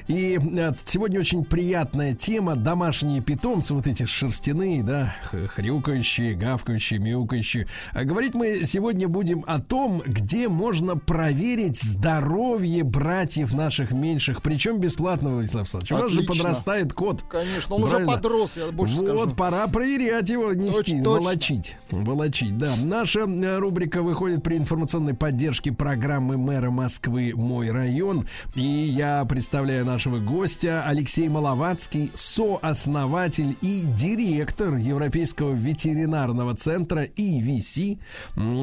И 0.08 0.40
э, 0.40 0.72
сегодня 0.84 1.20
очень 1.20 1.46
приятная 1.46 2.16
тема 2.16 2.56
«Домашние 2.56 3.22
питомцы», 3.22 3.76
вот 3.76 3.86
эти 3.86 4.06
шерстяные, 4.06 4.82
да, 4.82 5.14
хрюкающие, 5.54 6.34
гавкающие, 6.34 7.00
мяукающие. 7.00 7.68
А 7.94 8.04
говорить 8.04 8.34
мы 8.34 8.66
сегодня 8.66 9.08
будем 9.08 9.44
о 9.48 9.60
том, 9.60 10.02
где 10.04 10.48
можно 10.48 10.98
проверить 10.98 11.80
здоровье 11.80 12.84
братьев 12.84 13.54
наших 13.54 13.92
меньших, 13.92 14.42
причем 14.42 14.80
бесплатно, 14.80 15.30
Владислав 15.30 15.62
Александрович. 15.76 15.92
У 15.92 15.98
нас 16.04 16.12
же 16.12 16.24
подрастает 16.24 16.94
кот. 16.94 17.22
Конечно, 17.30 17.76
он 17.76 17.84
Правильно? 17.84 18.12
уже 18.12 18.22
подрос, 18.22 18.58
я 18.58 18.72
больше 18.72 18.96
вот, 18.96 19.06
скажу. 19.06 19.20
Вот, 19.20 19.36
пора 19.36 19.68
проверять 19.68 20.30
его, 20.30 20.52
нести, 20.54 20.98
точно, 20.98 21.10
волочить. 21.12 21.78
Волочить, 21.92 22.58
да. 22.58 22.76
Наша 22.76 23.20
э, 23.20 23.58
рубрика 23.68 23.68
рубрика 23.78 24.02
выходит 24.02 24.42
при 24.42 24.58
информационной 24.58 25.14
поддержке 25.14 25.72
программы 25.72 26.36
мэра 26.36 26.72
Москвы 26.72 27.34
«Мой 27.36 27.70
район». 27.70 28.28
И 28.56 28.64
я 28.64 29.24
представляю 29.26 29.86
нашего 29.86 30.18
гостя 30.18 30.82
Алексей 30.84 31.30
Маловацкий, 31.30 32.10
сооснователь 32.16 33.56
и 33.62 33.84
директор 33.84 34.78
Европейского 34.78 35.54
ветеринарного 35.54 36.56
центра 36.56 37.06
EVC. 37.06 38.00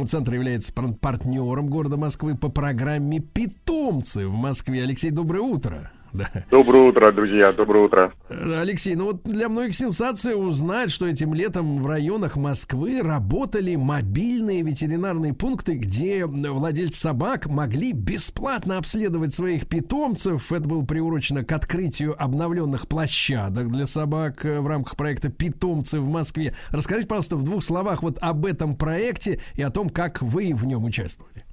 Центр 0.09 0.35
является 0.35 0.73
партнером 0.73 1.69
города 1.69 1.97
Москвы 1.97 2.37
по 2.37 2.49
программе 2.49 3.21
«Питомцы» 3.21 4.27
в 4.27 4.35
Москве. 4.35 4.83
Алексей, 4.83 5.13
доброе 5.13 5.43
утро. 5.43 5.93
Да. 6.15 6.31
Доброе 6.49 6.85
утро, 6.85 7.11
друзья, 7.11 7.53
доброе 7.53 7.87
утро. 7.87 8.13
Алексей, 8.31 8.95
ну 8.95 9.07
вот 9.07 9.25
для 9.25 9.49
многих 9.49 9.75
сенсация 9.75 10.37
узнать, 10.37 10.93
что 10.93 11.09
этим 11.09 11.35
летом 11.35 11.83
в 11.83 11.87
районах 11.89 12.37
Москвы 12.37 13.01
работали 13.03 13.75
мобильные 13.75 14.63
ветеринарные 14.63 15.35
пункты, 15.35 15.75
где 15.75 16.25
владельцы 16.27 17.01
собак 17.01 17.47
могли 17.47 17.93
бесплатно 17.93 18.79
обследовать 18.79 19.35
своих 19.35 19.69
питомцев. 19.69 20.53
Это 20.53 20.69
было 20.69 20.85
приурочено 20.85 21.45
к 21.45 21.51
открытию 21.51 22.15
обновленных 22.17 22.87
площадок 22.87 23.73
для 23.73 23.87
собак 23.87 24.45
э, 24.45 24.61
в 24.61 24.69
рамках 24.69 24.97
проекта 24.97 25.33
«Питомцы 25.33 25.99
в 25.99 26.09
Москве». 26.09 26.55
Расскажите, 26.71 27.09
пожалуйста, 27.09 27.35
в 27.35 27.43
двух 27.43 27.65
словах 27.65 28.05
вот 28.05 28.19
об 28.21 28.47
этом 28.47 28.77
проекте 28.77 29.41
и 29.55 29.63
о 29.63 29.71
том, 29.71 29.91
как 29.91 30.23
вы 30.23 30.55
в 30.55 30.65
нем 30.65 30.85
участвовали. 30.85 31.45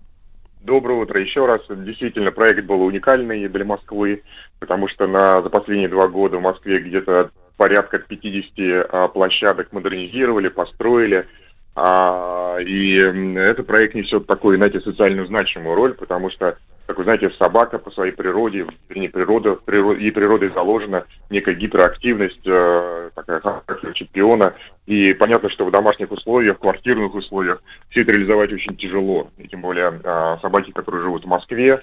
Доброе 0.64 1.02
утро 1.02 1.20
еще 1.20 1.48
раз. 1.48 1.62
Действительно, 1.70 2.32
проект 2.32 2.66
был 2.66 2.82
уникальный 2.82 3.48
для 3.48 3.66
Москвы, 3.66 4.22
потому 4.62 4.88
что 4.88 5.08
на, 5.08 5.42
за 5.42 5.50
последние 5.50 5.90
два 5.90 6.08
года 6.08 6.38
в 6.38 6.42
Москве 6.42 6.80
где-то 6.80 7.32
порядка 7.58 7.98
50 7.98 8.88
а, 8.90 9.08
площадок 9.08 9.74
модернизировали, 9.74 10.48
построили. 10.48 11.28
А, 11.76 12.58
и 12.60 12.96
этот 12.96 13.66
проект 13.66 13.96
несет 13.96 14.28
такую, 14.28 14.58
знаете, 14.58 14.80
социальную 14.80 15.28
значимую 15.28 15.76
роль, 15.76 15.94
потому 15.96 16.30
что 16.30 16.58
как 16.86 16.98
вы 16.98 17.04
знаете, 17.06 17.30
собака 17.40 17.80
по 17.80 17.90
своей 17.92 18.12
природе, 18.12 18.68
вернее, 18.90 19.10
природа, 19.10 19.56
природа, 19.56 20.00
ей 20.00 20.12
природой 20.12 20.50
заложена 20.50 21.06
некая 21.30 21.56
гиперактивность, 21.56 22.46
э, 22.46 23.12
такая 23.16 23.40
характер 23.40 23.94
чемпиона. 23.94 24.56
И 24.88 25.14
понятно, 25.14 25.50
что 25.50 25.66
в 25.66 25.72
домашних 25.72 26.12
условиях, 26.12 26.58
в 26.58 26.60
квартирных 26.60 27.16
условиях 27.16 27.64
все 27.90 28.02
это 28.02 28.12
реализовать 28.12 28.52
очень 28.52 28.76
тяжело. 28.76 29.30
И 29.38 29.48
тем 29.48 29.62
более 29.62 30.02
э, 30.04 30.38
собаки, 30.42 30.72
которые 30.72 31.04
живут 31.04 31.24
в 31.24 31.28
Москве, 31.30 31.82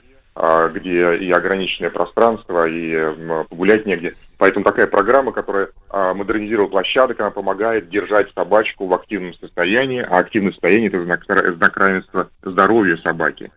где 0.72 1.16
и 1.16 1.30
ограниченное 1.30 1.90
пространство, 1.90 2.68
и 2.68 3.14
погулять 3.48 3.86
негде. 3.86 4.14
Поэтому 4.38 4.64
такая 4.64 4.86
программа, 4.86 5.32
которая 5.32 5.70
э, 5.90 6.12
модернизировала 6.14 6.68
площадок, 6.68 7.18
она 7.18 7.30
помогает 7.30 7.90
держать 7.90 8.32
собачку 8.34 8.86
в 8.86 8.94
активном 8.94 9.34
состоянии, 9.34 10.00
а 10.00 10.18
активное 10.18 10.52
состояние– 10.52 10.88
это 10.88 11.04
знак, 11.04 11.24
знак 11.24 11.76
равенства 11.76 12.30
здоровья 12.42 12.96
собаки. 12.98 13.50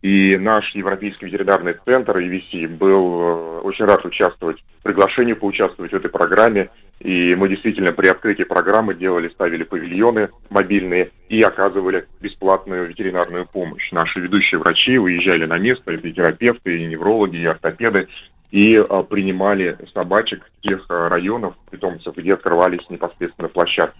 И 0.00 0.36
наш 0.36 0.72
Европейский 0.76 1.26
ветеринарный 1.26 1.74
центр 1.84 2.18
EVC 2.18 2.68
был 2.68 3.20
э, 3.20 3.60
очень 3.62 3.84
рад 3.84 4.04
участвовать, 4.04 4.62
приглашение 4.84 5.34
поучаствовать 5.34 5.90
в 5.90 5.96
этой 5.96 6.08
программе. 6.08 6.70
И 7.00 7.34
мы 7.36 7.48
действительно 7.48 7.92
при 7.92 8.08
открытии 8.08 8.42
программы 8.42 8.94
делали, 8.94 9.28
ставили 9.28 9.62
павильоны 9.62 10.30
мобильные 10.50 11.10
и 11.28 11.40
оказывали 11.42 12.06
бесплатную 12.20 12.88
ветеринарную 12.88 13.46
помощь. 13.46 13.92
Наши 13.92 14.20
ведущие 14.20 14.58
врачи 14.58 14.98
выезжали 14.98 15.46
на 15.46 15.58
место, 15.58 15.92
и 15.92 16.12
терапевты, 16.12 16.82
и 16.82 16.86
неврологи, 16.86 17.36
и 17.36 17.44
ортопеды, 17.44 18.08
и 18.50 18.76
а, 18.76 19.02
принимали 19.02 19.78
собачек 19.94 20.50
тех 20.62 20.86
а, 20.88 21.08
районов, 21.08 21.54
питомцев, 21.70 22.16
где 22.16 22.34
открывались 22.34 22.88
непосредственно 22.88 23.48
площадки. 23.48 23.98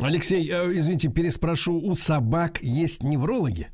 Алексей, 0.00 0.48
э, 0.50 0.72
извините, 0.72 1.08
переспрошу, 1.08 1.80
у 1.80 1.94
собак 1.94 2.58
есть 2.60 3.02
неврологи? 3.02 3.70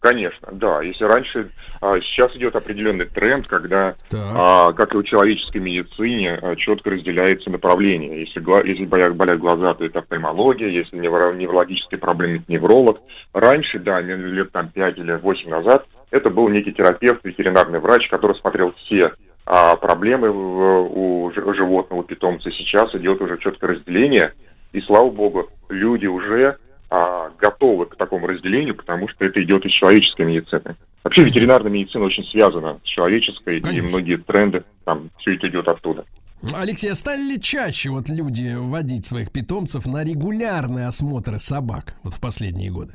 Конечно, 0.00 0.48
да. 0.52 0.80
Если 0.80 1.04
раньше, 1.04 1.50
а, 1.82 2.00
сейчас 2.00 2.34
идет 2.34 2.56
определенный 2.56 3.04
тренд, 3.04 3.46
когда, 3.46 3.96
а, 4.12 4.72
как 4.72 4.94
и 4.94 4.96
у 4.96 5.02
человеческой 5.02 5.58
медицине, 5.58 6.38
а, 6.40 6.56
четко 6.56 6.90
разделяется 6.90 7.50
направление. 7.50 8.20
Если, 8.20 8.42
если 8.66 8.86
болят, 8.86 9.14
болят 9.14 9.38
глаза, 9.38 9.74
то 9.74 9.84
это 9.84 9.98
офтальмология, 9.98 10.68
если 10.68 10.96
неврологические 10.96 11.98
проблемы, 11.98 12.36
это 12.36 12.50
невролог. 12.50 13.00
Раньше, 13.34 13.78
да, 13.78 14.00
лет 14.00 14.50
там 14.52 14.70
5 14.70 14.98
или 14.98 15.12
8 15.12 15.50
назад, 15.50 15.86
это 16.10 16.30
был 16.30 16.48
некий 16.48 16.72
терапевт, 16.72 17.22
ветеринарный 17.22 17.78
врач, 17.78 18.08
который 18.08 18.36
смотрел 18.36 18.72
все 18.78 19.12
а, 19.44 19.76
проблемы 19.76 20.30
в, 20.30 20.98
у 20.98 21.30
животного, 21.32 22.00
у 22.00 22.04
питомца. 22.04 22.50
Сейчас 22.50 22.94
идет 22.94 23.20
уже 23.20 23.36
четкое 23.36 23.74
разделение, 23.74 24.32
и 24.72 24.80
слава 24.80 25.10
богу, 25.10 25.50
люди 25.68 26.06
уже 26.06 26.56
а, 26.90 27.30
готовы 27.38 27.86
к 27.86 27.96
такому 27.96 28.26
разделению, 28.26 28.74
потому 28.74 29.08
что 29.08 29.24
это 29.24 29.42
идет 29.42 29.64
из 29.64 29.70
человеческой 29.70 30.26
медицины. 30.26 30.76
Вообще 31.04 31.24
ветеринарная 31.24 31.70
медицина 31.70 32.04
очень 32.04 32.24
связана 32.24 32.78
с 32.84 32.88
человеческой, 32.88 33.60
Конечно. 33.60 33.86
и 33.86 33.88
многие 33.88 34.16
тренды, 34.16 34.64
там, 34.84 35.10
все 35.18 35.34
это 35.34 35.48
идет 35.48 35.68
оттуда. 35.68 36.04
Алексей, 36.52 36.90
а 36.90 36.94
стали 36.94 37.20
ли 37.20 37.40
чаще 37.40 37.90
вот 37.90 38.08
люди 38.08 38.54
водить 38.56 39.06
своих 39.06 39.30
питомцев 39.30 39.86
на 39.86 40.02
регулярные 40.02 40.86
осмотры 40.86 41.38
собак 41.38 41.94
вот 42.02 42.14
в 42.14 42.20
последние 42.20 42.70
годы? 42.70 42.94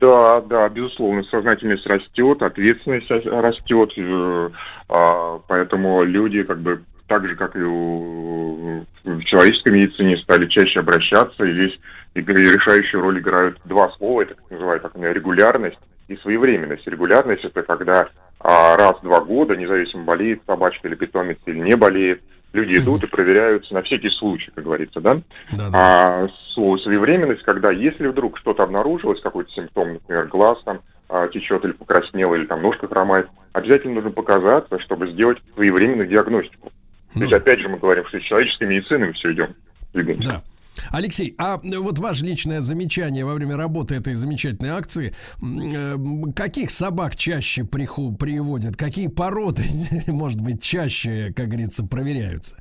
Да, 0.00 0.40
да, 0.42 0.68
безусловно, 0.68 1.24
сознательность 1.24 1.86
растет, 1.86 2.40
ответственность 2.42 3.10
растет, 3.10 3.92
э, 3.96 4.50
а, 4.88 5.40
поэтому 5.48 6.04
люди 6.04 6.44
как 6.44 6.60
бы 6.60 6.82
так 7.08 7.26
же, 7.26 7.34
как 7.34 7.56
и 7.56 7.62
у, 7.62 8.84
в 9.04 9.24
человеческой 9.24 9.72
медицине, 9.72 10.16
стали 10.16 10.46
чаще 10.46 10.80
обращаться, 10.80 11.44
и 11.44 11.52
здесь 11.52 11.80
и 12.14 12.20
решающую 12.20 13.02
роль 13.02 13.18
играют 13.18 13.58
два 13.64 13.90
слова, 13.90 14.22
это 14.22 14.34
так 14.34 14.50
называют 14.50 14.82
так, 14.82 14.92
регулярность 14.96 15.78
и 16.08 16.16
своевременность. 16.16 16.86
Регулярность 16.86 17.44
это 17.44 17.62
когда 17.62 18.08
а, 18.40 18.76
раз 18.76 18.98
в 18.98 19.02
два 19.02 19.20
года, 19.20 19.56
независимо 19.56 20.04
болеет 20.04 20.42
собачка 20.46 20.88
или 20.88 20.94
питомец 20.94 21.38
или 21.46 21.58
не 21.58 21.76
болеет, 21.76 22.22
люди 22.52 22.78
идут 22.78 23.04
и 23.04 23.06
проверяются 23.06 23.74
на 23.74 23.82
всякий 23.82 24.08
случай, 24.10 24.50
как 24.54 24.64
говорится, 24.64 25.00
да? 25.00 25.14
да, 25.52 25.70
да. 25.70 25.70
А 25.72 26.28
своевременность, 26.54 27.42
когда 27.42 27.70
если 27.70 28.06
вдруг 28.06 28.38
что-то 28.38 28.62
обнаружилось, 28.64 29.20
какой-то 29.20 29.50
симптом, 29.52 29.94
например, 29.94 30.26
глаз 30.26 30.58
там 30.64 30.80
а, 31.08 31.28
течет 31.28 31.64
или 31.64 31.72
покраснел, 31.72 32.34
или 32.34 32.46
там 32.46 32.62
ножка 32.62 32.88
хромает, 32.88 33.28
обязательно 33.52 33.94
нужно 33.94 34.10
показаться, 34.10 34.78
чтобы 34.80 35.10
сделать 35.10 35.38
своевременную 35.54 36.08
диагностику. 36.08 36.72
Ну. 37.14 37.20
То 37.20 37.24
есть, 37.24 37.32
опять 37.32 37.60
же, 37.60 37.68
мы 37.68 37.78
говорим, 37.78 38.06
что 38.06 38.18
с 38.18 38.22
человеческой 38.22 38.68
медициной 38.68 39.08
мы 39.08 39.12
все 39.14 39.32
идем, 39.32 39.54
двигаемся. 39.92 40.28
Да. 40.28 40.42
Алексей, 40.90 41.34
а 41.38 41.60
вот 41.62 41.98
ваше 41.98 42.24
личное 42.24 42.60
замечание 42.60 43.24
во 43.24 43.34
время 43.34 43.56
работы 43.56 43.96
этой 43.96 44.14
замечательной 44.14 44.70
акции, 44.70 45.12
э, 45.42 45.96
каких 46.34 46.70
собак 46.70 47.16
чаще 47.16 47.64
приху, 47.64 48.14
приводят, 48.14 48.76
какие 48.76 49.08
породы, 49.08 49.62
может 50.06 50.40
быть, 50.40 50.62
чаще, 50.62 51.32
как 51.36 51.48
говорится, 51.48 51.86
проверяются? 51.86 52.56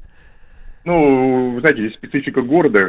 Ну, 0.84 1.52
вы 1.52 1.60
знаете, 1.60 1.90
специфика 1.92 2.42
города 2.42 2.80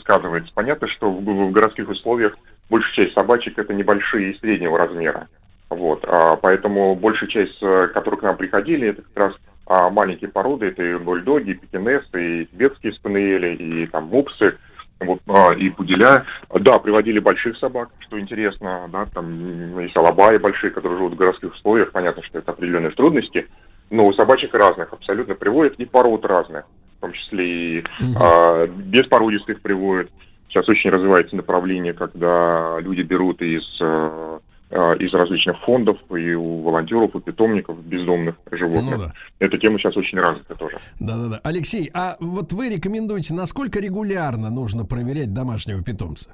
сказывается. 0.00 0.50
Понятно, 0.54 0.88
что 0.88 1.12
в, 1.12 1.22
в 1.22 1.52
городских 1.52 1.88
условиях 1.88 2.36
большая 2.70 2.94
часть 2.94 3.14
собачек 3.14 3.58
это 3.58 3.74
небольшие 3.74 4.32
и 4.32 4.38
среднего 4.38 4.78
размера. 4.78 5.28
Вот, 5.68 6.04
а, 6.08 6.36
поэтому 6.36 6.96
большая 6.96 7.28
часть, 7.28 7.58
э, 7.62 7.88
которые 7.92 8.18
к 8.18 8.22
нам 8.22 8.36
приходили, 8.36 8.88
это 8.88 9.02
как 9.02 9.16
раз 9.16 9.34
а 9.70 9.88
маленькие 9.88 10.28
породы, 10.28 10.66
это 10.66 10.82
и 10.82 10.96
бульдоги, 10.96 11.50
и 11.50 11.54
пекинесы, 11.54 12.42
и 12.42 12.46
тибетские 12.46 12.92
спаниели, 12.92 13.54
и 13.54 13.86
там 13.86 14.06
мупсы, 14.06 14.58
вот, 14.98 15.20
а, 15.28 15.52
и 15.52 15.70
пуделя. 15.70 16.24
Да, 16.52 16.80
приводили 16.80 17.20
больших 17.20 17.56
собак, 17.56 17.90
что 18.00 18.18
интересно, 18.18 18.88
да, 18.92 19.06
там 19.14 19.78
и 19.78 19.88
салабаи 19.92 20.38
большие, 20.38 20.72
которые 20.72 20.98
живут 20.98 21.14
в 21.14 21.16
городских 21.16 21.54
условиях, 21.54 21.92
понятно, 21.92 22.20
что 22.24 22.38
это 22.38 22.50
определенные 22.50 22.90
трудности, 22.90 23.46
но 23.90 24.08
у 24.08 24.12
собачек 24.12 24.52
разных 24.54 24.92
абсолютно 24.92 25.36
приводят, 25.36 25.74
и 25.74 25.84
пород 25.84 26.24
разных, 26.24 26.64
в 26.98 27.00
том 27.02 27.12
числе 27.12 27.46
и 27.46 27.80
угу. 28.00 28.14
а, 28.18 28.66
беспородистых 28.66 29.60
приводят. 29.60 30.10
Сейчас 30.48 30.68
очень 30.68 30.90
развивается 30.90 31.36
направление, 31.36 31.92
когда 31.92 32.76
люди 32.80 33.02
берут 33.02 33.40
из 33.40 33.80
Э, 33.80 34.38
из 34.70 35.12
различных 35.12 35.58
фондов 35.60 35.98
и 36.10 36.32
у 36.34 36.62
волонтеров, 36.62 37.14
у 37.14 37.20
питомников 37.20 37.82
бездомных 37.84 38.36
животных. 38.52 38.98
Ну, 38.98 39.04
да. 39.04 39.12
Эта 39.40 39.58
тема 39.58 39.78
сейчас 39.78 39.96
очень 39.96 40.18
развита 40.18 40.54
тоже. 40.54 40.78
Да-да-да. 41.00 41.40
Алексей, 41.42 41.90
а 41.92 42.16
вот 42.20 42.52
вы 42.52 42.68
рекомендуете, 42.68 43.34
насколько 43.34 43.80
регулярно 43.80 44.48
нужно 44.48 44.84
проверять 44.84 45.32
домашнего 45.34 45.82
питомца? 45.82 46.30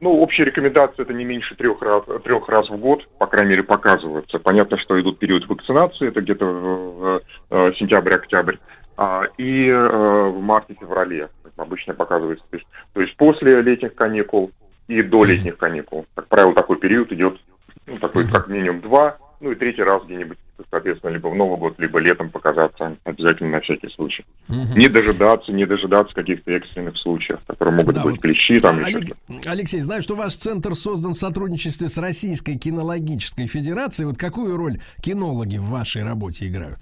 Ну, 0.00 0.20
общая 0.20 0.44
рекомендация 0.44 1.04
это 1.04 1.14
не 1.14 1.24
меньше 1.24 1.54
трех 1.54 1.80
раз, 1.80 2.04
трех 2.22 2.48
раз 2.50 2.68
в 2.68 2.76
год, 2.76 3.08
по 3.18 3.26
крайней 3.26 3.50
мере, 3.50 3.62
показывается. 3.62 4.38
Понятно, 4.38 4.76
что 4.76 5.00
идут 5.00 5.18
период 5.18 5.48
вакцинации, 5.48 6.08
это 6.08 6.20
где-то 6.20 6.44
в, 6.44 7.22
в 7.48 7.74
сентябрь-октябрь, 7.76 8.56
а, 8.98 9.22
и 9.38 9.70
а, 9.70 10.28
в 10.28 10.40
марте-феврале 10.42 11.30
обычно 11.56 11.94
показывается. 11.94 12.44
То 12.50 12.56
есть, 12.56 12.68
то 12.92 13.00
есть 13.00 13.16
после 13.16 13.62
летних 13.62 13.94
каникул 13.94 14.50
и 14.86 15.00
до 15.02 15.24
летних 15.24 15.56
каникул. 15.56 16.04
Как 16.14 16.26
правило, 16.28 16.52
такой 16.54 16.76
период 16.78 17.10
идет, 17.12 17.40
ну, 17.86 17.98
такой 17.98 18.28
как 18.28 18.48
минимум 18.48 18.80
два, 18.80 19.16
ну 19.40 19.52
и 19.52 19.54
третий 19.54 19.82
раз 19.82 20.02
где-нибудь, 20.04 20.38
соответственно, 20.70 21.10
либо 21.10 21.28
в 21.28 21.34
Новый 21.34 21.58
год, 21.58 21.74
либо 21.78 22.00
летом 22.00 22.30
показаться 22.30 22.96
обязательно 23.04 23.50
на 23.50 23.60
всякий 23.60 23.88
случай. 23.90 24.24
Угу. 24.48 24.76
Не 24.76 24.88
дожидаться, 24.88 25.52
не 25.52 25.66
дожидаться 25.66 26.14
каких-то 26.14 26.52
экстренных 26.52 26.96
случаев, 26.96 27.40
которые 27.46 27.76
могут 27.76 27.94
да, 27.94 28.02
быть 28.02 28.16
вот, 28.16 28.22
клещи 28.22 28.58
там. 28.58 28.84
Олег, 28.84 29.16
Алексей, 29.46 29.80
знаю, 29.80 30.02
что 30.02 30.16
ваш 30.16 30.34
центр 30.34 30.74
создан 30.74 31.14
в 31.14 31.18
сотрудничестве 31.18 31.88
с 31.88 31.98
Российской 31.98 32.56
кинологической 32.56 33.46
федерацией. 33.46 34.06
Вот 34.06 34.18
какую 34.18 34.56
роль 34.56 34.80
кинологи 35.02 35.58
в 35.58 35.66
вашей 35.66 36.02
работе 36.02 36.48
играют? 36.48 36.80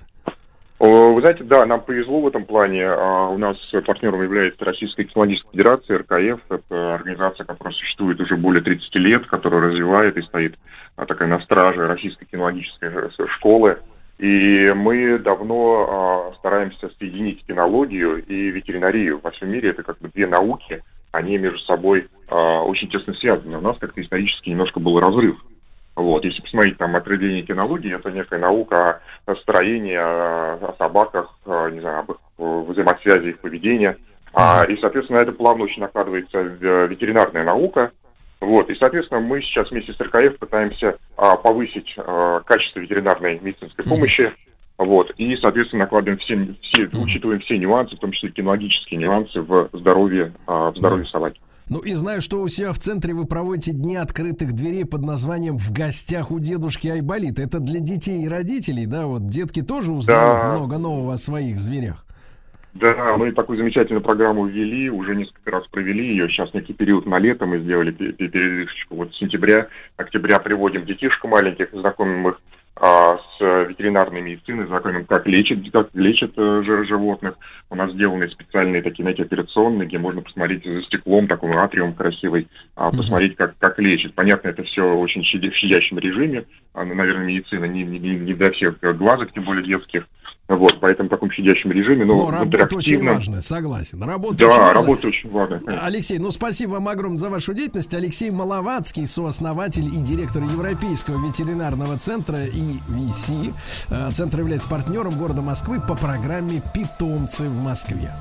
Вы 0.81 1.21
знаете, 1.21 1.45
да, 1.45 1.65
нам 1.67 1.81
повезло 1.83 2.21
в 2.21 2.27
этом 2.27 2.45
плане. 2.45 2.87
А, 2.87 3.29
у 3.29 3.39
нас 3.39 3.57
партнером 3.87 4.23
является 4.23 4.65
Российская 4.65 5.05
технологическая 5.05 5.51
федерация, 5.53 5.99
РКФ. 5.99 6.41
Это 6.51 6.95
организация, 6.97 7.45
которая 7.45 7.73
существует 7.73 8.21
уже 8.21 8.37
более 8.37 8.63
30 8.63 8.95
лет, 8.97 9.27
которая 9.27 9.63
развивает 9.63 10.17
и 10.17 10.23
стоит 10.23 10.59
а, 10.97 11.07
такая 11.07 11.29
на 11.29 11.41
страже 11.41 11.87
Российской 11.87 12.25
кинологической 12.27 12.91
школы. 13.29 13.79
И 14.19 14.71
мы 14.75 15.19
давно 15.19 16.35
стараемся 16.39 16.91
соединить 16.99 17.45
кинологию 17.47 18.25
и 18.25 18.51
ветеринарию. 18.51 19.21
Во 19.23 19.31
всем 19.31 19.51
мире 19.51 19.71
это 19.71 19.83
как 19.83 19.99
бы 19.99 20.09
две 20.09 20.27
науки, 20.27 20.83
они 21.11 21.37
между 21.39 21.59
собой 21.59 22.09
очень 22.29 22.89
тесно 22.89 23.13
связаны. 23.15 23.59
У 23.59 23.61
нас 23.61 23.77
как-то 23.79 24.01
исторически 24.01 24.51
немножко 24.51 24.79
был 24.79 25.01
разрыв. 25.01 25.37
Вот. 25.97 26.25
Если 26.25 26.43
посмотреть 26.43 26.79
там 26.79 26.97
отравление 26.97 27.43
кинологии, 27.43 27.95
это 27.95 28.11
некая 28.11 28.39
наука 28.39 29.01
о 29.27 29.35
строении, 29.37 29.97
о 29.97 30.75
собаках, 30.79 31.39
не 31.47 31.81
знаю, 31.81 32.01
об 32.01 32.11
их 32.13 32.17
взаимосвязи 32.37 33.29
их 33.29 33.39
поведения. 33.41 33.97
А, 34.33 34.65
и, 34.65 34.77
соответственно, 34.81 35.19
это 35.19 35.33
плавно 35.33 35.65
очень 35.65 35.81
накладывается 35.81 36.43
в 36.43 36.87
ветеринарная 36.87 37.45
наука. 37.45 37.93
Вот, 38.41 38.69
и, 38.69 38.75
соответственно, 38.75 39.21
мы 39.21 39.41
сейчас 39.41 39.71
вместе 39.71 39.93
с 39.93 40.01
РКФ 40.01 40.39
пытаемся 40.39 40.99
а, 41.17 41.37
повысить 41.37 41.95
а, 41.97 42.41
качество 42.41 42.81
ветеринарной 42.81 43.39
медицинской 43.41 43.85
помощи, 43.85 44.33
вот, 44.77 45.13
и, 45.17 45.37
соответственно, 45.37 45.85
накладываем 45.85 46.19
все, 46.19 46.55
все 46.61 46.89
учитываем 46.99 47.41
все 47.41 47.57
нюансы, 47.57 47.97
в 47.97 48.01
том 48.01 48.11
числе 48.11 48.31
кинологические 48.31 49.01
нюансы 49.01 49.41
в 49.41 49.71
здоровье, 49.73 50.33
а, 50.47 50.73
в 50.73 50.77
здоровье 50.77 51.07
собаки. 51.07 51.41
Ну 51.71 51.79
и 51.81 51.95
знаю, 51.95 52.21
что 52.21 52.43
у 52.43 52.49
себя 52.49 52.73
в 52.73 52.79
центре 52.79 53.15
вы 53.15 53.25
проводите 53.25 53.73
дни 53.73 53.97
открытых 53.97 54.53
дверей 54.53 54.85
под 54.85 55.03
названием 55.03 55.57
«В 55.57 55.73
гостях 55.73 56.31
у 56.31 56.39
дедушки 56.39 56.89
Айболита». 56.89 57.41
Это 57.43 57.59
для 57.59 57.81
детей 57.81 58.25
и 58.25 58.29
родителей, 58.29 58.85
да? 58.87 59.07
Вот 59.07 59.27
детки 59.27 59.63
тоже 59.63 59.91
узнают 59.93 60.43
Да. 60.43 60.53
много 60.53 60.77
нового 60.79 61.15
о 61.15 61.17
своих 61.17 61.59
зверях. 61.59 62.05
Да, 62.75 63.17
мы 63.17 63.33
такую 63.33 63.57
замечательную 63.57 64.03
программу 64.03 64.47
ввели, 64.47 64.91
уже 64.91 65.15
несколько 65.15 65.51
раз 65.53 65.67
провели 65.69 66.09
ее. 66.09 66.29
Сейчас 66.29 66.53
некий 66.53 66.73
период 66.75 67.07
на 67.07 67.19
лето 67.19 67.47
мы 67.47 67.61
сделали 67.61 67.93
пе- 67.93 68.13
пе- 68.13 68.29
передышечку. 68.29 68.97
Вот 68.97 69.15
с 69.15 69.19
сентября, 69.19 69.69
октября 69.97 70.41
приводим 70.41 70.85
детишек 70.85 71.25
маленьких, 71.25 71.69
знакомим 71.73 72.29
их 72.29 72.41
а, 72.77 73.19
с 73.19 73.41
ветеринарной 73.41 74.21
медициной, 74.21 74.67
знакомим, 74.67 75.05
как 75.05 75.27
лечат, 75.27 75.59
как 75.73 75.89
лечат 75.95 76.33
э, 76.37 76.63
жи- 76.65 76.85
животных. 76.87 77.35
У 77.71 77.77
нас 77.77 77.93
сделаны 77.93 78.29
специальные 78.29 78.83
такие, 78.83 79.05
знаете, 79.05 79.23
операционные, 79.23 79.87
где 79.87 79.99
можно 79.99 80.23
посмотреть 80.23 80.65
за 80.65 80.83
стеклом, 80.83 81.29
такой 81.29 81.53
атриум 81.53 81.95
красивый, 81.95 82.49
а, 82.75 82.91
посмотреть, 82.91 83.37
как, 83.37 83.57
как 83.59 83.79
лечат. 83.79 84.15
Понятно, 84.15 84.49
это 84.49 84.65
все 84.65 84.95
очень 84.95 85.23
в 85.23 85.55
щадящем 85.55 85.99
режиме. 85.99 86.45
А, 86.73 86.85
ну, 86.85 86.95
наверное, 86.95 87.27
медицина 87.27 87.67
не, 87.67 87.85
не, 87.85 87.99
не- 87.99 88.35
для 88.35 88.51
всех 88.51 88.81
глазок, 88.81 89.33
тем 89.33 89.45
более 89.45 89.65
детских. 89.65 90.07
Вот, 90.47 90.79
поэтому 90.79 91.09
в 91.09 91.11
таком 91.11 91.31
щадящем 91.31 91.73
режиме, 91.73 92.05
но, 92.05 92.17
Но 92.17 92.27
в 92.27 92.31
работа 92.31 92.77
очень 92.77 93.03
важная, 93.03 93.41
согласен. 93.41 94.03
Работа 94.03 94.37
Да, 94.37 94.49
очень 94.49 94.75
работа 94.75 95.09
очень 95.09 95.31
важная. 95.31 95.61
Алексей, 95.81 96.19
ну 96.19 96.31
спасибо 96.31 96.73
вам 96.73 96.89
огромное 96.89 97.17
за 97.17 97.31
вашу 97.31 97.55
деятельность. 97.55 97.95
Алексей 97.95 98.31
Маловацкий, 98.31 99.07
сооснователь 99.07 99.87
и 99.87 100.03
директор 100.03 100.43
Европейского 100.43 101.27
ветеринарного 101.27 101.97
центра 101.97 102.45
ИВС. 102.45 102.64
Э, 103.91 104.11
Центр 104.13 104.41
является 104.41 104.69
партнером 104.69 105.17
города 105.19 105.43
Москвы 105.43 105.81
по 105.81 105.95
программе 105.95 106.63
«Питомцы 106.73 107.49
в 107.49 107.63
Москве». 107.63 108.13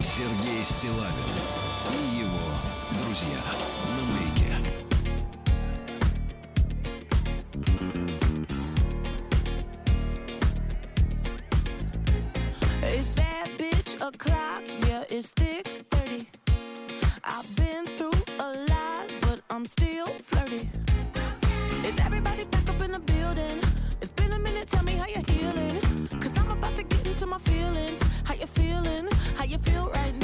Сергей 0.00 0.62
Стилавин 0.62 1.34
и 1.90 2.20
его 2.20 2.50
друзья 3.02 3.40
на 3.96 4.02
маяке. 4.12 4.54
It's 12.82 13.08
bad 13.16 13.48
bitch 13.58 13.94
o'clock, 14.00 14.62
yeah, 14.86 15.04
it's 15.10 15.28
thick 15.32 15.66
30. 15.90 16.26
I've 17.24 17.56
been 17.56 17.86
through 17.96 18.12
a 18.38 18.50
lot, 18.68 19.08
but 19.22 19.40
I'm 19.50 19.66
still 19.66 20.08
Is 20.60 21.98
everybody 21.98 22.44
back 22.44 22.68
up 22.68 22.80
in 22.80 22.92
the 22.92 23.00
building? 23.00 23.60
It's 24.00 24.10
been 24.12 24.32
a 24.32 24.38
minute, 24.38 24.68
tell 24.68 24.84
me 24.84 24.92
how 24.92 25.06
you're 25.08 25.28
healing. 25.28 26.08
Cause 26.20 26.38
I'm 26.38 26.50
about 26.50 26.76
to 26.76 26.84
get 26.84 27.06
into 27.06 27.26
my 27.26 27.38
feelings. 27.38 28.00
How 28.24 28.34
you 28.34 28.46
feeling? 28.46 29.08
How 29.36 29.44
you 29.44 29.58
feel 29.58 29.90
right 29.90 30.14
now? 30.20 30.23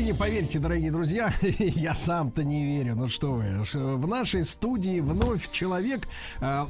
Вы 0.00 0.06
не 0.06 0.14
поверите, 0.14 0.58
дорогие 0.58 0.90
друзья, 0.90 1.30
я 1.42 1.94
сам-то 1.94 2.42
не 2.42 2.78
верю. 2.78 2.94
Ну 2.94 3.06
что 3.06 3.34
вы, 3.34 3.44
в 3.74 4.08
нашей 4.08 4.46
студии 4.46 4.98
вновь 5.00 5.52
человек, 5.52 6.08
э, 6.40 6.66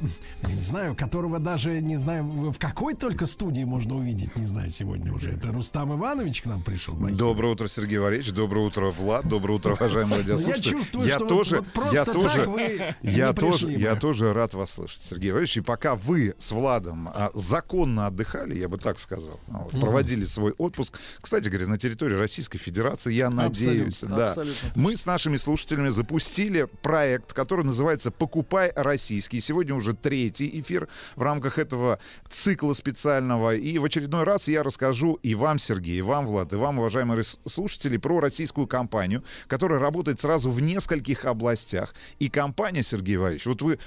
не 0.49 0.59
знаю, 0.59 0.97
которого 0.97 1.39
даже 1.39 1.79
не 1.79 1.95
знаю, 1.95 2.25
в 2.25 2.59
какой 2.59 2.93
только 2.93 3.25
студии 3.25 3.63
можно 3.63 3.95
увидеть, 3.95 4.35
не 4.35 4.43
знаю, 4.43 4.69
сегодня 4.71 5.13
уже. 5.13 5.31
Это 5.31 5.47
Рустам 5.47 5.93
Иванович 5.93 6.41
к 6.41 6.47
нам 6.47 6.61
пришел. 6.61 6.93
Доброе 6.95 7.53
утро, 7.53 7.69
Сергей 7.69 7.99
Валерьевич. 7.99 8.33
Доброе 8.33 8.65
утро, 8.65 8.87
Влад. 8.87 9.25
Доброе 9.25 9.53
утро, 9.53 9.75
уважаемые 9.75 10.23
Ну, 10.23 10.27
Я 10.27 10.33
радиослушатели. 10.35 10.69
чувствую, 10.69 11.07
я 11.07 11.15
что 11.15 11.23
вот- 11.23 11.29
тоже, 11.29 11.55
вот 11.59 11.67
просто 11.71 11.95
я 11.95 12.03
так 12.03 12.13
тоже, 12.13 12.43
вы 12.49 12.95
я 13.01 13.27
не 13.27 13.33
тоже, 13.33 13.65
пришли 13.67 13.81
я 13.81 13.93
бы. 13.93 13.99
тоже 14.01 14.33
рад 14.33 14.53
вас 14.55 14.71
слышать, 14.71 15.03
Сергей 15.03 15.31
Валерьевич. 15.31 15.55
И 15.55 15.61
пока 15.61 15.95
вы 15.95 16.35
с 16.37 16.51
Владом 16.51 17.07
а, 17.07 17.31
законно 17.33 18.07
отдыхали, 18.07 18.57
я 18.57 18.67
бы 18.67 18.77
так 18.77 18.99
сказал, 18.99 19.39
вот, 19.47 19.71
проводили 19.71 20.25
свой 20.25 20.51
отпуск, 20.57 20.99
кстати 21.21 21.47
говоря, 21.47 21.67
на 21.67 21.77
территории 21.77 22.15
Российской 22.15 22.57
Федерации, 22.57 23.20
я 23.21 23.29
надеюсь, 23.29 24.03
Абсолютно, 24.03 24.17
да, 24.17 24.29
абсолютно 24.29 24.69
мы 24.75 24.97
с 24.97 25.05
нашими 25.05 25.37
слушателями 25.37 25.89
запустили 25.89 26.67
проект, 26.81 27.33
который 27.33 27.65
называется 27.65 28.11
«Покупай 28.11 28.71
российский». 28.75 29.39
Сегодня 29.39 29.75
уже 29.75 29.93
третий 29.93 30.59
эфир 30.59 30.87
в 31.15 31.21
рамках 31.21 31.59
этого 31.59 31.99
цикла 32.29 32.73
специального. 32.73 33.55
И 33.55 33.77
в 33.77 33.85
очередной 33.85 34.23
раз 34.23 34.47
я 34.47 34.63
расскажу 34.63 35.19
и 35.23 35.35
вам, 35.35 35.59
Сергей, 35.59 35.99
и 35.99 36.01
вам, 36.01 36.25
Влад, 36.25 36.53
и 36.53 36.55
вам, 36.55 36.79
уважаемые 36.79 37.23
слушатели, 37.23 37.97
про 37.97 38.19
российскую 38.19 38.67
компанию, 38.67 39.23
которая 39.47 39.79
работает 39.79 40.19
сразу 40.19 40.51
в 40.51 40.61
нескольких 40.61 41.25
областях. 41.25 41.93
И 42.19 42.29
компания, 42.29 42.83
Сергей 42.83 43.17
Валерьевич, 43.17 43.45
вот 43.45 43.61
вы 43.61 43.79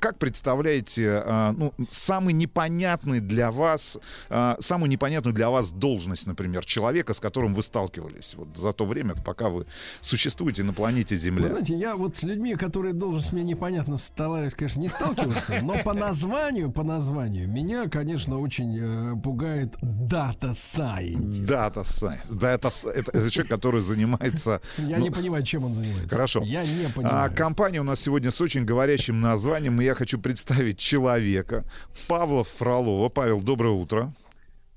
как 0.00 0.18
представляете 0.18 1.22
а, 1.24 1.52
ну, 1.52 1.74
самый 1.90 2.34
непонятный 2.34 3.20
для 3.20 3.50
вас, 3.50 3.98
а, 4.28 4.56
самую 4.60 4.90
непонятную 4.90 5.34
для 5.34 5.50
вас 5.50 5.70
должность, 5.70 6.26
например, 6.26 6.64
человека, 6.64 7.14
с 7.14 7.20
которым 7.20 7.54
вы 7.54 7.62
сталкивались 7.62 8.34
вот 8.34 8.56
за 8.56 8.67
то 8.72 8.84
время, 8.86 9.14
пока 9.14 9.48
вы 9.48 9.66
существуете 10.00 10.62
на 10.62 10.72
планете 10.72 11.14
Вы 11.14 11.20
Земля? 11.20 11.48
знаете, 11.48 11.76
я 11.76 11.96
вот 11.96 12.16
с 12.16 12.22
людьми, 12.22 12.54
которые 12.54 12.94
должность 12.94 13.32
мне 13.32 13.42
непонятно 13.42 13.96
стараюсь, 13.96 14.54
конечно, 14.54 14.80
не 14.80 14.88
сталкиваться, 14.88 15.58
но 15.62 15.82
по 15.82 15.92
названию, 15.94 16.70
по 16.70 16.82
названию, 16.82 17.48
меня, 17.48 17.88
конечно, 17.88 18.38
очень 18.38 18.78
э, 18.78 19.20
пугает 19.22 19.76
дата 19.82 20.48
scientist. 20.48 21.46
Дата 21.46 21.84
сайт. 21.84 22.20
Да, 22.30 22.52
это, 22.52 22.68
это, 22.68 23.10
это 23.18 23.30
человек, 23.30 23.50
который 23.50 23.80
занимается... 23.80 24.60
Я 24.78 24.98
ну, 24.98 25.04
не 25.04 25.10
понимаю, 25.10 25.42
чем 25.44 25.64
он 25.64 25.74
занимается. 25.74 26.08
Хорошо. 26.08 26.42
Я 26.44 26.64
не 26.64 26.86
А, 26.86 26.90
понимаю. 26.90 27.32
компания 27.36 27.80
у 27.80 27.84
нас 27.84 28.00
сегодня 28.00 28.30
с 28.30 28.40
очень 28.40 28.64
говорящим 28.64 29.20
названием, 29.20 29.80
и 29.80 29.84
я 29.84 29.94
хочу 29.94 30.18
представить 30.18 30.78
человека 30.78 31.64
Павла 32.06 32.44
Фролова. 32.44 33.08
Павел, 33.08 33.40
доброе 33.40 33.72
утро. 33.74 34.12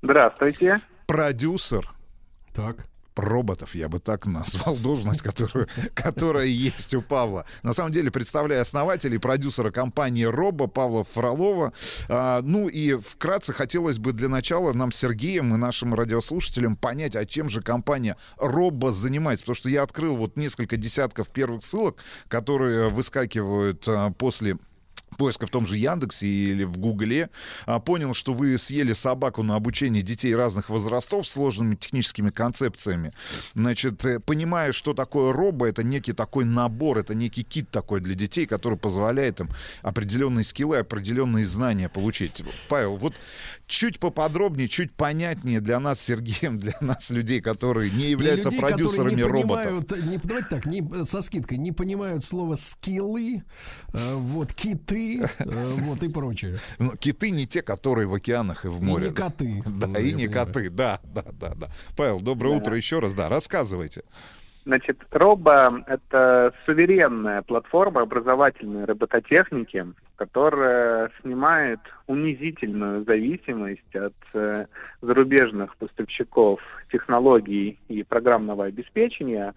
Здравствуйте. 0.02 0.78
Продюсер 1.06 1.92
Так. 2.54 2.86
Роботов, 3.16 3.74
я 3.74 3.88
бы 3.88 3.98
так 4.00 4.26
назвал 4.26 4.76
должность, 4.82 5.22
которую, 5.22 5.68
которая 5.94 6.46
есть 6.46 6.94
у 6.94 7.02
Павла. 7.02 7.44
На 7.62 7.72
самом 7.72 7.92
деле, 7.92 8.10
представляю 8.10 8.62
основателя 8.62 9.14
и 9.14 9.18
продюсера 9.18 9.70
компании 9.70 10.24
Робо 10.24 10.66
Павла 10.66 11.04
Фролова. 11.04 11.72
А, 12.08 12.40
ну 12.42 12.68
и 12.68 12.94
вкратце 12.94 13.52
хотелось 13.52 13.98
бы 13.98 14.12
для 14.12 14.28
начала 14.28 14.72
нам 14.72 14.92
с 14.92 14.96
Сергеем 14.96 15.54
и 15.54 15.58
нашим 15.58 15.94
радиослушателям 15.94 16.76
понять, 16.76 17.16
а 17.16 17.24
чем 17.24 17.48
же 17.48 17.62
компания 17.62 18.16
Робо 18.36 18.90
занимается. 18.92 19.44
Потому 19.44 19.56
что 19.56 19.68
я 19.68 19.82
открыл 19.82 20.16
вот 20.16 20.36
несколько 20.36 20.76
десятков 20.76 21.28
первых 21.28 21.64
ссылок, 21.64 21.96
которые 22.28 22.88
выскакивают 22.88 23.86
а, 23.88 24.10
после 24.12 24.58
поиска 25.22 25.46
в 25.46 25.50
том 25.50 25.68
же 25.68 25.76
Яндексе 25.76 26.26
или 26.26 26.64
в 26.64 26.78
Гугле, 26.78 27.30
а, 27.64 27.78
понял, 27.78 28.12
что 28.12 28.34
вы 28.34 28.58
съели 28.58 28.92
собаку 28.92 29.44
на 29.44 29.54
обучение 29.54 30.02
детей 30.02 30.34
разных 30.34 30.68
возрастов 30.68 31.28
с 31.28 31.32
сложными 31.32 31.76
техническими 31.76 32.30
концепциями. 32.30 33.12
Значит, 33.54 34.04
э, 34.04 34.18
понимая, 34.18 34.72
что 34.72 34.94
такое 34.94 35.32
робо, 35.32 35.68
это 35.68 35.84
некий 35.84 36.12
такой 36.12 36.44
набор, 36.44 36.98
это 36.98 37.14
некий 37.14 37.44
кит 37.44 37.70
такой 37.70 38.00
для 38.00 38.16
детей, 38.16 38.46
который 38.46 38.76
позволяет 38.76 39.38
им 39.38 39.48
определенные 39.82 40.42
скиллы, 40.42 40.78
определенные 40.78 41.46
знания 41.46 41.88
получить. 41.88 42.42
Павел, 42.68 42.96
вот 42.96 43.14
чуть 43.66 43.98
поподробнее, 43.98 44.68
чуть 44.68 44.92
понятнее 44.92 45.60
для 45.60 45.80
нас, 45.80 46.00
Сергеем, 46.00 46.58
для 46.58 46.74
нас, 46.80 47.10
людей, 47.10 47.40
которые 47.40 47.90
не 47.90 48.10
являются 48.10 48.48
людей, 48.50 48.60
продюсерами 48.60 49.14
не 49.14 49.22
роботов. 49.22 49.86
понимают, 49.86 50.06
не, 50.06 50.18
давайте 50.18 50.48
так, 50.48 50.66
не, 50.66 51.04
со 51.04 51.22
скидкой, 51.22 51.58
не 51.58 51.72
понимают 51.72 52.22
слово 52.24 52.56
скиллы, 52.56 53.42
э, 53.94 54.14
вот, 54.14 54.52
киты, 54.52 55.22
э, 55.38 55.74
вот 55.78 56.02
и 56.02 56.08
прочее. 56.08 56.58
Ну, 56.78 56.96
киты 56.96 57.30
не 57.30 57.46
те, 57.46 57.62
которые 57.62 58.06
в 58.06 58.14
океанах 58.14 58.64
и 58.64 58.68
в 58.68 58.80
И 58.80 58.84
море. 58.84 59.08
не 59.08 59.14
коты. 59.14 59.62
Да, 59.66 59.86
Ну, 59.86 59.98
и 59.98 60.12
не 60.12 60.26
понимаю. 60.26 60.46
коты, 60.46 60.70
да, 60.70 61.00
да, 61.04 61.24
да, 61.32 61.54
да. 61.54 61.68
Павел, 61.96 62.20
доброе 62.20 62.50
Да. 62.50 62.56
утро 62.58 62.76
еще 62.76 62.98
раз, 62.98 63.14
да, 63.14 63.28
рассказывайте. 63.28 64.02
Значит, 64.64 64.98
Робо— 65.10 65.82
это 65.88 66.52
суверенная 66.64 67.42
платформа 67.42 68.02
образовательной 68.02 68.84
робототехники, 68.84 69.86
которая 70.14 71.10
снимает 71.20 71.80
унизительную 72.06 73.04
зависимость 73.04 73.96
от 73.96 74.14
э, 74.34 74.66
зарубежных 75.00 75.76
поставщиков 75.76 76.60
технологий 76.92 77.80
и 77.88 78.04
программного 78.04 78.66
обеспечения 78.66 79.52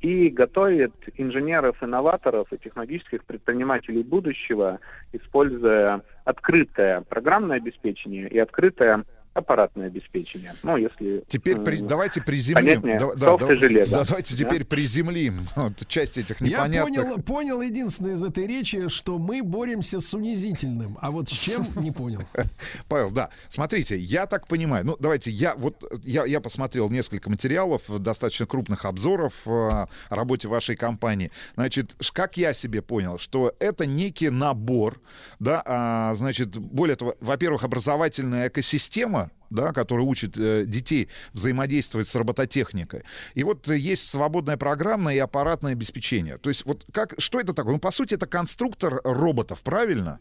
и 0.00 0.28
готовит 0.28 0.92
инженеров-инноваторов 1.16 2.52
и 2.52 2.58
технологических 2.58 3.24
предпринимателей 3.24 4.02
будущего, 4.02 4.80
используя 5.12 6.02
открытое 6.24 7.02
программное 7.02 7.58
обеспечение 7.58 8.28
и 8.28 8.38
открытое 8.38 9.04
аппаратное 9.34 9.86
обеспечение. 9.86 10.54
Ну, 10.62 10.76
если... 10.76 11.24
Теперь 11.28 11.58
при- 11.58 11.80
давайте 11.80 12.20
приземлим. 12.20 12.82
понятнее, 12.82 12.98
Да- 12.98 13.14
да, 13.14 13.36
да- 13.36 13.56
железо. 13.56 13.96
да, 13.98 14.04
давайте 14.04 14.36
Да? 14.36 14.44
теперь 14.44 14.64
приземлим 14.64 15.48
вот, 15.56 15.86
часть 15.86 16.18
этих 16.18 16.40
Я 16.40 16.46
непонятных. 16.66 17.04
понял, 17.04 17.22
понял 17.22 17.62
единственное 17.62 18.12
из 18.14 18.22
этой 18.24 18.46
речи, 18.46 18.88
что 18.88 19.18
мы 19.18 19.42
боремся 19.42 20.00
с 20.00 20.12
унизительным, 20.14 20.98
а 21.00 21.10
вот 21.10 21.28
с 21.28 21.32
чем 21.32 21.66
не 21.76 21.90
понял. 21.92 22.22
Павел, 22.88 23.10
да. 23.10 23.30
Смотрите, 23.48 23.96
я 23.98 24.26
так 24.26 24.46
понимаю. 24.48 24.84
Ну, 24.84 24.96
давайте, 24.98 25.30
я 25.30 25.54
вот 25.54 25.84
я, 26.02 26.24
я 26.24 26.40
посмотрел 26.40 26.90
несколько 26.90 27.30
материалов, 27.30 27.82
достаточно 28.00 28.46
крупных 28.46 28.84
обзоров 28.84 29.32
э, 29.46 29.50
о 29.50 29.86
работе 30.10 30.48
вашей 30.48 30.76
компании. 30.76 31.30
Значит, 31.54 31.94
как 32.12 32.36
я 32.36 32.52
себе 32.52 32.82
понял, 32.82 33.18
что 33.18 33.54
это 33.60 33.86
некий 33.86 34.30
набор, 34.30 35.00
да, 35.38 35.62
а, 35.64 36.14
значит, 36.14 36.56
более 36.58 36.96
того, 36.96 37.14
во-первых, 37.20 37.64
образовательная 37.64 38.48
экосистема, 38.48 39.17
да, 39.50 39.72
которая 39.72 40.06
учит 40.06 40.36
э, 40.36 40.64
детей 40.66 41.08
взаимодействовать 41.32 42.08
с 42.08 42.14
робототехникой. 42.16 43.02
И 43.34 43.44
вот 43.44 43.68
э, 43.68 43.76
есть 43.76 44.08
свободное 44.08 44.56
программное 44.56 45.14
и 45.14 45.18
аппаратное 45.18 45.72
обеспечение. 45.72 46.36
То 46.38 46.50
есть 46.50 46.66
вот 46.66 46.84
как, 46.92 47.14
что 47.18 47.40
это 47.40 47.54
такое? 47.54 47.74
Ну, 47.74 47.78
по 47.80 47.90
сути, 47.90 48.14
это 48.14 48.26
конструктор 48.26 49.00
роботов, 49.04 49.62
правильно? 49.62 50.20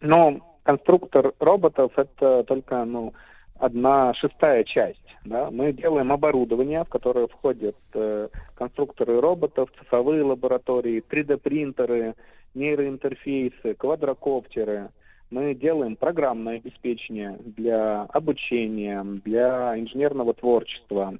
Ну, 0.00 0.42
конструктор 0.62 1.32
роботов 1.38 1.92
это 1.96 2.44
только 2.44 2.84
ну, 2.84 3.12
одна 3.58 4.14
шестая 4.14 4.64
часть. 4.64 4.98
Да? 5.24 5.50
Мы 5.50 5.72
делаем 5.72 6.12
оборудование, 6.12 6.84
в 6.84 6.88
которое 6.88 7.28
входят 7.28 7.76
э, 7.94 8.28
конструкторы 8.54 9.20
роботов, 9.20 9.70
цифровые 9.78 10.24
лаборатории, 10.24 11.02
3D-принтеры, 11.08 12.14
нейроинтерфейсы, 12.54 13.74
квадрокоптеры. 13.74 14.90
Мы 15.32 15.54
делаем 15.54 15.96
программное 15.96 16.56
обеспечение 16.56 17.38
для 17.56 18.02
обучения, 18.02 19.02
для 19.24 19.80
инженерного 19.80 20.34
творчества. 20.34 21.14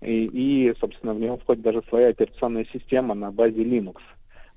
И, 0.00 0.26
и, 0.26 0.72
собственно, 0.78 1.12
в 1.12 1.18
него 1.18 1.38
входит 1.38 1.64
даже 1.64 1.82
своя 1.88 2.10
операционная 2.10 2.66
система 2.72 3.16
на 3.16 3.32
базе 3.32 3.64
Linux. 3.64 3.96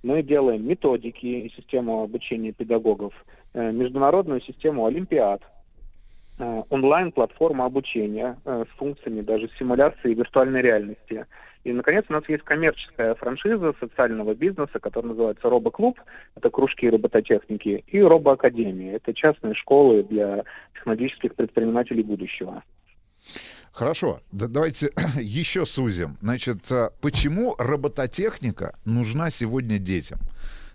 Мы 0.03 0.21
делаем 0.21 0.67
методики 0.67 1.25
и 1.25 1.49
систему 1.55 2.03
обучения 2.03 2.51
педагогов, 2.51 3.11
э, 3.55 3.71
международную 3.71 4.39
систему 4.41 4.85
Олимпиад, 4.85 5.41
э, 6.37 6.63
онлайн-платформа 6.69 7.65
обучения 7.65 8.37
э, 8.45 8.65
с 8.71 8.77
функциями 8.77 9.21
даже 9.21 9.49
симуляции 9.57 10.13
виртуальной 10.13 10.61
реальности. 10.61 11.25
И, 11.63 11.71
наконец, 11.71 12.05
у 12.09 12.13
нас 12.13 12.23
есть 12.27 12.43
коммерческая 12.43 13.13
франшиза 13.15 13.73
социального 13.79 14.33
бизнеса, 14.33 14.79
которая 14.79 15.11
называется 15.11 15.49
«Робоклуб». 15.49 15.99
Это 16.35 16.49
кружки 16.49 16.89
робототехники. 16.89 17.83
И 17.87 18.01
«Робоакадемия». 18.01 18.95
Это 18.95 19.13
частные 19.13 19.53
школы 19.53 20.03
для 20.03 20.43
технологических 20.73 21.35
предпринимателей 21.35 22.03
будущего. 22.03 22.63
Хорошо, 23.71 24.19
да, 24.31 24.47
давайте 24.47 24.89
еще 25.19 25.65
сузим. 25.65 26.17
Значит, 26.21 26.71
а, 26.71 26.91
почему 27.01 27.55
робототехника 27.57 28.75
нужна 28.83 29.29
сегодня 29.29 29.77
детям? 29.77 30.19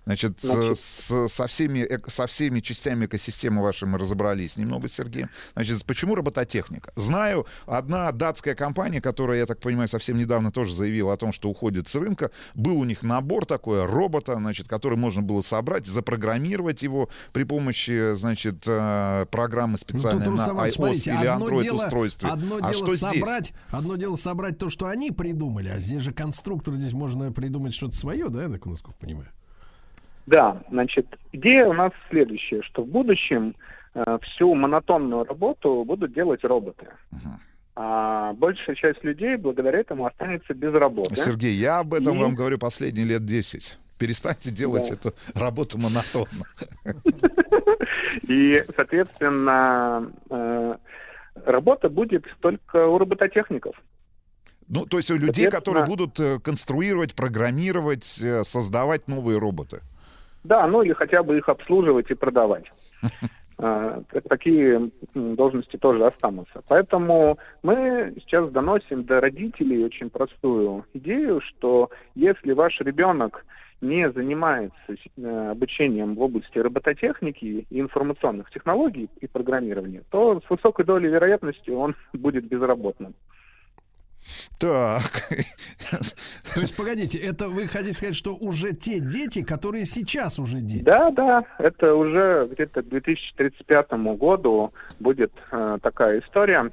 Значит, 0.06 0.38
Значит- 0.40 0.78
с- 0.78 1.28
со, 1.28 1.46
всеми, 1.48 1.86
со 2.08 2.28
всеми 2.28 2.60
частями 2.60 3.06
экосистемы 3.06 3.60
вашей 3.60 3.88
мы 3.88 3.98
разобрались 3.98 4.56
немного 4.56 4.88
с 4.88 4.92
Сергеем. 4.92 5.30
Значит, 5.54 5.84
почему 5.84 6.14
робототехника? 6.14 6.92
Знаю, 6.94 7.44
одна 7.66 8.12
датская 8.12 8.54
компания, 8.54 9.00
которая, 9.00 9.38
я 9.38 9.46
так 9.46 9.58
понимаю, 9.58 9.88
совсем 9.88 10.16
недавно 10.16 10.52
тоже 10.52 10.74
заявила 10.76 11.12
о 11.12 11.16
том, 11.16 11.32
что 11.32 11.48
уходит 11.50 11.88
с 11.88 11.96
рынка, 11.96 12.30
был 12.54 12.78
у 12.78 12.84
них 12.84 13.02
набор 13.02 13.46
такой 13.46 13.84
робота, 13.84 14.36
значит, 14.36 14.68
который 14.68 14.96
можно 14.96 15.22
было 15.22 15.40
собрать, 15.40 15.86
запрограммировать 15.86 16.82
его 16.82 17.08
при 17.32 17.42
помощи, 17.42 18.14
значит, 18.14 18.62
э, 18.64 19.26
программы 19.32 19.72
Ну, 19.72 19.78
специальной 19.78 20.24
тут, 20.24 20.36
на 20.36 20.42
iOS 20.42 20.70
смотрите, 20.70 21.10
или 21.10 21.26
одно 21.26 21.48
Android 21.48 21.62
дело, 21.64 21.82
устройстве. 21.84 22.28
одно 22.28 22.56
а 22.58 22.70
дело 22.70 22.74
что 22.74 22.96
здесь? 22.96 23.00
собрать, 23.00 23.52
одно 23.70 23.96
дело 23.96 24.14
собрать 24.14 24.56
то, 24.56 24.70
что 24.70 24.86
они 24.86 25.10
придумали, 25.10 25.68
а 25.68 25.78
здесь 25.78 26.02
же 26.02 26.12
конструктор, 26.12 26.74
здесь 26.74 26.92
можно 26.92 27.32
придумать 27.32 27.74
что-то 27.74 27.96
свое, 27.96 28.28
да, 28.28 28.44
я 28.44 28.48
так, 28.48 28.64
насколько 28.66 28.96
понимаю? 28.98 29.28
Да, 30.26 30.62
значит, 30.70 31.06
идея 31.32 31.66
у 31.66 31.72
нас 31.72 31.92
следующая, 32.10 32.62
что 32.62 32.82
в 32.82 32.88
будущем 32.88 33.54
э, 33.94 34.18
всю 34.22 34.54
монотонную 34.54 35.24
работу 35.24 35.84
будут 35.86 36.12
делать 36.12 36.42
роботы. 36.44 36.86
А 37.78 38.32
большая 38.32 38.74
часть 38.74 39.04
людей 39.04 39.36
благодаря 39.36 39.78
этому 39.80 40.06
останется 40.06 40.54
без 40.54 40.72
работы. 40.72 41.14
Сергей, 41.14 41.52
я 41.54 41.80
об 41.80 41.92
этом 41.94 42.16
И- 42.18 42.22
вам 42.22 42.34
говорю 42.34 42.58
последние 42.58 43.04
лет 43.06 43.24
10. 43.24 43.78
Перестаньте 43.98 44.50
делать 44.50 44.88
Да. 44.88 44.94
эту 44.94 45.12
работу 45.34 45.78
монотонно. 45.78 46.44
И, 48.28 48.64
соответственно, 48.76 50.10
э, 50.30 50.74
работа 51.44 51.88
будет 51.88 52.24
только 52.40 52.86
у 52.88 52.98
робототехников. 52.98 53.76
Ну, 54.68 54.84
то 54.86 54.96
есть 54.96 55.10
у 55.10 55.16
людей, 55.16 55.48
которые 55.50 55.84
будут 55.86 56.18
э, 56.18 56.38
конструировать, 56.40 57.14
программировать, 57.14 58.20
э, 58.22 58.42
создавать 58.42 59.06
новые 59.06 59.38
роботы. 59.38 59.80
Да, 60.46 60.66
ну 60.66 60.82
или 60.82 60.92
хотя 60.92 61.22
бы 61.22 61.36
их 61.36 61.48
обслуживать 61.48 62.10
и 62.10 62.14
продавать. 62.14 62.64
А, 63.58 64.02
Такие 64.28 64.90
должности 65.14 65.78
тоже 65.78 66.04
останутся. 66.04 66.62
Поэтому 66.68 67.38
мы 67.62 68.12
сейчас 68.16 68.50
доносим 68.50 69.04
до 69.04 69.18
родителей 69.18 69.82
очень 69.82 70.10
простую 70.10 70.84
идею, 70.92 71.40
что 71.40 71.88
если 72.14 72.52
ваш 72.52 72.78
ребенок 72.80 73.46
не 73.80 74.10
занимается 74.10 74.76
э, 75.16 75.50
обучением 75.52 76.16
в 76.16 76.20
области 76.20 76.58
робототехники 76.58 77.66
и 77.70 77.80
информационных 77.80 78.50
технологий 78.50 79.08
и 79.22 79.26
программирования, 79.26 80.02
то 80.10 80.38
с 80.46 80.50
высокой 80.50 80.84
долей 80.84 81.08
вероятности 81.08 81.70
он 81.70 81.96
будет 82.12 82.44
безработным. 82.44 83.14
Так. 84.58 85.28
То 86.54 86.60
есть, 86.60 86.76
погодите, 86.76 87.18
это 87.18 87.48
вы 87.48 87.68
хотите 87.68 87.94
сказать, 87.94 88.16
что 88.16 88.34
уже 88.34 88.72
те 88.72 89.00
дети, 89.00 89.44
которые 89.44 89.84
сейчас 89.84 90.38
уже 90.38 90.60
дети? 90.60 90.84
Да, 90.84 91.10
да, 91.10 91.44
это 91.58 91.94
уже 91.94 92.48
где-то 92.52 92.82
к 92.82 92.88
2035 92.88 93.92
году 94.18 94.72
будет 94.98 95.32
э, 95.52 95.78
такая 95.82 96.20
история. 96.20 96.70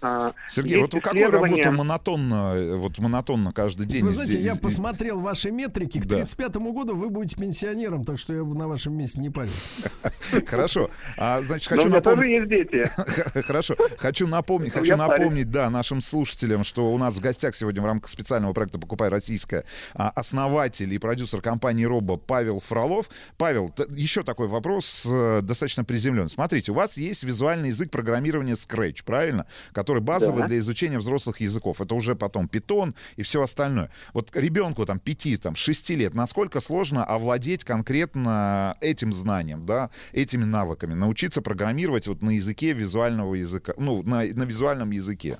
А, 0.00 0.32
Сергей, 0.48 0.78
есть 0.78 0.82
вот 0.82 0.94
вы 0.94 1.00
какую 1.00 1.30
работу 1.30 1.72
монотонно, 1.72 2.54
э, 2.54 2.76
вот 2.76 2.98
монотонно 2.98 3.52
каждый 3.52 3.86
день? 3.86 4.04
Вы 4.04 4.12
знаете, 4.12 4.32
здесь- 4.32 4.46
я 4.46 4.52
здесь- 4.52 4.62
посмотрел 4.62 5.20
ваши 5.20 5.50
метрики. 5.50 6.00
К 6.00 6.06
Да. 6.06 6.16
35 6.16 6.72
году 6.72 6.94
вы 6.94 7.10
будете 7.10 7.36
пенсионером, 7.36 8.04
так 8.04 8.18
что 8.18 8.32
я 8.32 8.44
бы 8.44 8.54
на 8.54 8.68
вашем 8.68 8.96
месте 8.96 9.20
не 9.20 9.30
парился. 9.30 9.58
Хорошо. 10.46 10.90
А, 11.16 11.42
значит, 11.42 11.70
Но 11.70 11.76
хочу 11.78 11.88
напомнить... 11.88 12.48
Хорошо. 13.46 13.76
Хочу 13.98 14.26
напомнить, 14.28 14.72
хочу 14.72 14.96
напомнить, 14.96 15.50
да, 15.50 15.68
нашим 15.70 16.00
слушателям, 16.00 16.62
что 16.64 16.92
у 16.92 16.98
нас 16.98 17.14
в 17.14 17.20
гостях 17.20 17.56
сегодня 17.56 17.82
в 17.82 17.86
рамках 17.86 18.08
специального 18.10 18.52
проекта 18.52 18.78
«Покупай 18.78 19.08
российское» 19.08 19.64
а, 19.94 20.10
основатель 20.10 20.92
и 20.92 20.98
продюсер 20.98 21.40
компании 21.40 21.84
«Робо» 21.84 22.16
Павел 22.16 22.60
Фролов. 22.60 23.10
Павел, 23.36 23.74
еще 23.90 24.22
такой 24.22 24.46
вопрос, 24.48 25.04
э, 25.08 25.40
достаточно 25.42 25.84
приземленный. 25.84 26.28
Смотрите, 26.30 26.70
у 26.72 26.74
вас 26.74 26.96
есть 26.96 27.24
визуальный 27.24 27.68
язык 27.70 27.90
программирования 27.90 28.52
Scratch, 28.54 29.02
правильно? 29.04 29.46
Который 29.88 30.02
базовый 30.02 30.42
Да. 30.42 30.48
для 30.48 30.58
изучения 30.58 30.98
взрослых 30.98 31.40
языков. 31.40 31.80
Это 31.80 31.94
уже 31.94 32.14
потом 32.14 32.44
Python 32.44 32.94
и 33.16 33.22
все 33.22 33.42
остальное. 33.42 33.88
Вот 34.12 34.36
ребенку 34.36 34.84
там 34.84 34.98
5, 34.98 35.40
там 35.40 35.54
6 35.54 35.90
лет, 35.96 36.14
насколько 36.14 36.60
сложно 36.60 37.04
овладеть 37.04 37.64
конкретно 37.64 38.76
этим 38.82 39.14
знанием, 39.14 39.64
да, 39.64 39.88
этими 40.12 40.44
навыками, 40.44 40.92
научиться 40.92 41.40
программировать 41.40 42.06
вот 42.06 42.20
на 42.20 42.32
языке 42.32 42.74
визуального 42.74 43.34
языка, 43.34 43.72
ну, 43.78 44.02
на, 44.02 44.24
на 44.34 44.42
визуальном 44.44 44.90
языке. 44.90 45.38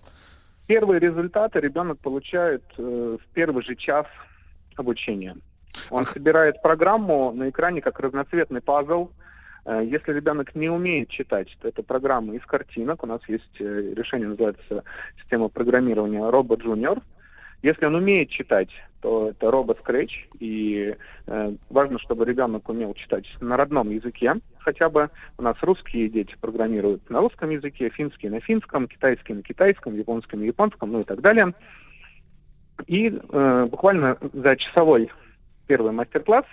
Первые 0.67 0.99
результаты 0.99 1.61
ребенок 1.61 1.99
получает 1.99 2.63
э, 2.79 3.19
в 3.23 3.35
первый 3.35 3.63
же 3.63 3.77
час 3.77 4.07
обучения. 4.77 5.37
Он 5.91 6.07
собирает 6.07 6.63
программу 6.63 7.33
на 7.33 7.51
экране 7.51 7.83
как 7.83 8.01
разноцветный 8.01 8.63
пазл. 8.63 9.11
Э, 9.69 9.85
Если 9.85 10.13
ребенок 10.13 10.55
не 10.55 10.71
умеет 10.71 11.11
читать, 11.11 11.55
то 11.61 11.69
это 11.69 11.83
программа 11.83 12.35
из 12.35 12.45
картинок. 12.47 13.05
У 13.05 13.07
нас 13.07 13.21
есть 13.29 13.61
э, 13.61 13.93
решение, 13.95 14.29
называется 14.29 14.83
система 15.21 15.49
программирования 15.49 16.21
Robo 16.21 16.57
Junior. 16.57 17.03
Если 17.63 17.85
он 17.85 17.97
умеет 17.97 18.31
читать, 18.31 18.71
то 19.03 19.29
это 19.29 19.47
Robo 19.49 19.79
Scratch. 19.79 20.13
И 20.41 20.97
э, 21.27 21.53
важно, 21.69 21.99
чтобы 21.99 22.25
ребенок 22.25 22.67
умел 22.71 22.95
читать 22.95 23.27
на 23.43 23.59
родном 23.59 23.91
языке. 23.91 24.37
Хотя 24.59 24.89
бы 24.89 25.11
у 25.37 25.43
нас 25.43 25.57
русские 25.61 26.09
дети 26.09 26.35
программируют 26.41 27.11
на 27.11 27.21
русском 27.21 27.51
языке, 27.51 27.91
финские 27.91 28.31
на 28.31 28.41
финском, 28.41 28.89
китайский 28.89 29.35
на 29.35 29.43
китайском, 29.43 29.95
японский 29.95 30.39
на 30.39 30.45
японском, 30.45 30.93
ну 30.93 31.01
и 31.01 31.05
так 31.05 31.21
далее. 31.21 31.53
И 32.87 33.09
э, 33.11 33.67
буквально 33.71 34.17
за 34.33 34.57
часовой 34.57 35.11
первый 35.67 35.93
мастер-класс 35.93 36.47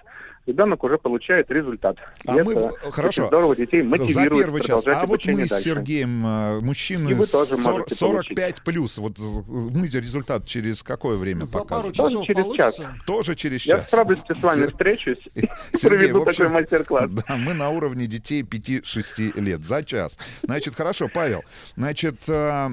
ребенок 0.45 0.83
уже 0.83 0.97
получает 0.97 1.49
результат. 1.51 1.97
А 2.25 2.37
И 2.39 2.43
мы, 2.43 2.53
это 2.53 2.91
хорошо, 2.91 3.21
очень 3.23 3.27
здорово 3.27 3.55
детей 3.55 3.81
за 3.81 3.87
мотивирует 3.87 4.43
первый 4.43 4.61
час. 4.61 4.83
А 4.85 5.05
вот 5.05 5.25
мы 5.25 5.45
с 5.45 5.49
дальше. 5.49 5.69
Сергеем, 5.69 6.25
э, 6.25 6.59
мужчины 6.61 7.09
И 7.09 7.13
вы 7.13 7.25
тоже 7.25 7.57
40 7.57 7.65
можете 7.65 7.95
45 7.95 8.61
плюс, 8.63 8.97
вот 8.97 9.19
э, 9.19 9.21
мы 9.21 9.87
результат 9.87 10.45
через 10.45 10.83
какое 10.83 11.17
время 11.17 11.45
За 11.45 11.59
покажем? 11.59 11.93
Тоже 11.93 12.23
через 12.23 12.55
час. 12.55 12.79
Тоже 13.05 13.35
через 13.35 13.65
Я 13.65 13.79
час. 13.79 13.89
с 13.89 13.93
радостью 13.93 14.35
с 14.35 14.41
вами 14.41 14.59
Сер- 14.59 14.71
встречусь 14.71 15.19
и 15.35 15.49
Сергей, 15.73 15.97
проведу 15.97 16.21
общем, 16.23 16.45
такой 16.45 16.61
мастер-класс. 16.61 17.09
Да, 17.11 17.35
мы 17.37 17.53
на 17.53 17.69
уровне 17.69 18.07
детей 18.07 18.43
5-6 18.43 19.39
лет 19.39 19.65
за 19.65 19.83
час. 19.83 20.17
Значит, 20.43 20.75
хорошо, 20.75 21.09
Павел. 21.13 21.43
Значит, 21.75 22.15
э, 22.27 22.69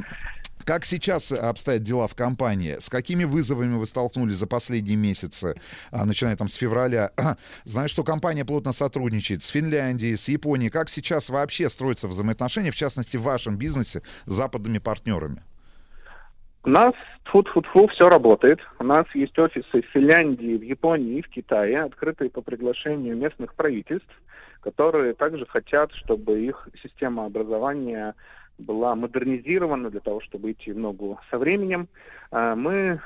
как 0.65 0.85
сейчас 0.85 1.33
обстоят 1.33 1.83
дела 1.83 2.07
в 2.09 2.15
компании? 2.15 2.77
С 2.79 2.89
какими 2.89 3.25
вызовами 3.25 3.77
вы 3.77 3.87
столкнулись 3.87 4.37
за 4.37 4.47
последние 4.47 4.97
месяцы, 4.97 5.55
а, 5.91 6.05
начиная 6.05 6.37
там 6.37 6.49
с 6.49 6.55
февраля? 6.55 7.11
Знаю, 7.65 7.89
что 7.89 8.05
компания 8.05 8.45
плотно 8.45 8.73
сотрудничает 8.73 9.43
с 9.43 9.49
Финляндией, 9.49 10.17
с 10.17 10.29
Японией. 10.29 10.71
Как 10.71 10.89
сейчас 10.89 11.29
вообще 11.29 11.69
строятся 11.69 12.09
взаимоотношения, 12.09 12.71
в 12.71 12.77
частности, 12.77 13.17
в 13.17 13.23
вашем 13.23 13.57
бизнесе 13.57 14.03
с 14.27 14.33
западными 14.33 14.79
партнерами? 14.79 15.43
У 16.65 16.71
нас 16.71 16.95
фу-фу-фу 17.25 17.89
все 17.89 18.09
работает. 18.09 18.61
У 18.79 18.85
нас 18.85 19.05
есть 19.15 19.37
офисы 19.37 19.83
в 19.83 19.87
Финляндии, 19.93 20.57
в 20.57 20.63
Японии 20.63 21.19
и 21.19 21.23
в 21.23 21.29
Китае, 21.29 21.83
открытые 21.83 22.31
по 22.31 22.41
приглашению 22.41 23.17
местных 23.17 23.55
правительств, 23.55 24.13
которые 24.61 25.15
также 25.15 25.45
хотят, 25.45 25.93
чтобы 25.93 26.41
их 26.41 26.69
система 26.81 27.27
образования 27.27 28.15
была 28.59 28.95
модернизирована 28.95 29.91
для 29.91 30.01
того, 30.01 30.21
чтобы 30.21 30.53
идти 30.53 30.73
в 30.73 30.79
ногу 30.79 31.19
со 31.31 31.39
временем. 31.39 31.89
А, 32.31 32.55
Мы 32.55 33.01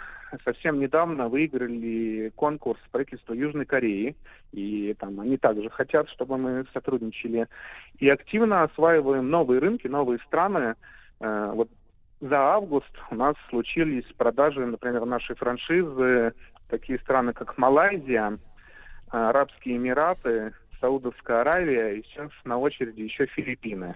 совсем 0.44 0.80
недавно 0.80 1.28
выиграли 1.28 2.32
конкурс 2.34 2.80
правительства 2.90 3.32
Южной 3.32 3.64
Кореи, 3.64 4.16
и 4.52 4.94
там 4.98 5.20
они 5.20 5.36
также 5.36 5.70
хотят, 5.70 6.08
чтобы 6.10 6.36
мы 6.36 6.66
сотрудничали. 6.72 7.46
И 7.98 8.08
активно 8.08 8.64
осваиваем 8.64 9.30
новые 9.30 9.60
рынки, 9.60 9.86
новые 9.86 10.18
страны. 10.20 10.74
Э, 11.20 11.52
Вот 11.54 11.68
за 12.20 12.38
август 12.38 12.90
у 13.10 13.14
нас 13.14 13.36
случились 13.50 14.06
продажи, 14.16 14.64
например, 14.64 15.04
нашей 15.04 15.36
франшизы 15.36 16.32
такие 16.68 16.98
страны, 16.98 17.32
как 17.32 17.58
Малайзия, 17.58 18.38
а, 19.10 19.30
Арабские 19.30 19.76
Эмираты, 19.76 20.52
Саудовская 20.80 21.42
Аравия 21.42 21.94
и 21.94 22.02
сейчас 22.04 22.30
на 22.44 22.58
очереди 22.58 23.02
еще 23.02 23.26
Филиппины. 23.26 23.94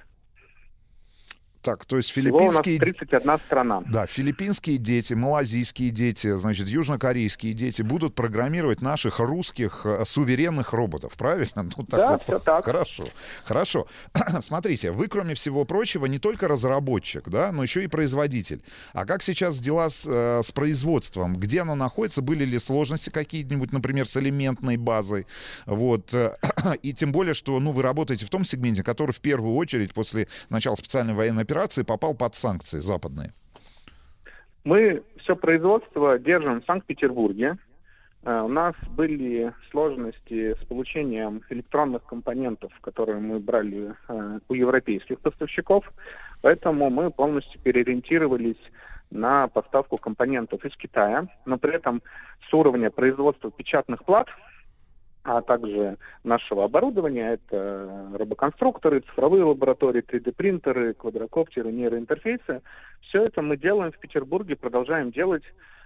Так, 1.62 1.84
то 1.84 1.98
есть 1.98 2.10
Всего 2.10 2.38
у 2.38 2.52
нас 2.52 2.64
филиппинские... 2.64 2.78
31 2.78 3.38
страна. 3.46 3.82
Да, 3.86 4.06
филиппинские 4.06 4.78
дети, 4.78 5.12
малазийские 5.12 5.90
дети, 5.90 6.34
значит, 6.36 6.68
южнокорейские 6.68 7.52
дети 7.52 7.82
будут 7.82 8.14
программировать 8.14 8.80
наших 8.80 9.18
русских 9.18 9.82
э, 9.84 10.04
суверенных 10.06 10.72
роботов, 10.72 11.12
правильно? 11.16 11.40
Ну, 11.76 11.86
Да, 11.88 12.12
вот, 12.12 12.22
всё 12.22 12.38
так. 12.38 12.64
Хорошо, 12.64 13.04
хорошо. 13.44 13.86
Смотрите, 14.40 14.90
вы, 14.90 15.06
кроме 15.06 15.34
всего 15.34 15.64
прочего, 15.64 16.06
не 16.06 16.18
только 16.18 16.48
разработчик, 16.48 17.28
да, 17.28 17.52
но 17.52 17.62
еще 17.62 17.84
и 17.84 17.86
производитель. 17.86 18.62
А 18.92 19.04
как 19.04 19.22
сейчас 19.22 19.58
дела 19.58 19.90
с, 19.90 20.04
э, 20.06 20.42
с 20.42 20.52
производством? 20.52 21.36
Где 21.36 21.60
оно 21.60 21.74
находится? 21.74 22.22
Были 22.22 22.44
ли 22.44 22.58
сложности 22.58 23.10
какие-нибудь, 23.10 23.72
например, 23.72 24.08
с 24.08 24.16
элементной 24.16 24.76
базой? 24.76 25.26
Вот. 25.66 26.12
э, 26.14 26.36
И 26.82 26.92
тем 26.92 27.12
более, 27.12 27.34
что 27.34 27.58
ну, 27.60 27.72
вы 27.72 27.82
работаете 27.82 28.26
в 28.26 28.30
том 28.30 28.44
сегменте, 28.44 28.82
который 28.82 29.12
в 29.12 29.20
первую 29.20 29.54
очередь 29.54 29.92
после 29.92 30.28
начала 30.48 30.74
специальной 30.74 31.14
военной 31.14 31.44
операции 31.50 31.82
попал 31.82 32.14
под 32.14 32.34
санкции 32.34 32.78
западные. 32.78 33.32
Мы 34.64 35.02
все 35.18 35.36
производство 35.36 36.18
держим 36.18 36.60
в 36.60 36.64
Санкт-Петербурге. 36.64 37.56
Э, 38.22 38.42
У 38.42 38.48
нас 38.48 38.74
были 38.90 39.52
сложности 39.70 40.54
с 40.54 40.64
получением 40.66 41.42
электронных 41.50 42.04
компонентов, 42.04 42.72
которые 42.82 43.18
мы 43.18 43.40
брали 43.40 43.94
э, 44.08 44.38
у 44.48 44.54
европейских 44.54 45.18
поставщиков, 45.20 45.90
поэтому 46.42 46.90
мы 46.90 47.10
полностью 47.10 47.60
переориентировались 47.60 48.60
на 49.10 49.48
поставку 49.48 49.96
компонентов 49.96 50.64
из 50.64 50.76
Китая, 50.76 51.26
но 51.46 51.58
при 51.58 51.74
этом 51.74 52.00
с 52.48 52.54
уровня 52.54 52.90
производства 52.90 53.50
печатных 53.50 54.04
плат, 54.04 54.28
а 55.22 55.42
также 55.42 55.98
нашего 56.24 56.64
оборудования, 56.64 57.34
это 57.34 58.10
робоконструкторы, 58.14 59.00
цифровые 59.00 59.44
лаборатории, 59.44 60.02
3D-принтеры, 60.02 60.94
квадрокоптеры, 60.94 61.70
нейроинтерфейсы, 61.70 62.62
все 63.02 63.24
это 63.24 63.42
мы 63.42 63.56
делаем 63.56 63.92
в 63.92 63.98
Петербурге, 63.98 64.56
продолжаем 64.56 65.10
делать. 65.10 65.44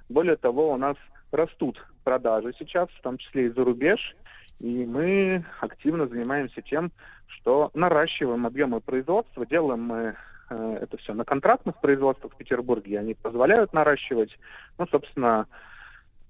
Более 0.08 0.36
того, 0.36 0.72
у 0.72 0.76
нас 0.76 0.96
растут 1.32 1.84
продажи 2.04 2.54
сейчас, 2.58 2.88
в 2.90 3.02
том 3.02 3.18
числе 3.18 3.46
и 3.46 3.50
за 3.50 3.64
рубеж, 3.64 4.16
и 4.60 4.86
мы 4.86 5.44
активно 5.60 6.06
занимаемся 6.06 6.62
тем, 6.62 6.92
что 7.26 7.70
наращиваем 7.74 8.46
объемы 8.46 8.80
производства, 8.80 9.44
делаем 9.44 9.82
мы 9.82 10.14
э, 10.50 10.78
это 10.82 10.96
все 10.98 11.12
на 11.12 11.24
контрактных 11.24 11.80
производствах 11.80 12.34
в 12.34 12.36
Петербурге, 12.36 13.00
они 13.00 13.14
позволяют 13.14 13.72
наращивать. 13.72 14.30
Ну, 14.78 14.86
собственно, 14.86 15.46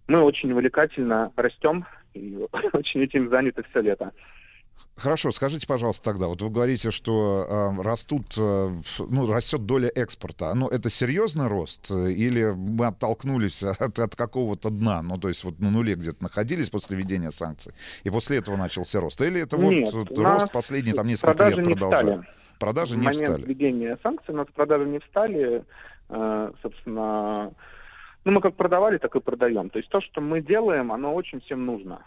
мы 0.06 0.22
очень 0.22 0.52
увлекательно 0.52 1.32
растем 1.36 1.84
и 2.14 2.36
очень 2.72 3.02
этим 3.02 3.28
заняты 3.30 3.62
все 3.70 3.80
лето. 3.80 4.12
Хорошо, 4.96 5.32
скажите, 5.32 5.66
пожалуйста, 5.66 6.04
тогда, 6.04 6.28
вот 6.28 6.40
вы 6.40 6.50
говорите, 6.50 6.92
что 6.92 7.46
э, 7.78 7.82
растут, 7.82 8.26
э, 8.38 8.80
ну, 9.00 9.26
растет 9.32 9.66
доля 9.66 9.88
экспорта. 9.92 10.54
Ну, 10.54 10.68
это 10.68 10.88
серьезный 10.88 11.48
рост? 11.48 11.90
э, 11.90 12.12
Или 12.12 12.52
мы 12.54 12.86
оттолкнулись 12.86 13.62
от, 13.80 13.98
от 13.98 14.14
какого-то 14.14 14.70
дна? 14.70 15.02
Ну, 15.02 15.18
то 15.18 15.28
есть 15.28 15.42
вот 15.42 15.58
на 15.58 15.70
нуле 15.72 15.96
где-то 15.96 16.22
находились 16.22 16.70
после 16.70 16.96
введения 16.96 17.32
санкций, 17.32 17.72
и 18.04 18.10
после 18.10 18.38
этого 18.38 18.56
начался 18.56 19.00
рост? 19.00 19.20
Или 19.20 19.40
это 19.40 19.56
вот 19.56 19.70
Нет, 19.72 19.92
вот 19.92 20.16
рост 20.16 20.52
последний 20.52 20.92
там 20.92 21.08
несколько 21.08 21.48
лет 21.48 21.66
не 21.66 21.74
продолжается? 21.74 22.12
встали. 22.22 22.34
Продажи 22.60 22.94
в 22.94 22.98
не 22.98 23.04
момент 23.06 23.22
встали. 23.24 23.42
введения 23.44 23.98
санкций 24.00 24.32
у 24.32 24.36
нас 24.36 24.46
продажи 24.54 24.86
не 24.86 25.00
встали. 25.00 25.64
Э, 26.08 26.52
собственно, 26.62 27.52
ну, 28.24 28.32
мы 28.32 28.40
как 28.40 28.56
продавали, 28.56 28.98
так 28.98 29.14
и 29.16 29.20
продаем. 29.20 29.70
То 29.70 29.78
есть 29.78 29.90
то, 29.90 30.00
что 30.00 30.20
мы 30.20 30.40
делаем, 30.40 30.92
оно 30.92 31.14
очень 31.14 31.40
всем 31.40 31.66
нужно. 31.66 32.06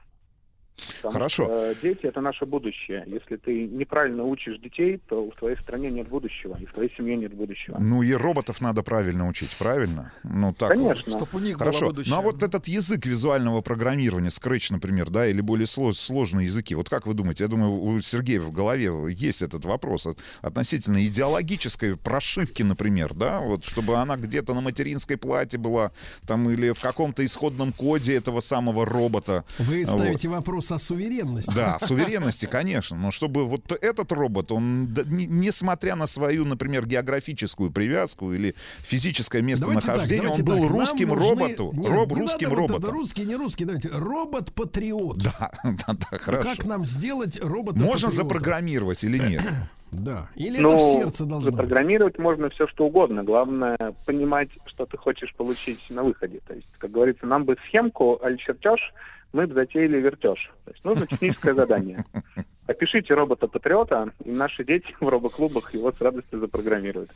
Потому 0.97 1.13
Хорошо. 1.13 1.43
что, 1.45 1.53
э, 1.71 1.75
дети 1.81 2.05
это 2.05 2.21
наше 2.21 2.45
будущее. 2.45 3.03
Если 3.07 3.35
ты 3.37 3.67
неправильно 3.67 4.23
учишь 4.23 4.59
детей, 4.59 4.99
то 5.09 5.29
в 5.29 5.35
твоей 5.35 5.57
стране 5.57 5.89
нет 5.89 6.07
будущего, 6.07 6.55
и 6.59 6.65
в 6.65 6.73
твоей 6.73 6.91
семье 6.95 7.15
нет 7.17 7.33
будущего. 7.33 7.77
Ну 7.79 8.03
и 8.03 8.13
роботов 8.13 8.61
надо 8.61 8.83
правильно 8.83 9.27
учить, 9.27 9.55
правильно? 9.57 10.13
Ну 10.23 10.53
так. 10.53 10.69
Конечно. 10.69 11.13
Чтоб 11.17 11.33
у 11.33 11.39
них 11.39 11.57
Хорошо. 11.57 11.79
было 11.81 11.89
будущее. 11.89 12.13
Ну 12.13 12.19
а 12.19 12.23
вот 12.23 12.43
этот 12.43 12.67
язык 12.67 13.05
визуального 13.05 13.61
программирования, 13.61 14.29
Scratch, 14.29 14.67
например, 14.71 15.09
да, 15.09 15.27
или 15.27 15.41
более 15.41 15.65
сло- 15.65 15.93
сложные 15.93 16.45
языки, 16.45 16.75
вот 16.75 16.89
как 16.89 17.07
вы 17.07 17.13
думаете, 17.15 17.43
я 17.43 17.47
думаю, 17.47 17.71
у 17.73 18.01
Сергея 18.01 18.39
в 18.41 18.51
голове 18.51 18.91
есть 19.13 19.41
этот 19.41 19.65
вопрос 19.65 20.05
от- 20.07 20.19
относительно 20.41 21.05
идеологической 21.05 21.97
прошивки, 21.97 22.61
например, 22.63 23.13
да, 23.13 23.39
вот 23.39 23.65
чтобы 23.65 23.95
она 23.97 24.15
где-то 24.15 24.53
на 24.53 24.61
материнской 24.61 25.17
плате 25.17 25.57
была, 25.57 25.91
там, 26.25 26.49
или 26.49 26.71
в 26.71 26.79
каком-то 26.79 27.25
исходном 27.25 27.71
коде 27.73 28.15
этого 28.15 28.41
самого 28.41 28.85
робота. 28.85 29.43
Вы 29.57 29.83
Вот. 29.85 29.87
ставите 29.99 30.29
вопрос 30.67 30.71
о 30.71 30.85
суверенности. 30.85 31.53
Да, 31.55 31.77
суверенности, 31.81 32.45
конечно. 32.45 32.97
Но 32.97 33.11
чтобы 33.11 33.45
вот 33.45 33.71
этот 33.71 34.11
робот, 34.11 34.51
он, 34.51 34.93
несмотря 35.07 35.95
на 35.95 36.07
свою, 36.07 36.45
например, 36.45 36.85
географическую 36.85 37.71
привязку 37.71 38.33
или 38.33 38.55
физическое 38.83 39.39
Давайте 39.41 39.59
так, 39.65 39.75
местонахождение, 39.75 40.17
давайте 40.23 40.41
он 40.43 40.47
был 40.47 40.61
так, 40.63 40.71
русским 40.71 41.09
нужны- 41.13 41.29
роботу, 41.29 41.71
Нет, 41.73 41.91
роб- 41.91 42.11
не 42.11 42.21
русским 42.21 42.49
надо 42.49 42.61
вот 42.61 42.69
роботом. 42.71 42.91
русский, 42.93 43.25
не 43.25 43.35
русский, 43.35 43.65
давайте. 43.65 43.89
Робот-патриот. 43.89 45.17
Да, 45.19 45.51
да, 45.63 45.93
да, 46.11 46.17
хорошо. 46.17 46.49
Как 46.55 46.65
нам 46.65 46.85
сделать 46.85 47.39
робота 47.41 47.79
Можно 47.79 48.09
запрограммировать 48.09 49.03
или 49.03 49.17
нет? 49.17 49.43
Да. 49.89 50.27
Или 50.35 50.59
Ну, 50.59 50.67
это 50.67 50.77
в 50.79 50.81
сердце 50.81 51.23
должно 51.23 51.49
быть? 51.49 51.55
запрограммировать 51.61 52.19
можно 52.19 52.49
все 52.49 52.67
что 52.67 52.87
угодно. 52.87 53.23
Главное 53.23 53.77
понимать, 54.05 54.49
что 54.65 54.85
ты 54.85 54.97
хочешь 54.97 55.33
получить 55.33 55.79
на 55.89 56.03
выходе. 56.03 56.41
То 56.45 56.55
есть, 56.55 56.67
как 56.77 56.91
говорится, 56.91 57.25
нам 57.25 57.45
бы 57.45 57.55
схемку, 57.69 58.19
аль 58.21 58.37
чертеж, 58.37 58.81
мы 59.33 59.47
бы 59.47 59.53
затеяли 59.53 59.97
вертеж. 59.97 60.51
То 60.65 60.71
есть 60.71 60.83
нужно 60.83 61.07
техническое 61.07 61.53
задание. 61.53 62.05
Опишите 62.67 63.13
робота-патриота, 63.13 64.11
и 64.25 64.31
наши 64.31 64.63
дети 64.63 64.95
в 64.99 65.07
робоклубах 65.07 65.73
его 65.73 65.91
с 65.91 66.01
радостью 66.01 66.39
запрограммируют. 66.39 67.11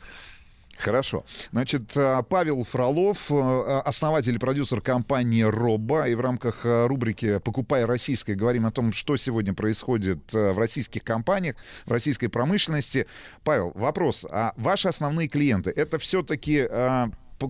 Хорошо. 0.78 1.24
Значит, 1.52 1.92
а, 1.96 2.22
Павел 2.22 2.64
Фролов, 2.64 3.30
э, 3.30 3.80
основатель 3.84 4.34
и 4.34 4.38
продюсер 4.38 4.80
компании 4.80 5.42
«Роба». 5.42 6.08
И 6.08 6.14
в 6.14 6.20
рамках 6.20 6.64
э, 6.64 6.86
рубрики 6.86 7.38
«Покупай 7.38 7.84
российское» 7.84 8.34
говорим 8.34 8.66
о 8.66 8.72
том, 8.72 8.92
что 8.92 9.16
сегодня 9.16 9.54
происходит 9.54 10.34
э, 10.34 10.52
в 10.52 10.58
российских 10.58 11.04
компаниях, 11.04 11.56
в 11.84 11.92
российской 11.92 12.28
промышленности. 12.28 13.06
Павел, 13.44 13.72
вопрос. 13.74 14.26
А 14.28 14.54
ваши 14.56 14.88
основные 14.88 15.28
клиенты, 15.28 15.70
это 15.70 15.98
все-таки 15.98 16.66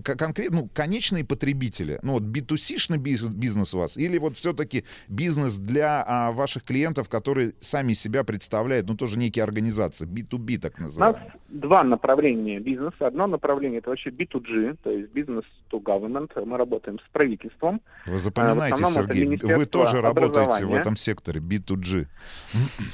конкретно, 0.01 0.61
ну, 0.61 0.69
конечные 0.73 1.23
потребители, 1.25 1.99
ну, 2.03 2.13
вот 2.13 2.23
B2C-шный 2.23 2.97
бизнес, 2.97 3.73
у 3.73 3.79
вас, 3.79 3.97
или 3.97 4.17
вот 4.17 4.37
все-таки 4.37 4.85
бизнес 5.07 5.57
для 5.57 6.03
а, 6.05 6.31
ваших 6.31 6.63
клиентов, 6.63 7.09
которые 7.09 7.53
сами 7.59 7.93
себя 7.93 8.23
представляют, 8.23 8.87
ну, 8.87 8.95
тоже 8.95 9.17
некие 9.17 9.43
организации, 9.43 10.07
B2B 10.07 10.59
так 10.59 10.73
У 10.77 10.83
нас 10.83 10.91
называемые? 10.91 11.33
два 11.53 11.83
направления 11.83 12.59
бизнеса. 12.59 13.07
Одно 13.07 13.27
направление 13.27 13.79
это 13.79 13.89
вообще 13.89 14.09
B2G, 14.09 14.77
то 14.83 14.89
есть 14.89 15.11
бизнес 15.13 15.45
to 15.71 15.81
government. 15.81 16.29
Мы 16.45 16.57
работаем 16.57 16.99
с 16.99 17.11
правительством. 17.11 17.81
Вы 18.05 18.17
основном 18.17 18.59
это 18.59 18.85
Сергей, 18.85 19.37
вы 19.37 19.65
тоже 19.65 20.01
работаете 20.01 20.65
в 20.65 20.73
этом 20.73 20.95
секторе 20.95 21.39
B2G. 21.39 22.07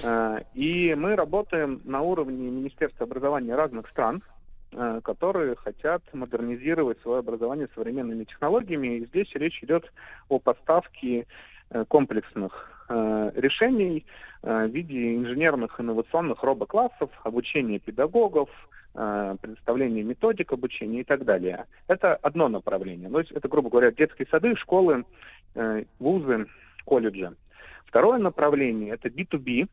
Э, 0.04 0.40
И 0.54 0.94
мы 0.96 1.16
работаем 1.16 1.82
на 1.86 2.02
уровне 2.02 2.50
Министерства 2.50 3.06
образования 3.06 3.56
разных 3.56 3.88
стран, 3.90 4.18
э, 4.18 4.39
которые 5.04 5.56
хотят 5.56 6.04
модернизировать 6.14 7.02
свое 7.02 7.20
образование 7.20 7.68
современными 7.74 8.24
технологиями. 8.26 8.98
И 8.98 9.06
здесь 9.08 9.28
речь 9.34 9.64
идет 9.64 9.91
о 10.30 10.40
поставке 10.40 11.26
э, 11.72 11.86
комплексных 11.88 12.72
э, 12.90 13.32
решений 13.36 14.06
э, 14.44 14.68
в 14.68 14.72
виде 14.72 15.16
инженерных 15.16 15.80
инновационных 15.80 16.44
робоклассов, 16.44 17.10
обучения 17.24 17.80
педагогов, 17.80 18.50
э, 18.94 19.36
предоставления 19.41 20.04
методик 20.04 20.54
обучения 20.54 21.02
и 21.02 21.04
так 21.04 21.26
далее. 21.26 21.66
Это 21.88 22.16
одно 22.16 22.48
направление. 22.48 23.10
То 23.10 23.20
есть 23.20 23.32
это, 23.32 23.48
грубо 23.48 23.70
говоря, 23.70 23.91
детские 23.91 24.28
сады, 24.30 24.56
школы, 24.56 25.06
э, 25.56 25.84
вузы, 26.00 26.46
колледжи. 26.86 27.36
Второе 27.86 28.20
направление– 28.20 28.94
это 29.02 29.08
B2B, 29.08 29.68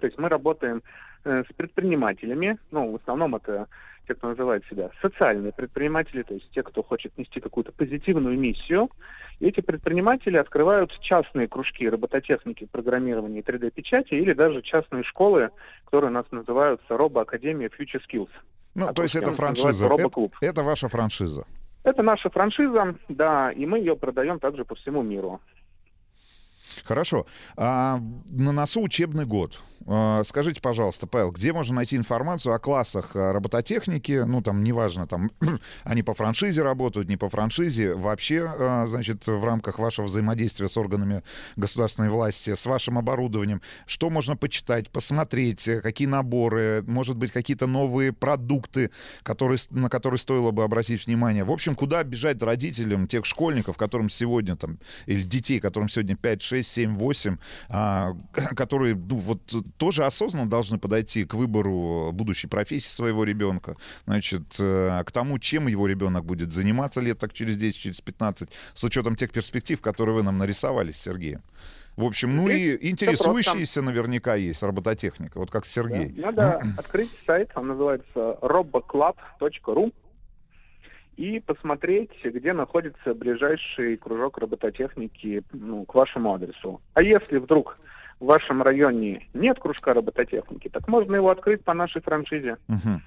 то 0.00 0.06
есть 0.06 0.18
мы 0.18 0.28
работаем 0.28 0.82
э, 1.24 1.44
с 1.48 1.52
предпринимателями, 1.54 2.58
ну, 2.70 2.92
в 2.92 2.96
основном 2.96 3.36
это 3.36 3.68
те, 4.10 4.14
кто 4.16 4.28
называет 4.28 4.64
себя 4.66 4.90
социальные 5.00 5.52
предприниматели, 5.52 6.22
то 6.22 6.34
есть 6.34 6.50
те, 6.50 6.64
кто 6.64 6.82
хочет 6.82 7.16
нести 7.16 7.38
какую-то 7.38 7.70
позитивную 7.70 8.36
миссию. 8.36 8.90
И 9.38 9.46
эти 9.46 9.60
предприниматели 9.60 10.36
открывают 10.36 10.90
частные 11.00 11.46
кружки 11.46 11.88
робототехники, 11.88 12.66
программирования 12.66 13.38
и 13.38 13.42
3D-печати, 13.42 14.14
или 14.14 14.32
даже 14.32 14.62
частные 14.62 15.04
школы, 15.04 15.50
которые 15.84 16.10
у 16.10 16.14
нас 16.14 16.26
называются 16.32 16.96
Робоакадемия 16.96 17.68
Future 17.68 18.00
Skills. 18.10 18.30
Ну, 18.74 18.88
А 18.88 18.92
то 18.92 19.02
есть 19.02 19.14
то, 19.14 19.20
это 19.20 19.32
франшиза. 19.32 19.86
Это, 19.86 20.10
это 20.40 20.62
ваша 20.64 20.88
франшиза. 20.88 21.46
Это 21.84 22.02
наша 22.02 22.30
франшиза, 22.30 22.96
да, 23.08 23.52
и 23.52 23.64
мы 23.64 23.78
ее 23.78 23.96
продаем 23.96 24.40
также 24.40 24.64
по 24.64 24.74
всему 24.74 25.02
миру. 25.02 25.40
Хорошо. 26.84 27.26
А, 27.56 28.00
на 28.28 28.52
носу 28.52 28.82
учебный 28.82 29.24
год. 29.24 29.60
А, 29.86 30.22
скажите, 30.24 30.60
пожалуйста, 30.60 31.06
Павел, 31.06 31.30
где 31.30 31.52
можно 31.52 31.76
найти 31.76 31.96
информацию 31.96 32.54
о 32.54 32.58
классах 32.58 33.12
а, 33.14 33.32
робототехники? 33.32 34.24
Ну, 34.26 34.42
там, 34.42 34.62
неважно, 34.62 35.06
там, 35.06 35.30
они 35.84 36.02
по 36.02 36.14
франшизе 36.14 36.62
работают, 36.62 37.08
не 37.08 37.16
по 37.16 37.28
франшизе. 37.28 37.94
Вообще, 37.94 38.46
а, 38.46 38.86
значит, 38.86 39.26
в 39.26 39.44
рамках 39.44 39.78
вашего 39.78 40.06
взаимодействия 40.06 40.68
с 40.68 40.76
органами 40.76 41.22
государственной 41.56 42.10
власти, 42.10 42.54
с 42.54 42.66
вашим 42.66 42.98
оборудованием, 42.98 43.62
что 43.86 44.10
можно 44.10 44.36
почитать, 44.36 44.90
посмотреть, 44.90 45.66
э, 45.66 45.80
какие 45.80 46.06
наборы, 46.08 46.84
может 46.86 47.16
быть, 47.16 47.32
какие-то 47.32 47.66
новые 47.66 48.12
продукты, 48.12 48.90
которые, 49.22 49.58
на 49.70 49.88
которые 49.88 50.18
стоило 50.18 50.50
бы 50.50 50.62
обратить 50.62 51.06
внимание. 51.06 51.44
В 51.44 51.50
общем, 51.50 51.74
куда 51.74 52.04
бежать 52.04 52.42
родителям 52.42 53.06
тех 53.06 53.24
школьников, 53.24 53.76
которым 53.76 54.10
сегодня 54.10 54.56
там, 54.56 54.78
или 55.06 55.22
детей, 55.22 55.58
которым 55.58 55.88
сегодня 55.88 56.16
5, 56.16 56.42
6, 56.42 56.70
7, 56.70 56.96
8, 56.96 57.36
а, 57.70 58.14
которые 58.56 58.94
ну, 58.94 59.16
вот, 59.16 59.40
тоже 59.76 60.04
осознанно 60.04 60.48
должны 60.48 60.78
подойти 60.78 61.24
к 61.24 61.34
выбору 61.34 62.12
будущей 62.12 62.48
профессии 62.48 62.88
своего 62.88 63.24
ребенка, 63.24 63.76
значит, 64.06 64.56
э, 64.58 65.02
к 65.04 65.12
тому, 65.12 65.38
чем 65.38 65.66
его 65.66 65.86
ребенок 65.86 66.24
будет 66.24 66.52
заниматься 66.52 67.00
лет 67.00 67.18
так 67.18 67.32
через 67.32 67.56
10, 67.56 67.76
через 67.76 68.00
15, 68.00 68.48
с 68.74 68.84
учетом 68.84 69.16
тех 69.16 69.30
перспектив, 69.30 69.80
которые 69.80 70.16
вы 70.16 70.22
нам 70.22 70.38
нарисовали 70.38 70.92
с 70.92 70.98
Сергеем. 70.98 71.42
В 71.96 72.04
общем, 72.04 72.34
ну 72.36 72.48
и 72.48 72.76
Здесь 72.76 72.92
интересующиеся 72.92 73.82
наверняка 73.82 74.34
есть 74.34 74.62
робототехника, 74.62 75.38
вот 75.38 75.50
как 75.50 75.66
Сергей. 75.66 76.08
Да, 76.10 76.26
Надо 76.26 76.62
открыть 76.78 77.10
сайт, 77.26 77.50
он 77.54 77.68
называется 77.68 78.38
roboclub.ru. 78.40 79.92
и 81.16 81.40
посмотреть, 81.40 82.10
где 82.24 82.52
находится 82.52 83.12
ближайший 83.12 83.96
кружок 83.96 84.38
робототехники 84.38 85.42
ну, 85.52 85.84
к 85.84 85.94
вашему 85.94 86.32
адресу. 86.32 86.80
А 86.94 87.02
если 87.02 87.38
вдруг 87.38 87.76
в 88.20 88.26
вашем 88.26 88.62
районе 88.62 89.26
нет 89.34 89.58
кружка 89.58 89.94
робототехники, 89.94 90.68
так 90.68 90.86
можно 90.86 91.16
его 91.16 91.30
открыть 91.30 91.64
по 91.64 91.74
нашей 91.74 92.02
франшизе. 92.02 92.58
Мгм. 92.68 93.02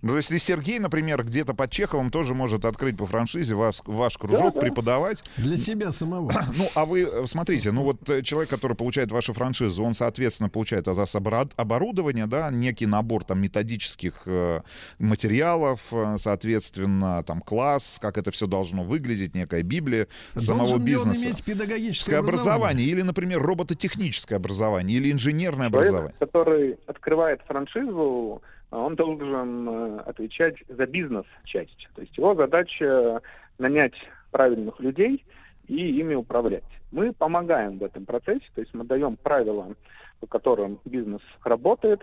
Ну, 0.00 0.16
если 0.16 0.38
Сергей, 0.38 0.78
например, 0.78 1.24
где-то 1.24 1.54
под 1.54 1.70
Чеховым 1.70 2.10
тоже 2.10 2.34
может 2.34 2.64
открыть 2.64 2.96
по 2.96 3.06
франшизе 3.06 3.54
вас, 3.54 3.82
ваш 3.84 4.16
кружок, 4.16 4.54
да. 4.54 4.60
преподавать. 4.60 5.24
Для 5.36 5.56
себя 5.56 5.90
самого. 5.92 6.32
Ну, 6.58 6.66
а 6.74 6.86
вы, 6.86 7.02
э, 7.02 7.26
смотрите, 7.26 7.70
ну 7.72 7.82
вот 7.82 8.08
э, 8.08 8.22
человек, 8.22 8.50
который 8.50 8.76
получает 8.76 9.12
вашу 9.12 9.32
франшизу, 9.32 9.84
он, 9.84 9.94
соответственно, 9.94 10.48
получает 10.48 10.88
от 10.88 10.96
вас 10.96 11.14
оборудование, 11.14 12.26
да, 12.26 12.50
некий 12.50 12.86
набор 12.86 13.24
там 13.24 13.40
методических 13.40 14.22
э, 14.26 14.62
материалов, 14.98 15.80
э, 15.92 16.16
соответственно, 16.18 17.22
там 17.24 17.40
класс, 17.40 17.98
как 18.00 18.18
это 18.18 18.30
все 18.30 18.46
должно 18.46 18.84
выглядеть, 18.84 19.34
некая 19.34 19.62
библия 19.62 20.08
самого 20.36 20.68
Должен 20.68 20.86
ли 20.86 20.96
он 20.96 21.04
бизнеса. 21.10 21.28
иметь 21.28 21.44
педагогическое 21.44 22.18
образование. 22.18 22.54
образование? 22.54 22.86
или, 22.86 23.02
например, 23.02 23.42
робототехническое 23.42 24.36
образование, 24.38 24.96
или 24.96 25.12
инженерное 25.12 25.70
Человек, 25.70 25.88
образование. 25.88 26.14
который 26.18 26.78
открывает 26.86 27.40
франшизу, 27.46 28.42
он 28.70 28.96
должен 28.96 29.68
э, 29.68 29.98
отвечать 30.00 30.56
за 30.68 30.86
бизнес-часть. 30.86 31.88
То 31.94 32.02
есть 32.02 32.16
его 32.16 32.34
задача 32.34 33.20
нанять 33.58 33.94
правильных 34.30 34.78
людей 34.80 35.24
и 35.66 35.98
ими 35.98 36.14
управлять. 36.14 36.64
Мы 36.92 37.12
помогаем 37.12 37.78
в 37.78 37.84
этом 37.84 38.04
процессе, 38.04 38.44
то 38.54 38.60
есть 38.60 38.72
мы 38.74 38.84
даем 38.84 39.16
правила, 39.16 39.74
по 40.20 40.26
которым 40.26 40.80
бизнес 40.84 41.22
работает, 41.44 42.02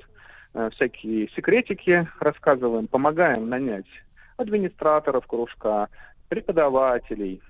э, 0.54 0.70
всякие 0.74 1.30
секретики 1.30 2.08
рассказываем, 2.20 2.88
помогаем 2.88 3.50
нанять 3.50 3.86
администраторов 4.38 5.26
кружка, 5.28 5.90
преподавателей, 6.30 7.42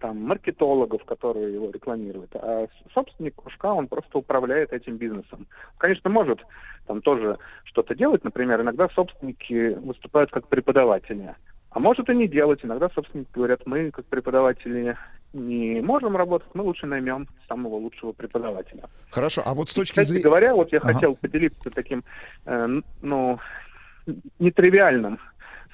там, 0.00 0.22
маркетологов, 0.22 1.04
которые 1.04 1.54
его 1.54 1.70
рекламируют. 1.70 2.30
А 2.34 2.66
собственник 2.92 3.34
кружка, 3.36 3.72
он 3.72 3.88
просто 3.88 4.18
управляет 4.18 4.72
этим 4.72 4.96
бизнесом. 4.96 5.46
Конечно, 5.78 6.10
может 6.10 6.40
там 6.86 7.00
тоже 7.02 7.38
что-то 7.64 7.94
делать. 7.94 8.24
Например, 8.24 8.60
иногда 8.60 8.88
собственники 8.88 9.74
выступают 9.74 10.30
как 10.30 10.48
преподаватели. 10.48 11.34
А 11.70 11.80
может 11.80 12.08
и 12.08 12.14
не 12.14 12.28
делать. 12.28 12.60
Иногда 12.62 12.88
собственники 12.90 13.30
говорят, 13.32 13.66
мы 13.66 13.90
как 13.90 14.04
преподаватели 14.06 14.96
не 15.32 15.80
можем 15.80 16.16
работать, 16.16 16.48
мы 16.54 16.62
лучше 16.62 16.86
наймем 16.86 17.26
самого 17.48 17.74
лучшего 17.74 18.12
преподавателя. 18.12 18.84
Хорошо, 19.10 19.42
а 19.44 19.52
вот 19.54 19.68
с 19.68 19.74
точки 19.74 19.94
Кстати 19.94 20.08
зрения... 20.08 20.22
говоря, 20.22 20.54
вот 20.54 20.72
я 20.72 20.78
Ага. 20.78 20.94
хотел 20.94 21.16
поделиться 21.16 21.70
таким, 21.70 22.04
э, 22.46 22.80
ну, 23.02 23.38
нетривиальным 24.38 25.18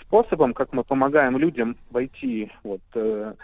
способом, 0.00 0.54
как 0.54 0.72
мы 0.72 0.82
помогаем 0.82 1.36
людям 1.36 1.76
войти 1.90 2.50
вот, 2.64 2.80
э, 2.94 3.34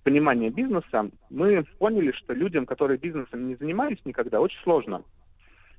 в 0.00 0.04
понимание 0.04 0.50
бизнеса. 0.50 1.10
Мы 1.28 1.64
поняли, 1.78 2.12
что 2.12 2.32
людям, 2.32 2.66
которые 2.66 2.98
бизнесом 2.98 3.48
не 3.48 3.54
занимались 3.56 3.98
никогда, 4.04 4.40
очень 4.40 4.60
сложно, 4.62 5.02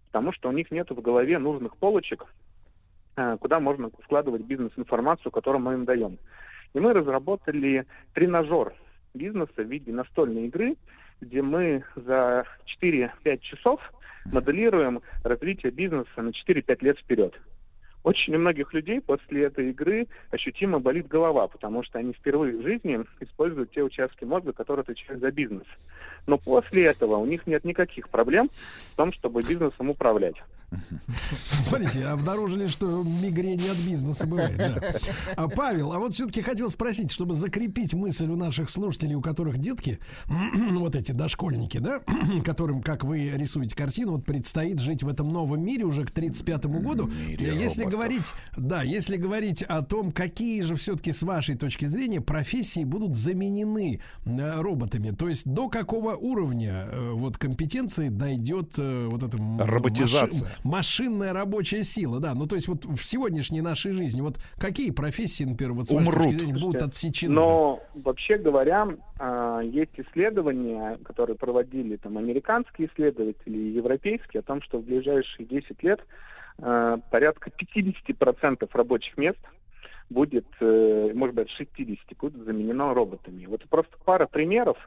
потому 0.08 0.32
что 0.32 0.50
у 0.50 0.52
них 0.52 0.72
нет 0.72 0.90
в 0.90 1.02
голове 1.02 1.40
нужных 1.40 1.76
полочек, 1.78 2.26
э, 3.16 3.38
куда 3.40 3.60
можно 3.60 3.90
складывать 4.04 4.44
бизнес-информацию, 4.44 5.32
которую 5.32 5.62
мы 5.62 5.74
им 5.74 5.86
даем. 5.86 6.18
И 6.74 6.80
мы 6.80 6.94
разработали 6.94 7.86
тренажер 8.14 8.74
бизнеса 9.14 9.52
в 9.58 9.68
виде 9.68 9.92
настольной 9.92 10.48
игры, 10.48 10.76
где 11.20 11.42
мы 11.42 11.84
за 11.96 12.46
4-5 12.82 13.40
часов 13.42 13.82
моделируем 14.26 15.02
развитие 15.24 15.72
бизнеса 15.72 16.22
на 16.22 16.30
4-5 16.30 16.78
лет 16.82 16.98
вперед. 17.00 17.34
Очень 18.04 18.36
у 18.36 18.40
многих 18.40 18.74
людей 18.74 19.00
после 19.00 19.44
этой 19.44 19.70
игры 19.70 20.08
ощутимо 20.32 20.80
болит 20.80 21.08
голова, 21.08 21.48
потому 21.48 21.84
что 21.84 22.00
они 22.00 22.14
впервые 22.14 22.58
в 22.58 22.64
жизни 22.64 23.00
используют 23.20 23.72
те 23.72 23.84
участки 23.84 24.24
мозга, 24.24 24.54
которые 24.54 24.82
отвечают 24.82 25.22
за 25.22 25.32
бизнес. 25.32 25.68
Но 26.26 26.38
после 26.38 26.86
этого 26.86 27.18
у 27.18 27.26
них 27.26 27.46
нет 27.46 27.64
никаких 27.64 28.10
проблем 28.10 28.50
в 28.94 28.96
том, 28.96 29.14
чтобы 29.14 29.42
бизнесом 29.42 29.90
управлять. 29.90 30.36
Смотрите, 31.52 32.06
обнаружили, 32.06 32.68
что 32.68 33.04
мигрень 33.04 33.68
от 33.70 33.78
бизнеса 33.78 34.26
бывает. 34.26 34.58
да. 34.58 34.94
А, 35.36 35.48
Павел, 35.48 35.92
а 35.92 36.00
вот 36.00 36.14
все-таки 36.14 36.42
хотел 36.42 36.70
спросить, 36.70 37.12
чтобы 37.12 37.36
закрепить 37.36 37.94
мысль 37.94 38.30
у 38.30 38.36
наших 38.36 38.70
слушателей, 38.70 39.16
у 39.16 39.22
которых 39.22 39.58
детки, 39.58 40.00
вот 40.28 40.96
эти 40.96 41.12
дошкольники, 41.12 41.80
да, 41.80 42.02
которым, 42.46 42.82
как 42.82 43.04
вы 43.04 43.32
рисуете 43.32 43.76
картину, 43.76 44.14
вот 44.14 44.26
предстоит 44.26 44.80
жить 44.80 45.04
в 45.04 45.10
этом 45.10 45.30
новом 45.30 45.62
мире 45.64 45.84
уже 45.84 46.06
к 46.06 46.12
35-му 46.12 46.80
году. 46.80 47.10
если 47.54 47.84
роботов. 47.84 48.00
говорить, 48.00 48.34
да, 48.56 48.84
если 48.84 49.18
говорить 49.18 49.64
о 49.64 49.82
том, 49.82 50.12
какие 50.12 50.62
же 50.62 50.76
все-таки 50.76 51.12
с 51.12 51.24
вашей 51.24 51.56
точки 51.56 51.86
зрения 51.86 52.22
профессии 52.22 52.84
будут 52.84 53.16
заменены 53.16 54.00
э, 54.26 54.62
роботами, 54.62 55.12
то 55.12 55.28
есть 55.28 55.46
до 55.46 55.68
какого 55.68 56.16
уровня 56.16 56.88
э, 56.90 57.12
вот 57.12 57.38
компетенции 57.38 58.10
дойдет 58.10 58.74
э, 58.78 59.08
вот 59.10 59.24
эта 59.24 59.38
Роботизация. 59.38 60.50
Маши- 60.64 61.02
машинная 61.02 61.34
рабочая 61.34 61.84
сила, 61.84 62.20
да. 62.20 62.34
Ну, 62.34 62.48
то 62.48 62.56
есть 62.56 62.68
вот 62.68 62.86
в 62.86 63.04
сегодняшней 63.04 63.62
нашей 63.62 63.94
жизни, 63.94 64.22
вот 64.22 64.36
какие 64.58 64.92
профессии, 64.92 65.44
например, 65.44 65.74
вот 65.74 65.88
с 65.88 65.92
вашей 65.92 66.08
Умрут. 66.08 66.24
точки 66.24 66.38
зрения 66.38 66.60
будут 66.60 66.82
отсечены? 66.82 67.34
Но 67.34 67.84
вообще 67.94 68.38
говоря, 68.38 68.88
а, 69.20 69.62
есть 69.62 69.92
исследования, 69.98 70.98
которые 71.04 71.36
проводили 71.38 71.98
там 71.98 72.18
американские 72.18 72.90
исследователи 72.90 73.58
и 73.58 73.72
европейские, 73.72 74.42
о 74.42 74.44
том, 74.44 74.62
что 74.62 74.80
в 74.80 74.84
ближайшие 74.84 75.46
10 75.46 75.84
лет 75.84 76.02
а, 76.60 76.98
порядка 77.10 77.50
50% 77.50 78.70
рабочих 78.74 79.18
мест 79.18 79.40
будет, 80.10 80.46
э, 80.60 81.12
может 81.14 81.36
быть, 81.36 81.50
60 81.52 82.18
будет 82.20 82.44
заменено 82.44 82.94
роботами. 82.94 83.46
Вот 83.46 83.64
просто 83.70 83.96
пара 84.04 84.28
примеров. 84.28 84.78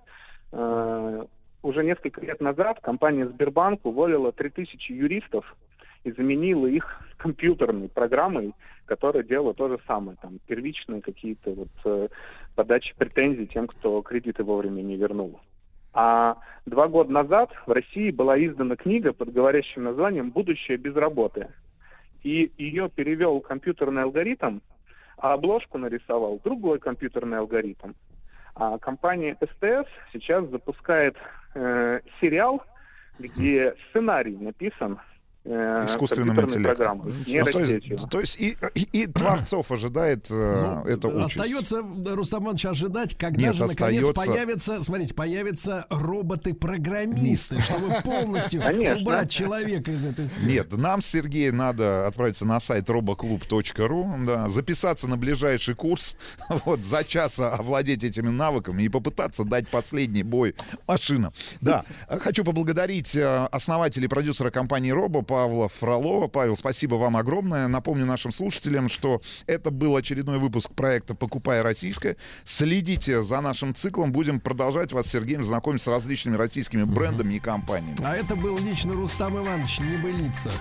Уже 1.64 1.82
несколько 1.82 2.20
лет 2.20 2.42
назад 2.42 2.78
компания 2.82 3.26
Сбербанк 3.26 3.86
уволила 3.86 4.32
3000 4.32 4.92
юристов 4.92 5.56
и 6.04 6.12
заменила 6.12 6.66
их 6.66 7.00
компьютерной 7.16 7.88
программой, 7.88 8.52
которая 8.84 9.22
делала 9.22 9.54
то 9.54 9.68
же 9.68 9.78
самое, 9.86 10.18
там, 10.20 10.40
первичные 10.46 11.00
какие-то 11.00 11.52
вот 11.52 11.68
э, 11.86 12.08
подачи 12.54 12.94
претензий 12.98 13.46
тем, 13.46 13.66
кто 13.66 14.02
кредиты 14.02 14.44
вовремя 14.44 14.82
не 14.82 14.96
вернул. 14.96 15.40
А 15.94 16.36
два 16.66 16.86
года 16.86 17.10
назад 17.10 17.50
в 17.66 17.72
России 17.72 18.10
была 18.10 18.38
издана 18.38 18.76
книга 18.76 19.14
под 19.14 19.32
говорящим 19.32 19.84
названием 19.84 20.32
«Будущее 20.32 20.76
без 20.76 20.94
работы». 20.94 21.48
И 22.22 22.52
ее 22.58 22.90
перевел 22.90 23.40
компьютерный 23.40 24.02
алгоритм, 24.02 24.58
а 25.16 25.32
обложку 25.32 25.78
нарисовал 25.78 26.38
другой 26.44 26.78
компьютерный 26.78 27.38
алгоритм. 27.38 27.92
А 28.54 28.78
компания 28.78 29.36
СТС 29.40 29.88
сейчас 30.12 30.46
запускает 30.50 31.16
э, 31.54 32.00
сериал, 32.20 32.62
где 33.18 33.74
сценарий 33.88 34.36
написан 34.36 34.98
Искусственным 35.44 36.36
компьютерной 36.36 36.70
интеллектом. 36.72 37.02
Ну, 37.26 37.44
то 37.52 37.60
есть, 37.60 38.10
то 38.10 38.20
есть 38.20 38.36
и, 38.40 38.56
и- 38.74 39.02
и 39.02 39.06
творцов 39.06 39.70
ожидает 39.70 40.28
э, 40.30 40.82
Ну, 41.02 41.08
участь. 41.24 41.36
Остается, 41.36 41.82
Рустам 42.14 42.44
Иванович, 42.44 42.66
ожидать, 42.66 43.14
когда 43.14 43.40
Нет, 43.42 43.54
же 43.54 43.66
наконец 43.66 44.08
остается- 44.08 44.32
появятся, 44.32 44.84
смотрите, 44.84 45.14
появятся 45.14 45.86
роботы-программисты, 45.90 47.60
чтобы 47.60 47.94
полностью 48.02 48.62
Конечно. 48.62 49.02
убрать 49.02 49.30
человека 49.30 49.90
из 49.90 50.04
этой 50.04 50.26
сферы. 50.26 50.46
Нет, 50.46 50.72
нам 50.76 51.02
с 51.02 51.06
Сергеем 51.06 51.56
надо 51.56 52.06
отправиться 52.06 52.46
на 52.46 52.58
сайт 52.60 52.88
roboklub.ru, 52.88 54.24
да, 54.24 54.48
записаться 54.48 55.06
на 55.08 55.16
ближайший 55.16 55.74
курс, 55.74 56.16
вот, 56.64 56.80
за 56.80 57.04
час 57.04 57.38
овладеть 57.38 58.02
этими 58.04 58.28
навыками 58.28 58.82
и 58.82 58.88
попытаться 58.88 59.44
дать 59.44 59.68
последний 59.68 60.22
бой 60.22 60.54
машинам. 60.86 61.32
Да, 61.60 61.84
э, 62.08 62.18
хочу 62.18 62.44
поблагодарить 62.44 63.14
э, 63.14 63.46
основателя 63.52 64.04
и 64.04 64.08
продюсера 64.08 64.50
компании 64.50 64.90
Робо 64.90 65.22
Павла 65.34 65.68
Фролова. 65.68 66.28
Павел, 66.28 66.56
спасибо 66.56 66.94
вам 66.94 67.16
огромное. 67.16 67.66
Напомню 67.66 68.06
нашим 68.06 68.30
слушателям, 68.30 68.88
что 68.88 69.20
это 69.48 69.72
был 69.72 69.96
очередной 69.96 70.38
выпуск 70.38 70.70
проекта 70.72 71.16
«Покупай 71.16 71.60
российское». 71.60 72.16
Следите 72.44 73.20
за 73.20 73.40
нашим 73.40 73.74
циклом. 73.74 74.12
Будем 74.12 74.38
продолжать 74.38 74.92
вас 74.92 75.06
с 75.06 75.10
Сергеем 75.10 75.42
знакомить 75.42 75.82
с 75.82 75.88
различными 75.88 76.36
российскими 76.36 76.84
брендами 76.84 77.34
и 77.34 77.40
компаниями. 77.40 77.98
А 78.04 78.14
это 78.14 78.36
был 78.36 78.56
лично 78.58 78.94
Рустам 78.94 79.36
Иванович 79.36 79.80
Небылица. 79.80 80.52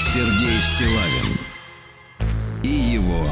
Сергей 0.00 0.58
Стилавин 0.58 1.38
и 2.64 2.68
его 2.68 3.28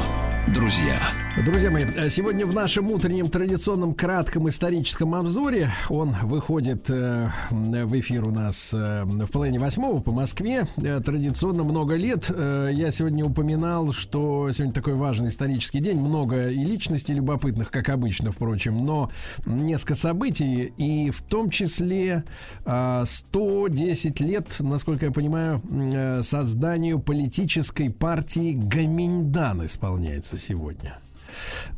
друзья. 0.47 1.16
Друзья 1.45 1.69
мои, 1.69 1.85
сегодня 2.09 2.47
в 2.47 2.53
нашем 2.53 2.89
утреннем 2.89 3.29
традиционном 3.29 3.93
кратком 3.93 4.49
историческом 4.49 5.13
обзоре 5.13 5.69
он 5.87 6.09
выходит 6.23 6.89
э, 6.89 7.29
в 7.51 7.99
эфир 7.99 8.25
у 8.25 8.31
нас 8.31 8.73
э, 8.73 9.03
в 9.05 9.27
половине 9.27 9.59
восьмого 9.59 10.01
по 10.01 10.11
Москве. 10.11 10.67
Э, 10.77 10.99
традиционно 10.99 11.63
много 11.63 11.93
лет. 11.93 12.31
Э, 12.33 12.71
я 12.73 12.89
сегодня 12.89 13.23
упоминал, 13.23 13.93
что 13.93 14.51
сегодня 14.51 14.73
такой 14.73 14.95
важный 14.95 15.29
исторический 15.29 15.79
день. 15.79 15.99
Много 15.99 16.49
и 16.49 16.65
личностей 16.65 17.13
любопытных, 17.13 17.69
как 17.69 17.89
обычно, 17.89 18.31
впрочем, 18.31 18.83
но 18.83 19.11
несколько 19.45 19.93
событий. 19.93 20.73
И 20.77 21.11
в 21.11 21.21
том 21.21 21.51
числе 21.51 22.23
э, 22.65 23.03
110 23.05 24.19
лет, 24.21 24.55
насколько 24.59 25.05
я 25.05 25.11
понимаю, 25.11 25.61
э, 25.69 26.23
созданию 26.23 26.99
политической 26.99 27.91
партии 27.91 28.53
Гаминьдан 28.53 29.65
исполняется 29.67 30.35
сегодня. 30.35 30.99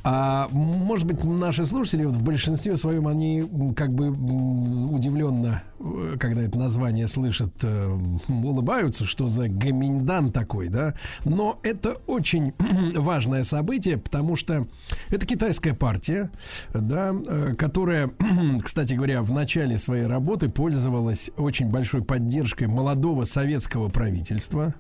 А 0.04 0.48
может 0.52 1.06
быть, 1.06 1.24
наши 1.24 1.66
слушатели 1.66 2.06
вот 2.06 2.16
в 2.16 2.22
большинстве 2.22 2.78
своем 2.78 3.08
они 3.08 3.48
как 3.76 3.94
бы 3.94 4.10
удивленно, 4.10 5.64
э, 5.80 6.16
когда 6.20 6.42
это 6.42 6.58
название 6.58 7.08
слышат, 7.08 7.54
э, 7.64 7.98
улыбаются, 8.28 9.06
что 9.06 9.28
за 9.30 9.50
гаминьдан 9.50 10.32
такой, 10.32 10.70
да. 10.70 10.96
Но 11.26 11.60
это 11.64 11.98
очень 12.08 12.54
важное 12.96 13.44
событие, 13.44 13.98
потому 13.98 14.36
что 14.36 14.68
это 15.10 15.26
китайская 15.26 15.74
партия, 15.74 16.32
да, 16.74 17.14
э, 17.28 17.54
которая, 17.56 18.10
кстати 18.64 18.94
говоря, 18.94 19.22
в 19.22 19.32
начале 19.32 19.78
своей 19.78 20.06
работы 20.06 20.50
пользовалась 20.50 21.32
очень 21.38 21.70
большой 21.70 22.04
поддержкой 22.04 22.68
молодого 22.68 23.26
советского 23.26 23.90
правительства, 23.90 24.74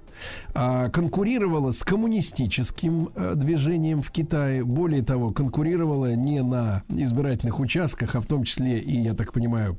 конкурировала 0.53 1.71
с 1.71 1.83
коммунистическим 1.83 3.09
э, 3.15 3.33
движением 3.35 4.01
в 4.01 4.11
Китае. 4.11 4.63
Более 4.63 5.03
того, 5.03 5.31
конкурировала 5.31 6.15
не 6.15 6.41
на 6.41 6.83
избирательных 6.89 7.59
участках, 7.59 8.15
а 8.15 8.21
в 8.21 8.25
том 8.25 8.43
числе 8.43 8.79
и, 8.79 8.99
я 9.01 9.13
так 9.13 9.33
понимаю, 9.33 9.77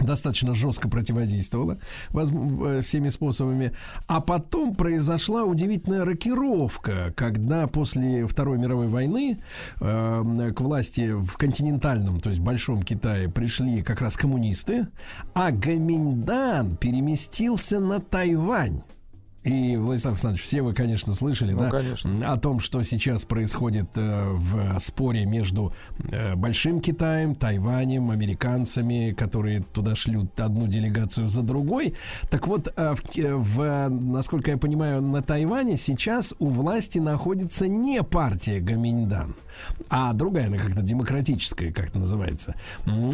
достаточно 0.00 0.54
жестко 0.54 0.88
противодействовала 0.88 1.78
э, 2.12 2.80
всеми 2.82 3.08
способами. 3.08 3.72
А 4.06 4.20
потом 4.20 4.74
произошла 4.74 5.44
удивительная 5.44 6.04
рокировка, 6.04 7.12
когда 7.16 7.66
после 7.66 8.26
Второй 8.26 8.58
мировой 8.58 8.88
войны 8.88 9.38
э, 9.80 10.52
к 10.54 10.60
власти 10.60 11.12
в 11.12 11.36
континентальном, 11.36 12.20
то 12.20 12.30
есть 12.30 12.40
Большом 12.40 12.82
Китае, 12.82 13.28
пришли 13.28 13.82
как 13.82 14.00
раз 14.00 14.16
коммунисты, 14.16 14.88
а 15.34 15.50
Гаминьдан 15.50 16.76
переместился 16.76 17.80
на 17.80 18.00
Тайвань. 18.00 18.82
И, 19.44 19.76
Владислав 19.76 20.14
Александрович, 20.14 20.42
все 20.42 20.62
вы, 20.62 20.72
конечно, 20.72 21.12
слышали, 21.12 21.52
Ну, 21.52 21.60
да, 21.64 21.70
конечно. 21.70 22.32
о 22.32 22.38
том, 22.38 22.60
что 22.60 22.82
сейчас 22.82 23.26
происходит 23.26 23.88
э, 23.96 24.30
в 24.32 24.78
споре 24.78 25.26
между 25.26 25.74
э, 26.10 26.34
Большим 26.34 26.80
Китаем, 26.80 27.34
Тайванем, 27.34 28.10
американцами, 28.10 29.12
которые 29.12 29.60
туда 29.60 29.94
шлют 29.96 30.40
одну 30.40 30.66
делегацию 30.66 31.28
за 31.28 31.42
другой. 31.42 31.94
Так 32.30 32.46
вот, 32.48 32.72
э, 32.74 32.94
в, 32.94 33.02
Ки- 33.02 33.32
в, 33.32 33.88
насколько 33.90 34.50
я 34.50 34.56
понимаю, 34.56 35.02
на 35.02 35.20
Тайване 35.20 35.76
сейчас 35.76 36.32
у 36.38 36.48
власти 36.48 36.98
находится 36.98 37.68
не 37.68 38.02
партия 38.02 38.60
Гаминьдан, 38.60 39.34
а 39.88 40.12
другая, 40.12 40.46
она 40.46 40.58
как-то 40.58 40.82
демократическая, 40.82 41.72
как 41.72 41.88
это 41.88 41.98
называется. 41.98 42.54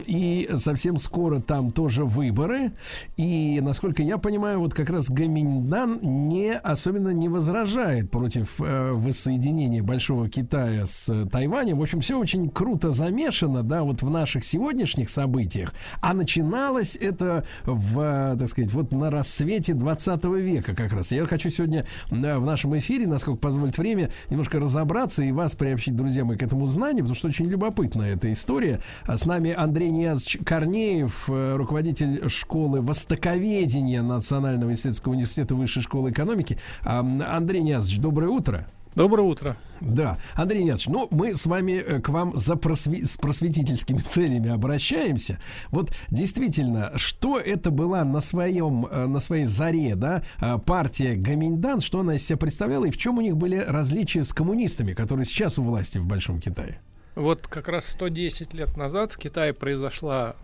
И 0.06 0.48
совсем 0.54 0.98
скоро 0.98 1.40
там 1.40 1.70
тоже 1.70 2.04
выборы. 2.04 2.72
И, 3.16 3.60
насколько 3.62 4.02
я 4.02 4.18
понимаю, 4.18 4.60
вот 4.60 4.74
как 4.74 4.90
раз 4.90 5.08
Гаминьдан 5.10 5.98
не 6.02 6.52
особенно 6.54 7.10
не 7.10 7.28
возражает 7.28 8.10
против 8.10 8.60
э, 8.60 8.92
воссоединения 8.92 9.82
Большого 9.82 10.28
Китая 10.28 10.86
с 10.86 11.26
Тайванем. 11.30 11.78
В 11.78 11.82
общем, 11.82 12.00
все 12.00 12.18
очень 12.18 12.50
круто 12.50 12.92
замешано, 12.92 13.62
да, 13.62 13.82
вот 13.82 14.02
в 14.02 14.10
наших 14.10 14.44
сегодняшних 14.44 15.10
событиях. 15.10 15.72
А 16.00 16.14
начиналось 16.14 16.96
это 16.96 17.44
в, 17.64 18.36
так 18.38 18.48
сказать, 18.48 18.72
вот 18.72 18.92
на 18.92 19.10
рассвете 19.10 19.74
20 19.74 20.24
века 20.24 20.74
как 20.74 20.92
раз. 20.92 21.12
Я 21.12 21.26
хочу 21.26 21.50
сегодня 21.50 21.86
э, 22.10 22.38
в 22.38 22.44
нашем 22.44 22.76
эфире, 22.78 23.06
насколько 23.06 23.40
позволит 23.40 23.78
время, 23.78 24.10
немножко 24.28 24.60
разобраться 24.60 25.22
и 25.22 25.32
вас 25.32 25.54
приобщить, 25.54 25.96
друзья 25.96 26.24
мои, 26.30 26.38
к 26.38 26.42
этому 26.42 26.66
знанию, 26.66 27.04
потому 27.04 27.14
что 27.14 27.28
очень 27.28 27.46
любопытная 27.46 28.14
эта 28.14 28.32
история. 28.32 28.80
А 29.06 29.16
С 29.16 29.26
нами 29.26 29.52
Андрей 29.52 29.90
Ниязович 29.90 30.38
Корнеев, 30.44 31.28
э, 31.28 31.56
руководитель 31.56 32.28
школы 32.28 32.80
востоковедения 32.80 34.02
Национального 34.02 34.72
исследовательского 34.72 35.12
университета 35.12 35.54
Высшей 35.54 35.82
школы 35.82 36.10
экономики. 36.10 36.58
Андрей 36.84 37.62
Ниязович, 37.62 37.98
доброе 37.98 38.28
утро. 38.28 38.66
Доброе 39.00 39.22
утро. 39.22 39.56
Да, 39.80 40.18
Андрей 40.34 40.62
Ниязович, 40.62 40.88
ну, 40.88 41.08
мы 41.10 41.34
с 41.34 41.46
вами 41.46 41.72
э, 41.72 42.02
к 42.02 42.10
вам 42.10 42.36
за 42.36 42.52
просви- 42.52 43.06
с 43.06 43.16
просветительскими 43.16 43.96
целями 44.06 44.50
обращаемся. 44.50 45.40
Вот 45.70 45.90
действительно, 46.10 46.92
что 46.96 47.38
это 47.38 47.70
была 47.70 48.04
на 48.04 48.20
своем, 48.20 48.84
э, 48.84 49.06
на 49.06 49.18
своей 49.20 49.46
заре, 49.46 49.94
да, 49.94 50.22
э, 50.38 50.58
партия 50.58 51.14
Гаминьдан, 51.14 51.80
что 51.80 52.00
она 52.00 52.16
из 52.16 52.26
себя 52.26 52.36
представляла 52.36 52.84
и 52.84 52.90
в 52.90 52.98
чем 52.98 53.16
у 53.16 53.22
них 53.22 53.38
были 53.38 53.56
различия 53.56 54.22
с 54.22 54.34
коммунистами, 54.34 54.92
которые 54.92 55.24
сейчас 55.24 55.58
у 55.58 55.62
власти 55.62 55.96
в 55.96 56.04
Большом 56.04 56.38
Китае? 56.38 56.82
Вот 57.14 57.46
как 57.46 57.68
раз 57.68 57.86
110 57.86 58.52
лет 58.52 58.76
назад 58.76 59.12
в 59.12 59.16
Китае 59.16 59.54
произошла 59.54 60.36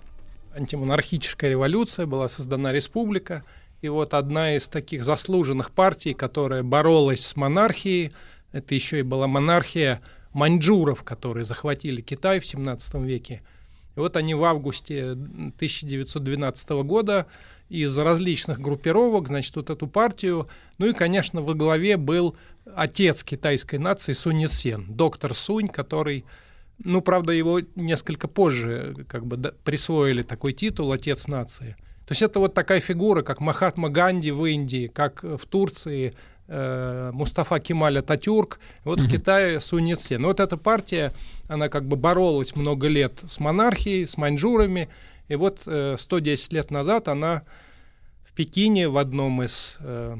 антимонархическая 0.54 1.50
революция, 1.50 2.06
была 2.06 2.30
создана 2.30 2.72
республика. 2.72 3.44
И 3.82 3.90
вот 3.90 4.14
одна 4.14 4.56
из 4.56 4.66
таких 4.66 5.04
заслуженных 5.04 5.72
партий, 5.72 6.14
которая 6.14 6.62
боролась 6.62 7.20
с 7.20 7.36
монархией, 7.36 8.12
это 8.56 8.74
еще 8.74 9.00
и 9.00 9.02
была 9.02 9.26
монархия 9.26 10.00
маньчжуров, 10.32 11.02
которые 11.02 11.44
захватили 11.44 12.00
Китай 12.00 12.40
в 12.40 12.46
17 12.46 12.94
веке. 12.94 13.42
И 13.96 14.00
вот 14.00 14.16
они 14.16 14.34
в 14.34 14.44
августе 14.44 15.12
1912 15.12 16.70
года 16.84 17.26
из 17.68 17.96
различных 17.96 18.60
группировок, 18.60 19.28
значит, 19.28 19.56
вот 19.56 19.70
эту 19.70 19.86
партию, 19.86 20.48
ну 20.78 20.86
и, 20.86 20.92
конечно, 20.92 21.42
во 21.42 21.54
главе 21.54 21.96
был 21.96 22.36
отец 22.74 23.24
китайской 23.24 23.76
нации 23.76 24.12
Сунь 24.12 24.42
Яцен, 24.42 24.86
доктор 24.88 25.34
Сунь, 25.34 25.68
который, 25.68 26.24
ну, 26.78 27.00
правда, 27.00 27.32
его 27.32 27.60
несколько 27.74 28.28
позже 28.28 29.06
как 29.08 29.26
бы 29.26 29.54
присвоили 29.64 30.22
такой 30.22 30.52
титул 30.52 30.92
«Отец 30.92 31.26
нации». 31.26 31.76
То 32.06 32.12
есть 32.12 32.22
это 32.22 32.38
вот 32.38 32.54
такая 32.54 32.80
фигура, 32.80 33.22
как 33.22 33.40
Махатма 33.40 33.88
Ганди 33.88 34.30
в 34.30 34.44
Индии, 34.44 34.86
как 34.86 35.24
в 35.24 35.44
Турции 35.46 36.14
э, 36.48 37.10
Мустафа 37.12 37.58
Кемаль 37.60 37.98
Ататюрк, 37.98 38.58
вот 38.84 39.00
в 39.00 39.10
Китае 39.10 39.60
Сунь 39.60 39.88
Яцен. 39.88 40.22
Ну, 40.22 40.28
Вот 40.28 40.40
эта 40.40 40.56
партия, 40.56 41.12
она 41.48 41.68
как 41.68 41.86
бы 41.86 41.96
боролась 41.96 42.54
много 42.56 42.88
лет 42.88 43.20
с 43.26 43.40
монархией, 43.40 44.06
с 44.06 44.16
маньчжурами, 44.16 44.88
и 45.28 45.34
вот 45.36 45.62
э, 45.66 45.96
110 45.98 46.52
лет 46.52 46.70
назад 46.70 47.08
она 47.08 47.42
в 48.24 48.32
Пекине 48.32 48.88
в 48.88 48.96
одном 48.98 49.42
из 49.42 49.76
э, 49.80 50.16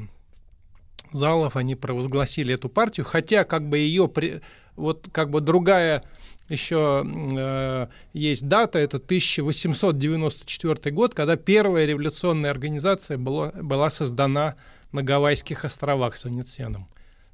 залов 1.11 1.55
они 1.55 1.75
провозгласили 1.75 2.53
эту 2.53 2.69
партию, 2.69 3.05
хотя 3.05 3.43
как 3.43 3.67
бы 3.69 3.77
ее 3.77 4.07
при- 4.07 4.41
вот 4.75 5.07
как 5.11 5.29
бы 5.29 5.41
другая 5.41 6.03
еще 6.49 7.05
э, 7.05 7.87
есть 8.13 8.47
дата, 8.47 8.79
это 8.79 8.97
1894 8.97 10.93
год, 10.95 11.13
когда 11.13 11.35
первая 11.35 11.85
революционная 11.85 12.51
организация 12.51 13.17
была, 13.17 13.51
была 13.51 13.89
создана 13.89 14.55
на 14.91 15.03
Гавайских 15.03 15.65
островах 15.65 16.17
Сунь 16.17 16.37
Яценом. 16.37 16.87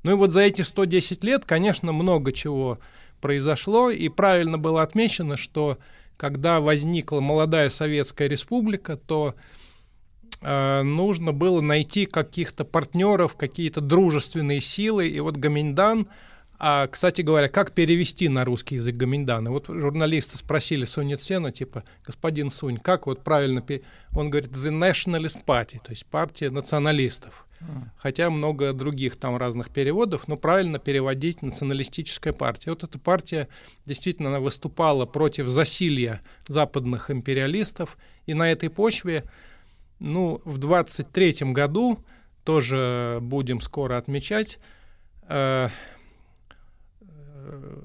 Ну 0.04 0.12
и 0.12 0.16
вот 0.16 0.32
за 0.32 0.42
эти 0.42 0.62
110 0.62 1.24
лет, 1.24 1.46
конечно, 1.46 1.92
много 1.92 2.34
чего 2.34 2.80
произошло, 3.22 3.90
и 3.90 4.10
правильно 4.10 4.58
было 4.58 4.82
отмечено, 4.82 5.38
что 5.38 5.78
когда 6.18 6.60
возникла 6.60 7.22
молодая 7.22 7.70
Советская 7.70 8.28
Республика, 8.28 8.98
то 8.98 9.36
э, 10.42 10.82
нужно 10.84 11.32
было 11.32 11.62
найти 11.62 12.06
каких-то 12.06 12.66
партнеров, 12.66 13.36
какие-то 13.36 13.80
дружественные 13.80 14.60
силы, 14.60 15.08
и 15.08 15.20
вот 15.22 15.38
Гаминьдан, 15.38 16.08
а, 16.60 16.88
кстати 16.88 17.22
говоря, 17.22 17.50
как 17.50 17.72
перевести 17.72 18.30
на 18.30 18.46
русский 18.46 18.76
язык 18.76 18.96
Гаминьдан? 18.96 19.48
И 19.48 19.50
вот 19.50 19.68
журналисты 19.68 20.38
спросили 20.38 20.86
Сунь 20.86 21.12
Яцена, 21.12 21.52
типа, 21.52 21.84
господин 22.06 22.52
Сунь, 22.52 22.78
как 22.78 23.08
вот 23.08 23.24
правильно... 23.24 23.62
пе-?» 23.62 23.84
Он 24.16 24.30
говорит, 24.30 24.52
the 24.52 24.72
nationalist 24.72 25.44
party, 25.46 25.80
то 25.84 25.92
есть 25.92 26.06
партия 26.06 26.50
националистов. 26.50 27.48
Хотя 27.98 28.30
много 28.30 28.74
других 28.74 29.16
там 29.16 29.38
разных 29.38 29.70
переводов, 29.70 30.28
но 30.28 30.36
правильно 30.36 30.80
переводить 30.80 31.42
националистическая 31.42 32.34
партия. 32.34 32.72
Вот 32.72 32.84
эта 32.84 33.00
партия 33.00 33.48
действительно 33.86 34.30
она 34.30 34.40
выступала 34.40 35.06
против 35.06 35.48
засилья 35.48 36.22
западных 36.48 37.10
империалистов, 37.10 37.98
и 38.26 38.34
на 38.34 38.52
этой 38.52 38.70
почве, 38.70 39.24
ну, 40.00 40.42
в 40.44 40.58
23 40.58 41.54
году 41.54 42.00
тоже 42.44 43.20
будем 43.22 43.62
скоро 43.62 43.98
отмечать, 43.98 44.60
э, 45.30 45.70
э, 47.02 47.80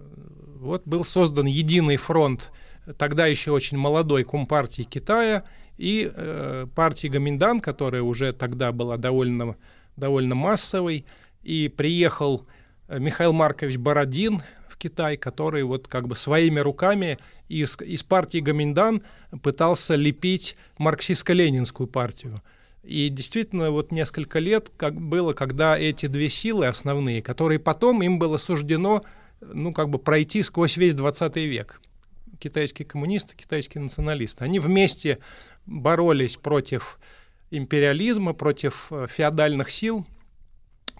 вот 0.56 0.82
был 0.86 1.04
создан 1.04 1.46
единый 1.46 1.96
фронт, 1.96 2.50
тогда 2.98 3.26
еще 3.26 3.52
очень 3.52 3.78
молодой 3.78 4.24
Компартии 4.24 4.82
Китая 4.82 5.44
и 5.78 6.10
э, 6.12 6.66
партии 6.74 7.08
Гаминдан, 7.08 7.60
которая 7.60 8.02
уже 8.02 8.32
тогда 8.32 8.72
была 8.72 8.96
довольно, 8.96 9.56
довольно 9.96 10.34
массовой, 10.34 11.06
и 11.42 11.68
приехал 11.68 12.46
э, 12.88 12.98
Михаил 12.98 13.32
Маркович 13.32 13.78
Бородин 13.78 14.42
в 14.68 14.76
Китай, 14.76 15.16
который 15.16 15.62
вот 15.62 15.88
как 15.88 16.08
бы 16.08 16.16
своими 16.16 16.60
руками 16.60 17.18
из, 17.48 17.80
из 17.80 18.02
партии 18.02 18.38
Гоминдан 18.38 19.02
пытался 19.42 19.94
лепить 19.94 20.56
марксистско-ленинскую 20.78 21.86
партию. 21.86 22.42
И 22.82 23.08
действительно, 23.08 23.70
вот 23.70 23.92
несколько 23.92 24.38
лет 24.38 24.70
как 24.76 25.00
было, 25.00 25.32
когда 25.32 25.78
эти 25.78 26.06
две 26.06 26.28
силы 26.28 26.66
основные, 26.66 27.22
которые 27.22 27.58
потом 27.58 28.02
им 28.02 28.18
было 28.18 28.36
суждено, 28.36 29.02
ну, 29.40 29.72
как 29.72 29.90
бы 29.90 29.98
пройти 29.98 30.42
сквозь 30.42 30.76
весь 30.76 30.94
20 30.94 31.36
век. 31.36 31.80
Китайские 32.38 32.86
коммунисты, 32.86 33.36
китайские 33.36 33.82
националисты. 33.82 34.44
Они 34.44 34.58
вместе 34.58 35.18
боролись 35.68 36.36
против 36.36 36.98
империализма, 37.50 38.32
против 38.32 38.88
э, 38.90 39.06
феодальных 39.08 39.70
сил, 39.70 40.06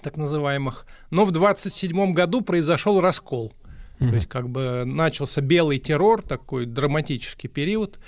так 0.02 0.16
называемых. 0.16 0.86
Но 1.10 1.24
в 1.24 1.30
27 1.30 2.12
году 2.12 2.40
произошел 2.42 3.00
раскол. 3.00 3.52
Mm-hmm. 3.98 4.08
То 4.08 4.14
есть 4.14 4.28
как 4.28 4.48
бы 4.48 4.84
начался 4.86 5.40
белый 5.40 5.78
террор, 5.78 6.22
такой 6.22 6.66
драматический 6.66 7.48
период. 7.48 7.98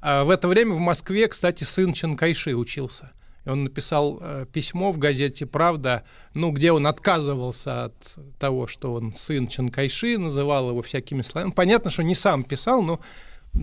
А 0.00 0.24
в 0.24 0.30
это 0.30 0.48
время 0.48 0.74
в 0.74 0.80
Москве, 0.80 1.28
кстати, 1.28 1.64
сын 1.64 1.92
Чан 1.92 2.16
Кайши 2.16 2.54
учился. 2.54 3.12
И 3.44 3.48
он 3.48 3.64
написал 3.64 4.18
э, 4.20 4.46
письмо 4.52 4.92
в 4.92 4.98
газете 4.98 5.46
«Правда», 5.46 6.04
ну, 6.34 6.50
где 6.50 6.72
он 6.72 6.86
отказывался 6.86 7.84
от 7.86 8.16
того, 8.38 8.66
что 8.66 8.94
он 8.94 9.14
сын 9.14 9.46
Чан 9.46 9.70
Кайши, 9.70 10.18
называл 10.18 10.70
его 10.70 10.82
всякими 10.82 11.22
словами. 11.22 11.52
Понятно, 11.52 11.90
что 11.90 12.02
не 12.02 12.14
сам 12.14 12.44
писал, 12.44 12.82
но 12.82 13.00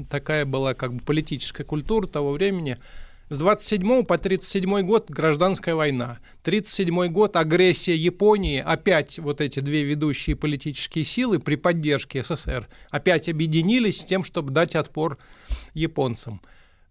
такая 0.10 0.46
была 0.46 0.74
как 0.74 0.94
бы 0.94 1.02
политическая 1.04 1.64
культура 1.64 2.08
того 2.08 2.32
времени– 2.32 2.78
с 3.30 3.38
27 3.40 4.04
по 4.04 4.20
37 4.20 4.82
год 4.82 5.10
гражданская 5.10 5.74
война. 5.74 6.20
37 6.44 7.08
год 7.08 7.36
агрессия 7.38 7.96
Японии. 7.96 8.62
Опять 8.64 9.18
вот 9.18 9.42
эти 9.42 9.62
две 9.62 9.84
ведущие 9.84 10.36
политические 10.36 11.06
силы 11.06 11.40
при 11.40 11.56
поддержке 11.56 12.24
СССР 12.24 12.68
опять 12.92 13.28
объединились 13.28 14.02
с 14.02 14.06
тем, 14.06 14.24
чтобы 14.24 14.52
дать 14.52 14.76
отпор 14.76 15.18
японцам. 15.74 16.40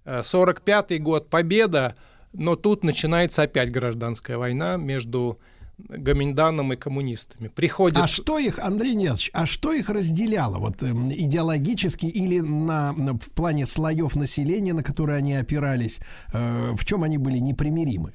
45 0.05 0.91
э, 0.91 0.99
год 0.99 1.31
победа, 1.31 1.95
но 2.33 2.57
тут 2.57 2.83
начинается 2.83 3.43
опять 3.43 3.71
гражданская 3.71 4.37
война 4.37 4.77
между 4.77 5.39
Гоминданом 5.79 6.73
и 6.73 6.77
коммунистами. 6.77 7.49
Приходит... 7.49 7.99
А 7.99 8.07
что 8.07 8.39
их, 8.39 8.59
Андрей 8.59 8.95
Николаевич, 8.95 9.31
а 9.33 9.45
что 9.47 9.73
их 9.73 9.89
разделяло 9.89 10.59
вот 10.59 10.83
э, 10.83 10.87
идеологически 10.87 12.07
или 12.07 12.41
на, 12.41 12.93
на, 12.93 13.15
в 13.15 13.31
плане 13.31 13.67
слоев 13.67 14.15
населения, 14.15 14.73
на 14.73 14.83
которые 14.83 15.19
они 15.19 15.35
опирались, 15.35 16.01
э, 16.33 16.73
в 16.77 16.85
чем 16.85 17.03
они 17.03 17.19
были 17.19 17.39
непримиримы? 17.39 18.15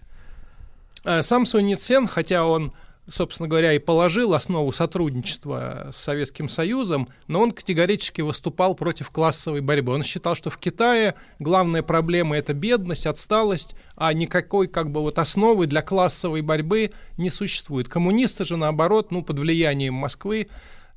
Э, 1.03 1.22
сам 1.22 1.45
Сунь 1.45 1.76
Цен, 1.77 2.07
хотя 2.07 2.45
он 2.45 2.72
собственно 3.10 3.49
говоря, 3.49 3.73
и 3.73 3.80
положил 3.80 4.34
основу 4.34 4.72
сотрудничества 4.72 5.90
с 5.91 5.98
Советским 5.98 6.49
Союзом, 6.49 7.10
но 7.27 7.41
он 7.41 7.52
категорически 7.52 8.22
выступал 8.22 8.76
против 8.76 9.10
классовой 9.10 9.61
борьбы. 9.61 9.94
Он 9.94 10.03
считал, 10.03 10.36
что 10.36 10.49
в 10.49 10.57
Китае 10.57 11.15
главная 11.40 11.81
проблема 11.81 12.38
это 12.38 12.53
бедность, 12.53 13.06
отсталость, 13.06 13.76
а 13.95 14.14
никакой 14.14 14.68
как 14.68 14.91
бы 14.91 15.02
вот 15.02 15.19
основы 15.19 15.68
для 15.68 15.81
классовой 15.81 16.41
борьбы 16.41 16.91
не 17.18 17.30
существует. 17.30 17.90
Коммунисты 17.90 18.45
же, 18.45 18.57
наоборот, 18.57 19.11
ну, 19.11 19.23
под 19.23 19.40
влиянием 19.40 19.94
Москвы 19.94 20.48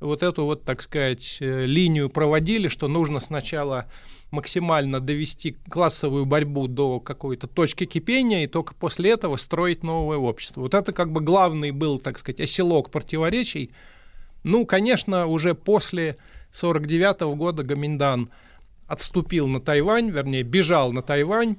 вот 0.03 0.23
эту 0.23 0.45
вот, 0.45 0.65
так 0.65 0.83
сказать, 0.83 1.39
э, 1.41 1.67
линию 1.67 2.11
проводили, 2.11 2.69
что 2.69 2.89
нужно 2.89 3.21
сначала 3.21 3.87
максимально 4.31 5.01
довести 5.01 5.57
классовую 5.69 6.25
борьбу 6.25 6.67
до 6.67 7.01
какой-то 7.01 7.47
точки 7.47 7.85
кипения 7.85 8.45
и 8.45 8.47
только 8.47 8.75
после 8.75 9.11
этого 9.11 9.37
строить 9.37 9.83
новое 9.83 10.17
общество. 10.17 10.63
Вот 10.63 10.75
это 10.75 10.93
как 10.93 11.13
бы 11.13 11.21
главный 11.21 11.71
был, 11.71 11.99
так 11.99 12.19
сказать, 12.19 12.41
оселок 12.41 12.91
противоречий. 12.91 13.71
Ну, 14.43 14.67
конечно, 14.67 15.27
уже 15.27 15.55
после 15.55 16.17
49 16.51 17.23
-го 17.23 17.37
года 17.37 17.63
Гаминдан 17.63 18.31
отступил 18.87 19.47
на 19.47 19.61
Тайвань, 19.61 20.11
вернее, 20.11 20.43
бежал 20.43 20.93
на 20.93 21.03
Тайвань, 21.03 21.57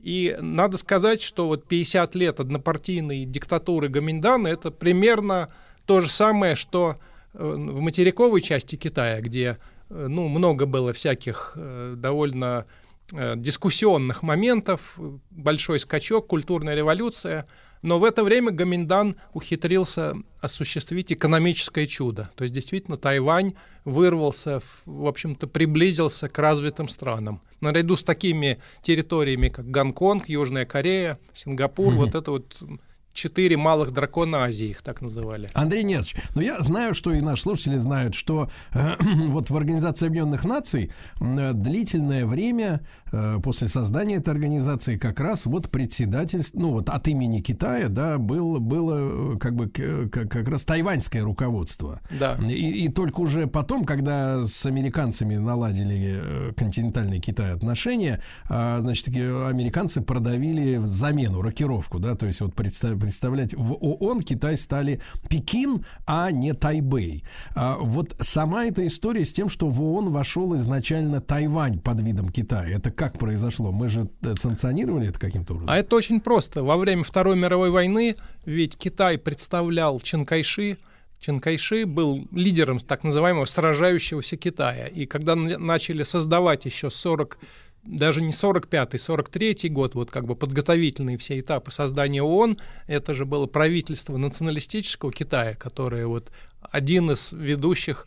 и 0.00 0.36
надо 0.40 0.78
сказать, 0.78 1.20
что 1.20 1.46
вот 1.46 1.66
50 1.68 2.14
лет 2.14 2.40
однопартийной 2.40 3.24
диктатуры 3.24 3.88
Гаминдана 3.88 4.48
это 4.48 4.70
примерно 4.70 5.50
то 5.86 6.00
же 6.00 6.08
самое, 6.08 6.54
что 6.54 6.96
в 7.32 7.80
материковой 7.80 8.40
части 8.40 8.76
Китая, 8.76 9.20
где 9.20 9.58
Э, 9.90 10.06
ну, 10.08 10.28
много 10.28 10.66
было 10.66 10.92
всяких 10.92 11.52
э, 11.56 11.94
довольно 11.96 12.66
э, 13.12 13.34
дискуссионных 13.36 14.22
моментов, 14.22 14.98
большой 15.30 15.80
скачок, 15.80 16.26
культурная 16.28 16.74
революция. 16.74 17.46
Но 17.82 17.98
в 17.98 18.04
это 18.04 18.22
время 18.22 18.52
Гаминдан 18.52 19.16
ухитрился 19.32 20.14
осуществить 20.40 21.12
экономическое 21.12 21.86
чудо. 21.86 22.30
То 22.36 22.44
есть 22.44 22.54
действительно 22.54 22.98
Тайвань 22.98 23.54
вырвался, 23.86 24.60
в 24.84 25.06
общем-то, 25.06 25.46
приблизился 25.46 26.28
к 26.28 26.38
развитым 26.38 26.88
странам. 26.88 27.40
Наряду 27.62 27.96
с 27.96 28.04
такими 28.04 28.60
территориями, 28.82 29.48
как 29.48 29.70
Гонконг, 29.70 30.28
Южная 30.28 30.66
Корея, 30.66 31.18
Сингапур, 31.32 31.94
mm-hmm. 31.94 31.96
вот 31.96 32.14
это 32.14 32.30
вот 32.30 32.56
четыре 33.12 33.56
малых 33.56 33.92
дракона 33.92 34.44
Азии, 34.44 34.68
их 34.68 34.82
так 34.82 35.00
называли. 35.00 35.48
Андрей 35.54 35.82
Несович, 35.82 36.16
но 36.34 36.42
я 36.42 36.60
знаю, 36.60 36.94
что 36.94 37.12
и 37.12 37.20
наши 37.20 37.42
слушатели 37.42 37.76
знают, 37.76 38.14
что 38.14 38.50
э, 38.72 38.94
вот 39.28 39.50
в 39.50 39.56
Организации 39.56 40.06
Объединенных 40.06 40.44
Наций 40.44 40.92
э, 41.20 41.52
длительное 41.52 42.26
время 42.26 42.80
э, 43.12 43.38
после 43.42 43.68
создания 43.68 44.16
этой 44.16 44.30
организации 44.30 44.96
как 44.96 45.20
раз 45.20 45.46
вот 45.46 45.70
председательство, 45.70 46.58
ну 46.60 46.72
вот 46.72 46.88
от 46.88 47.08
имени 47.08 47.40
Китая, 47.40 47.88
да, 47.88 48.18
был, 48.18 48.60
было 48.60 49.34
э, 49.34 49.38
как 49.38 49.54
бы 49.54 49.68
как, 49.68 50.30
как 50.30 50.48
раз 50.48 50.64
тайваньское 50.64 51.22
руководство. 51.22 52.00
Да. 52.18 52.36
И, 52.36 52.84
и 52.84 52.88
только 52.88 53.20
уже 53.20 53.46
потом, 53.46 53.84
когда 53.84 54.44
с 54.46 54.64
американцами 54.66 55.36
наладили 55.36 56.20
э, 56.22 56.52
континентальный 56.56 57.20
Китай 57.20 57.52
отношения, 57.52 58.22
э, 58.48 58.78
значит, 58.80 59.08
американцы 59.08 60.00
продавили 60.00 60.80
замену, 60.84 61.42
рокировку, 61.42 61.98
да, 61.98 62.14
то 62.14 62.26
есть 62.26 62.40
вот 62.40 62.54
представь 62.54 62.99
представлять, 63.00 63.54
в 63.54 63.72
ООН 63.72 64.22
Китай 64.22 64.56
стали 64.56 65.00
Пекин, 65.28 65.84
а 66.06 66.30
не 66.30 66.52
Тайбэй. 66.52 67.24
А 67.54 67.78
вот 67.78 68.14
сама 68.18 68.66
эта 68.66 68.86
история 68.86 69.24
с 69.24 69.32
тем, 69.32 69.48
что 69.48 69.68
в 69.68 69.82
ООН 69.82 70.10
вошел 70.10 70.54
изначально 70.56 71.20
Тайвань 71.20 71.80
под 71.80 72.00
видом 72.00 72.28
Китая, 72.28 72.76
это 72.76 72.90
как 72.90 73.18
произошло? 73.18 73.72
Мы 73.72 73.88
же 73.88 74.08
э, 74.22 74.34
санкционировали 74.34 75.08
это 75.08 75.18
каким-то 75.18 75.54
образом? 75.54 75.70
А 75.70 75.78
это 75.78 75.96
очень 75.96 76.20
просто. 76.20 76.62
Во 76.62 76.76
время 76.76 77.02
Второй 77.02 77.36
мировой 77.36 77.70
войны 77.70 78.16
ведь 78.44 78.76
Китай 78.76 79.18
представлял 79.18 79.98
Чен 80.00 80.26
Кайши, 80.26 80.76
Чен 81.20 81.38
Кайши 81.38 81.84
был 81.84 82.26
лидером 82.32 82.80
так 82.80 83.04
называемого 83.04 83.44
сражающегося 83.44 84.36
Китая. 84.36 84.86
И 84.86 85.04
когда 85.04 85.36
начали 85.36 86.02
создавать 86.02 86.64
еще 86.64 86.90
40 86.90 87.38
даже 87.82 88.20
не 88.20 88.30
45-й, 88.30 88.96
43-й 88.96 89.68
год, 89.68 89.94
вот 89.94 90.10
как 90.10 90.26
бы 90.26 90.34
подготовительные 90.36 91.16
все 91.18 91.40
этапы 91.40 91.70
создания 91.70 92.22
ООН, 92.22 92.58
это 92.86 93.14
же 93.14 93.24
было 93.24 93.46
правительство 93.46 94.16
националистического 94.16 95.12
Китая, 95.12 95.54
которое 95.54 96.06
вот 96.06 96.30
один 96.60 97.10
из 97.10 97.32
ведущих 97.32 98.06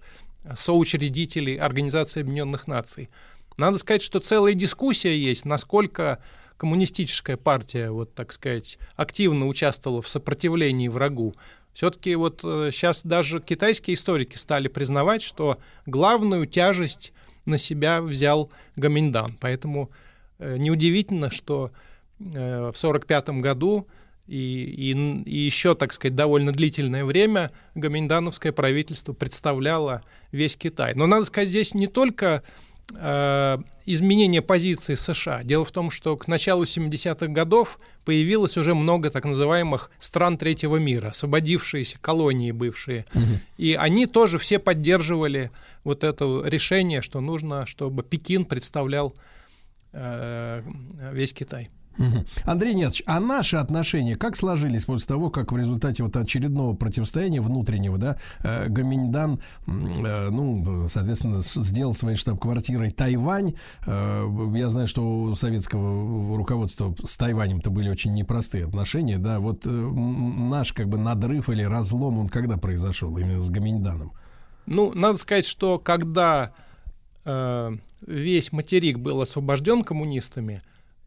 соучредителей 0.55 1.55
Организации 1.57 2.21
Объединенных 2.21 2.67
Наций. 2.67 3.09
Надо 3.57 3.77
сказать, 3.77 4.01
что 4.01 4.19
целая 4.19 4.53
дискуссия 4.53 5.17
есть, 5.17 5.45
насколько 5.45 6.19
коммунистическая 6.57 7.37
партия, 7.37 7.89
вот 7.91 8.13
так 8.13 8.31
сказать, 8.31 8.77
активно 8.95 9.47
участвовала 9.47 10.01
в 10.01 10.07
сопротивлении 10.07 10.87
врагу. 10.87 11.33
Все-таки 11.73 12.13
вот 12.15 12.41
сейчас 12.41 13.03
э, 13.03 13.09
даже 13.09 13.41
китайские 13.41 13.95
историки 13.95 14.37
стали 14.37 14.67
признавать, 14.67 15.23
что 15.23 15.57
главную 15.85 16.45
тяжесть 16.45 17.13
на 17.45 17.57
себя 17.57 18.01
взял 18.01 18.51
Гаминдан. 18.75 19.37
Поэтому 19.39 19.89
э, 20.39 20.57
неудивительно, 20.57 21.29
что 21.31 21.71
э, 22.19 22.23
в 22.23 22.77
1945 22.77 23.29
году 23.41 23.87
и, 24.27 24.35
и, 24.35 24.91
и 25.23 25.37
еще, 25.37 25.75
так 25.75 25.93
сказать, 25.93 26.15
довольно 26.15 26.53
длительное 26.53 27.03
время 27.03 27.51
гаминдановское 27.75 28.51
правительство 28.51 29.13
представляло 29.13 30.01
весь 30.31 30.55
Китай. 30.55 30.93
Но 30.95 31.07
надо 31.07 31.25
сказать, 31.25 31.49
здесь 31.49 31.73
не 31.73 31.87
только 31.87 32.41
э, 32.93 33.57
изменение 33.85 34.41
позиции 34.41 34.95
США. 34.95 35.43
Дело 35.43 35.65
в 35.65 35.71
том, 35.71 35.91
что 35.91 36.15
к 36.15 36.27
началу 36.27 36.63
70-х 36.63 37.27
годов 37.27 37.79
появилось 38.05 38.57
уже 38.57 38.73
много 38.73 39.09
так 39.09 39.25
называемых 39.25 39.91
стран 39.99 40.37
третьего 40.37 40.77
мира, 40.77 41.09
освободившиеся 41.09 41.97
колонии 41.99 42.51
бывшие. 42.51 43.05
Угу. 43.13 43.23
И 43.57 43.73
они 43.73 44.05
тоже 44.05 44.37
все 44.37 44.57
поддерживали 44.57 45.51
вот 45.83 46.03
это 46.03 46.41
решение, 46.45 47.01
что 47.01 47.21
нужно, 47.21 47.65
чтобы 47.65 48.03
Пекин 48.03 48.45
представлял 48.45 49.13
э, 49.91 50.61
весь 51.11 51.33
Китай. 51.33 51.69
Андрей 52.43 52.73
Нетович, 52.73 53.03
а 53.05 53.19
наши 53.19 53.57
отношения 53.57 54.15
как 54.15 54.35
сложились 54.35 54.85
после 54.85 55.07
того, 55.07 55.29
как 55.29 55.51
в 55.51 55.57
результате 55.57 56.01
вот 56.01 56.15
очередного 56.17 56.75
противостояния 56.75 57.39
внутреннего, 57.39 57.99
да, 57.99 58.17
э, 58.43 58.67
Гаминьдан, 58.67 59.39
э, 59.67 60.29
ну, 60.31 60.87
соответственно, 60.87 61.43
сделал 61.43 61.93
своей 61.93 62.17
штаб-квартирой 62.17 62.89
Тайвань. 62.89 63.53
Я 63.85 64.69
знаю, 64.69 64.87
что 64.87 65.07
у 65.07 65.35
советского 65.35 66.35
руководства 66.35 66.95
с 67.05 67.15
Тайванем-то 67.15 67.69
были 67.69 67.89
очень 67.89 68.13
непростые 68.13 68.65
отношения, 68.65 69.19
да, 69.19 69.39
вот 69.39 69.65
наш 69.65 70.73
как 70.73 70.89
бы 70.89 70.97
надрыв 70.97 71.49
или 71.49 71.61
разлом, 71.61 72.17
он 72.17 72.27
когда 72.27 72.57
произошел 72.57 73.15
именно 73.17 73.39
с 73.39 73.51
Гаминьданом? 73.51 74.13
Ну, 74.65 74.93
надо 74.93 75.17
сказать, 75.17 75.45
что 75.45 75.79
когда 75.79 76.53
э, 77.25 77.71
весь 78.05 78.51
материк 78.51 78.99
был 78.99 79.21
освобожден 79.21 79.83
коммунистами, 79.83 80.61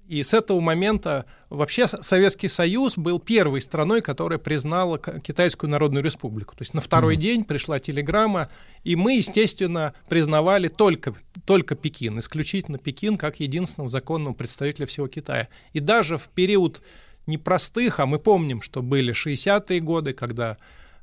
и 0.09 0.23
с 0.23 0.35
этого 0.35 0.61
момента 0.61 1.27
вообще 1.51 1.89
Советский 1.89 2.49
Союз 2.49 2.97
был 2.97 3.19
первой 3.19 3.61
страной, 3.61 4.03
которая 4.03 4.39
признала 4.39 4.99
Китайскую 4.99 5.69
Народную 5.69 6.05
Республику. 6.05 6.55
То 6.55 6.63
есть 6.63 6.75
на 6.75 6.81
второй 6.81 7.17
mm-hmm. 7.17 7.21
день 7.21 7.45
пришла 7.45 7.81
телеграмма, 7.81 8.49
и 8.85 8.95
мы, 8.95 9.17
естественно, 9.17 9.95
признавали 10.09 10.69
только, 10.69 11.15
только 11.45 11.75
Пекин, 11.75 12.21
исключительно 12.21 12.79
Пекин, 12.79 13.17
как 13.17 13.41
единственного 13.41 13.91
законного 13.91 14.33
представителя 14.33 14.87
всего 14.87 15.09
Китая. 15.09 15.49
И 15.73 15.81
даже 15.81 16.19
в 16.19 16.29
период 16.29 16.83
непростых, 17.27 17.99
а 17.99 18.07
мы 18.07 18.21
помним, 18.21 18.63
что 18.63 18.83
были 18.83 19.13
60-е 19.13 19.81
годы, 19.81 20.13
когда 20.13 20.57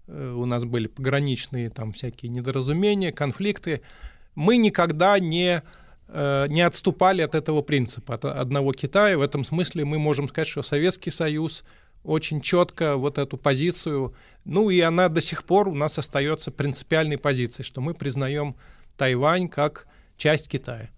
у 0.07 0.45
нас 0.45 0.65
были 0.65 0.87
пограничные 0.87 1.69
там 1.69 1.91
всякие 1.93 2.29
недоразумения, 2.29 3.11
конфликты, 3.11 3.81
мы 4.35 4.57
никогда 4.57 5.19
не 5.19 5.63
Э, 6.15 6.45
не 6.47 6.61
отступали 6.61 7.23
от 7.23 7.33
этого 7.33 7.63
принципа, 7.63 8.13
от 8.13 8.25
одного 8.25 8.71
Китая. 8.73 9.17
В 9.17 9.21
этом 9.21 9.43
смысле 9.43 9.83
мы 9.83 9.97
можем 9.97 10.29
сказать, 10.29 10.47
что 10.47 10.61
Советский 10.61 11.09
Союз 11.09 11.63
очень 12.03 12.39
четко 12.39 12.97
вот 12.97 13.17
эту 13.17 13.37
позицию, 13.37 14.13
ну 14.45 14.69
и 14.69 14.79
она 14.81 15.09
до 15.09 15.21
сих 15.21 15.43
пор 15.43 15.69
у 15.69 15.73
нас 15.73 15.97
остается 15.97 16.51
принципиальной 16.51 17.17
позицией, 17.17 17.65
что 17.65 17.81
мы 17.81 17.95
признаем 17.95 18.55
Тайвань 18.95 19.47
как 19.47 19.87
часть 20.17 20.49
Китая. 20.49 20.89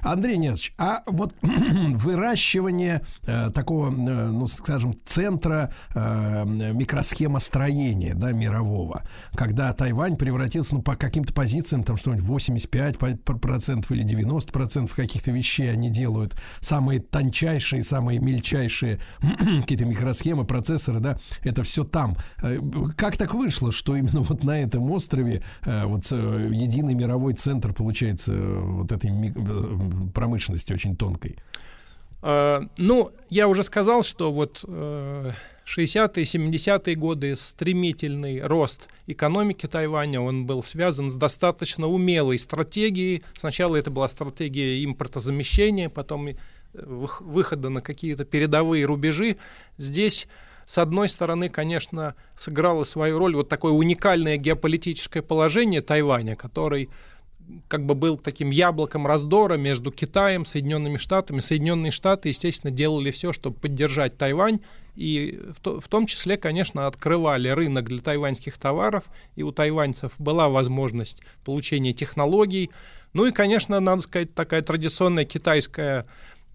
Андрей 0.00 0.36
Несович, 0.36 0.74
а 0.78 1.02
вот 1.06 1.34
выращивание 1.42 3.02
э, 3.26 3.50
такого, 3.50 3.88
э, 3.88 3.92
ну, 3.92 4.46
скажем, 4.46 4.96
центра 5.04 5.72
э, 5.94 6.44
микросхемостроения, 6.44 8.14
да, 8.14 8.32
мирового, 8.32 9.02
когда 9.34 9.72
Тайвань 9.72 10.16
превратился, 10.16 10.74
ну, 10.74 10.82
по 10.82 10.96
каким-то 10.96 11.32
позициям, 11.32 11.82
там, 11.84 11.96
что-нибудь 11.96 12.26
85% 12.26 13.86
или 13.90 14.04
90% 14.04 14.90
каких-то 14.94 15.30
вещей 15.30 15.70
они 15.70 15.90
делают, 15.90 16.36
самые 16.60 17.00
тончайшие, 17.00 17.82
самые 17.82 18.18
мельчайшие 18.18 19.00
какие-то 19.60 19.84
микросхемы, 19.84 20.44
процессоры, 20.44 21.00
да, 21.00 21.18
это 21.42 21.62
все 21.62 21.84
там. 21.84 22.14
Э, 22.42 22.58
как 22.96 23.16
так 23.16 23.34
вышло, 23.34 23.72
что 23.72 23.96
именно 23.96 24.20
вот 24.20 24.44
на 24.44 24.60
этом 24.60 24.90
острове 24.90 25.42
э, 25.64 25.84
вот 25.84 26.06
э, 26.10 26.50
единый 26.52 26.94
мировой 26.94 27.34
центр, 27.34 27.72
получается, 27.72 28.34
вот 28.34 28.92
этой 28.92 29.10
промышленности 30.14 30.72
очень 30.72 30.96
тонкой? 30.96 31.36
А, 32.22 32.62
ну, 32.76 33.12
я 33.30 33.48
уже 33.48 33.62
сказал, 33.62 34.02
что 34.02 34.32
вот 34.32 34.64
60-е, 34.64 36.24
70-е 36.24 36.94
годы 36.94 37.36
стремительный 37.36 38.40
рост 38.40 38.88
экономики 39.06 39.66
Тайваня, 39.66 40.20
он 40.20 40.46
был 40.46 40.62
связан 40.62 41.10
с 41.10 41.14
достаточно 41.14 41.86
умелой 41.86 42.38
стратегией. 42.38 43.22
Сначала 43.36 43.76
это 43.76 43.90
была 43.90 44.08
стратегия 44.08 44.84
импортозамещения, 44.84 45.88
потом 45.88 46.30
выхода 46.72 47.68
на 47.68 47.80
какие-то 47.80 48.24
передовые 48.24 48.84
рубежи. 48.84 49.36
Здесь 49.78 50.28
с 50.66 50.78
одной 50.78 51.08
стороны, 51.08 51.48
конечно, 51.48 52.14
сыграло 52.36 52.84
свою 52.84 53.18
роль 53.18 53.36
вот 53.36 53.48
такое 53.48 53.72
уникальное 53.72 54.36
геополитическое 54.36 55.22
положение 55.22 55.80
Тайваня, 55.80 56.34
который 56.34 56.88
как 57.68 57.86
бы 57.86 57.94
был 57.94 58.16
таким 58.16 58.50
яблоком 58.50 59.06
раздора 59.06 59.56
между 59.56 59.90
Китаем, 59.90 60.44
Соединенными 60.46 60.96
Штатами. 60.96 61.40
Соединенные 61.40 61.92
Штаты, 61.92 62.28
естественно, 62.28 62.70
делали 62.70 63.10
все, 63.10 63.32
чтобы 63.32 63.56
поддержать 63.58 64.16
Тайвань, 64.16 64.60
и 64.96 65.42
в, 65.54 65.60
то, 65.60 65.78
в 65.78 65.88
том 65.88 66.06
числе, 66.06 66.38
конечно, 66.38 66.86
открывали 66.86 67.48
рынок 67.48 67.84
для 67.84 68.00
тайваньских 68.00 68.56
товаров, 68.56 69.04
и 69.36 69.42
у 69.42 69.52
тайваньцев 69.52 70.12
была 70.18 70.48
возможность 70.48 71.22
получения 71.44 71.92
технологий. 71.92 72.70
Ну 73.12 73.26
и, 73.26 73.32
конечно, 73.32 73.78
надо 73.78 74.02
сказать, 74.02 74.34
такая 74.34 74.62
традиционная 74.62 75.26
китайская 75.26 76.06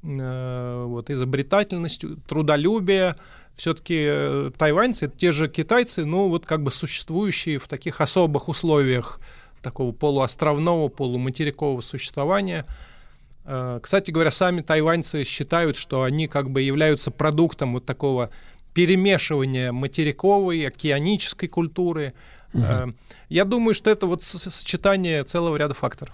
э, 0.03 0.83
вот, 0.87 1.09
изобретательность, 1.11 2.03
трудолюбие. 2.27 3.15
Все-таки 3.55 4.05
э, 4.07 4.51
тайваньцы 4.57 5.11
те 5.15 5.31
же 5.31 5.47
китайцы, 5.47 6.05
но 6.05 6.27
вот 6.27 6.47
как 6.47 6.63
бы 6.63 6.71
существующие 6.71 7.59
в 7.59 7.67
таких 7.67 8.01
особых 8.01 8.49
условиях 8.49 9.19
такого 9.61 9.91
полуостровного, 9.91 10.87
полуматерикового 10.87 11.81
существования. 11.81 12.65
Э, 13.45 13.79
кстати 13.81 14.11
говоря, 14.11 14.31
сами 14.31 14.61
тайваньцы 14.61 15.23
считают, 15.23 15.77
что 15.77 16.03
они 16.03 16.27
как 16.27 16.49
бы 16.49 16.61
являются 16.61 17.11
продуктом 17.11 17.73
вот 17.73 17.85
такого 17.85 18.29
перемешивания 18.73 19.71
материковой, 19.71 20.67
океанической 20.67 21.49
культуры. 21.49 22.13
Угу. 22.53 22.93
Я 23.29 23.45
думаю, 23.45 23.73
что 23.73 23.89
это 23.89 24.07
вот 24.07 24.23
сочетание 24.23 25.23
целого 25.23 25.55
ряда 25.57 25.73
факторов. 25.73 26.13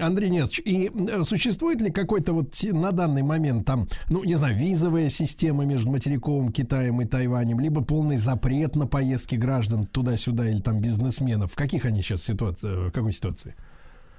Андрей 0.00 0.30
Несович, 0.30 0.60
и 0.64 0.90
э, 0.94 1.24
существует 1.24 1.80
ли 1.80 1.90
какой-то 1.90 2.32
вот 2.32 2.54
на 2.72 2.92
данный 2.92 3.22
момент 3.22 3.66
там, 3.66 3.88
ну, 4.08 4.24
не 4.24 4.34
знаю, 4.34 4.56
визовая 4.56 5.10
система 5.10 5.64
между 5.64 5.90
материковым 5.90 6.52
Китаем 6.52 7.00
и 7.00 7.04
Тайванем, 7.04 7.60
либо 7.60 7.82
полный 7.82 8.16
запрет 8.16 8.76
на 8.76 8.86
поездки 8.86 9.36
граждан 9.36 9.86
туда-сюда 9.86 10.48
или 10.48 10.60
там 10.60 10.80
бизнесменов? 10.80 11.52
В 11.52 11.56
каких 11.56 11.84
они 11.84 12.02
сейчас 12.02 12.22
ситуации, 12.22 12.88
э, 12.88 12.90
какой 12.90 13.12
ситуации? 13.12 13.54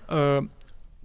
Э, 0.09 0.41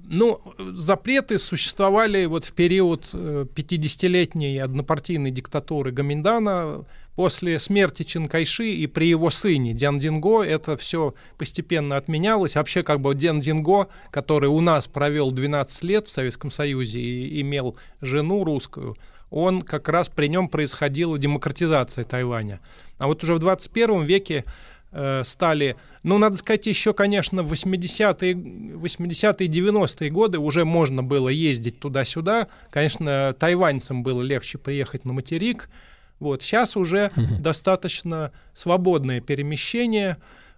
ну, 0.09 0.41
запреты 0.59 1.39
существовали 1.39 2.27
вот 2.27 2.45
в 2.45 2.53
период 2.53 3.13
50-летней 3.13 4.59
однопартийной 4.59 5.33
диктатуры 5.33 5.91
Гаминдана, 5.91 6.85
После 7.17 7.59
смерти 7.59 8.03
Чинкайши 8.03 8.69
и 8.69 8.87
при 8.87 9.09
его 9.09 9.31
сыне 9.31 9.73
Дян 9.73 9.99
Динго 9.99 10.43
это 10.43 10.77
все 10.77 11.15
постепенно 11.39 11.97
отменялось. 11.97 12.57
Вообще, 12.57 12.83
как 12.83 13.01
бы 13.01 13.15
Дян 13.15 13.41
Динго, 13.41 13.89
который 14.11 14.51
у 14.51 14.61
нас 14.61 14.87
провел 14.87 15.33
12 15.33 15.83
лет 15.85 16.09
в 16.09 16.13
Советском 16.13 16.51
Союзе 16.51 17.01
и 17.01 17.41
имел 17.41 17.77
жену 18.03 18.45
русскую, 18.45 18.99
он 19.31 19.63
как 19.63 19.89
раз 19.89 20.11
при 20.11 20.27
нем 20.27 20.49
происходила 20.49 21.19
демократизация 21.19 22.05
Тайваня. 22.05 22.61
А 22.99 23.07
вот 23.07 23.23
уже 23.25 23.35
в 23.35 23.39
21 23.39 24.05
веке 24.05 24.45
э, 24.93 25.23
стали, 25.25 25.77
ну, 26.03 26.19
надо 26.19 26.37
сказать, 26.37 26.67
еще, 26.67 26.93
конечно, 26.93 27.43
в 27.43 27.51
80-е, 27.51 28.35
80-е 28.35 29.49
90-е 29.49 30.11
годы 30.11 30.39
уже 30.39 30.67
можно 30.67 31.03
было 31.03 31.31
ездить 31.31 31.79
туда-сюда. 31.81 32.49
Конечно, 32.71 33.35
тайваньцам 33.39 34.03
было 34.03 34.21
легче 34.21 34.59
приехать 34.59 35.07
на 35.07 35.15
материк, 35.15 35.71
вот. 36.19 36.43
Сейчас 36.43 36.77
уже 36.77 37.13
угу. 37.17 37.37
достаточно 37.39 38.33
свободное 38.55 39.21
перемещение. 39.21 40.17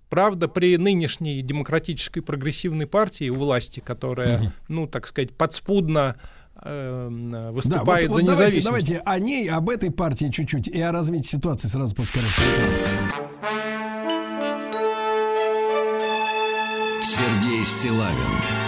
Правда, 0.09 0.48
при 0.48 0.76
нынешней 0.78 1.43
демократической 1.43 2.20
прогрессивной 2.20 2.86
партии 2.86 3.28
у 3.28 3.35
власти, 3.35 3.80
которая, 3.80 4.39
угу. 4.39 4.52
ну, 4.68 4.86
так 4.86 5.06
сказать, 5.06 5.32
подспудно 5.32 6.16
э, 6.62 7.51
выступает 7.52 8.06
да, 8.06 8.10
вот, 8.10 8.20
за 8.20 8.22
вот 8.24 8.30
независимость. 8.30 8.66
Давайте, 8.66 9.02
давайте 9.05 9.10
о 9.10 9.18
ней, 9.18 9.51
об 9.51 9.68
этой 9.68 9.90
партии 9.90 10.30
чуть-чуть 10.30 10.68
и 10.68 10.80
о 10.80 10.93
развитии 10.93 11.28
ситуации 11.28 11.68
сразу 11.68 11.94
после 11.94 12.22
Сергей 17.02 17.64
Стилавин 17.64 18.67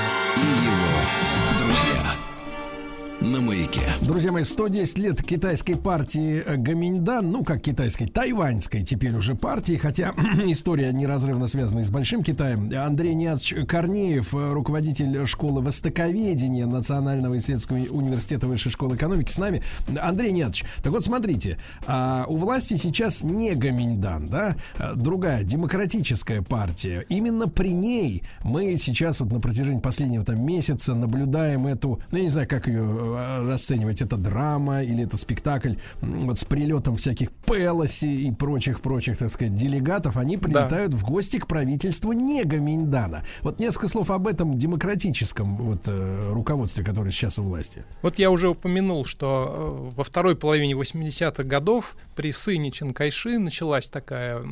на 3.31 3.40
маяке. 3.40 3.82
Друзья 4.01 4.32
мои, 4.32 4.43
110 4.43 4.98
лет 4.98 5.23
китайской 5.23 5.74
партии 5.74 6.43
э, 6.44 6.57
Гаминьдан, 6.57 7.31
ну 7.31 7.44
как 7.44 7.62
китайской, 7.62 8.07
тайваньской 8.07 8.82
теперь 8.82 9.15
уже 9.15 9.36
партии, 9.36 9.77
хотя 9.77 10.12
история 10.47 10.93
неразрывно 10.93 11.47
связана 11.47 11.85
с 11.85 11.90
Большим 11.90 12.24
Китаем. 12.24 12.70
Андрей 12.77 13.15
Ниазович 13.15 13.69
Корнеев, 13.69 14.35
э, 14.35 14.52
руководитель 14.52 15.27
школы 15.27 15.62
востоковедения 15.62 16.66
Национального 16.66 17.36
исследовательского 17.36 17.77
университета 17.97 18.48
Высшей 18.48 18.73
школы 18.73 18.97
экономики 18.97 19.31
с 19.31 19.39
нами. 19.39 19.62
Андрей 20.01 20.32
Ниазович, 20.32 20.65
так 20.82 20.93
вот 20.93 21.05
смотрите, 21.05 21.57
а, 21.86 22.24
у 22.27 22.36
власти 22.36 22.77
сейчас 22.77 23.23
не 23.23 23.55
Гаминьдан, 23.55 24.28
да, 24.28 24.57
а 24.77 24.94
другая 24.94 25.44
демократическая 25.44 26.43
партия. 26.43 27.07
Именно 27.09 27.48
при 27.48 27.73
ней 27.73 28.24
мы 28.43 28.77
сейчас 28.77 29.20
вот 29.20 29.31
на 29.31 29.40
протяжении 29.40 29.81
последнего 29.81 30.24
там 30.24 30.44
месяца 30.44 30.94
наблюдаем 30.94 31.69
эту, 31.69 32.01
ну 32.11 32.19
я 32.19 32.24
не 32.24 32.31
знаю, 32.31 32.48
как 32.48 32.66
ее 32.66 32.82
э, 32.82 33.20
расценивать, 33.41 34.03
это 34.03 34.17
драма 34.17 34.83
или 34.83 35.05
это 35.05 35.17
спектакль, 35.17 35.75
вот 36.01 36.39
с 36.39 36.45
прилетом 36.45 36.97
всяких 36.97 37.31
Пелоси 37.33 38.27
и 38.29 38.33
прочих-прочих, 38.33 39.19
так 39.19 39.31
сказать, 39.31 39.55
делегатов, 39.55 40.17
они 40.17 40.37
прилетают 40.37 40.93
да. 40.93 40.97
в 40.97 41.05
гости 41.05 41.39
к 41.39 41.47
правительству 41.47 42.13
не 42.13 42.45
Гаминьдана. 42.45 43.25
Вот 43.43 43.59
несколько 43.59 43.89
слов 43.89 44.11
об 44.11 44.27
этом 44.27 44.59
демократическом 44.59 45.57
вот 45.57 45.83
э, 45.87 46.31
руководстве, 46.33 46.85
которое 46.85 47.11
сейчас 47.11 47.39
у 47.39 47.43
власти. 47.43 47.85
Вот 48.03 48.19
я 48.19 48.31
уже 48.31 48.49
упомянул, 48.49 49.05
что 49.05 49.89
э, 49.91 49.97
во 49.97 50.05
второй 50.05 50.37
половине 50.37 50.75
80-х 50.75 51.43
годов 51.45 51.97
при 52.17 52.33
сыне 52.33 52.71
Чанкайши 52.71 53.39
началась 53.39 53.89
такая 53.89 54.43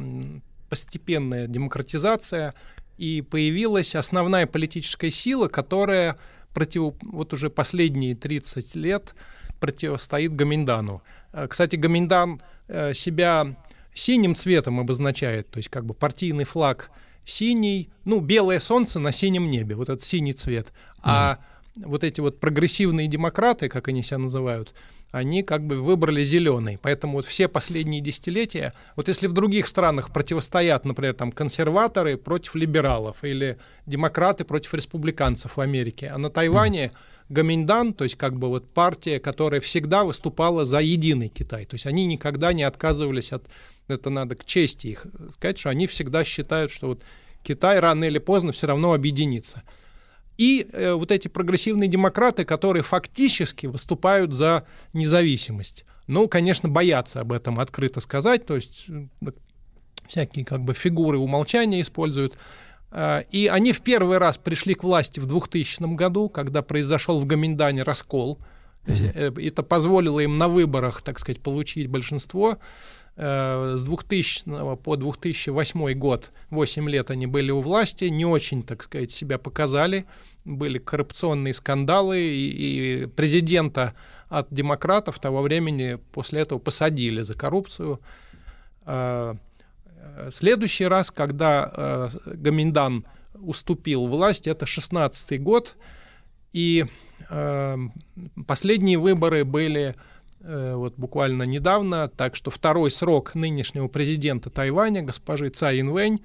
постепенная 0.69 1.47
демократизация, 1.47 2.55
и 2.99 3.23
появилась 3.23 3.95
основная 3.95 4.47
политическая 4.47 5.11
сила, 5.11 5.49
которая 5.49 6.19
против, 6.53 6.95
вот 7.03 7.33
уже 7.33 7.51
последние 7.51 8.15
30 8.15 8.75
лет 8.75 9.15
противостоит 9.61 10.35
Гаминдану. 10.35 11.03
Э, 11.33 11.47
кстати, 11.49 11.77
Гаминдан 11.77 12.41
э, 12.69 12.93
себя 12.95 13.57
синим 13.95 14.35
цветом 14.35 14.81
обозначает, 14.81 15.51
то 15.51 15.59
есть 15.59 15.69
как 15.69 15.85
бы 15.85 15.95
партийный 15.95 16.45
флаг 16.45 16.91
синий, 17.25 17.91
ну, 18.05 18.21
белое 18.21 18.59
солнце 18.59 18.99
на 18.99 19.13
синем 19.13 19.51
небе, 19.51 19.75
вот 19.75 19.89
этот 19.89 20.05
синий 20.05 20.33
цвет. 20.33 20.73
А 21.03 21.39
вот 21.77 22.05
эти 22.05 22.21
вот 22.21 22.41
прогрессивные 22.41 23.07
демократы, 23.07 23.69
как 23.69 23.89
они 23.89 24.03
себя 24.03 24.19
называют, 24.19 24.75
они 25.11 25.43
как 25.43 25.67
бы 25.67 25.81
выбрали 25.81 26.23
зеленый. 26.23 26.79
Поэтому 26.81 27.15
вот 27.15 27.25
все 27.25 27.49
последние 27.49 28.01
десятилетия, 28.01 28.75
вот 28.97 29.09
если 29.09 29.27
в 29.27 29.33
других 29.33 29.67
странах 29.67 30.13
противостоят, 30.13 30.85
например, 30.85 31.15
там 31.15 31.33
консерваторы 31.33 32.17
против 32.17 32.55
либералов 32.55 33.25
или 33.25 33.59
демократы 33.87 34.45
против 34.45 34.75
республиканцев 34.75 35.57
в 35.57 35.61
Америке, 35.61 36.09
а 36.09 36.19
на 36.19 36.31
Тайване 36.31 36.93
Гаминдан, 37.29 37.93
то 37.93 38.05
есть 38.05 38.17
как 38.17 38.39
бы 38.39 38.49
вот 38.49 38.73
партия, 38.73 39.19
которая 39.21 39.61
всегда 39.61 40.05
выступала 40.05 40.65
за 40.65 40.81
единый 40.81 41.29
Китай. 41.29 41.65
То 41.65 41.75
есть 41.75 41.87
они 41.87 42.07
никогда 42.07 42.53
не 42.53 42.63
отказывались 42.63 43.33
от, 43.33 43.45
это 43.87 44.11
надо 44.11 44.35
к 44.35 44.45
чести 44.45 44.89
их 44.89 45.07
сказать, 45.33 45.59
что 45.59 45.71
они 45.71 45.87
всегда 45.87 46.25
считают, 46.25 46.71
что 46.71 46.89
вот 46.89 47.03
Китай 47.43 47.79
рано 47.81 48.05
или 48.05 48.19
поздно 48.19 48.53
все 48.53 48.67
равно 48.67 48.93
объединится 48.93 49.63
и 50.39 50.69
э, 50.73 50.93
вот 50.93 51.11
эти 51.11 51.29
прогрессивные 51.29 51.89
демократы, 51.89 52.45
которые 52.45 52.85
фактически 52.85 53.67
выступают 53.67 54.33
за 54.33 54.65
независимость. 54.93 55.85
Ну, 56.07 56.29
конечно, 56.29 56.69
боятся 56.69 57.21
об 57.21 57.33
этом 57.33 57.59
открыто 57.59 58.01
сказать, 58.01 58.47
то 58.47 58.55
есть 58.55 58.87
э, 58.89 59.33
всякие 60.07 60.45
как 60.45 60.63
бы 60.63 60.75
фигуры 60.75 61.19
умолчания 61.19 61.83
используют. 61.83 62.39
Э, 62.93 63.25
и 63.33 63.49
они 63.49 63.73
в 63.73 63.81
первый 63.81 64.19
раз 64.19 64.39
пришли 64.39 64.75
к 64.75 64.85
власти 64.85 65.19
в 65.19 65.27
2000 65.27 65.95
году, 65.97 66.29
когда 66.29 66.63
произошел 66.63 67.19
в 67.19 67.27
Гаминдане 67.27 67.83
раскол. 67.83 68.39
Mm-hmm. 68.87 69.45
Это 69.45 69.63
позволило 69.65 70.21
им 70.21 70.39
на 70.39 70.49
выборах, 70.49 71.03
так 71.03 71.19
сказать, 71.19 71.43
получить 71.43 71.89
большинство. 71.89 72.59
Э, 73.21 73.75
с 73.77 73.83
2000 73.83 74.77
по 74.77 74.95
2008 74.95 75.93
год, 75.95 76.31
8 76.51 76.89
лет 76.89 77.11
они 77.11 77.27
были 77.27 77.51
у 77.51 77.61
власти, 77.61 78.05
не 78.05 78.25
очень, 78.25 78.63
так 78.63 78.85
сказать, 78.85 79.11
себя 79.11 79.39
показали, 79.39 80.07
были 80.45 80.79
коррупционные 80.79 81.53
скандалы, 81.53 82.21
и, 82.21 83.07
президента 83.07 83.97
от 84.29 84.47
демократов 84.55 85.19
того 85.19 85.43
времени 85.43 85.99
после 86.13 86.43
этого 86.43 86.61
посадили 86.61 87.23
за 87.23 87.35
коррупцию. 87.35 88.01
Э, 88.87 89.35
следующий 90.31 90.87
раз, 90.87 91.11
когда 91.11 91.73
э, 91.75 92.09
Гаминдан 92.25 93.05
уступил 93.35 94.07
власть, 94.07 94.47
это 94.47 94.65
16 94.65 95.43
год, 95.43 95.77
и 96.53 96.87
последние 98.47 98.97
выборы 98.97 99.45
были 99.45 99.95
Э, 99.95 100.18
вот 100.41 100.95
буквально 100.97 101.43
недавно, 101.43 102.09
так 102.09 102.37
что 102.37 102.51
второй 102.51 102.91
срок 102.91 103.35
нынешнего 103.35 103.89
президента 103.89 104.51
Тайваня, 104.51 105.03
госпожи 105.03 105.51
Цай 105.51 105.81
Инвэнь, 105.81 106.21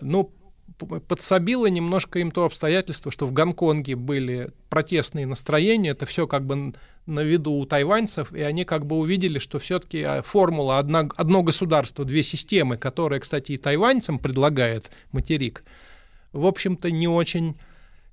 ну, 0.00 0.32
подсобило 1.08 1.66
немножко 1.66 2.18
им 2.18 2.30
то 2.30 2.44
обстоятельство, 2.44 3.12
что 3.12 3.26
в 3.26 3.32
Гонконге 3.32 3.96
были 3.96 4.52
протестные 4.68 5.26
настроения, 5.26 5.90
это 5.90 6.06
все 6.06 6.26
как 6.26 6.44
бы 6.46 6.74
на 7.06 7.20
виду 7.20 7.52
у 7.52 7.66
тайваньцев, 7.66 8.32
и 8.32 8.40
они 8.42 8.64
как 8.64 8.86
бы 8.86 8.96
увидели, 8.96 9.38
что 9.38 9.58
все-таки 9.58 10.02
а, 10.02 10.22
формула 10.22 10.78
одна, 10.78 11.08
одно 11.16 11.42
государство, 11.42 12.04
две 12.04 12.22
системы, 12.22 12.76
которая, 12.76 13.20
кстати, 13.20 13.52
и 13.52 13.56
тайваньцам 13.56 14.18
предлагает 14.18 14.90
материк, 15.10 15.64
в 16.32 16.46
общем-то, 16.46 16.90
не 16.90 17.08
очень 17.08 17.56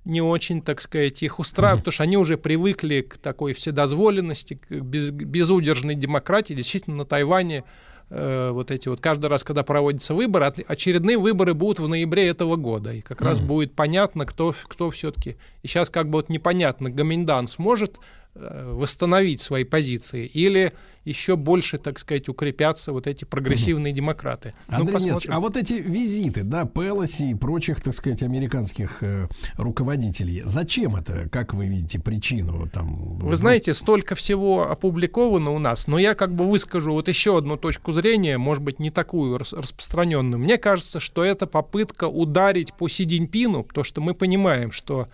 не 0.06 0.22
очень, 0.22 0.62
так 0.62 0.82
сказать, 0.82 1.22
их 1.24 1.40
устраивает, 1.40 1.80
mm-hmm. 1.80 1.82
потому 1.82 1.94
что 1.94 2.04
они 2.04 2.18
уже 2.18 2.38
привыкли 2.38 3.02
к 3.02 3.18
такой 3.18 3.54
вседозволенности, 3.54 4.56
к 4.56 4.72
без, 4.72 5.12
безудержной 5.12 5.96
демократии. 5.96 6.54
Действительно, 6.54 6.98
на 6.98 7.06
Тайване 7.06 7.64
э, 8.10 8.50
вот 8.52 8.72
эти 8.72 8.88
вот 8.90 9.02
каждый 9.02 9.28
раз, 9.28 9.44
когда 9.44 9.64
проводятся 9.64 10.14
выборы, 10.14 10.54
очередные 10.68 11.18
выборы 11.18 11.54
будут 11.54 11.80
в 11.80 11.88
ноябре 11.88 12.28
этого 12.28 12.56
года, 12.56 12.94
и 12.94 13.02
как 13.02 13.22
mm-hmm. 13.22 13.26
раз 13.26 13.40
будет 13.40 13.74
понятно, 13.74 14.26
кто, 14.26 14.56
кто 14.68 14.90
все-таки. 14.90 15.38
И 15.64 15.68
сейчас 15.68 15.90
как 15.90 16.10
бы 16.10 16.20
вот 16.20 16.30
непонятно, 16.30 16.90
Гаминдан 16.90 17.48
сможет 17.48 18.00
восстановить 18.36 19.42
свои 19.42 19.64
позиции 19.64 20.26
или 20.26 20.74
еще 21.06 21.36
больше, 21.36 21.78
так 21.78 21.98
сказать, 21.98 22.30
укрепятся 22.30 22.92
вот 22.92 23.08
эти 23.08 23.26
прогрессивные 23.26 23.94
демократы. 23.94 24.54
Ну, 24.68 24.78
Андрей 24.78 25.12
ну, 25.12 25.20
а 25.30 25.40
вот 25.40 25.56
эти 25.56 25.74
визиты, 25.74 26.44
да, 26.44 26.66
Пелоси 26.66 27.32
и 27.32 27.36
прочих, 27.36 27.82
так 27.82 27.96
сказать, 27.96 28.22
американских 28.22 29.02
э, 29.02 29.28
руководителей, 29.56 30.44
зачем 30.46 30.96
это, 30.96 31.28
как 31.30 31.54
вы 31.54 31.68
видите, 31.68 32.00
причину 32.00 32.70
там? 32.72 33.18
Вы 33.20 33.36
знаете, 33.36 33.74
столько 33.74 34.16
всего 34.16 34.70
опубликовано 34.70 35.52
у 35.52 35.60
нас, 35.60 35.88
но 35.88 35.98
я 35.98 36.16
как 36.16 36.34
бы 36.36 36.46
выскажу 36.46 36.94
вот 36.94 37.08
еще 37.08 37.38
одну 37.38 37.58
точку 37.58 37.92
зрения, 37.94 38.38
может 38.38 38.64
быть, 38.64 38.80
не 38.80 38.92
такую 38.92 39.38
распространенную. 39.38 40.40
Мне 40.40 40.58
кажется, 40.58 41.00
что 41.00 41.24
это 41.24 41.48
попытка 41.48 42.06
ударить 42.06 42.74
по 42.74 42.88
Си 42.88 43.06
Диньпину, 43.06 43.64
потому 43.64 43.84
что 43.84 44.02
мы 44.02 44.14
понимаем, 44.14 44.72
что 44.72 45.08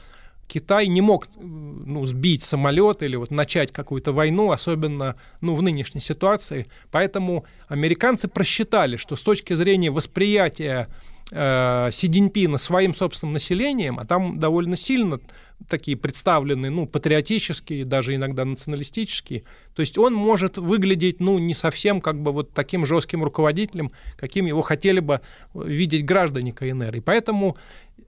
Китай 0.48 0.88
не 0.88 1.02
мог 1.02 1.28
ну, 1.38 2.06
сбить 2.06 2.44
самолет 2.44 3.04
или 3.04 3.16
вот 3.16 3.32
начать 3.32 3.72
какую-то 3.72 4.14
войну, 4.14 4.52
особенно 4.52 5.16
ну, 5.42 5.56
в 5.56 5.62
нынешней 5.62 6.02
ситуации. 6.02 6.68
Поэтому 6.92 7.46
американцы 7.68 8.28
просчитали, 8.28 8.98
что 8.98 9.16
с 9.16 9.24
точки 9.24 9.54
зрения 9.54 9.92
восприятия 9.92 10.88
э, 11.32 11.90
Си 11.92 12.08
Диньпина 12.08 12.58
своим 12.58 12.94
собственным 12.94 13.34
населением, 13.34 14.00
а 14.00 14.06
там 14.06 14.40
довольно 14.40 14.78
сильно 14.78 15.20
такие 15.70 15.98
представленные, 15.98 16.70
ну, 16.70 16.86
патриотические, 16.86 17.86
даже 17.86 18.14
иногда 18.14 18.46
националистические, 18.46 19.44
то 19.74 19.80
есть 19.80 19.98
он 19.98 20.14
может 20.14 20.58
выглядеть, 20.58 21.20
ну, 21.20 21.40
не 21.40 21.54
совсем 21.54 22.02
как 22.02 22.22
бы 22.22 22.32
вот 22.32 22.52
таким 22.54 22.86
жестким 22.86 23.24
руководителем, 23.24 23.92
каким 24.18 24.46
его 24.46 24.62
хотели 24.62 25.00
бы 25.00 25.22
видеть 25.54 26.06
граждане 26.06 26.54
КНР. 26.54 26.98
И 26.98 27.00
поэтому 27.00 27.58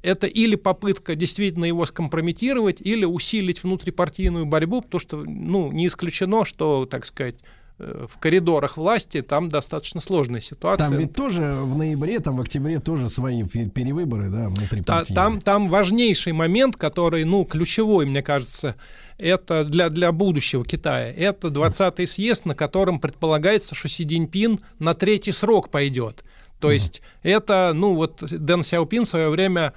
это 0.07 0.27
или 0.27 0.55
попытка 0.55 1.15
действительно 1.15 1.65
его 1.65 1.85
скомпрометировать, 1.85 2.81
или 2.81 3.05
усилить 3.05 3.63
внутрипартийную 3.63 4.45
борьбу, 4.45 4.81
потому 4.81 4.99
что, 4.99 5.17
ну, 5.17 5.71
не 5.71 5.87
исключено, 5.87 6.45
что, 6.45 6.85
так 6.85 7.05
сказать, 7.05 7.35
э, 7.79 8.05
в 8.09 8.17
коридорах 8.17 8.77
власти 8.77 9.21
там 9.21 9.49
достаточно 9.49 9.99
сложная 9.99 10.39
ситуация. 10.39 10.87
Там 10.87 10.97
ведь 10.97 11.13
тоже 11.13 11.53
в 11.61 11.77
ноябре, 11.77 12.19
там 12.19 12.37
в 12.37 12.41
октябре 12.41 12.79
тоже 12.79 13.09
свои 13.09 13.43
перевыборы, 13.43 14.29
да, 14.29 14.47
внутрипартийные. 14.47 15.15
Там, 15.15 15.41
там 15.41 15.67
важнейший 15.67 16.31
момент, 16.31 16.77
который, 16.77 17.25
ну, 17.25 17.43
ключевой, 17.43 18.05
мне 18.05 18.23
кажется, 18.23 18.75
это 19.19 19.65
для, 19.65 19.89
для 19.89 20.11
будущего 20.13 20.63
Китая. 20.63 21.11
Это 21.11 21.49
20-й 21.49 22.07
съезд, 22.07 22.45
на 22.45 22.55
котором 22.55 22.99
предполагается, 22.99 23.75
что 23.75 23.89
Си 23.89 24.05
Цзиньпин 24.05 24.59
на 24.79 24.93
третий 24.93 25.33
срок 25.33 25.69
пойдет. 25.69 26.23
То 26.59 26.71
есть 26.71 27.01
это, 27.21 27.71
ну 27.75 27.93
вот 27.93 28.23
Дэн 28.23 28.63
Сяопин 28.63 29.05
в 29.05 29.09
свое 29.09 29.29
время 29.29 29.73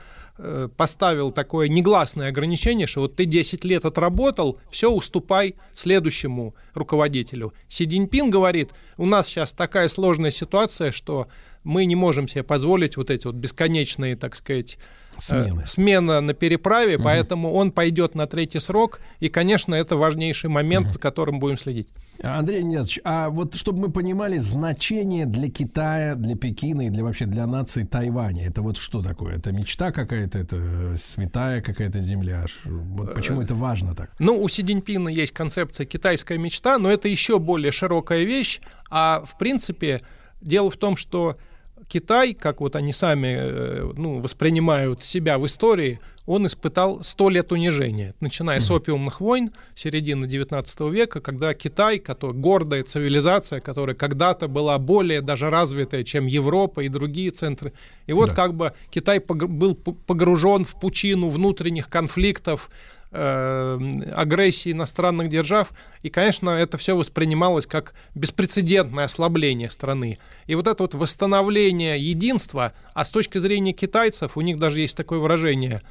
поставил 0.77 1.33
такое 1.33 1.69
негласное 1.69 2.29
ограничение, 2.29 2.87
что 2.87 3.03
вот 3.03 3.17
ты 3.17 3.25
10 3.25 3.65
лет 3.65 3.85
отработал, 3.85 4.59
все, 4.71 4.91
уступай 4.91 5.55
следующему 5.75 6.55
руководителю. 6.75 7.53
Си 7.69 7.85
Диньпин 7.87 8.31
говорит, 8.31 8.71
у 8.97 9.07
нас 9.07 9.27
сейчас 9.27 9.53
такая 9.53 9.89
сложная 9.89 10.31
ситуация, 10.31 10.93
что 10.93 11.29
мы 11.65 11.85
не 11.85 11.95
можем 11.95 12.29
себе 12.29 12.43
позволить 12.43 12.97
вот 12.97 13.11
эти 13.11 13.27
вот 13.27 13.37
бесконечные, 13.37 14.17
так 14.17 14.35
сказать, 14.35 14.79
Смены. 15.19 15.63
Э, 15.63 15.67
смена 15.67 16.21
на 16.21 16.35
переправе, 16.35 16.97
угу. 16.97 17.05
поэтому 17.05 17.53
он 17.53 17.73
пойдет 17.73 18.15
на 18.15 18.27
третий 18.27 18.61
срок, 18.61 19.01
и, 19.19 19.29
конечно, 19.29 19.75
это 19.75 19.97
важнейший 19.97 20.51
момент, 20.51 20.87
угу. 20.87 20.93
за 20.95 20.99
которым 20.99 21.41
будем 21.41 21.59
следить. 21.59 21.89
Андрей 22.23 22.63
Несович, 22.63 23.01
а 23.05 23.31
вот 23.31 23.55
чтобы 23.55 23.81
мы 23.81 23.91
понимали 23.91 24.39
значение 24.39 25.27
для 25.27 25.51
Китая, 25.51 26.15
для 26.15 26.37
Пекина 26.37 26.87
и 26.87 26.91
для 26.91 27.03
вообще 27.03 27.27
для 27.27 27.47
нации 27.47 27.85
Тайваня, 27.85 28.47
это 28.47 28.63
вот 28.63 28.77
что 28.77 29.03
такое? 29.03 29.37
Это 29.37 29.53
мечта 29.53 29.91
какая-то, 29.91 30.39
это 30.39 30.95
святая 30.99 31.63
какая-то 31.63 32.01
земля? 32.01 32.45
Вот 32.65 33.15
почему 33.15 33.43
это 33.43 33.55
важно 33.55 33.95
так? 33.95 34.11
Ну, 34.19 34.41
у 34.41 34.49
Си 34.49 34.63
Диньпина 34.63 35.09
есть 35.09 35.33
концепция 35.33 35.87
китайская 35.87 36.39
мечта, 36.39 36.79
но 36.79 36.91
это 36.91 37.09
еще 37.09 37.39
более 37.39 37.73
широкая 37.73 38.25
вещь, 38.25 38.61
а 38.91 39.25
в 39.25 39.39
принципе 39.39 40.03
дело 40.41 40.71
в 40.71 40.77
том, 40.77 40.97
что 40.97 41.39
Китай, 41.89 42.35
как 42.35 42.61
вот 42.61 42.77
они 42.77 42.93
сами 42.93 43.37
э, 43.39 43.93
ну, 43.97 44.19
воспринимают 44.19 45.03
себя 45.03 45.39
в 45.39 45.47
истории, 45.47 45.99
он 46.31 46.47
испытал 46.47 47.03
сто 47.03 47.29
лет 47.29 47.51
унижения, 47.51 48.15
начиная 48.21 48.59
mm-hmm. 48.59 48.61
с 48.61 48.71
опиумных 48.71 49.21
войн 49.21 49.51
середины 49.75 50.29
19 50.29 50.81
века, 50.93 51.21
когда 51.21 51.55
Китай, 51.55 51.99
который 51.99 52.37
гордая 52.37 52.85
цивилизация, 52.85 53.61
которая 53.61 53.97
когда-то 53.97 54.47
была 54.47 54.79
более 54.79 55.23
даже 55.23 55.51
развитая, 55.51 56.05
чем 56.05 56.27
Европа 56.27 56.83
и 56.83 56.89
другие 56.89 57.33
центры, 57.33 57.73
и 58.07 58.13
вот 58.13 58.29
да. 58.29 58.35
как 58.37 58.55
бы 58.55 58.75
Китай 58.91 59.19
был 59.19 59.75
погружен 59.75 60.65
в 60.65 60.79
пучину 60.79 61.31
внутренних 61.31 61.89
конфликтов, 61.89 62.71
э, 63.11 63.79
агрессии 64.15 64.71
иностранных 64.71 65.29
держав. 65.29 65.73
И, 66.03 66.11
конечно, 66.11 66.51
это 66.51 66.79
все 66.79 66.97
воспринималось 66.97 67.67
как 67.67 67.95
беспрецедентное 68.15 69.05
ослабление 69.05 69.69
страны. 69.69 70.19
И 70.47 70.55
вот 70.55 70.69
это 70.69 70.85
вот 70.85 70.95
восстановление 70.95 71.99
единства, 71.99 72.73
а 72.95 73.05
с 73.05 73.11
точки 73.11 73.39
зрения 73.39 73.73
китайцев, 73.73 74.37
у 74.37 74.41
них 74.41 74.59
даже 74.59 74.81
есть 74.81 74.97
такое 74.97 75.19
выражение, 75.19 75.83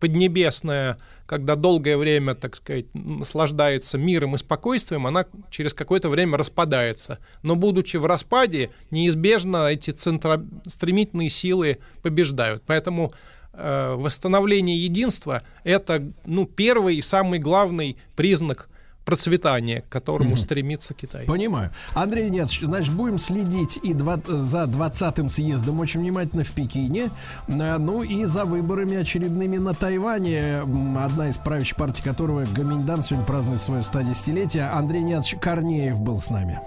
Поднебесная, 0.00 0.98
когда 1.26 1.56
долгое 1.56 1.98
время, 1.98 2.34
так 2.34 2.56
сказать, 2.56 2.86
наслаждается 2.94 3.98
миром 3.98 4.34
и 4.34 4.38
спокойствием, 4.38 5.06
она 5.06 5.26
через 5.50 5.74
какое-то 5.74 6.08
время 6.08 6.38
распадается. 6.38 7.18
Но 7.42 7.54
будучи 7.54 7.98
в 7.98 8.06
распаде, 8.06 8.70
неизбежно 8.90 9.68
эти 9.68 9.90
центро... 9.90 10.42
стремительные 10.66 11.28
силы 11.28 11.78
побеждают. 12.02 12.62
Поэтому 12.66 13.12
э, 13.52 13.94
восстановление 13.94 14.82
единства— 14.82 15.42
это 15.64 16.10
ну, 16.24 16.46
первый 16.46 16.96
и 16.96 17.02
самый 17.02 17.38
главный 17.38 17.98
признак 18.16 18.69
процветания, 19.04 19.82
к 19.82 19.88
которому 19.88 20.34
mm-hmm. 20.34 20.44
стремится 20.44 20.94
Китай. 20.94 21.26
Понимаю. 21.26 21.70
Андрей 21.94 22.30
нет, 22.30 22.50
значит, 22.50 22.92
будем 22.92 23.18
следить 23.18 23.78
и 23.82 23.94
два, 23.94 24.20
за 24.26 24.64
20-м 24.64 25.28
съездом 25.28 25.80
очень 25.80 26.00
внимательно 26.00 26.44
в 26.44 26.52
Пекине, 26.52 27.10
э, 27.48 27.78
ну 27.78 28.02
и 28.02 28.24
за 28.24 28.44
выборами 28.44 28.96
очередными 28.96 29.56
на 29.56 29.74
Тайване, 29.74 30.60
одна 30.60 31.28
из 31.28 31.38
правящих 31.38 31.76
партий 31.76 32.02
которого 32.02 32.44
Гоминьдан 32.44 33.02
сегодня 33.02 33.26
празднует 33.26 33.60
свое 33.60 33.82
110-летие. 33.82 34.68
Андрей 34.70 35.02
Нятович 35.02 35.36
Корнеев 35.40 36.00
был 36.00 36.20
с 36.20 36.30
нами. 36.30 36.60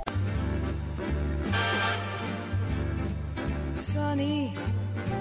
Sunny, 3.75 4.55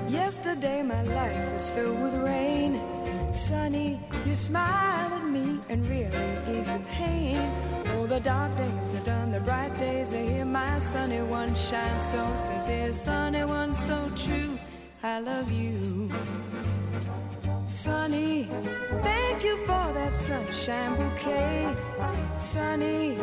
yesterday 0.08 0.82
my 0.82 1.02
life 1.14 1.52
was 1.52 1.68
filled 1.68 2.00
with 2.00 2.14
rain. 2.22 2.91
Sunny, 3.32 3.98
you 4.26 4.34
smile 4.34 5.14
at 5.14 5.24
me 5.24 5.58
and 5.70 5.86
really 5.88 6.58
ease 6.58 6.66
the 6.66 6.78
pain. 6.92 7.50
Oh, 7.94 8.06
the 8.06 8.20
dark 8.20 8.54
days 8.58 8.94
are 8.94 9.04
done, 9.04 9.32
the 9.32 9.40
bright 9.40 9.76
days 9.78 10.12
are 10.12 10.22
here. 10.22 10.44
My 10.44 10.78
sunny 10.78 11.22
one 11.22 11.54
shines 11.54 12.04
so 12.12 12.34
sincere, 12.34 12.92
sunny 12.92 13.44
one 13.44 13.74
so 13.74 14.10
true. 14.14 14.58
I 15.02 15.20
love 15.20 15.50
you. 15.50 16.12
Sunny, 17.72 18.48
thank 19.02 19.42
you 19.42 19.56
for 19.66 19.92
that 19.94 20.14
sunshine 20.20 20.94
bouquet. 20.94 21.74
Sunny, 22.36 23.16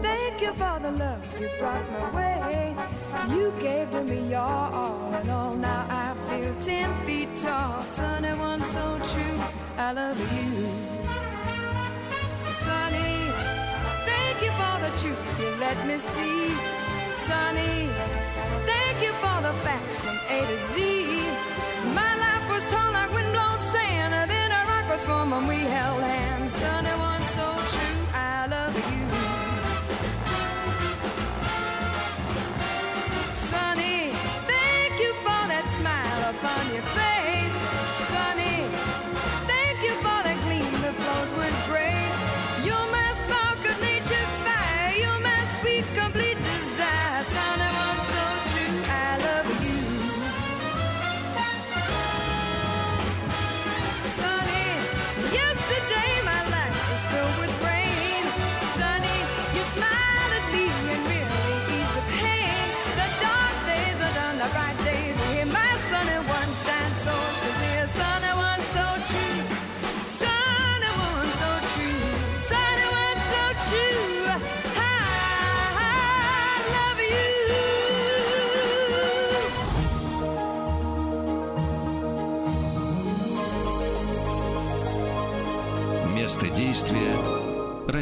thank 0.00 0.40
you 0.40 0.52
for 0.54 0.78
the 0.80 0.92
love 0.92 1.40
you 1.40 1.50
brought 1.58 1.84
my 1.90 2.04
way. 2.16 2.76
You 3.28 3.52
gave 3.60 3.90
to 3.90 4.04
me 4.04 4.30
your 4.30 4.40
all 4.40 5.12
and 5.12 5.28
all. 5.28 5.54
Now 5.56 5.84
I 5.90 6.14
feel 6.28 6.54
ten 6.62 6.94
feet 7.04 7.36
tall. 7.36 7.82
Sunny 7.84 8.32
one 8.38 8.62
so 8.62 8.98
true. 9.12 9.38
I 9.76 9.92
love 9.92 10.18
you. 10.32 10.66
Sunny, 12.48 13.14
thank 14.08 14.36
you 14.44 14.52
for 14.60 14.74
the 14.84 14.92
truth 15.00 15.40
you 15.40 15.50
let 15.58 15.86
me 15.88 15.98
see. 15.98 16.54
Sunny, 17.12 17.90
thank 18.64 19.02
you 19.02 19.12
for 19.22 19.38
the 19.42 19.52
facts 19.64 20.00
from 20.00 20.16
A 20.30 20.38
to 20.46 20.58
Z. 20.72 20.76
My 21.94 22.11
from 25.04 25.30
when 25.30 25.48
we 25.48 25.56
held 25.56 26.00
hands. 26.00 26.52
Sunday 26.52 27.11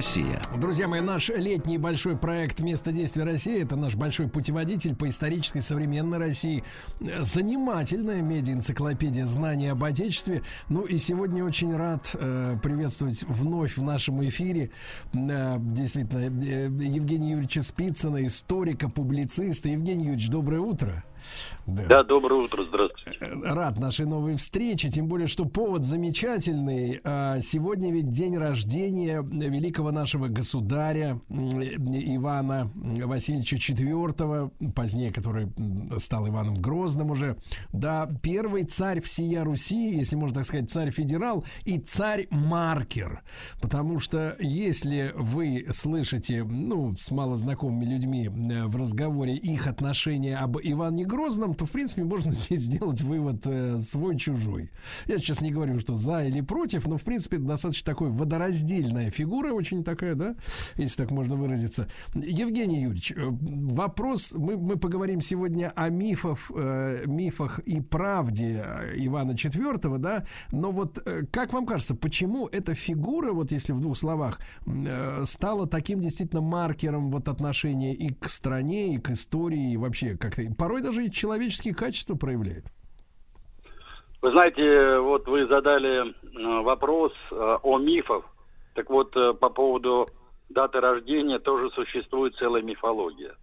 Россия. 0.01 0.41
Друзья 0.57 0.89
мои, 0.89 1.03
наш 1.03 1.29
летний 1.29 1.77
большой 1.77 2.17
проект 2.17 2.61
«Место 2.61 2.91
действия 2.91 3.25
России»— 3.25 3.63
это 3.63 3.77
наш 3.77 3.97
большой 3.97 4.29
путеводитель 4.29 4.97
по 4.97 5.07
исторической 5.07 5.61
современной 5.61 6.17
России. 6.17 6.65
Занимательная 7.19 8.23
медиа-энциклопедия 8.23 9.27
знаний 9.27 9.69
об 9.69 9.85
Отечестве. 9.85 10.41
Ну 10.71 10.87
и 10.87 10.97
сегодня 10.97 11.45
очень 11.45 11.77
рад 11.77 12.17
э, 12.19 12.57
приветствовать 12.63 13.25
вновь 13.25 13.77
в 13.77 13.83
нашем 13.83 14.27
эфире 14.27 14.71
э, 15.13 15.57
действительно 15.61 16.21
э, 16.21 16.71
Евгения 16.83 17.33
Юрьевича 17.33 17.61
Спицына, 17.61 18.25
историка, 18.25 18.89
публициста. 18.89 19.69
Евгений 19.69 20.05
Юрьевич, 20.05 20.31
доброе 20.31 20.61
утро. 20.61 21.05
Да, 21.89 22.03
доброе 22.03 22.43
утро, 22.43 22.63
здравствуйте. 22.63 23.27
Рад 23.43 23.79
нашей 23.79 24.07
новой 24.07 24.37
встрече, 24.37 24.89
тем 24.89 25.07
более, 25.07 25.29
что 25.29 25.45
повод 25.45 25.85
замечательный. 25.85 27.01
А, 27.05 27.41
Сегодня 27.41 27.93
ведь 27.93 28.09
день 28.09 28.37
рождения 28.37 29.23
великого 29.23 29.93
нашего 29.93 30.27
государя 30.29 31.21
Ивана 31.29 32.71
Васильевича 32.75 33.57
IV, 33.57 34.73
позднее 34.73 35.13
который 35.13 35.53
стал 35.99 36.29
Иваном 36.29 36.55
Грозным 36.55 37.11
уже. 37.11 37.37
Да, 37.73 38.09
первый 38.23 38.65
царь 38.65 39.01
всея 39.01 39.45
Руси, 39.45 39.97
если 39.97 40.17
можно 40.17 40.37
так 40.37 40.47
сказать, 40.47 40.71
царь-федерал 40.71 41.45
и 41.65 41.79
царь-маркер. 41.79 43.23
Потому 43.61 44.01
что 44.01 44.37
если 44.41 45.13
вы 45.15 45.67
слышите, 45.73 46.43
ну, 46.43 46.97
с 46.97 47.11
малознакомыми 47.11 47.85
людьми 47.85 48.27
э, 48.27 48.67
в 48.67 48.77
разговоре 48.77 49.37
их 49.37 49.67
отношения 49.67 50.37
об 50.37 50.59
Иване 50.61 51.05
Грозном, 51.05 51.55
в 51.67 51.71
принципе, 51.71 52.05
можно 52.05 52.33
здесь 52.33 52.61
сделать 52.61 53.01
вывод 53.01 53.47
э, 53.47 53.79
свой-чужой. 53.81 54.71
Я 55.07 55.19
сейчас 55.19 55.41
не 55.41 55.51
говорю, 55.51 55.79
что 55.81 55.95
за 55.95 56.25
или 56.25 56.41
против, 56.41 56.87
но, 56.87 56.97
в 56.97 57.03
принципе, 57.03 57.39
достаточно 57.39 57.85
такой 57.87 58.11
водораздельная 58.11 59.11
фигура, 59.11 59.53
очень 59.53 59.85
такая, 59.85 60.15
да, 60.15 60.35
если 60.77 61.03
так 61.03 61.11
можно 61.11 61.37
выразиться. 61.37 61.89
Евгений 62.15 62.83
Юрьевич, 62.83 63.13
э, 63.13 63.17
вопрос, 63.21 64.33
мы, 64.37 64.57
мы 64.57 64.77
поговорим 64.77 65.21
сегодня 65.21 65.73
о 65.75 65.89
мифах, 65.89 66.51
э, 66.55 67.05
мифах 67.07 67.59
и 67.61 67.81
правде 67.81 68.65
э, 68.65 68.93
Ивана 68.97 69.33
IV, 69.33 69.99
да, 69.99 70.25
но 70.53 70.71
вот 70.71 71.03
э, 71.05 71.25
как 71.31 71.53
вам 71.53 71.67
кажется, 71.67 71.95
почему 71.95 72.49
эта 72.49 72.75
фигура, 72.75 73.33
вот 73.33 73.53
если 73.53 73.73
в 73.73 73.81
двух 73.81 73.97
словах, 73.97 74.41
э, 74.67 75.25
стала 75.25 75.67
таким 75.67 76.01
действительно 76.01 76.41
маркером 76.41 77.11
вот 77.11 77.29
отношения 77.29 77.95
и 77.95 78.13
к 78.13 78.29
стране, 78.29 78.95
и 78.95 78.99
к 78.99 79.11
истории, 79.11 79.73
и 79.73 79.77
вообще 79.77 80.17
как-то, 80.17 80.43
порой 80.55 80.83
даже 80.83 81.05
и 81.05 81.11
человеческие 81.41 81.75
качества 81.75 82.15
проявляет? 82.17 82.65
Вы 84.21 84.31
знаете, 84.33 84.99
вот 84.99 85.27
вы 85.27 85.47
задали 85.47 86.11
э, 86.11 86.63
вопрос 86.63 87.13
э, 87.31 87.59
о 87.63 87.79
мифах. 87.79 88.25
Так 88.75 88.91
вот, 88.91 89.17
э, 89.17 89.33
по 89.33 89.49
поводу 89.49 90.07
даты 90.51 90.81
рождения 90.81 91.39
тоже 91.39 91.71
существует 91.71 92.35
целая 92.37 92.63
мифология. 92.63 93.35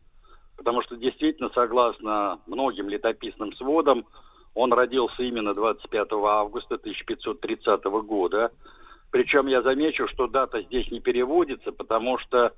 Потому 0.56 0.84
что 0.84 0.96
действительно, 0.96 1.50
согласно 1.56 2.40
многим 2.46 2.88
летописным 2.90 3.54
сводам, 3.56 4.06
он 4.54 4.72
родился 4.74 5.24
именно 5.24 5.56
25 5.56 6.08
августа 6.12 6.76
1530 6.76 7.84
года. 8.06 8.52
Причем 9.10 9.48
я 9.48 9.64
замечу, 9.64 10.08
что 10.10 10.28
дата 10.28 10.62
здесь 10.62 10.92
не 10.92 11.00
переводится, 11.00 11.72
потому 11.72 12.20
что 12.20 12.54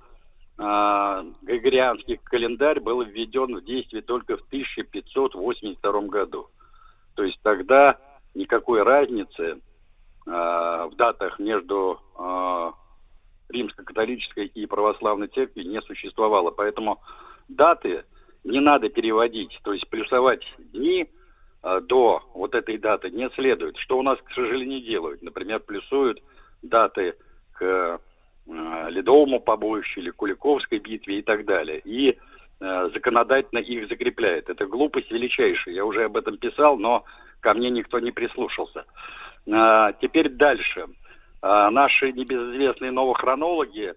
Григорианский 0.59 2.17
календарь 2.17 2.81
был 2.81 3.01
введен 3.01 3.55
в 3.55 3.63
действие 3.63 4.01
только 4.01 4.35
в 4.35 4.41
1582 4.41 6.01
году. 6.01 6.49
То 7.15 7.23
есть 7.23 7.39
тогда 7.41 7.97
никакой 8.35 8.83
разницы 8.83 9.61
а, 10.27 10.87
в 10.87 10.95
датах 10.95 11.39
между 11.39 11.99
а, 12.15 12.73
римско-католической 13.49 14.45
и 14.47 14.65
православной 14.65 15.27
церкви 15.27 15.63
не 15.63 15.81
существовало. 15.81 16.51
Поэтому 16.51 17.01
даты 17.47 18.03
не 18.43 18.59
надо 18.59 18.89
переводить, 18.89 19.57
то 19.63 19.73
есть 19.73 19.89
плюсовать 19.89 20.43
дни 20.57 21.09
а, 21.61 21.81
до 21.81 22.21
вот 22.33 22.53
этой 22.53 22.77
даты 22.77 23.09
не 23.11 23.29
следует. 23.31 23.77
Что 23.77 23.97
у 23.97 24.03
нас, 24.03 24.19
к 24.23 24.33
сожалению, 24.33 24.81
делают. 24.81 25.21
Например, 25.21 25.59
плюсуют 25.59 26.21
даты 26.61 27.15
к 27.53 27.99
Ледовому 28.49 29.39
побоищу 29.39 29.99
или 29.99 30.09
Куликовской 30.09 30.79
битве 30.79 31.19
и 31.19 31.21
так 31.21 31.45
далее. 31.45 31.81
И 31.85 32.17
э, 32.59 32.89
законодательно 32.93 33.59
их 33.59 33.87
закрепляет. 33.87 34.49
Это 34.49 34.65
глупость 34.65 35.11
величайшая. 35.11 35.75
Я 35.75 35.85
уже 35.85 36.05
об 36.05 36.17
этом 36.17 36.37
писал, 36.37 36.77
но 36.77 37.03
ко 37.41 37.53
мне 37.53 37.69
никто 37.69 37.99
не 37.99 38.11
прислушался. 38.11 38.85
А, 39.51 39.93
теперь 39.93 40.29
дальше. 40.29 40.87
А, 41.41 41.69
наши 41.71 42.11
небезызвестные 42.11 42.91
новохронологи 42.91 43.93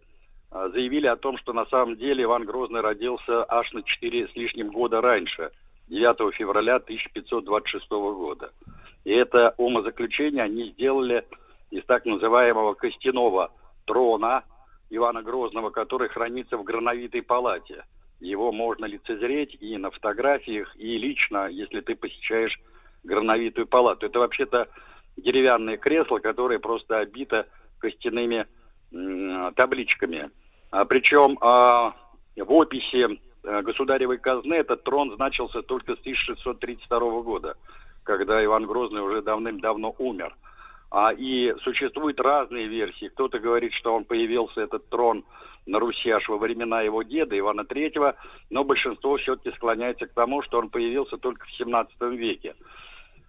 а, 0.51 0.69
заявили 0.69 1.07
о 1.07 1.17
том, 1.17 1.39
что 1.39 1.53
на 1.53 1.67
самом 1.67 1.97
деле 1.97 2.25
Иван 2.25 2.45
Грозный 2.45 2.81
родился 2.81 3.45
аж 3.49 3.73
на 3.73 3.83
4 3.83 4.29
с 4.29 4.37
лишним 4.37 4.71
года 4.71 5.01
раньше, 5.01 5.51
9 5.89 6.35
февраля 6.35 6.77
1526 6.77 7.91
года. 7.91 8.53
И 9.05 9.11
это 9.11 9.55
умозаключение 9.57 10.45
они 10.45 10.71
сделали 10.71 11.25
из 11.71 11.85
так 11.85 12.05
называемого 12.05 12.75
костяного 12.75 13.51
трона 13.85 14.45
Ивана 14.91 15.23
Грозного, 15.23 15.71
который 15.71 16.09
хранится 16.09 16.57
в 16.57 16.65
грановитой 16.65 17.23
палате. 17.23 17.85
Его 18.21 18.53
можно 18.53 18.85
лицезреть 18.85 19.57
и 19.61 19.77
на 19.77 19.91
фотографиях, 19.91 20.77
и 20.77 20.97
лично, 20.99 21.49
если 21.49 21.81
ты 21.81 21.97
посещаешь 21.97 22.59
грановитую 23.03 23.67
палату. 23.67 24.07
Это 24.07 24.21
вообще-то 24.21 24.69
деревянное 25.17 25.77
кресло, 25.77 26.19
которое 26.19 26.59
просто 26.59 26.99
обито 26.99 27.47
костяными 27.79 28.47
табличками. 29.57 30.31
А, 30.71 30.85
причем 30.85 31.39
а, 31.41 31.95
в 32.37 32.53
описи 32.53 33.19
а, 33.45 33.63
государевой 33.63 34.19
казны 34.19 34.55
этот 34.55 34.85
трон 34.85 35.15
значился 35.17 35.63
только 35.63 35.97
с 35.97 36.01
1632 36.01 37.23
года, 37.23 37.57
когда 38.05 38.45
Иван 38.45 38.67
Грозный 38.67 39.03
уже 39.03 39.23
давным-давно 39.23 39.95
умер. 39.99 40.37
А, 40.95 41.11
и 41.11 41.55
существуют 41.63 42.21
разные 42.21 42.67
версии. 42.67 43.09
Кто-то 43.09 43.39
говорит, 43.39 43.73
что 43.73 43.95
он 43.95 44.05
появился, 44.05 44.61
этот 44.61 44.91
трон, 44.91 45.25
на 45.65 45.79
Руси 45.79 46.11
аж 46.11 46.29
во 46.29 46.37
времена 46.37 46.83
его 46.83 47.03
деда 47.03 47.39
Ивана 47.39 47.63
III, 47.63 48.15
но 48.51 48.63
большинство 48.63 49.17
все-таки 49.17 49.57
склоняется 49.57 50.07
к 50.07 50.13
тому, 50.13 50.43
что 50.43 50.59
он 50.59 50.69
появился 50.69 51.17
только 51.17 51.47
в 51.47 51.53
17 51.53 51.99
веке. 52.13 52.55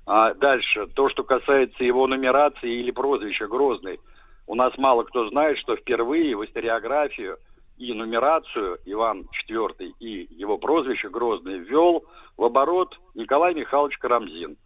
А 0.06 0.33
дальше, 0.33 0.88
то, 0.88 1.08
что 1.08 1.24
касается 1.24 1.85
его 1.85 2.06
нумерации 2.06 2.69
или 2.69 2.92
прозвища 2.92 3.48
Грозный, 3.48 4.01
у 4.45 4.56
нас 4.56 4.77
мало 4.77 5.03
кто 5.03 5.30
знает, 5.30 5.58
что 5.58 5.77
впервые 5.77 6.35
в 6.35 6.43
историографию 6.43 7.38
и 7.77 7.93
нумерацию 7.93 8.77
Иван 8.85 9.25
IV 9.48 9.93
и 10.01 10.27
его 10.35 10.58
прозвище 10.58 11.08
Грозный 11.08 11.59
ввел 11.59 12.03
в 12.35 12.43
оборот 12.43 13.00
Николай 13.16 13.53
Михайлович 13.53 13.98
Карамзин. 14.00 14.58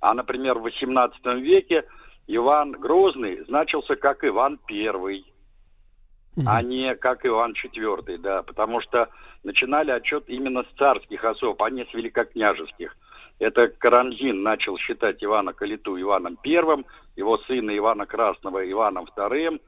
А, 0.00 0.14
например, 0.14 0.60
в 0.60 0.66
XVIII 0.66 1.40
веке 1.40 1.84
Иван 2.26 2.72
Грозный 2.72 3.44
значился 3.44 3.96
как 3.96 4.24
Иван 4.24 4.58
I, 4.70 5.24
а 6.44 6.62
не 6.62 6.94
как 6.96 7.24
Иван 7.24 7.54
IV, 7.54 8.18
да, 8.18 8.42
потому 8.42 8.80
что 8.80 9.08
начинали 9.42 9.90
отчет 9.90 10.28
именно 10.28 10.64
с 10.64 10.78
царских 10.78 11.24
особ, 11.24 11.62
а 11.62 11.70
не 11.70 11.84
с 11.84 11.94
великокняжеских. 11.94 12.96
Это 13.38 13.68
Карамзин 13.68 14.42
начал 14.42 14.76
считать 14.78 15.22
Ивана 15.22 15.52
Калиту 15.52 16.00
Иваном 16.00 16.38
I, 16.44 16.84
его 17.16 17.38
сына 17.46 17.76
Ивана 17.76 18.06
Красного 18.06 18.68
Иваном 18.70 19.06
II, 19.16 19.60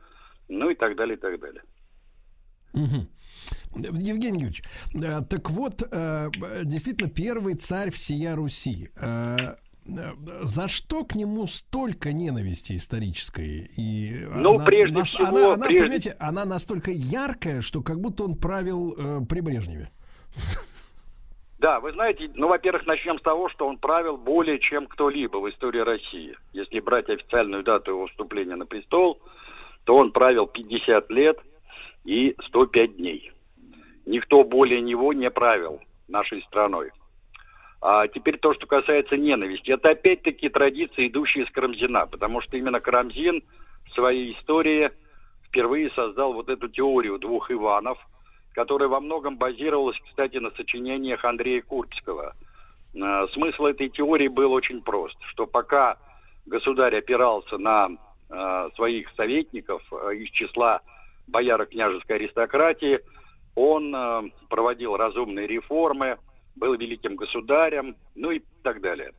ну 0.48 0.70
и 0.70 0.74
так 0.74 0.96
далее, 0.96 1.16
и 1.16 1.20
так 1.20 1.38
далее. 1.40 1.62
Евгений 3.74 4.40
Юрьевич, 4.40 4.62
э, 4.94 5.20
так 5.28 5.50
вот, 5.50 5.82
э, 5.90 6.30
действительно, 6.64 7.10
первый 7.10 7.54
царь 7.54 7.90
всея 7.90 8.34
Руси. 8.34 8.90
За 9.88 10.68
что 10.68 11.04
к 11.04 11.14
нему 11.14 11.46
столько 11.46 12.12
ненависти 12.12 12.76
исторической? 12.76 13.70
И 13.76 14.26
ну, 14.34 14.56
она, 14.56 14.64
прежде 14.64 14.98
нас, 14.98 15.08
всего... 15.08 15.26
Она, 15.26 15.54
она, 15.54 15.66
прежде... 15.66 15.80
понимаете, 15.80 16.16
она 16.18 16.44
настолько 16.44 16.90
яркая, 16.90 17.62
что 17.62 17.82
как 17.82 17.98
будто 18.00 18.24
он 18.24 18.36
правил 18.36 18.94
э, 18.96 19.20
при 19.26 19.40
Брежневе. 19.40 19.90
Да, 21.58 21.80
вы 21.80 21.92
знаете, 21.92 22.30
ну, 22.34 22.46
во-первых, 22.46 22.86
начнем 22.86 23.18
с 23.18 23.22
того, 23.22 23.48
что 23.48 23.66
он 23.66 23.78
правил 23.78 24.16
более 24.16 24.60
чем 24.60 24.86
кто-либо 24.86 25.38
в 25.38 25.50
истории 25.50 25.80
России. 25.80 26.36
Если 26.52 26.78
брать 26.78 27.08
официальную 27.10 27.64
дату 27.64 27.90
его 27.92 28.06
вступления 28.06 28.54
на 28.54 28.64
престол, 28.64 29.20
то 29.84 29.96
он 29.96 30.12
правил 30.12 30.46
50 30.46 31.10
лет 31.10 31.38
и 32.04 32.36
105 32.46 32.96
дней. 32.96 33.32
Никто 34.06 34.44
более 34.44 34.80
него 34.80 35.12
не 35.12 35.30
правил 35.30 35.80
нашей 36.06 36.42
страной. 36.42 36.92
А 37.80 38.08
теперь 38.08 38.38
то, 38.38 38.54
что 38.54 38.66
касается 38.66 39.16
ненависти. 39.16 39.70
Это 39.70 39.90
опять-таки 39.90 40.48
традиции, 40.48 41.06
идущие 41.06 41.44
из 41.44 41.50
Карамзина, 41.50 42.06
потому 42.06 42.40
что 42.40 42.56
именно 42.56 42.80
Карамзин 42.80 43.42
в 43.86 43.94
своей 43.94 44.34
истории 44.34 44.90
впервые 45.46 45.90
создал 45.90 46.32
вот 46.32 46.48
эту 46.48 46.68
теорию 46.68 47.18
двух 47.18 47.50
Иванов, 47.50 47.98
которая 48.52 48.88
во 48.88 49.00
многом 49.00 49.36
базировалась, 49.36 49.96
кстати, 50.08 50.38
на 50.38 50.50
сочинениях 50.50 51.24
Андрея 51.24 51.62
Курбского. 51.62 52.34
А, 53.00 53.28
смысл 53.28 53.66
этой 53.66 53.88
теории 53.88 54.28
был 54.28 54.52
очень 54.52 54.82
прост, 54.82 55.16
что 55.28 55.46
пока 55.46 55.98
государь 56.46 56.96
опирался 56.96 57.58
на 57.58 57.90
э, 58.30 58.70
своих 58.74 59.10
советников 59.16 59.82
э, 59.92 60.14
из 60.14 60.30
числа 60.30 60.80
бояра 61.26 61.66
княжеской 61.66 62.16
аристократии, 62.16 63.00
он 63.54 64.32
проводил 64.48 64.96
разумные 64.96 65.46
реформы, 65.46 66.16
был 66.58 66.74
великим 66.74 67.16
государем, 67.16 67.96
ну 68.14 68.30
и 68.30 68.42
так 68.62 68.80
далее. 68.80 69.12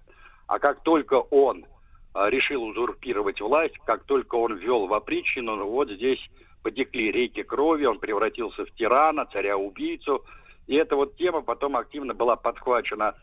А 0.47 0.59
как 0.59 0.81
только 0.83 1.15
он 1.15 1.65
а, 2.13 2.29
решил 2.29 2.63
узурпировать 2.63 3.39
власть, 3.39 3.77
как 3.85 4.03
только 4.03 4.35
он 4.35 4.57
ввел 4.57 4.87
в 4.87 4.93
опричнину, 4.93 5.55
ну, 5.55 5.69
вот 5.69 5.89
здесь 5.89 6.19
потекли 6.63 7.11
реки 7.11 7.43
крови, 7.43 7.85
он 7.85 7.99
превратился 7.99 8.65
в 8.65 8.71
тирана, 8.71 9.25
царя-убийцу. 9.31 10.25
И 10.67 10.75
эта 10.75 10.95
вот 10.95 11.15
тема 11.17 11.41
потом 11.41 11.77
активно 11.77 12.13
была 12.13 12.35
подхвачена 12.35 13.15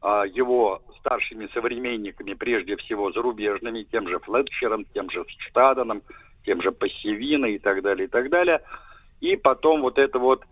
а, 0.00 0.24
его 0.24 0.82
старшими 0.98 1.48
современниками, 1.52 2.34
прежде 2.34 2.76
всего 2.76 3.12
зарубежными, 3.12 3.84
тем 3.84 4.08
же 4.08 4.18
Флетчером, 4.20 4.84
тем 4.94 5.10
же 5.10 5.24
Штаданом, 5.48 6.02
тем 6.44 6.62
же 6.62 6.72
Пассивиной 6.72 7.54
и 7.54 7.58
так 7.58 7.82
далее, 7.82 8.06
и 8.06 8.10
так 8.10 8.30
далее. 8.30 8.62
И 9.20 9.36
потом 9.36 9.82
вот 9.82 9.98
это 9.98 10.18
вот 10.18 10.44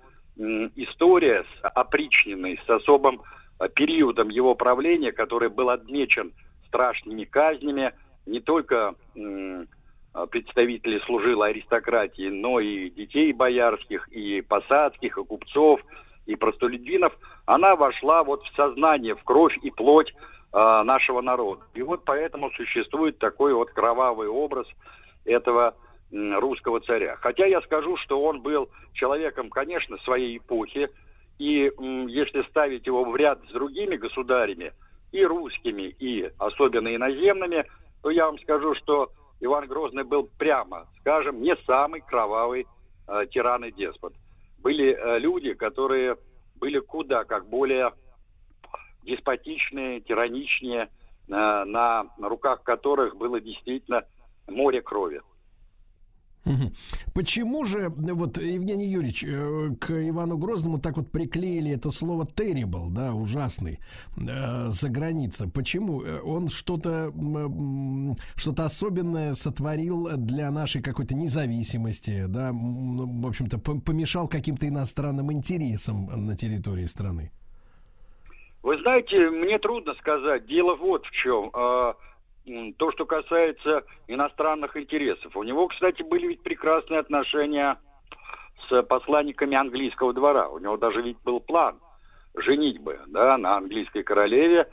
история 0.77 1.45
с 1.45 1.69
опричниной, 1.75 2.61
с 2.67 2.71
особым 2.71 3.23
э, 3.59 3.69
периодом 3.69 4.29
его 4.29 4.55
правления, 4.55 5.13
который 5.13 5.49
был 5.49 5.71
отмечен 5.71 6.33
страшными 6.67 7.25
казнями, 7.25 7.93
не 8.27 8.41
только 8.41 8.95
представителей 10.31 11.01
служилой 11.07 11.51
аристократии, 11.51 12.29
но 12.29 12.61
и 12.61 12.91
детей 12.91 13.33
боярских, 13.33 14.09
и 14.09 14.41
посадских, 14.41 15.19
и 15.19 15.25
купцов, 15.25 15.81
и 16.27 16.37
простолюдинов, 16.37 17.13
она 17.47 17.77
вошла 17.77 18.23
вот 18.23 18.43
в 18.45 18.55
сознание, 18.57 19.15
в 19.15 19.23
кровь 19.25 19.57
и 19.63 19.71
плоть 19.71 20.13
э, 20.13 20.83
нашего 20.85 21.21
народа. 21.21 21.63
И 21.75 21.83
вот 21.83 22.05
поэтому 22.05 22.51
существует 22.53 23.19
такой 23.19 23.55
вот 23.55 23.71
кровавый 23.71 24.29
образ 24.29 24.67
этого 25.25 25.75
русского 26.13 26.81
царя. 26.81 27.17
Хотя 27.17 27.47
я 27.47 27.61
скажу, 27.63 27.97
что 27.99 28.23
он 28.23 28.41
был 28.41 28.69
человеком, 28.95 29.51
конечно, 29.51 29.97
своей 29.99 30.39
эпохи, 30.39 30.89
и 31.39 31.71
если 32.09 32.43
ставить 32.49 32.87
его 32.87 33.05
в 33.05 33.17
ряд 33.17 33.41
с 33.49 33.53
другими 33.53 33.97
государями, 33.97 34.73
и 35.13 35.25
русскими, 35.25 35.95
и 35.99 36.31
особенно 36.39 36.95
иноземными, 36.95 37.65
то 38.03 38.11
я 38.11 38.27
вам 38.27 38.39
скажу, 38.39 38.75
что 38.77 39.11
Иван 39.41 39.67
Грозный 39.67 40.05
был 40.05 40.29
прямо, 40.39 40.87
скажем, 41.01 41.43
не 41.43 41.57
самый 41.67 42.01
кровавый 42.01 42.67
э, 43.09 43.27
тиран 43.31 43.65
и 43.65 43.73
деспот. 43.73 44.13
Были 44.59 44.95
э, 44.95 45.19
люди, 45.19 45.55
которые 45.55 46.17
были 46.57 46.79
куда 46.79 47.25
как 47.25 47.49
более 47.49 47.93
деспотичные, 49.03 50.01
тираничнее, 50.01 50.83
э, 50.83 50.89
на 51.29 52.07
руках 52.21 52.63
которых 52.63 53.17
было 53.17 53.41
действительно 53.41 54.05
море 54.47 54.83
крови. 54.83 55.23
Почему 57.15 57.65
же, 57.65 57.91
вот, 57.91 58.39
Евгений 58.39 58.87
Юрьевич, 58.87 59.25
э, 59.25 59.75
к 59.79 59.91
Ивану 59.91 60.39
Грозному 60.39 60.79
так 60.79 60.97
вот 60.97 61.11
приклеили 61.11 61.71
это 61.71 61.91
слово 61.91 62.25
terrible, 62.25 62.91
да, 62.91 63.13
ужасный, 63.13 63.79
э, 64.17 64.69
за 64.69 64.89
граница? 64.89 65.49
Почему? 65.49 66.03
Э, 66.03 66.21
он 66.21 66.49
что-то 66.49 67.13
что-то 68.37 68.65
особенное 68.65 69.35
сотворил 69.35 70.17
для 70.17 70.51
нашей 70.51 70.83
какой-то 70.83 71.15
независимости, 71.15 72.25
да, 72.27 72.51
в 72.53 73.27
общем-то, 73.27 73.59
помешал 73.59 74.29
каким-то 74.29 74.67
иностранным 74.67 75.33
интересам 75.33 76.27
на 76.27 76.37
территории 76.37 76.87
страны? 76.87 77.33
Вы 78.63 78.79
знаете, 78.81 79.31
мне 79.31 79.59
трудно 79.59 79.95
сказать. 79.95 80.47
Дело 80.47 80.75
вот 80.77 81.05
в 81.07 81.11
чем. 81.11 81.51
То, 82.79 82.91
что 82.93 83.07
касается 83.07 83.85
иностранных 84.09 84.77
интересов. 84.77 85.37
У 85.37 85.43
него, 85.43 85.69
кстати, 85.69 86.03
были 86.03 86.29
ведь 86.29 86.43
прекрасные 86.43 87.01
отношения 87.01 87.79
с 88.69 88.83
посланниками 88.83 89.57
английского 89.57 90.13
двора. 90.13 90.49
У 90.49 90.59
него 90.59 90.77
даже 90.77 91.03
ведь 91.03 91.19
был 91.23 91.41
план 91.41 91.79
женитьбы 92.35 93.01
да, 93.09 93.37
на 93.37 93.57
английской 93.57 94.03
королеве. 94.03 94.69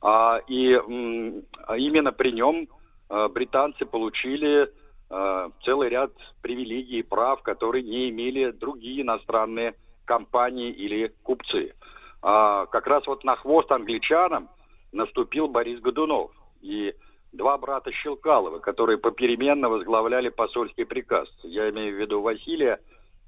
А, 0.00 0.40
и 0.46 0.74
м, 0.74 1.42
именно 1.76 2.12
при 2.12 2.30
нем 2.30 2.68
а, 3.08 3.28
британцы 3.28 3.84
получили 3.84 4.70
а, 5.10 5.50
целый 5.64 5.88
ряд 5.88 6.12
привилегий 6.42 7.00
и 7.00 7.02
прав, 7.02 7.42
которые 7.42 7.82
не 7.82 8.10
имели 8.10 8.50
другие 8.50 9.02
иностранные 9.02 9.74
компании 10.04 10.70
или 10.70 11.12
купцы. 11.22 11.74
А, 12.22 12.66
как 12.66 12.86
раз 12.86 13.06
вот 13.06 13.24
на 13.24 13.36
хвост 13.36 13.70
англичанам 13.72 14.48
наступил 14.92 15.48
Борис 15.48 15.80
Годунов. 15.80 16.30
И 16.60 16.94
два 17.32 17.58
брата 17.58 17.92
Щелкалова, 17.92 18.58
которые 18.58 18.98
попеременно 18.98 19.68
возглавляли 19.68 20.28
посольский 20.28 20.86
приказ. 20.86 21.28
Я 21.42 21.70
имею 21.70 21.96
в 21.96 22.00
виду 22.00 22.20
Василия 22.20 22.80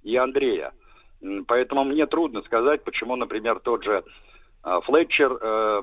и 0.03 0.17
Андрея. 0.17 0.73
Поэтому 1.47 1.85
мне 1.85 2.07
трудно 2.07 2.43
сказать, 2.43 2.83
почему, 2.83 3.17
например, 3.17 3.61
тот 3.61 3.85
же 3.85 4.03
а, 4.63 4.81
Флетчер 4.81 5.39
э, 5.41 5.83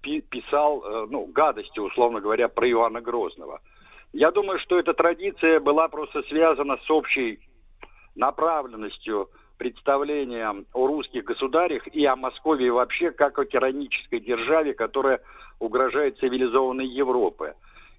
пи- 0.00 0.20
писал, 0.20 0.82
э, 0.84 1.06
ну, 1.10 1.26
гадости, 1.26 1.80
условно 1.80 2.20
говоря, 2.20 2.48
про 2.48 2.70
Ивана 2.70 3.00
Грозного. 3.00 3.60
Я 4.12 4.30
думаю, 4.30 4.58
что 4.60 4.78
эта 4.78 4.94
традиция 4.94 5.60
была 5.60 5.88
просто 5.88 6.22
связана 6.22 6.78
с 6.86 6.90
общей 6.90 7.40
направленностью 8.14 9.28
представления 9.58 10.54
о 10.72 10.86
русских 10.86 11.24
государях 11.24 11.86
и 11.88 12.04
о 12.04 12.16
Москве 12.16 12.70
вообще 12.70 13.10
как 13.10 13.38
о 13.38 13.44
тиранической 13.44 14.20
державе, 14.20 14.74
которая 14.74 15.20
угрожает 15.58 16.18
цивилизованной 16.18 16.86
Европе. 16.86 17.54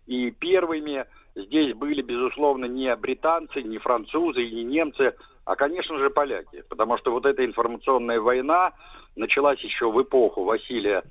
И 0.05 0.31
первыми 0.31 1.05
здесь 1.35 1.73
были, 1.73 2.01
безусловно, 2.01 2.65
не 2.65 2.95
британцы, 2.95 3.61
не 3.61 3.77
французы 3.77 4.43
и 4.43 4.55
не 4.55 4.63
немцы, 4.63 5.13
а, 5.45 5.55
конечно 5.55 5.97
же, 5.97 6.09
поляки. 6.09 6.63
Потому 6.69 6.97
что 6.97 7.11
вот 7.11 7.25
эта 7.25 7.45
информационная 7.45 8.19
война 8.19 8.73
началась 9.15 9.59
еще 9.61 9.91
в 9.91 10.01
эпоху 10.01 10.43
Василия 10.43 11.03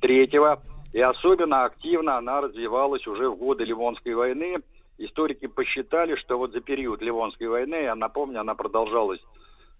III, 0.00 0.60
и 0.92 1.00
особенно 1.00 1.64
активно 1.64 2.18
она 2.18 2.40
развивалась 2.40 3.06
уже 3.06 3.28
в 3.28 3.36
годы 3.36 3.64
Ливонской 3.64 4.14
войны. 4.14 4.58
Историки 4.98 5.46
посчитали, 5.46 6.16
что 6.16 6.36
вот 6.36 6.52
за 6.52 6.60
период 6.60 7.00
Ливонской 7.00 7.48
войны, 7.48 7.76
я 7.82 7.94
напомню, 7.94 8.40
она 8.40 8.54
продолжалась 8.54 9.20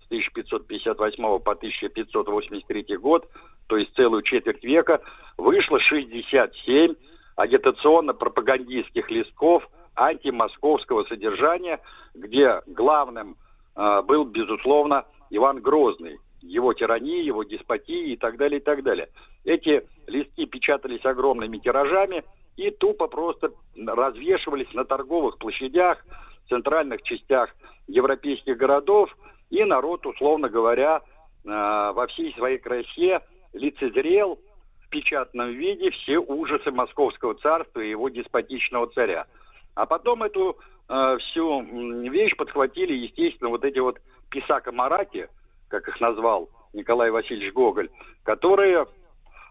с 0.03 0.07
1558 0.07 1.23
по 1.39 1.53
1583 1.53 2.97
год, 2.97 3.29
то 3.67 3.77
есть 3.77 3.95
целую 3.95 4.23
четверть 4.23 4.65
века, 4.65 5.01
вышло 5.37 5.81
67 5.81 6.95
агитационно-пропагандистских 7.37 9.11
листков 9.11 9.69
антимосковского 9.97 11.05
содержания, 11.05 11.81
где 12.15 12.61
главным 12.67 13.37
э, 13.75 14.03
был, 14.03 14.25
безусловно, 14.25 15.05
Иван 15.31 15.61
Грозный, 15.61 16.19
его 16.41 16.75
тирании, 16.75 17.23
его 17.23 17.45
деспотии 17.45 18.13
и 18.13 18.17
так 18.17 18.37
далее, 18.37 18.61
и 18.61 18.63
так 18.63 18.83
далее. 18.83 19.09
Эти 19.45 19.87
листки 20.07 20.47
печатались 20.47 21.05
огромными 21.05 21.59
тиражами 21.59 22.25
и 22.57 22.71
тупо 22.71 23.07
просто 23.07 23.53
развешивались 23.77 24.73
на 24.75 24.85
торговых 24.85 25.39
площадях, 25.39 26.05
центральных 26.49 27.03
частях 27.03 27.51
европейских 27.87 28.57
городов, 28.57 29.11
и 29.51 29.65
народ, 29.65 30.05
условно 30.07 30.49
говоря, 30.49 30.99
э, 30.99 31.03
во 31.45 32.07
всей 32.09 32.33
своей 32.35 32.59
красе 32.59 33.21
лицезрел 33.53 34.39
в 34.85 34.89
печатном 34.89 35.51
виде 35.51 35.91
все 35.91 36.19
ужасы 36.19 36.71
Московского 36.71 37.35
царства 37.35 37.81
и 37.81 37.91
его 37.91 38.09
деспотичного 38.09 38.89
царя. 38.89 39.27
А 39.75 39.87
потом 39.87 40.23
эту 40.23 40.59
э, 40.89 41.17
всю 41.19 41.63
вещь 42.11 42.37
подхватили, 42.37 42.93
естественно, 42.93 43.51
вот 43.51 43.65
эти 43.65 43.79
вот 43.79 44.01
писака-мараки, 44.31 45.29
как 45.69 45.89
их 45.89 46.01
назвал 46.01 46.51
Николай 46.73 47.11
Васильевич 47.11 47.53
Гоголь, 47.53 47.91
которые 48.23 48.87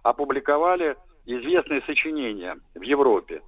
опубликовали 0.03 0.95
известные 1.25 1.81
сочинения 1.83 2.57
в 2.75 2.81
Европе. 2.81 3.41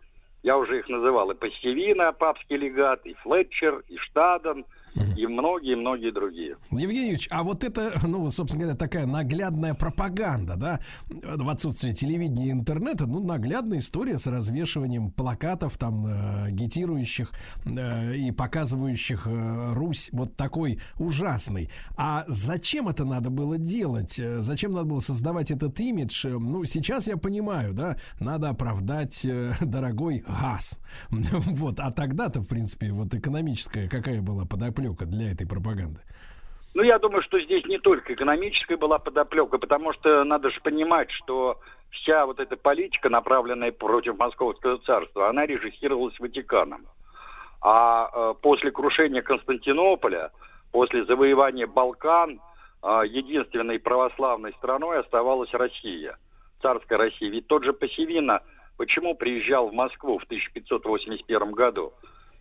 Я 0.43 0.57
уже 0.57 0.79
их 0.79 0.89
называл 0.89 1.31
и 1.31 1.35
Пассивина, 1.35 2.11
папский 2.11 2.57
легат, 2.57 3.05
и 3.05 3.13
Флетчер, 3.15 3.83
и 3.87 3.97
Штаден, 3.97 4.65
и 4.95 5.25
многие-многие 5.27 6.11
другие. 6.11 6.57
Евгений 6.71 7.01
Юрьевич, 7.11 7.27
а 7.31 7.43
вот 7.43 7.63
это, 7.63 7.93
ну, 8.03 8.29
собственно 8.31 8.63
говоря, 8.63 8.77
такая 8.77 9.05
наглядная 9.05 9.73
пропаганда, 9.73 10.55
да, 10.55 10.79
в 11.09 11.49
отсутствие 11.49 11.93
телевидения 11.93 12.47
и 12.47 12.51
интернета, 12.51 13.05
ну, 13.05 13.23
наглядная 13.23 13.79
история 13.79 14.17
с 14.17 14.27
развешиванием 14.27 15.11
плакатов, 15.11 15.77
там, 15.77 16.05
э, 16.07 16.45
агитирующих 16.47 17.31
э, 17.65 18.15
и 18.15 18.31
показывающих 18.31 19.27
э, 19.27 19.73
Русь 19.73 20.09
вот 20.11 20.35
такой 20.35 20.79
ужасный. 20.97 21.69
А 21.97 22.25
зачем 22.27 22.87
это 22.87 23.05
надо 23.05 23.29
было 23.29 23.57
делать? 23.57 24.19
Э, 24.19 24.39
Зачем 24.39 24.73
надо 24.73 24.85
было 24.87 24.99
создавать 24.99 25.51
этот 25.51 25.79
имидж? 25.79 26.25
Э, 26.25 26.37
Ну, 26.37 26.65
сейчас 26.65 27.07
я 27.07 27.17
понимаю, 27.17 27.73
да, 27.73 27.97
надо 28.19 28.49
оправдать 28.49 29.25
э, 29.25 29.53
дорогой 29.61 30.23
газ. 30.27 30.79
Вот, 31.63 31.79
а 31.79 31.91
тогда-то, 31.91 32.41
в 32.41 32.47
принципе, 32.47 32.91
вот 32.91 33.13
экономическая 33.13 33.87
какая 33.87 34.21
была 34.21 34.45
подоплека 34.83 35.05
для 35.05 35.31
этой 35.31 35.47
пропаганды? 35.47 36.01
Ну, 36.73 36.81
я 36.81 36.97
думаю, 36.97 37.21
что 37.21 37.39
здесь 37.39 37.65
не 37.65 37.77
только 37.77 38.13
экономическая 38.13 38.77
была 38.77 38.97
подоплека, 38.97 39.57
потому 39.59 39.93
что 39.93 40.23
надо 40.23 40.49
же 40.49 40.59
понимать, 40.61 41.11
что 41.11 41.59
вся 41.91 42.25
вот 42.25 42.39
эта 42.39 42.57
политика, 42.57 43.09
направленная 43.09 43.71
против 43.71 44.17
Московского 44.17 44.79
царства, 44.79 45.29
она 45.29 45.45
режиссировалась 45.45 46.19
Ватиканом. 46.19 46.87
А 47.61 48.09
э, 48.11 48.33
после 48.41 48.71
крушения 48.71 49.21
Константинополя, 49.21 50.31
после 50.71 51.05
завоевания 51.05 51.67
Балкан, 51.67 52.41
э, 52.81 53.01
единственной 53.05 53.79
православной 53.79 54.53
страной 54.53 54.99
оставалась 54.99 55.53
Россия, 55.53 56.17
царская 56.61 56.97
Россия. 56.97 57.29
Ведь 57.29 57.45
тот 57.45 57.63
же 57.63 57.71
Пассивина, 57.71 58.41
почему 58.77 59.13
приезжал 59.13 59.69
в 59.69 59.73
Москву 59.73 60.17
в 60.17 60.23
1581 60.23 61.51
году? 61.51 61.93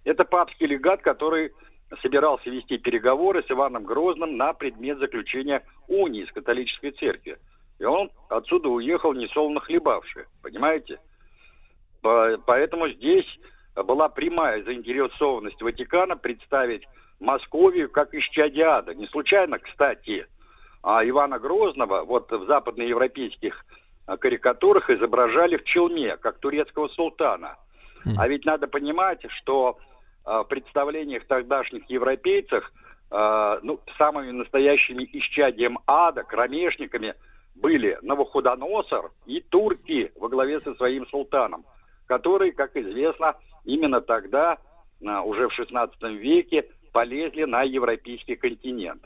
Это 0.04 0.24
папский 0.24 0.66
легат, 0.66 1.02
который 1.02 1.52
собирался 2.00 2.50
вести 2.50 2.78
переговоры 2.78 3.42
с 3.42 3.50
Иваном 3.50 3.84
Грозным 3.84 4.36
на 4.36 4.52
предмет 4.52 4.98
заключения 4.98 5.62
унии 5.88 6.24
с 6.24 6.32
католической 6.32 6.90
церковью. 6.92 7.38
И 7.78 7.84
он 7.84 8.10
отсюда 8.28 8.68
уехал 8.68 9.12
несолоно 9.12 9.60
хлебавший, 9.60 10.24
понимаете? 10.42 11.00
По- 12.00 12.38
Поэтому 12.46 12.88
здесь 12.88 13.26
была 13.74 14.08
прямая 14.08 14.62
заинтересованность 14.62 15.60
Ватикана 15.60 16.16
представить 16.16 16.86
Московию 17.20 17.90
как 17.90 18.14
исчадие 18.14 18.66
ада. 18.66 18.94
Не 18.94 19.06
случайно, 19.06 19.58
кстати, 19.58 20.26
а 20.82 21.06
Ивана 21.08 21.38
Грозного 21.38 22.04
вот 22.04 22.30
в 22.30 22.46
западноевропейских 22.46 23.64
а, 24.06 24.16
карикатурах 24.16 24.90
изображали 24.90 25.56
в 25.56 25.64
челме, 25.64 26.16
как 26.16 26.38
турецкого 26.38 26.88
султана. 26.88 27.56
А 28.18 28.26
ведь 28.26 28.44
надо 28.44 28.66
понимать, 28.66 29.24
что 29.30 29.78
в 30.24 30.44
представлениях 30.44 31.26
тогдашних 31.26 31.88
европейцев 31.90 32.70
а, 33.14 33.60
ну, 33.62 33.78
самыми 33.98 34.30
настоящими 34.30 35.06
исчадием 35.12 35.78
ада, 35.86 36.24
кромешниками 36.24 37.14
были 37.54 37.98
Навуходоносор 38.00 39.12
и 39.26 39.40
турки 39.40 40.10
во 40.16 40.30
главе 40.30 40.62
со 40.62 40.74
своим 40.76 41.06
султаном, 41.08 41.66
которые, 42.06 42.52
как 42.52 42.74
известно, 42.74 43.36
именно 43.66 44.00
тогда, 44.00 44.56
а, 45.06 45.20
уже 45.22 45.48
в 45.48 45.58
XVI 45.58 45.90
веке, 46.16 46.70
полезли 46.92 47.44
на 47.44 47.62
европейский 47.62 48.36
континент. 48.36 49.02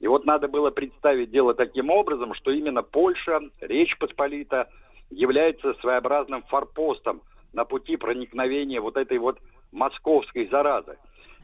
И 0.00 0.06
вот 0.06 0.26
надо 0.26 0.48
было 0.48 0.70
представить 0.70 1.30
дело 1.30 1.54
таким 1.54 1.88
образом, 1.88 2.34
что 2.34 2.50
именно 2.50 2.82
Польша, 2.82 3.40
Речь 3.62 3.96
Посполита, 3.96 4.68
является 5.08 5.72
своеобразным 5.80 6.42
форпостом 6.42 7.22
на 7.54 7.64
пути 7.64 7.96
проникновения 7.96 8.82
вот 8.82 8.98
этой 8.98 9.16
вот 9.16 9.38
московской 9.76 10.48
заразы. 10.48 10.96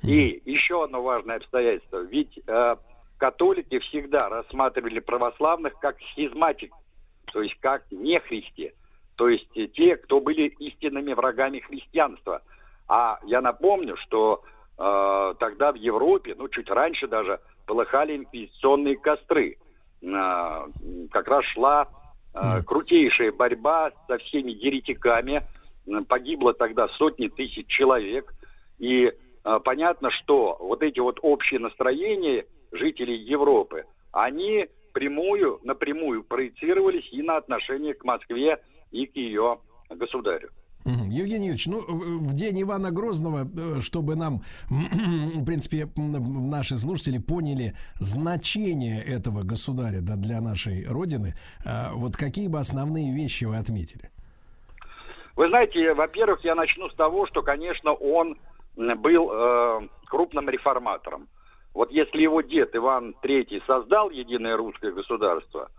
И 0.03 0.43
еще 0.45 0.85
одно 0.85 1.03
важное 1.03 1.37
обстоятельство. 1.37 1.99
Ведь 1.99 2.41
э, 2.47 2.77
католики 3.19 3.79
всегда 3.79 4.29
рассматривали 4.29 4.99
православных 4.99 5.79
как 5.79 5.97
схизматик, 6.11 6.73
то 7.33 7.41
есть 7.43 7.57
как 7.61 7.85
нехристи, 7.93 8.75
то 9.15 9.29
есть 9.29 9.57
э, 9.57 9.69
те, 9.69 9.97
кто 9.97 10.21
были 10.21 10.49
истинными 10.59 11.13
врагами 11.13 11.61
христианства. 11.61 12.43
А 12.89 13.21
я 13.25 13.41
напомню, 13.41 13.97
что 13.99 14.43
э, 14.77 15.35
тогда 15.39 15.71
в 15.71 15.77
Европе, 15.77 16.35
ну 16.37 16.49
чуть 16.49 16.69
раньше 16.69 17.07
даже, 17.07 17.39
полыхали 17.67 18.17
инквизиционные 18.17 18.97
костры. 18.97 19.59
Э, 20.03 20.67
как 21.13 21.29
раз 21.29 21.45
шла 21.45 21.89
э, 22.35 22.63
крутейшая 22.63 23.31
борьба 23.31 23.93
со 24.09 24.19
всеми 24.19 24.51
еретиками. 24.51 25.43
Погибло 26.09 26.55
тогда 26.55 26.89
сотни 26.89 27.29
тысяч 27.29 27.67
человек. 27.67 28.33
И 28.79 29.13
э, 29.45 29.61
понятно, 29.65 30.11
что 30.11 30.57
вот 30.61 30.83
эти 30.83 31.01
вот 31.01 31.19
общие 31.23 31.61
настроения 31.61 32.47
жителей 32.71 33.17
Европы, 33.17 33.85
они 34.13 34.69
прямую, 34.93 35.61
напрямую 35.65 36.23
проецировались 36.25 37.09
и 37.13 37.23
на 37.23 37.37
отношение 37.37 37.95
к 37.95 38.05
Москве 38.05 38.63
и 38.91 39.07
к 39.07 39.17
ее 39.17 39.59
государю. 39.91 40.51
Евгений 40.85 41.47
Юрьевич, 41.47 41.67
ну, 41.67 41.81
в 42.21 42.35
день 42.35 42.63
Ивана 42.63 42.91
Грозного, 42.91 43.49
э, 43.55 43.81
чтобы 43.81 44.17
нам, 44.17 44.43
в 44.69 45.45
принципе, 45.45 45.89
наши 45.97 46.77
слушатели 46.77 47.19
поняли 47.19 47.75
значение 48.01 49.03
этого 49.03 49.43
государя 49.43 50.01
да, 50.01 50.17
для 50.17 50.41
нашей 50.41 50.87
Родины, 50.87 51.37
э, 51.65 51.93
вот 51.93 52.17
какие 52.17 52.49
бы 52.49 52.59
основные 52.59 53.15
вещи 53.15 53.45
вы 53.45 53.57
отметили? 53.57 54.11
Вы 55.37 55.49
знаете, 55.49 55.95
во-первых, 55.95 56.45
я 56.45 56.55
начну 56.55 56.89
с 56.89 56.95
того, 56.95 57.27
что, 57.27 57.43
конечно, 57.43 57.93
он 57.93 58.37
был 58.77 59.31
э, 59.33 59.81
крупным 60.07 60.49
реформатором. 60.49 61.29
Вот 61.75 61.91
если 61.91 62.23
его 62.23 62.43
дед 62.43 62.77
Иван 62.77 63.15
III 63.23 63.63
создал 63.67 64.11
единое 64.11 64.57
русское 64.57 64.93
государство, 64.93 65.71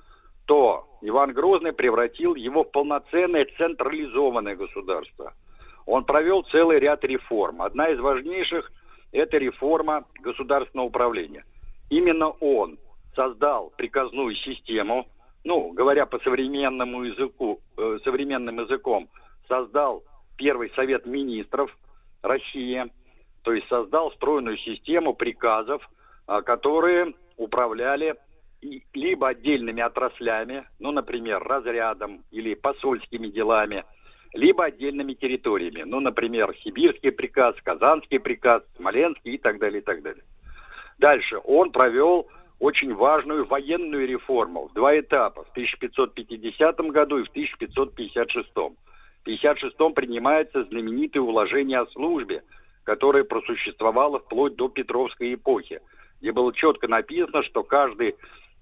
то 0.45 0.87
Иван 1.01 1.33
Грозный 1.33 1.71
превратил 1.71 2.35
его 2.35 2.63
в 2.63 2.71
полноценное 2.71 3.47
централизованное 3.57 4.55
государство. 4.55 5.33
он 5.85 6.05
провел 6.05 6.43
целый 6.43 6.79
ряд 6.79 7.03
реформ. 7.03 7.61
Одна 7.61 7.89
из 7.89 7.99
важнейших– 7.99 8.71
это 9.11 9.37
реформа 9.37 10.05
государственного 10.21 10.87
управления. 10.87 11.45
Именно 11.89 12.29
он 12.29 12.79
создал 13.15 13.71
приказную 13.77 14.35
систему, 14.35 15.07
ну, 15.43 15.71
говоря 15.71 16.05
по 16.05 16.19
современному 16.19 17.03
языку, 17.03 17.59
э, 17.77 17.99
современным 18.03 18.59
языком, 18.61 19.09
создал 19.47 20.03
первый 20.37 20.71
совет 20.75 21.05
министров 21.05 21.75
России, 22.21 22.85
то 23.43 23.53
есть 23.53 23.67
создал 23.67 24.11
стройную 24.13 24.57
систему 24.57 25.13
приказов, 25.13 25.87
а, 26.25 26.41
которые 26.41 27.13
управляли 27.37 28.15
либо 28.93 29.29
отдельными 29.29 29.81
отраслями, 29.81 30.65
ну, 30.79 30.91
например, 30.91 31.43
разрядом 31.43 32.23
или 32.31 32.53
посольскими 32.53 33.27
делами, 33.27 33.83
либо 34.33 34.65
отдельными 34.65 35.13
территориями, 35.13 35.83
ну, 35.83 35.99
например, 35.99 36.55
Сибирский 36.63 37.11
приказ, 37.11 37.55
Казанский 37.63 38.19
приказ, 38.19 38.63
Смоленский 38.77 39.33
и 39.33 39.37
так 39.37 39.59
далее, 39.59 39.81
и 39.81 39.83
так 39.83 40.01
далее. 40.01 40.23
Дальше 40.97 41.39
он 41.43 41.71
провел 41.71 42.29
очень 42.59 42.93
важную 42.93 43.45
военную 43.45 44.07
реформу 44.07 44.69
в 44.69 44.73
два 44.73 44.97
этапа, 44.97 45.43
в 45.43 45.51
1550 45.51 46.77
году 46.91 47.17
и 47.17 47.23
в 47.23 47.29
1556. 47.29 48.47
В 49.23 49.25
1556 49.25 49.95
принимается 49.95 50.65
знаменитое 50.65 51.23
уложение 51.23 51.79
о 51.79 51.87
службе, 51.87 52.43
которое 52.83 53.23
просуществовало 53.23 54.19
вплоть 54.19 54.55
до 54.55 54.67
Петровской 54.67 55.33
эпохи, 55.35 55.79
где 56.19 56.33
было 56.33 56.53
четко 56.53 56.89
написано, 56.89 57.41
что 57.43 57.63
каждый 57.63 58.15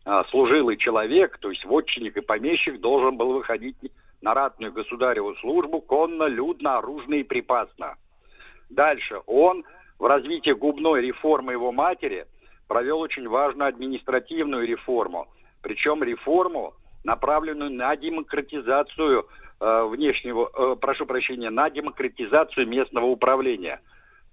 а, 0.06 0.24
служилый 0.26 0.78
человек, 0.78 1.40
то 1.40 1.50
есть 1.50 1.66
вотчинник 1.66 2.18
и 2.18 2.22
помещик, 2.22 2.80
должен 2.80 3.18
был 3.18 3.34
выходить 3.34 3.76
на 4.22 4.36
ратную 4.36 4.72
государеву 4.72 5.34
службу 5.38 5.82
конно, 5.82 6.26
людно, 6.26 6.78
оружно 6.78 7.16
и 7.16 7.24
припасно. 7.24 7.96
Дальше 8.70 9.20
он 9.26 9.64
в 9.98 10.06
развитии 10.06 10.52
губной 10.52 11.02
реформы 11.02 11.54
его 11.54 11.72
матери 11.72 12.28
провел 12.68 13.00
очень 13.00 13.28
важную 13.28 13.70
административную 13.70 14.68
реформу, 14.68 15.28
причем 15.64 16.04
реформу, 16.04 16.76
направленную 17.04 17.72
на 17.72 17.96
демократизацию 17.96 19.28
э, 19.62 19.86
внешнего, 19.86 20.50
э, 20.54 20.76
прошу 20.76 21.06
прощения, 21.06 21.50
на 21.50 21.70
демократизацию 21.70 22.68
местного 22.68 23.06
управления. 23.06 23.80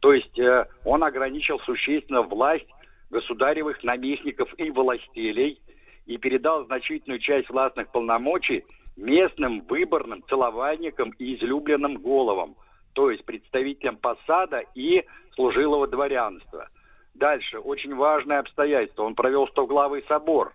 То 0.01 0.13
есть 0.13 0.39
э, 0.39 0.67
он 0.85 1.05
ограничил 1.05 1.61
существенно 1.61 2.23
власть 2.23 2.67
государевых 3.11 3.85
наместников 3.85 4.49
и 4.59 4.71
властелей 4.71 5.61
и 6.07 6.17
передал 6.17 6.65
значительную 6.65 7.21
часть 7.21 7.49
властных 7.51 7.93
полномочий 7.93 8.65
местным 8.97 9.61
выборным 9.69 10.25
целовальникам 10.29 11.11
и 11.19 11.37
излюбленным 11.37 11.99
головам, 11.99 12.57
то 12.95 13.11
есть 13.11 13.25
представителям 13.25 13.97
посада 13.97 14.65
и 14.75 15.05
служилого 15.35 15.87
дворянства. 15.87 16.69
Дальше, 17.15 17.59
очень 17.59 17.95
важное 17.95 18.41
обстоятельство. 18.41 19.05
Он 19.05 19.15
провел 19.15 19.47
стоглавый 19.49 20.05
собор 20.09 20.53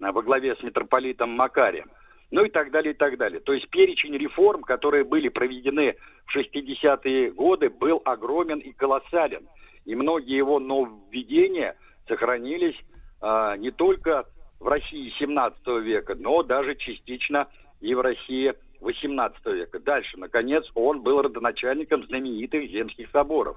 во 0.00 0.22
главе 0.22 0.56
с 0.56 0.62
митрополитом 0.62 1.30
Макарием. 1.30 1.90
Ну 2.30 2.44
и 2.44 2.50
так 2.50 2.70
далее, 2.70 2.92
и 2.92 2.96
так 2.96 3.16
далее. 3.18 3.40
То 3.40 3.52
есть 3.52 3.68
перечень 3.70 4.16
реформ, 4.16 4.62
которые 4.62 5.04
были 5.04 5.28
проведены 5.28 5.96
в 6.26 6.36
60-е 6.36 7.30
годы, 7.30 7.70
был 7.70 8.02
огромен 8.04 8.58
и 8.58 8.72
колоссален. 8.72 9.46
И 9.84 9.94
многие 9.94 10.36
его 10.36 10.58
нововведения 10.58 11.76
сохранились 12.08 12.76
а, 13.20 13.56
не 13.56 13.70
только 13.70 14.24
в 14.58 14.66
России 14.66 15.12
17 15.18 15.66
века, 15.82 16.16
но 16.16 16.42
даже 16.42 16.74
частично 16.74 17.46
и 17.80 17.94
в 17.94 18.00
России 18.00 18.54
18 18.80 19.46
века. 19.46 19.78
Дальше, 19.78 20.18
наконец, 20.18 20.64
он 20.74 21.02
был 21.02 21.22
родоначальником 21.22 22.02
знаменитых 22.02 22.68
земских 22.70 23.08
соборов. 23.10 23.56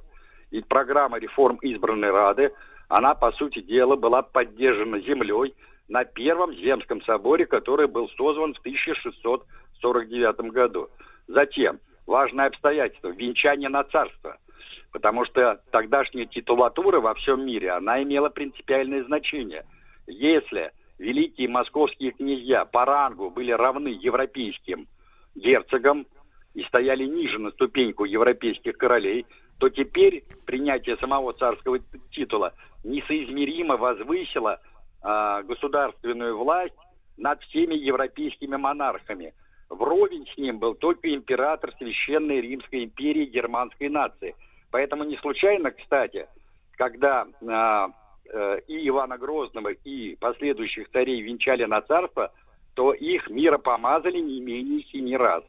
И 0.51 0.61
программа 0.61 1.19
реформ 1.19 1.57
избранной 1.61 2.11
Рады, 2.11 2.51
она, 2.87 3.13
по 3.15 3.31
сути 3.33 3.61
дела, 3.61 3.95
была 3.95 4.21
поддержана 4.21 4.99
землей 4.99 5.55
на 5.89 6.05
Первом 6.05 6.53
Земском 6.53 7.01
соборе, 7.01 7.45
который 7.45 7.87
был 7.87 8.07
создан 8.09 8.53
в 8.53 8.59
1649 8.59 10.51
году. 10.51 10.89
Затем, 11.27 11.79
важное 12.05 12.47
обстоятельство, 12.47 13.09
венчание 13.09 13.69
на 13.69 13.83
царство– 13.83 14.37
потому 14.91 15.25
что 15.25 15.61
тогдашняя 15.71 16.25
титулатура 16.25 16.99
во 16.99 17.13
всем 17.15 17.45
мире, 17.45 17.71
она 17.71 18.01
имела 18.01 18.29
принципиальное 18.29 19.03
значение. 19.03 19.65
Если 20.07 20.71
великие 20.97 21.47
московские 21.47 22.11
князья 22.11 22.65
по 22.65 22.85
рангу 22.85 23.29
были 23.29 23.51
равны 23.51 23.89
европейским 23.89 24.87
герцогам 25.35 26.07
и 26.53 26.63
стояли 26.63 27.05
ниже 27.05 27.39
на 27.39 27.51
ступеньку 27.51 28.05
европейских 28.05 28.77
королей, 28.77 29.25
то 29.59 29.69
теперь 29.69 30.23
принятие 30.45 30.97
самого 30.97 31.33
царского 31.33 31.79
титула 32.11 32.53
несоизмеримо 32.83 33.77
возвысило 33.77 34.59
э, 35.03 35.43
государственную 35.43 36.37
власть 36.37 36.75
над 37.17 37.41
всеми 37.43 37.75
европейскими 37.75 38.55
монархами. 38.55 39.33
Вровень 39.69 40.25
с 40.33 40.37
ним 40.37 40.59
был 40.59 40.73
только 40.75 41.13
император 41.13 41.73
Священной 41.77 42.41
Римской 42.41 42.85
империи 42.85 43.25
германской 43.25 43.89
нации– 43.89 44.35
Поэтому 44.71 45.03
не 45.03 45.17
случайно, 45.17 45.71
кстати, 45.71 46.27
когда 46.73 47.25
э, 47.41 47.87
э, 48.31 48.59
и 48.67 48.87
Ивана 48.87 49.17
Грозного, 49.17 49.69
и 49.69 50.15
последующих 50.15 50.89
царей 50.91 51.21
венчали 51.21 51.65
на 51.65 51.81
царство, 51.81 52.31
то 52.75 52.93
их 52.93 53.29
мира 53.29 53.57
помазали 53.57 54.19
не 54.19 54.39
менее 54.39 54.83
семи 54.83 55.17
раз. 55.17 55.43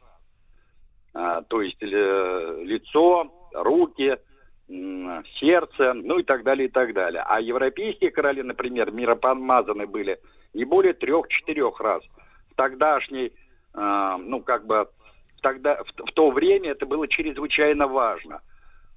А, 1.13 1.41
то 1.43 1.61
есть 1.61 1.81
э, 1.81 2.61
лицо, 2.63 3.31
руки, 3.53 4.17
сердце, 5.39 5.93
ну 5.93 6.19
и 6.19 6.23
так 6.23 6.43
далее, 6.43 6.67
и 6.67 6.71
так 6.71 6.93
далее. 6.93 7.23
А 7.25 7.41
европейские 7.41 8.11
короли, 8.11 8.41
например, 8.41 8.91
миропомазаны 8.91 9.87
были 9.87 10.19
не 10.53 10.65
более 10.65 10.93
трех-четырех 10.93 11.79
раз. 11.79 12.03
В 12.51 12.55
тогдашней, 12.55 13.33
э, 13.73 14.17
ну 14.19 14.41
как 14.41 14.65
бы, 14.65 14.87
тогда, 15.41 15.83
в, 15.83 16.09
в 16.09 16.11
то 16.13 16.31
время 16.31 16.71
это 16.71 16.85
было 16.85 17.07
чрезвычайно 17.07 17.87
важно– 17.87 18.41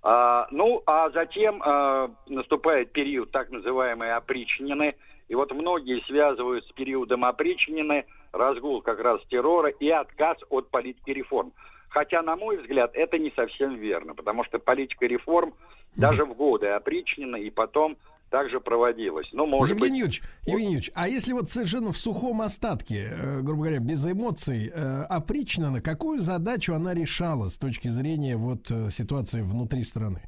а, 0.07 0.47
ну, 0.51 0.83
а 0.85 1.09
затем 1.11 1.63
а, 1.65 2.11
наступает 2.27 2.93
период 2.93 3.31
так 3.31 3.51
называемой 3.51 4.13
опричнины, 4.13 4.97
и 5.29 5.35
вот 5.35 5.51
многие 5.53 6.03
связывают 6.03 6.67
с 6.67 6.73
периодом 6.73 7.25
опричнины 7.25 8.05
разгул 8.31 8.83
как 8.83 9.01
раз 9.01 9.23
террора 9.31 9.71
и 9.71 9.89
отказ 9.89 10.37
от 10.51 10.69
политики 10.69 11.11
реформ. 11.11 11.53
Хотя, 11.95 12.23
на 12.23 12.35
мой 12.35 12.57
взгляд, 12.61 12.91
это 12.95 13.19
не 13.19 13.31
совсем 13.37 13.77
верно, 13.77 14.17
потому 14.17 14.43
что 14.45 14.59
политика 14.59 15.07
реформ 15.07 15.55
даже 15.95 16.25
в 16.25 16.35
годы 16.35 16.67
опричнины 16.67 17.41
и 17.41 17.51
потом 17.51 17.97
также 18.31 18.59
проводилось. 18.59 19.29
Ну, 19.33 19.47
может 19.47 19.77
Евгений 19.77 20.03
быть... 20.03 20.17
Юрьевич, 20.17 20.23
Евгений 20.45 20.73
Юрьевич, 20.73 20.91
а 20.97 21.07
если 21.07 21.33
вот 21.33 21.51
совершенно 21.51 21.93
в 21.93 21.97
сухом 21.97 22.43
остатке, 22.43 23.11
э, 23.13 23.41
грубо 23.43 23.63
говоря, 23.63 23.79
без 23.79 24.05
эмоций, 24.11 24.73
э, 24.75 25.03
опричнина, 25.09 25.71
на 25.71 25.81
какую 25.81 26.19
задачу 26.19 26.75
она 26.75 26.95
решала 26.95 27.47
с 27.47 27.57
точки 27.59 27.87
зрения 27.87 28.37
вот 28.37 28.73
э, 28.73 28.91
ситуации 28.91 29.43
внутри 29.43 29.85
страны? 29.85 30.23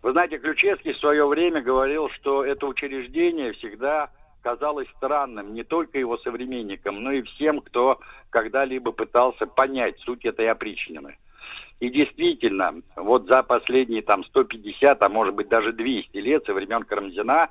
Вы 0.00 0.12
знаете, 0.12 0.38
Ключевский 0.38 0.94
в 0.94 0.98
свое 0.98 1.26
время 1.26 1.60
говорил, 1.60 2.08
что 2.08 2.42
это 2.42 2.64
учреждение 2.66 3.52
всегда 3.52 4.08
казалось 4.44 4.88
странным 4.98 5.54
не 5.54 5.64
только 5.64 5.98
его 5.98 6.18
современникам, 6.18 7.02
но 7.02 7.12
и 7.12 7.22
всем, 7.22 7.62
кто 7.62 7.98
когда-либо 8.28 8.92
пытался 8.92 9.46
понять 9.46 9.98
суть 10.00 10.26
этой 10.26 10.50
опричнины. 10.50 11.16
И 11.80 11.88
действительно, 11.88 12.82
вот 12.94 13.26
за 13.26 13.42
последние 13.42 14.02
там 14.02 14.22
150, 14.22 15.02
а 15.02 15.08
может 15.08 15.34
быть 15.34 15.48
даже 15.48 15.72
200 15.72 16.18
лет 16.18 16.44
со 16.44 16.52
времен 16.52 16.82
Карамзина 16.82 17.48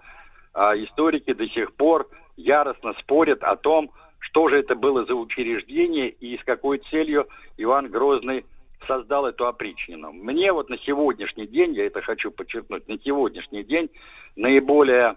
а, 0.54 0.78
историки 0.78 1.34
до 1.34 1.48
сих 1.50 1.74
пор 1.74 2.08
яростно 2.38 2.94
спорят 3.00 3.44
о 3.44 3.56
том, 3.56 3.90
что 4.20 4.48
же 4.50 4.60
это 4.60 4.76
было 4.76 5.04
за 5.06 5.16
учреждение 5.16 6.10
и 6.10 6.38
с 6.38 6.44
какой 6.44 6.78
целью 6.92 7.28
Иван 7.58 7.90
Грозный 7.90 8.46
создал 8.88 9.26
эту 9.26 9.48
опричнину. 9.48 10.12
Мне 10.12 10.54
вот 10.54 10.70
на 10.70 10.78
сегодняшний 10.78 11.48
день, 11.48 11.74
я 11.74 11.88
это 11.88 12.02
хочу 12.02 12.30
подчеркнуть, 12.30 12.88
на 12.88 13.00
сегодняшний 13.00 13.64
день 13.64 13.90
наиболее 14.36 15.16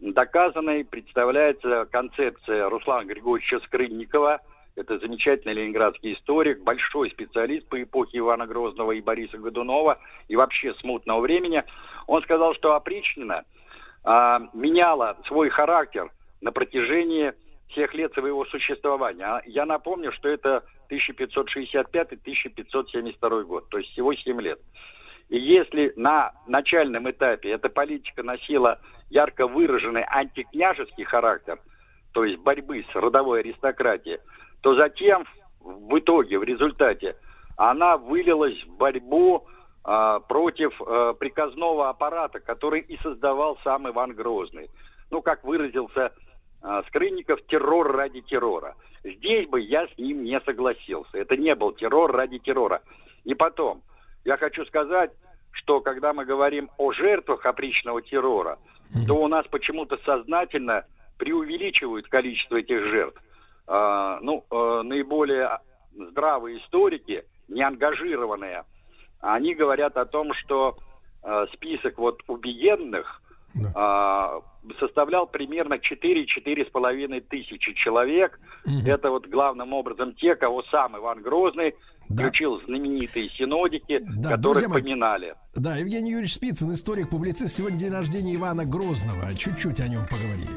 доказанной 0.00 0.84
представляется 0.84 1.86
концепция 1.90 2.68
Руслана 2.68 3.04
Григорьевича 3.04 3.60
Скрынникова– 3.60 4.40
это 4.76 4.98
замечательный 4.98 5.54
ленинградский 5.54 6.12
историк, 6.12 6.62
большой 6.62 7.10
специалист 7.10 7.66
по 7.66 7.82
эпохе 7.82 8.18
Ивана 8.18 8.46
Грозного 8.46 8.92
и 8.92 9.00
Бориса 9.00 9.38
Годунова 9.38 9.98
и 10.28 10.36
вообще 10.36 10.74
смутного 10.74 11.20
времени. 11.20 11.64
Он 12.06 12.22
сказал, 12.22 12.54
что 12.54 12.74
опричнина 12.74 13.44
а, 14.04 14.42
меняла 14.52 15.16
свой 15.26 15.48
характер 15.48 16.10
на 16.42 16.52
протяжении 16.52 17.32
всех 17.68 17.94
лет 17.94 18.12
своего 18.12 18.44
существования. 18.44 19.24
А 19.24 19.40
я 19.46 19.64
напомню, 19.64 20.12
что 20.12 20.28
это 20.28 20.62
1565-1572 20.90 23.42
год, 23.44 23.70
то 23.70 23.78
есть 23.78 23.92
всего 23.92 24.14
7 24.14 24.38
лет. 24.42 24.60
И 25.28 25.38
если 25.38 25.92
на 25.96 26.32
начальном 26.46 27.10
этапе 27.10 27.50
эта 27.50 27.68
политика 27.68 28.22
носила 28.22 28.80
ярко 29.10 29.46
выраженный 29.46 30.04
антикняжеский 30.06 31.04
характер, 31.04 31.58
то 32.12 32.24
есть 32.24 32.38
борьбы 32.38 32.84
с 32.90 32.94
родовой 32.94 33.40
аристократией, 33.40 34.18
то 34.60 34.74
затем 34.74 35.24
в 35.60 35.98
итоге, 35.98 36.38
в 36.38 36.44
результате, 36.44 37.14
она 37.56 37.96
вылилась 37.96 38.62
в 38.64 38.76
борьбу 38.76 39.46
а, 39.84 40.20
против 40.20 40.80
а, 40.80 41.14
приказного 41.14 41.88
аппарата, 41.88 42.40
который 42.40 42.80
и 42.80 42.96
создавал 43.02 43.58
сам 43.64 43.88
Иван 43.88 44.14
Грозный. 44.14 44.70
Ну, 45.10 45.22
как 45.22 45.44
выразился 45.44 46.12
а, 46.62 46.82
Скрынников, 46.84 47.44
террор 47.46 47.92
ради 47.92 48.20
террора. 48.20 48.74
Здесь 49.04 49.48
бы 49.48 49.60
я 49.60 49.86
с 49.86 49.98
ним 49.98 50.24
не 50.24 50.40
согласился. 50.40 51.18
Это 51.18 51.36
не 51.36 51.54
был 51.54 51.72
террор 51.72 52.12
ради 52.12 52.38
террора. 52.38 52.82
И 53.24 53.34
потом, 53.34 53.82
я 54.26 54.36
хочу 54.36 54.66
сказать, 54.66 55.12
что 55.52 55.80
когда 55.80 56.12
мы 56.12 56.24
говорим 56.24 56.68
о 56.76 56.92
жертвах 56.92 57.46
опричного 57.46 58.02
террора, 58.02 58.58
то 59.06 59.14
у 59.14 59.28
нас 59.28 59.46
почему-то 59.46 59.98
сознательно 60.04 60.84
преувеличивают 61.16 62.08
количество 62.08 62.56
этих 62.56 62.84
жертв. 62.86 63.20
А, 63.68 64.18
ну, 64.20 64.44
а, 64.50 64.82
наиболее 64.82 65.58
здравые 65.94 66.58
историки, 66.58 67.24
неангажированные, 67.48 68.64
они 69.20 69.54
говорят 69.54 69.96
о 69.96 70.04
том, 70.04 70.34
что 70.34 70.76
а, 71.22 71.46
список 71.52 71.98
вот 71.98 72.20
убиенных 72.26 73.22
да. 73.54 73.72
а, 73.74 74.40
составлял 74.78 75.26
примерно 75.26 75.74
4-4,5 75.74 77.20
тысячи 77.28 77.72
человек. 77.74 78.38
Угу. 78.64 78.88
Это 78.88 79.10
вот 79.10 79.26
главным 79.26 79.72
образом 79.72 80.14
те, 80.14 80.34
кого 80.34 80.62
сам 80.64 80.96
Иван 80.96 81.22
Грозный 81.22 81.74
да. 82.08 82.24
включил 82.24 82.60
знаменитые 82.66 83.28
синодики, 83.30 84.00
да, 84.16 84.30
которых 84.30 84.68
мои, 84.68 84.82
поминали. 84.82 85.34
Да, 85.54 85.76
Евгений 85.76 86.12
Юрьевич 86.12 86.34
Спицын, 86.34 86.72
историк-публицист. 86.72 87.56
Сегодня 87.56 87.78
день 87.78 87.92
рождения 87.92 88.34
Ивана 88.34 88.64
Грозного. 88.64 89.34
Чуть-чуть 89.34 89.80
о 89.80 89.88
нем 89.88 90.02
поговорили. 90.08 90.50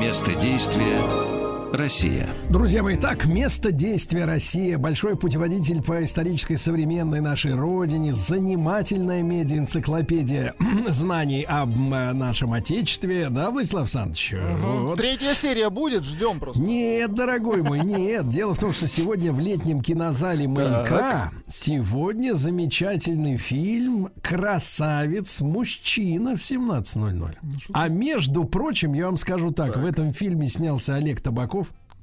Место 0.00 0.34
действия 0.34 1.29
Россия. 1.72 2.26
Друзья 2.48 2.82
мои, 2.82 2.96
так, 2.96 3.26
место 3.26 3.70
действия 3.70 4.24
Россия. 4.24 4.76
Большой 4.76 5.16
путеводитель 5.16 5.82
по 5.82 6.02
исторической 6.02 6.56
современной 6.56 7.20
нашей 7.20 7.54
родине. 7.54 8.12
Занимательная 8.12 9.22
медиа-энциклопедия 9.22 10.54
знаний 10.88 11.44
об 11.48 11.70
э, 11.70 12.12
нашем 12.12 12.54
Отечестве. 12.54 13.28
Да, 13.30 13.50
Владислав 13.50 13.82
Александрович? 13.82 14.32
Угу. 14.32 14.78
Вот. 14.82 14.98
Третья 14.98 15.32
серия 15.32 15.70
будет, 15.70 16.04
ждем 16.04 16.40
просто. 16.40 16.60
Нет, 16.60 17.14
дорогой 17.14 17.62
мой, 17.62 17.80
нет. 17.80 18.28
Дело 18.28 18.54
в 18.54 18.58
том, 18.58 18.72
что 18.72 18.88
сегодня 18.88 19.32
в 19.32 19.38
летнем 19.38 19.80
кинозале 19.80 20.48
«Маяка» 20.48 21.30
сегодня 21.48 22.34
замечательный 22.34 23.36
фильм 23.36 24.10
«Красавец 24.22 25.40
мужчина» 25.40 26.36
в 26.36 26.40
17.00. 26.40 27.36
Ну, 27.42 27.58
а 27.72 27.88
между 27.88 28.44
прочим, 28.44 28.92
я 28.92 29.06
вам 29.06 29.16
скажу 29.16 29.50
так, 29.50 29.74
так. 29.74 29.82
в 29.82 29.86
этом 29.86 30.12
фильме 30.12 30.48
снялся 30.48 30.96
Олег 30.96 31.20
Табаков, 31.20 31.59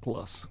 Класс. 0.08 0.48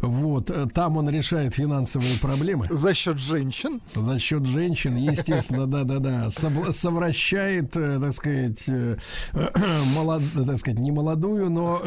Вот, 0.00 0.50
э, 0.50 0.66
там 0.72 0.98
он 0.98 1.10
решает 1.10 1.54
финансовые 1.54 2.16
проблемы. 2.20 2.68
За 2.70 2.94
счет 2.94 3.18
женщин. 3.18 3.80
За 3.92 4.20
счет 4.20 4.46
женщин, 4.46 4.94
естественно, 4.94 5.66
да-да-да. 5.66 6.30
Совращает, 6.30 7.76
э, 7.76 7.98
так 8.00 8.12
сказать, 8.12 8.68
э, 8.68 8.96
молод, 9.94 10.22
так 10.46 10.58
сказать, 10.58 10.78
не 10.78 10.92
молодую, 10.92 11.50
но 11.50 11.82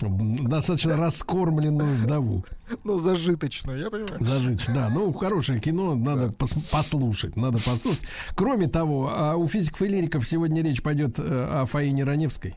достаточно 0.00 0.96
раскормленную 0.96 1.94
вдову. 1.96 2.42
Ну, 2.84 2.98
зажиточную, 2.98 3.78
я 3.78 3.90
понимаю. 3.90 4.16
Зажиточную, 4.18 4.74
да. 4.74 4.88
Ну, 4.88 5.12
хорошее 5.12 5.60
кино, 5.60 5.94
надо 5.94 6.28
да. 6.28 6.46
послушать, 6.70 7.36
надо 7.36 7.58
послушать. 7.58 8.00
Кроме 8.34 8.66
того, 8.66 9.10
а 9.12 9.36
у 9.36 9.46
физиков 9.46 9.82
и 9.82 9.88
лириков 9.88 10.26
сегодня 10.26 10.62
речь 10.62 10.82
пойдет 10.82 11.18
о 11.18 11.66
Фаине 11.66 12.04
Раневской. 12.04 12.56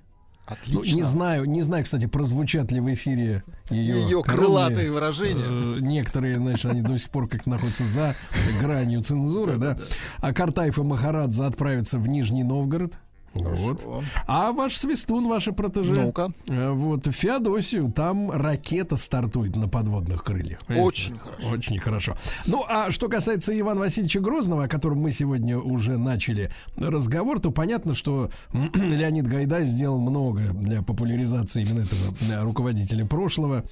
Отлично. 0.53 0.79
Ну, 0.79 0.95
не 0.95 1.03
знаю, 1.03 1.45
не 1.45 1.61
знаю, 1.61 1.83
кстати, 1.83 2.05
прозвучат 2.05 2.71
ли 2.71 2.79
в 2.79 2.93
эфире 2.93 3.43
ее, 3.69 4.01
ее 4.03 4.23
крылатые 4.23 4.91
выражения. 4.91 5.45
Э, 5.45 5.77
некоторые, 5.79 6.37
значит, 6.37 6.65
они 6.65 6.81
до 6.81 6.97
сих 6.97 7.09
пор 7.09 7.27
как 7.27 7.45
находятся 7.45 7.85
за 7.85 8.15
гранью 8.61 9.01
цензуры, 9.01 9.57
да. 9.57 9.77
А 10.19 10.33
Картаев 10.33 10.77
и 10.77 10.81
Махарадзе 10.81 11.43
отправятся 11.43 11.99
в 11.99 12.07
Нижний 12.07 12.43
Новгород. 12.43 12.97
Вот. 13.33 13.83
А 14.27 14.51
ваш 14.51 14.77
свистун, 14.77 15.27
ваши 15.27 15.53
протеже. 15.53 15.93
Ну-ка. 15.93 16.31
Э, 16.47 16.71
вот, 16.71 17.07
Феодосию, 17.07 17.91
там 17.91 18.29
ракета 18.31 18.95
стартует 18.95 19.55
на 19.55 19.67
подводных 19.67 20.23
крыльях. 20.23 20.59
Очень 20.69 21.17
хорошо. 21.17 21.49
Очень 21.51 21.79
хорошо. 21.79 22.17
Ну, 22.45 22.63
а 22.67 22.91
что 22.91 23.09
касается 23.09 23.57
Ивана 23.59 23.81
Васильевича 23.81 24.19
Грозного, 24.19 24.65
о 24.65 24.67
котором 24.67 24.99
мы 24.99 25.11
сегодня 25.11 25.57
уже 25.57 25.97
начали 25.97 26.51
разговор, 26.77 27.39
то 27.39 27.51
понятно, 27.51 27.95
что 27.95 28.29
Леонид 28.73 29.27
Гайдай 29.27 29.65
сделал 29.65 29.99
много 29.99 30.41
для 30.53 30.81
популяризации 30.81 31.63
именно 31.63 31.81
этого 31.81 32.01
э, 32.29 32.43
руководителя 32.43 33.05
прошлого. 33.05 33.63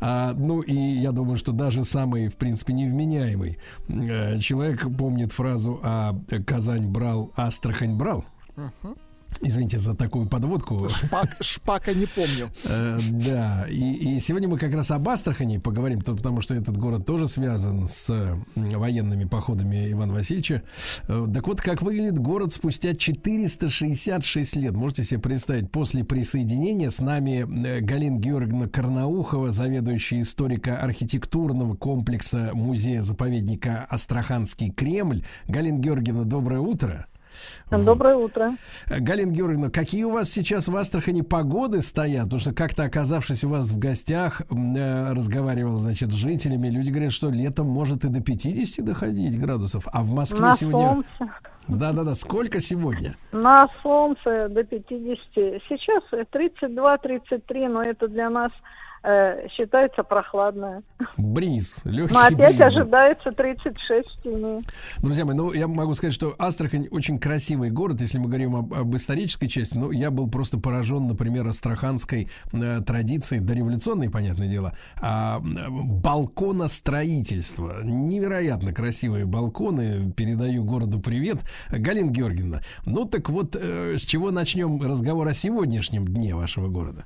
А, 0.00 0.32
ну, 0.34 0.60
и 0.60 0.74
я 0.74 1.12
думаю, 1.12 1.36
что 1.36 1.52
даже 1.52 1.84
самый, 1.84 2.28
в 2.28 2.36
принципе, 2.36 2.72
невменяемый 2.72 3.58
э, 3.88 4.38
человек 4.38 4.86
помнит 4.96 5.32
фразу 5.32 5.80
«А 5.82 6.14
Казань 6.46 6.86
брал, 6.86 7.32
Астрахань 7.36 7.96
брал». 7.96 8.24
Uh-huh. 8.56 8.96
Извините 9.40 9.78
за 9.78 9.94
такую 9.94 10.26
подводку. 10.26 10.88
Шпак, 10.88 11.36
шпака 11.40 11.94
не 11.94 12.06
помню. 12.06 12.50
Э, 12.64 12.98
да, 13.10 13.66
и, 13.68 14.16
и 14.16 14.20
сегодня 14.20 14.48
мы 14.48 14.58
как 14.58 14.74
раз 14.74 14.90
об 14.90 15.08
Астрахани 15.08 15.58
поговорим, 15.58 16.00
потому 16.00 16.40
что 16.40 16.54
этот 16.54 16.76
город 16.76 17.06
тоже 17.06 17.28
связан 17.28 17.86
с 17.86 18.36
военными 18.56 19.26
походами 19.26 19.92
Ивана 19.92 20.14
Васильевича. 20.14 20.62
Э, 21.06 21.26
так 21.32 21.46
вот, 21.46 21.60
как 21.60 21.82
выглядит 21.82 22.18
город 22.18 22.52
спустя 22.52 22.94
466 22.96 24.56
лет. 24.56 24.74
Можете 24.74 25.04
себе 25.04 25.20
представить, 25.20 25.70
после 25.70 26.04
присоединения 26.04 26.90
с 26.90 26.98
нами 26.98 27.46
э, 27.66 27.80
Галина 27.80 28.18
Георгиевна 28.18 28.68
Карнаухова, 28.68 29.50
заведующая 29.50 30.22
историко-архитектурного 30.22 31.76
комплекса 31.76 32.50
музея-заповедника 32.54 33.86
Астраханский 33.88 34.70
Кремль. 34.70 35.24
Галина 35.46 35.78
Георгиевна, 35.78 36.24
доброе 36.24 36.60
утро. 36.60 37.06
Доброе 37.70 38.16
утро. 38.16 38.56
Галина 38.88 39.30
Георгиевна, 39.30 39.70
какие 39.70 40.04
у 40.04 40.10
вас 40.10 40.30
сейчас 40.30 40.68
в 40.68 40.76
Астрахани 40.76 41.22
погоды 41.22 41.82
стоят? 41.82 42.24
Потому 42.24 42.40
что 42.40 42.54
как-то 42.54 42.84
оказавшись 42.84 43.44
у 43.44 43.48
вас 43.48 43.70
в 43.70 43.78
гостях, 43.78 44.42
э, 44.50 45.12
разговаривал, 45.12 45.72
значит, 45.72 46.12
с 46.12 46.14
жителями, 46.14 46.68
люди 46.68 46.90
говорят, 46.90 47.12
что 47.12 47.30
летом 47.30 47.66
может 47.66 48.04
и 48.04 48.08
до 48.08 48.22
50 48.22 48.84
доходить 48.84 49.38
градусов, 49.38 49.86
а 49.92 50.02
в 50.02 50.12
Москве 50.12 50.40
На 50.40 50.56
сегодня... 50.56 51.04
Да-да-да, 51.68 52.14
сколько 52.14 52.60
сегодня? 52.60 53.16
На 53.30 53.68
солнце 53.82 54.48
до 54.48 54.64
50. 54.64 55.18
Сейчас 55.68 56.02
32-33, 56.32 57.68
но 57.68 57.82
это 57.82 58.08
для 58.08 58.30
нас 58.30 58.52
э, 59.08 59.48
считается 59.56 60.02
прохладная. 60.02 60.82
Бриз, 61.16 61.80
легкий 61.84 62.14
Но 62.14 62.20
опять 62.20 62.56
бриз. 62.56 62.68
ожидается 62.68 63.32
36 63.32 64.08
в 64.08 64.22
тени. 64.22 64.62
Друзья 64.98 65.24
мои, 65.24 65.34
ну 65.34 65.52
я 65.52 65.66
могу 65.66 65.94
сказать, 65.94 66.14
что 66.14 66.34
Астрахань 66.38 66.88
очень 66.90 67.18
красивый 67.18 67.70
город, 67.70 68.00
если 68.00 68.18
мы 68.18 68.26
говорим 68.26 68.56
об, 68.56 68.74
об 68.74 68.94
исторической 68.94 69.48
части. 69.48 69.76
Ну, 69.76 69.90
я 69.90 70.10
был 70.10 70.30
просто 70.30 70.58
поражен, 70.58 71.06
например, 71.06 71.46
астраханской 71.46 72.28
э, 72.52 72.80
традицией, 72.86 73.40
дореволюционной, 73.40 74.10
понятное 74.10 74.48
дело, 74.48 74.76
а, 75.00 75.40
балконостроительство. 75.40 77.82
Невероятно 77.82 78.74
красивые 78.74 79.24
балконы. 79.24 80.12
Передаю 80.12 80.64
городу 80.64 81.00
привет. 81.00 81.38
Галина 81.70 82.10
Георгиевна, 82.10 82.60
ну 82.84 83.06
так 83.06 83.30
вот, 83.30 83.56
э, 83.56 83.96
с 83.96 84.02
чего 84.02 84.30
начнем 84.30 84.82
разговор 84.82 85.26
о 85.28 85.34
сегодняшнем 85.34 86.06
дне 86.06 86.34
вашего 86.34 86.68
города? 86.68 87.04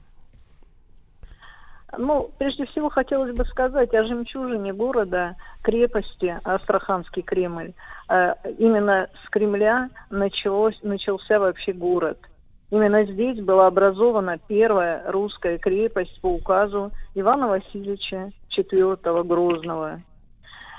Ну, 1.99 2.31
прежде 2.39 2.65
всего 2.67 2.89
хотелось 2.89 3.37
бы 3.37 3.45
сказать 3.45 3.93
о 3.95 4.05
жемчужине 4.05 4.73
города, 4.73 5.37
крепости 5.62 6.39
Астраханский 6.43 7.23
Кремль. 7.23 7.75
Э, 8.09 8.35
именно 8.59 9.09
с 9.25 9.29
Кремля 9.29 9.91
началось, 10.11 10.79
начался 10.83 11.39
вообще 11.39 11.73
город. 11.73 12.19
Именно 12.71 13.05
здесь 13.05 13.39
была 13.41 13.67
образована 13.67 14.39
первая 14.39 15.03
русская 15.07 15.59
крепость 15.59 16.19
по 16.23 16.29
указу 16.29 16.91
Ивана 17.15 17.49
Васильевича 17.49 18.33
IV 18.49 19.25
Грозного. 19.25 20.01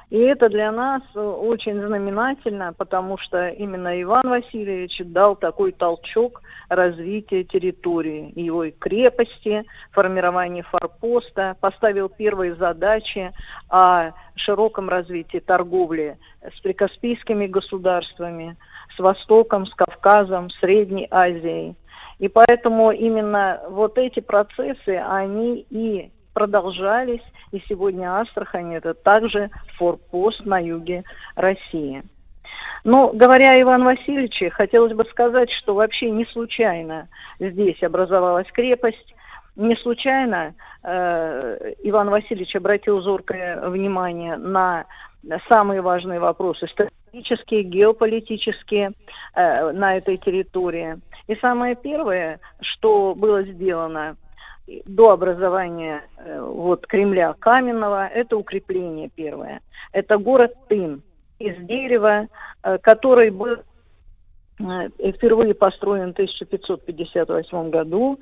И 0.09 0.17
это 0.19 0.49
для 0.49 0.71
нас 0.71 1.01
очень 1.15 1.81
знаменательно, 1.81 2.73
потому 2.73 3.17
что 3.17 3.49
именно 3.49 3.99
Иван 4.01 4.29
Васильевич 4.29 5.01
дал 5.05 5.35
такой 5.35 5.71
толчок 5.71 6.41
развития 6.69 7.43
территории, 7.43 8.31
его 8.39 8.65
крепости, 8.77 9.63
формирования 9.91 10.63
форпоста, 10.63 11.55
поставил 11.59 12.09
первые 12.09 12.55
задачи 12.55 13.31
о 13.69 14.11
широком 14.35 14.89
развитии 14.89 15.39
торговли 15.39 16.17
с 16.41 16.59
прикаспийскими 16.61 17.47
государствами, 17.47 18.57
с 18.95 18.99
Востоком, 18.99 19.65
с 19.65 19.73
Кавказом, 19.73 20.49
Средней 20.49 21.07
Азией. 21.09 21.75
И 22.19 22.27
поэтому 22.27 22.91
именно 22.91 23.61
вот 23.69 23.97
эти 23.97 24.19
процессы, 24.19 24.97
они 24.97 25.65
и 25.69 26.11
продолжались, 26.33 27.23
и 27.51 27.61
сегодня 27.67 28.19
Астрахань 28.19 28.73
это 28.73 28.93
также 28.93 29.49
форпост 29.77 30.45
на 30.45 30.59
юге 30.59 31.03
России. 31.35 32.03
Но 32.83 33.11
говоря 33.13 33.51
о 33.51 33.61
Иване 33.61 33.85
Васильевиче, 33.85 34.49
хотелось 34.49 34.93
бы 34.93 35.05
сказать, 35.05 35.49
что 35.49 35.73
вообще 35.73 36.09
не 36.09 36.25
случайно 36.25 37.07
здесь 37.39 37.81
образовалась 37.81 38.47
крепость. 38.51 39.15
Не 39.55 39.75
случайно 39.75 40.55
э, 40.83 41.73
Иван 41.83 42.09
Васильевич 42.09 42.55
обратил 42.55 43.01
зоркое 43.01 43.69
внимание 43.69 44.35
на 44.35 44.85
самые 45.47 45.81
важные 45.81 46.19
вопросы 46.19 46.67
стратегические, 46.67 47.63
геополитические 47.63 48.91
э, 49.35 49.71
на 49.71 49.95
этой 49.95 50.17
территории. 50.17 50.97
И 51.27 51.35
самое 51.35 51.75
первое, 51.75 52.39
что 52.59 53.15
было 53.15 53.43
сделано 53.43 54.17
до 54.85 55.11
образования 55.11 56.03
э, 56.17 56.39
вот 56.41 56.87
Кремля 56.87 57.33
Каменного, 57.37 58.07
это 58.07 58.37
укрепление 58.37 59.09
первое. 59.13 59.61
Это 59.91 60.17
город 60.17 60.53
Тын 60.69 61.01
из 61.39 61.55
дерева, 61.65 62.27
э, 62.63 62.77
который 62.79 63.29
был 63.29 63.57
э, 64.59 65.11
впервые 65.11 65.53
построен 65.53 66.09
в 66.09 66.13
1558 66.13 67.69
году 67.69 68.19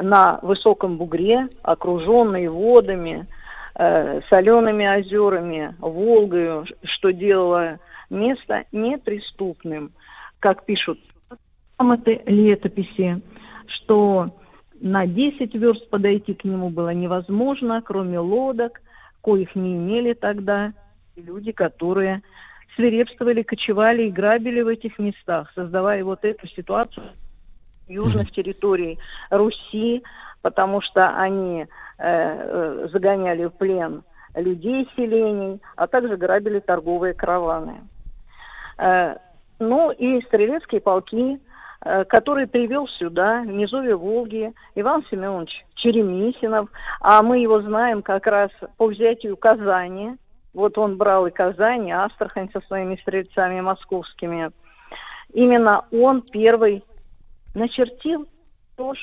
на 0.00 0.38
высоком 0.42 0.96
бугре, 0.96 1.48
окруженный 1.62 2.46
водами, 2.46 3.26
солеными 3.74 4.86
озерами, 4.86 5.74
Волгою, 5.80 6.66
что 6.84 7.12
делало 7.12 7.78
место 8.08 8.64
неприступным. 8.72 9.92
Как 10.38 10.64
пишут 10.64 11.00
грамоты 11.76 12.20
летописи, 12.26 13.20
что 13.66 14.30
на 14.80 15.06
10 15.06 15.54
верст 15.54 15.88
подойти 15.90 16.34
к 16.34 16.44
нему 16.44 16.70
было 16.70 16.92
невозможно, 16.94 17.82
кроме 17.82 18.18
лодок, 18.18 18.80
коих 19.22 19.54
не 19.54 19.76
имели 19.76 20.14
тогда 20.14 20.72
люди, 21.16 21.52
которые 21.52 22.22
свирепствовали, 22.74 23.42
кочевали 23.42 24.04
и 24.04 24.10
грабили 24.10 24.62
в 24.62 24.68
этих 24.68 24.98
местах, 24.98 25.52
создавая 25.54 26.02
вот 26.04 26.24
эту 26.24 26.48
ситуацию 26.48 27.06
южных 27.88 28.30
территорий 28.32 28.98
Руси, 29.30 30.02
потому 30.42 30.80
что 30.80 31.10
они 31.16 31.62
э, 31.62 31.66
э, 31.98 32.88
загоняли 32.92 33.46
в 33.46 33.50
плен 33.50 34.02
людей 34.34 34.88
селений, 34.96 35.60
а 35.76 35.86
также 35.86 36.16
грабили 36.16 36.60
торговые 36.60 37.14
караваны. 37.14 37.80
Э, 38.78 39.16
ну 39.58 39.90
и 39.90 40.22
стрелецкие 40.22 40.80
полки, 40.80 41.38
который 41.80 42.46
привел 42.46 42.86
сюда, 42.86 43.40
в 43.42 43.46
низовье 43.46 43.96
Волги, 43.96 44.52
Иван 44.74 45.04
Семенович 45.10 45.64
Черемисинов, 45.74 46.68
а 47.00 47.22
мы 47.22 47.38
его 47.38 47.62
знаем 47.62 48.02
как 48.02 48.26
раз 48.26 48.50
по 48.76 48.86
взятию 48.86 49.36
Казани. 49.36 50.16
Вот 50.52 50.76
он 50.76 50.96
брал 50.96 51.26
и 51.26 51.30
Казань, 51.30 51.88
и 51.88 51.92
Астрахань 51.92 52.50
со 52.52 52.60
своими 52.62 52.96
стрельцами 52.96 53.60
московскими. 53.60 54.50
Именно 55.32 55.86
он 55.90 56.22
первый 56.22 56.84
начертил 57.54 58.26
тоже 58.76 59.00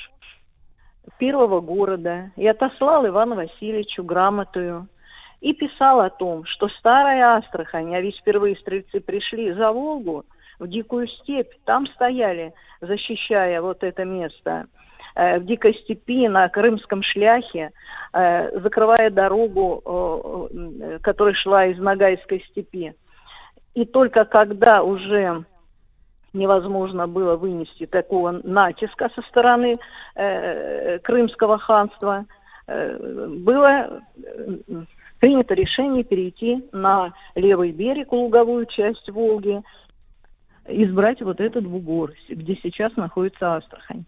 первого 1.18 1.62
города 1.62 2.32
и 2.36 2.46
отослал 2.46 3.08
Ивану 3.08 3.36
Васильевичу 3.36 4.04
грамотую 4.04 4.88
и 5.40 5.54
писал 5.54 6.02
о 6.02 6.10
том, 6.10 6.46
что 6.46 6.68
старая 6.68 7.38
Астрахань, 7.38 7.96
а 7.96 8.02
ведь 8.02 8.18
впервые 8.18 8.56
стрельцы 8.58 9.00
пришли 9.00 9.54
за 9.54 9.72
Волгу, 9.72 10.26
в 10.60 10.68
дикую 10.68 11.08
степь, 11.08 11.54
там 11.66 11.86
стояли, 11.88 12.54
защищая 12.82 13.62
вот 13.62 13.84
это 13.84 14.06
место, 14.06 14.66
э, 15.16 15.40
в 15.40 15.46
дикой 15.46 15.74
степи, 15.76 16.28
на 16.28 16.48
Крымском 16.50 17.04
шляхе, 17.04 17.72
э, 18.14 18.60
закрывая 18.60 19.10
дорогу, 19.10 20.50
э, 20.52 21.00
которая 21.02 21.34
шла 21.34 21.66
из 21.66 21.78
Ногайской 21.80 22.44
степи. 22.50 22.94
И 23.74 23.86
только 23.86 24.26
когда 24.26 24.84
уже 24.84 25.46
невозможно 26.34 27.08
было 27.08 27.36
вынести 27.36 27.86
такого 27.86 28.42
натиска 28.44 29.10
со 29.16 29.22
стороны 29.24 29.80
Крымского 31.04 31.58
ханства, 31.58 32.26
было 32.68 34.02
принято 35.20 35.54
решение 35.54 36.04
перейти 36.04 36.68
на 36.72 37.14
левый 37.36 37.72
берег, 37.72 38.12
луговую 38.12 38.66
часть 38.66 39.10
Волги, 39.10 39.64
избрать 40.68 41.22
вот 41.22 41.40
этот 41.40 41.66
бугор, 41.66 42.14
где 42.30 42.56
сейчас 42.56 42.96
находится 42.96 43.56
Астрахань. 43.56 44.06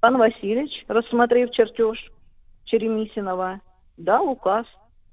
Пан 0.00 0.18
Васильевич, 0.18 0.84
рассмотрев 0.88 1.50
чертеж 1.50 2.12
Черемисинова, 2.64 3.60
дал 3.96 4.28
указ 4.28 4.66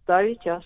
ставить 0.04 0.46
ас. 0.48 0.66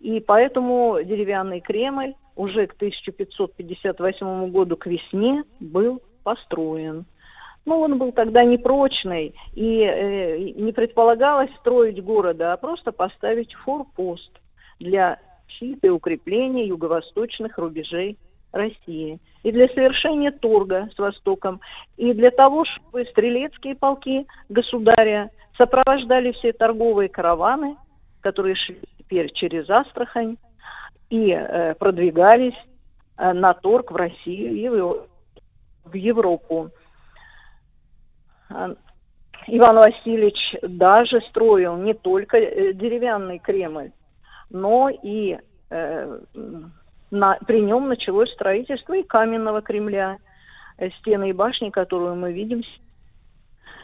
И 0.00 0.20
поэтому 0.20 0.98
деревянный 1.04 1.60
Кремль 1.60 2.14
уже 2.34 2.66
к 2.66 2.74
1558 2.74 4.50
году 4.50 4.76
к 4.76 4.86
весне 4.86 5.44
был 5.60 6.02
построен. 6.24 7.04
Ну, 7.64 7.78
он 7.78 7.98
был 7.98 8.10
тогда 8.10 8.42
непрочный, 8.42 9.36
и 9.52 9.82
э, 9.82 10.38
не 10.56 10.72
предполагалось 10.72 11.54
строить 11.60 12.02
города, 12.02 12.52
а 12.52 12.56
просто 12.56 12.90
поставить 12.90 13.54
форпост 13.54 14.32
для 14.80 15.20
защиты 15.52 15.88
и 15.88 15.90
укрепления 15.90 16.66
юго-восточных 16.66 17.58
рубежей 17.58 18.18
России. 18.52 19.18
И 19.42 19.52
для 19.52 19.68
совершения 19.68 20.30
торга 20.30 20.88
с 20.94 20.98
Востоком, 20.98 21.60
и 21.96 22.12
для 22.12 22.30
того, 22.30 22.64
чтобы 22.64 23.04
стрелецкие 23.06 23.74
полки 23.74 24.26
государя 24.48 25.30
сопровождали 25.56 26.32
все 26.32 26.52
торговые 26.52 27.08
караваны, 27.08 27.76
которые 28.20 28.54
шли 28.54 28.78
теперь 28.98 29.32
через 29.32 29.68
Астрахань, 29.70 30.36
и 31.10 31.30
э, 31.30 31.74
продвигались 31.74 32.56
э, 33.18 33.32
на 33.32 33.54
торг 33.54 33.90
в 33.90 33.96
Россию 33.96 34.54
и 34.54 34.68
в, 34.68 35.06
в 35.84 35.94
Европу. 35.94 36.70
Иван 39.46 39.76
Васильевич 39.76 40.56
даже 40.62 41.20
строил 41.22 41.76
не 41.76 41.94
только 41.94 42.36
э, 42.36 42.72
деревянный 42.74 43.38
Кремль, 43.38 43.92
но 44.52 44.90
и 44.90 45.38
э, 45.70 46.18
на, 47.10 47.38
при 47.46 47.60
нем 47.60 47.88
началось 47.88 48.32
строительство 48.32 48.94
и 48.94 49.02
каменного 49.02 49.62
Кремля, 49.62 50.18
э, 50.78 50.90
стены 50.90 51.30
и 51.30 51.32
башни, 51.32 51.70
которую 51.70 52.16
мы 52.16 52.32
видим. 52.32 52.62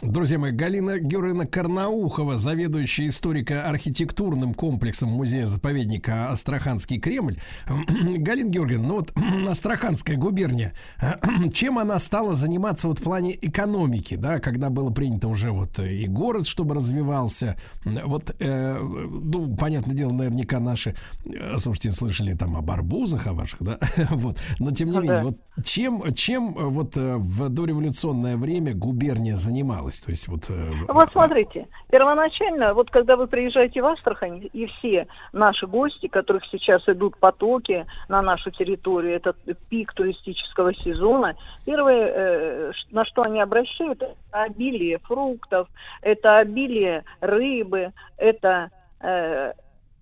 Друзья 0.02 0.36
мои, 0.36 0.50
Галина 0.50 0.98
Георгиевна 0.98 1.46
Карнаухова, 1.46 2.36
заведующая 2.36 3.06
историко-архитектурным 3.06 4.52
комплексом 4.52 5.10
музея-заповедника 5.10 6.32
Астраханский 6.32 6.98
Кремль. 6.98 7.38
Галина 7.68 8.50
Георгиевна, 8.50 8.88
ну 8.88 8.94
вот 8.96 9.12
Астраханская 9.48 10.16
губерния, 10.16 10.72
чем 11.52 11.78
она 11.78 12.00
стала 12.00 12.34
заниматься 12.34 12.88
вот 12.88 12.98
в 12.98 13.02
плане 13.04 13.38
экономики, 13.40 14.16
да, 14.16 14.40
когда 14.40 14.70
было 14.70 14.90
принято 14.90 15.28
уже 15.28 15.52
вот 15.52 15.78
и 15.78 16.08
город, 16.08 16.48
чтобы 16.48 16.74
развивался, 16.74 17.56
вот, 17.84 18.34
э, 18.40 18.78
ну, 18.80 19.54
понятное 19.54 19.94
дело, 19.94 20.10
наверняка 20.10 20.58
наши 20.58 20.96
э, 21.26 21.58
слушайте, 21.58 21.92
слышали 21.92 22.34
там 22.34 22.56
о 22.56 22.60
барбузах, 22.60 23.28
о 23.28 23.34
ваших, 23.34 23.62
да, 23.62 23.78
вот, 24.10 24.36
но 24.58 24.72
тем 24.72 24.90
не 24.90 24.96
ну, 24.96 25.02
менее, 25.02 25.22
вот 25.22 25.38
чем, 25.64 26.12
чем 26.14 26.54
вот 26.54 26.96
э, 26.96 27.18
в 27.18 27.48
дореволюционное 27.48 28.36
время 28.36 28.74
губерния 28.74 29.36
занималась? 29.36 29.91
Менялось? 29.92 30.00
То 30.00 30.10
есть 30.10 30.28
вот... 30.28 30.50
Э, 30.50 30.92
вот 30.92 31.12
смотрите, 31.12 31.68
первоначально, 31.90 32.74
вот 32.74 32.90
когда 32.90 33.16
вы 33.16 33.26
приезжаете 33.26 33.82
в 33.82 33.86
Астрахань, 33.86 34.48
и 34.52 34.66
все 34.66 35.06
наши 35.32 35.66
гости, 35.66 36.08
которых 36.08 36.44
сейчас 36.50 36.82
идут 36.88 37.16
потоки 37.16 37.86
на 38.08 38.22
нашу 38.22 38.50
территорию, 38.50 39.16
это 39.16 39.34
пик 39.68 39.92
туристического 39.92 40.74
сезона, 40.74 41.36
первое, 41.64 42.12
э, 42.14 42.72
на 42.90 43.04
что 43.04 43.22
они 43.22 43.40
обращают, 43.40 44.02
это 44.02 44.14
обилие 44.30 44.98
фруктов, 44.98 45.68
это 46.00 46.38
обилие 46.38 47.04
рыбы, 47.20 47.92
это 48.16 48.70
э, 49.00 49.52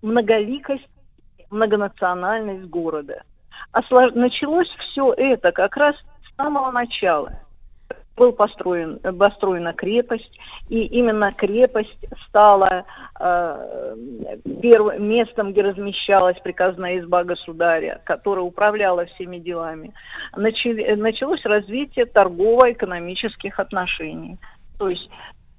многоликость, 0.01 0.87
многонациональность 1.49 2.67
города. 2.69 3.23
А 3.73 3.81
началось 4.13 4.69
все 4.79 5.13
это 5.13 5.51
как 5.51 5.77
раз 5.77 5.95
с 5.95 6.35
самого 6.35 6.71
начала– 6.71 7.33
был 8.21 8.33
построен, 8.33 8.99
построена 9.17 9.73
крепость, 9.73 10.39
и 10.69 10.81
именно 10.85 11.31
крепость 11.31 12.05
стала 12.27 12.85
э, 13.19 13.95
первым 14.61 15.09
местом, 15.09 15.51
где 15.51 15.63
размещалась 15.63 16.37
приказная 16.39 16.99
изба 16.99 17.23
государя, 17.23 17.99
которая 18.03 18.45
управляла 18.45 19.05
всеми 19.05 19.39
делами. 19.39 19.91
Начали, 20.35 20.93
началось 20.93 21.43
развитие 21.45 22.05
торгово-экономических 22.05 23.59
отношений. 23.59 24.37
То 24.77 24.89
есть 24.89 25.09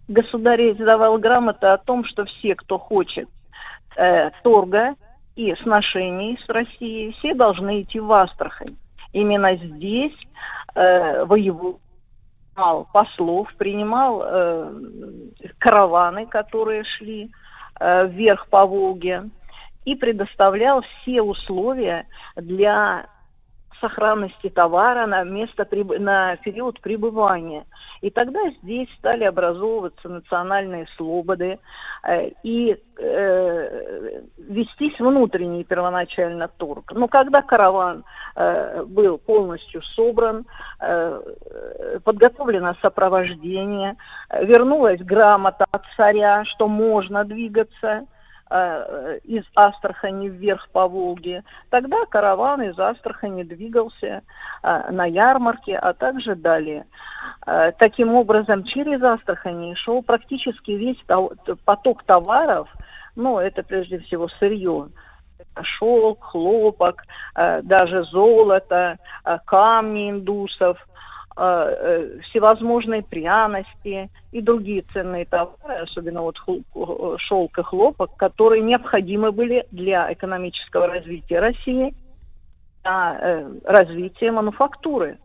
государь 0.06 0.70
издавал 0.70 1.18
грамоты 1.18 1.66
о 1.66 1.78
том, 1.78 2.04
что 2.04 2.26
все, 2.26 2.54
кто 2.54 2.78
хочет 2.78 3.28
э, 3.96 4.30
торга 4.44 4.94
и 5.34 5.52
сношений 5.64 6.38
с 6.46 6.48
Россией, 6.48 7.10
все 7.18 7.34
должны 7.34 7.80
идти 7.80 7.98
в 7.98 8.12
Астрахань. 8.12 8.76
Именно 9.12 9.56
здесь 9.56 10.16
э, 10.76 11.24
воевод 11.24 11.80
принимал 12.54 12.86
послов, 12.92 13.54
принимал 13.56 14.22
э, 14.24 14.72
караваны, 15.58 16.26
которые 16.26 16.84
шли 16.84 17.30
э, 17.80 18.06
вверх 18.06 18.48
по 18.48 18.66
Волге, 18.66 19.30
и 19.84 19.96
предоставлял 19.96 20.82
все 20.82 21.22
условия 21.22 22.06
для 22.36 23.06
сохранности 23.82 24.48
товара 24.48 25.06
на 25.06 25.24
место 25.24 25.66
на 25.98 26.36
период 26.36 26.80
пребывания. 26.80 27.66
И 28.00 28.10
тогда 28.10 28.40
здесь 28.62 28.88
стали 28.98 29.24
образовываться 29.24 30.08
национальные 30.08 30.86
слободы 30.96 31.58
э, 32.04 32.30
и 32.42 32.76
э, 32.98 34.22
вестись 34.38 34.98
внутренний 34.98 35.64
первоначально 35.64 36.48
торг. 36.48 36.92
Но 36.94 37.08
когда 37.08 37.42
караван 37.42 38.04
э, 38.34 38.84
был 38.84 39.18
полностью 39.18 39.82
собран, 39.82 40.46
э, 40.80 41.20
подготовлено 42.04 42.74
сопровождение, 42.80 43.96
э, 44.30 44.44
вернулась 44.44 45.00
грамота 45.00 45.66
от 45.70 45.82
царя, 45.96 46.44
что 46.44 46.68
можно 46.68 47.24
двигаться– 47.24 48.06
Э, 48.54 49.18
из 49.24 49.44
Астрахани 49.54 50.28
вверх 50.28 50.68
по 50.72 50.86
Волге, 50.86 51.42
тогда 51.70 52.04
караван 52.04 52.60
из 52.60 52.78
Астрахани 52.78 53.44
двигался 53.44 54.20
э, 54.62 54.90
на 54.90 55.06
ярмарке, 55.06 55.78
а 55.78 55.94
также 55.94 56.34
далее. 56.34 56.84
Э, 57.46 57.72
таким 57.78 58.14
образом, 58.14 58.64
через 58.64 59.02
Астрахани 59.02 59.72
шел 59.72 60.02
практически 60.02 60.72
весь 60.72 61.02
поток 61.64 62.02
товаров, 62.02 62.68
ну, 63.16 63.38
это 63.38 63.62
прежде 63.62 64.00
всего 64.00 64.28
сырье, 64.28 64.88
шелк, 65.62 66.22
хлопок, 66.22 67.04
даже 67.34 68.04
золото, 68.04 68.98
камни 69.46 70.10
индусов– 70.10 70.76
э, 70.88 70.91
всевозможные 71.34 73.02
пряности 73.02 74.10
и 74.32 74.40
другие 74.40 74.84
ценные 74.92 75.24
товары, 75.24 75.74
особенно 75.82 76.22
вот 76.22 76.36
шелк 77.18 77.58
и 77.58 77.62
хлопок, 77.62 78.16
которые 78.16 78.62
необходимы 78.62 79.32
были 79.32 79.66
для 79.70 80.12
экономического 80.12 80.86
развития 80.88 81.40
России, 81.40 81.94
для 82.82 83.18
э, 83.20 83.50
развития 83.64 84.30
мануфактуры. 84.30 85.18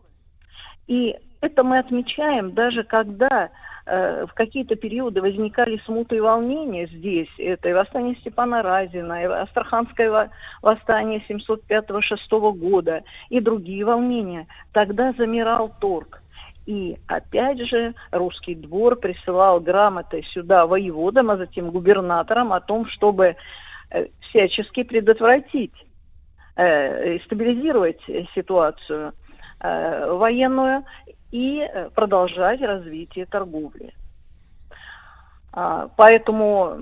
И 0.86 1.16
это 1.40 1.62
мы 1.62 1.78
отмечаем 1.78 2.52
даже 2.54 2.84
когда 2.84 3.50
Э, 3.50 3.58
в 3.88 4.30
какие-то 4.34 4.76
периоды 4.76 5.22
возникали 5.22 5.80
смуты 5.86 6.16
и 6.16 6.20
волнения 6.20 6.86
здесь. 6.88 7.28
Это 7.38 7.70
и 7.70 7.72
восстание 7.72 8.16
Степана 8.16 8.62
Разина, 8.62 9.22
и 9.22 9.24
Астраханское 9.24 10.30
восстание 10.60 11.22
705-6 11.28 12.52
года, 12.52 13.02
и 13.30 13.40
другие 13.40 13.84
волнения. 13.84 14.46
Тогда 14.72 15.12
замирал 15.16 15.72
торг. 15.80 16.20
И 16.66 16.98
опять 17.06 17.66
же 17.66 17.94
русский 18.10 18.54
двор 18.54 18.96
присылал 18.96 19.58
грамоты 19.58 20.22
сюда 20.34 20.66
воеводам, 20.66 21.30
а 21.30 21.38
затем 21.38 21.70
губернаторам 21.70 22.52
о 22.52 22.60
том, 22.60 22.86
чтобы 22.88 23.36
э, 23.90 24.06
всячески 24.20 24.82
предотвратить 24.82 25.72
э, 26.56 27.18
стабилизировать 27.20 28.00
ситуацию 28.34 29.12
военную 29.60 30.84
и 31.30 31.60
э, 31.60 31.90
продолжать 31.90 32.60
развитие 32.60 33.26
торговли. 33.26 33.92
А, 35.50 35.88
поэтому 35.96 36.76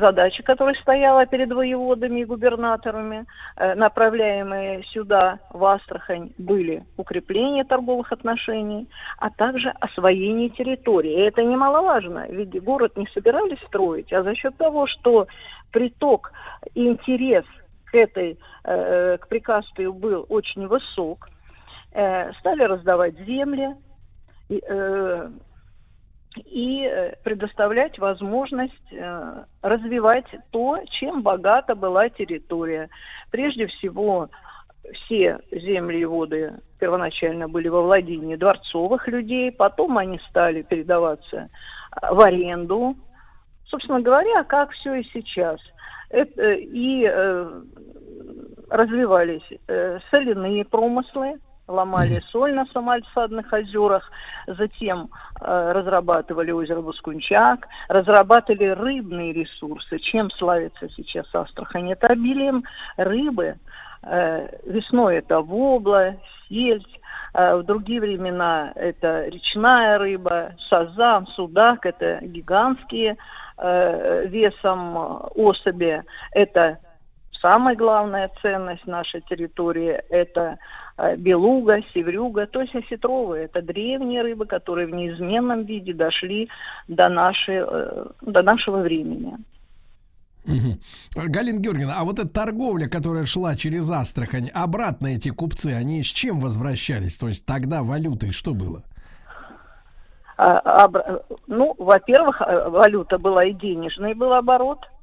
задача, 0.00 0.42
которая 0.42 0.74
стояла 0.76 1.26
перед 1.26 1.52
воеводами 1.52 2.20
и 2.20 2.24
губернаторами, 2.24 3.26
э, 3.56 3.74
направляемые 3.74 4.84
сюда, 4.84 5.40
в 5.50 5.64
Астрахань, 5.64 6.30
были 6.38 6.84
укрепление 6.96 7.64
торговых 7.64 8.12
отношений, 8.12 8.88
а 9.18 9.30
также 9.30 9.70
освоение 9.80 10.48
территории. 10.48 11.12
И 11.12 11.26
это 11.26 11.42
немаловажно, 11.42 12.26
ведь 12.30 12.62
город 12.62 12.96
не 12.96 13.06
собирались 13.12 13.60
строить, 13.66 14.12
а 14.12 14.22
за 14.22 14.34
счет 14.34 14.56
того, 14.56 14.86
что 14.86 15.26
приток 15.72 16.32
интерес 16.74 17.44
к 17.84 17.94
этой, 17.94 18.38
э, 18.64 19.18
к 19.18 19.28
прикастию 19.28 19.92
был 19.92 20.24
очень 20.28 20.66
высок– 20.66 21.28
Э, 21.92 22.32
стали 22.40 22.62
раздавать 22.64 23.18
земли 23.20 23.74
и, 24.48 24.62
э, 24.62 25.30
э, 26.36 27.14
предоставлять 27.24 27.98
возможность 27.98 28.74
развивать 29.62 30.26
то, 30.50 30.78
чем 30.90 31.22
богата 31.22 31.74
была 31.74 32.08
территория. 32.08 32.90
Прежде 33.30 33.66
всего, 33.66 34.28
все 34.92 35.40
земли 35.50 36.00
и 36.00 36.04
воды 36.04 36.54
первоначально 36.78 37.48
были 37.48 37.68
во 37.68 37.82
владении 37.82 38.36
дворцовых 38.36 39.08
людей, 39.08 39.50
потом 39.50 39.98
они 39.98 40.20
стали 40.28 40.62
передаваться 40.62 41.48
в 42.02 42.20
аренду. 42.20 42.96
Собственно 43.66 44.00
говоря, 44.00 44.44
как 44.44 44.70
все 44.72 44.94
и 44.94 45.04
сейчас. 45.12 45.60
И 46.10 47.06
развивались 48.70 49.42
э, 49.66 49.98
соляные 50.10 50.64
промыслы, 50.64 51.38
ломали 51.68 52.22
соль 52.30 52.54
на 52.54 52.66
Самальсадных 52.66 53.52
озерах, 53.52 54.10
затем 54.46 55.10
э, 55.40 55.72
разрабатывали 55.72 56.50
озеро 56.50 56.80
Воскунчак, 56.80 57.68
разрабатывали 57.88 58.70
рыбные 58.70 59.32
ресурсы. 59.32 59.98
Чем 59.98 60.30
славится 60.30 60.88
сейчас 60.96 61.26
Астрахань? 61.34 61.92
Это 61.92 62.08
обилием 62.08 62.64
рыбы. 62.96 63.56
Э, 64.02 64.48
весной 64.64 65.16
это 65.16 65.40
вобла, 65.40 66.16
сельдь, 66.48 67.00
э, 67.34 67.56
в 67.56 67.62
другие 67.64 68.00
времена 68.00 68.72
это 68.74 69.26
речная 69.26 69.98
рыба, 69.98 70.52
сазан, 70.68 71.26
судак, 71.26 71.84
это 71.84 72.18
гигантские 72.22 73.16
э, 73.58 74.26
весом 74.26 75.28
особи. 75.34 76.04
Это 76.32 76.78
самая 77.42 77.74
главная 77.76 78.30
ценность 78.40 78.86
нашей 78.86 79.20
территории– 79.22 80.00
это 80.10 80.58
белуга, 81.16 81.80
севрюга, 81.94 82.46
то 82.46 82.60
есть 82.60 82.74
осетровые. 82.74 83.44
Это 83.44 83.62
древние 83.62 84.22
рыбы, 84.22 84.46
которые 84.46 84.86
в 84.86 84.90
неизменном 84.90 85.64
виде 85.64 85.92
дошли 85.94 86.48
до, 86.88 87.08
нашей, 87.08 87.62
э, 87.66 88.06
до 88.22 88.42
нашего 88.42 88.78
времени. 88.78 89.36
Угу. 90.44 91.26
Галина 91.28 91.58
Георгиевна, 91.58 91.94
а 91.98 92.04
вот 92.04 92.18
эта 92.18 92.28
торговля, 92.28 92.88
которая 92.88 93.26
шла 93.26 93.54
через 93.54 93.90
Астрахань, 93.90 94.48
обратно 94.52 95.08
эти 95.08 95.28
купцы, 95.28 95.68
они 95.68 96.02
с 96.02 96.06
чем 96.06 96.40
возвращались? 96.40 97.18
То 97.18 97.28
есть 97.28 97.44
тогда 97.44 97.82
валютой 97.82 98.32
что 98.32 98.54
было? 98.54 98.82
А, 100.36 100.58
а, 100.64 101.20
ну, 101.46 101.74
во-первых, 101.78 102.40
э, 102.40 102.68
валюта 102.68 103.18
была 103.18 103.44
и 103.44 103.52
денежный 103.52 104.14
был 104.14 104.32
оборот– 104.32 104.80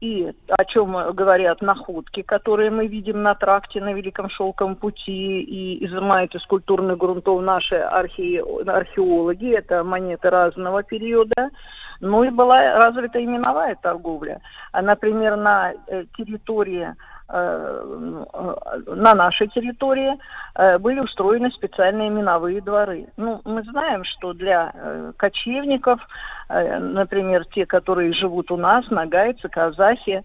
и 0.00 0.32
о 0.48 0.64
чем 0.64 0.92
говорят 1.12 1.62
находки, 1.62 2.22
которые 2.22 2.70
мы 2.70 2.86
видим 2.86 3.22
на 3.22 3.34
тракте 3.34 3.80
на 3.80 3.92
Великом 3.92 4.28
Шелковом 4.28 4.76
пути 4.76 5.40
и 5.40 5.84
изымают 5.86 6.34
из 6.34 6.44
культурных 6.44 6.98
грунтов 6.98 7.42
наши 7.42 7.76
архе... 7.76 8.42
археологи, 8.66 9.54
это 9.54 9.84
монеты 9.84 10.30
разного 10.30 10.82
периода, 10.82 11.50
ну 12.00 12.24
и 12.24 12.30
была 12.30 12.78
развита 12.80 13.22
именовая 13.22 13.76
торговля. 13.80 14.40
А, 14.72 14.82
например, 14.82 15.36
на 15.36 15.72
э, 15.72 16.04
территории 16.16 16.94
на 17.28 19.14
нашей 19.14 19.48
территории 19.48 20.18
э, 20.54 20.78
были 20.78 21.00
устроены 21.00 21.50
специальные 21.50 22.10
миновые 22.10 22.60
дворы. 22.60 23.06
Ну, 23.16 23.40
мы 23.44 23.62
знаем, 23.62 24.04
что 24.04 24.34
для 24.34 24.72
э, 24.74 25.12
кочевников, 25.16 26.00
например, 26.48 27.46
те, 27.46 27.64
которые 27.64 28.12
живут 28.12 28.50
у 28.50 28.56
нас, 28.58 28.90
нагайцы, 28.90 29.48
казахи, 29.48 30.22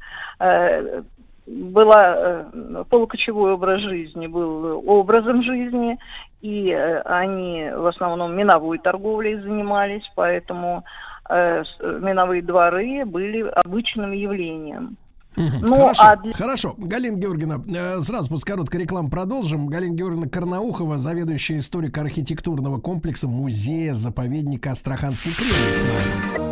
была 1.47 2.45
полукочевой 2.89 3.53
образ 3.53 3.79
жизни, 3.79 4.27
был 4.27 4.83
образом 4.85 5.41
жизни, 5.41 5.97
и 6.41 6.71
они 7.05 7.71
в 7.73 7.87
основном 7.87 8.35
миновой 8.35 8.79
торговлей 8.79 9.39
занимались, 9.39 10.03
поэтому 10.13 10.83
миновые 11.29 12.41
дворы 12.41 13.05
были 13.05 13.41
обычным 13.43 14.11
явлением. 14.11 14.97
Ну, 15.35 15.67
хорошо, 15.67 16.01
а 16.03 16.15
для- 16.17 16.33
хорошо. 16.33 16.75
Галина 16.77 17.17
Георгиевна, 17.17 17.63
э, 17.65 18.01
сразу 18.01 18.29
после 18.29 18.51
короткой 18.53 18.81
рекламы 18.83 19.09
продолжим. 19.09 19.67
Галина 19.67 19.95
Георгиевна 19.95 20.27
Карнаухова, 20.29 20.97
заведующая 20.97 21.59
историко-архитектурного 21.59 22.79
комплекса 22.79 23.27
музея-заповедника 23.27 24.71
Астраханский 24.71 25.31
Кремль 25.33 25.73
с 25.73 25.81
нами. 25.81 26.49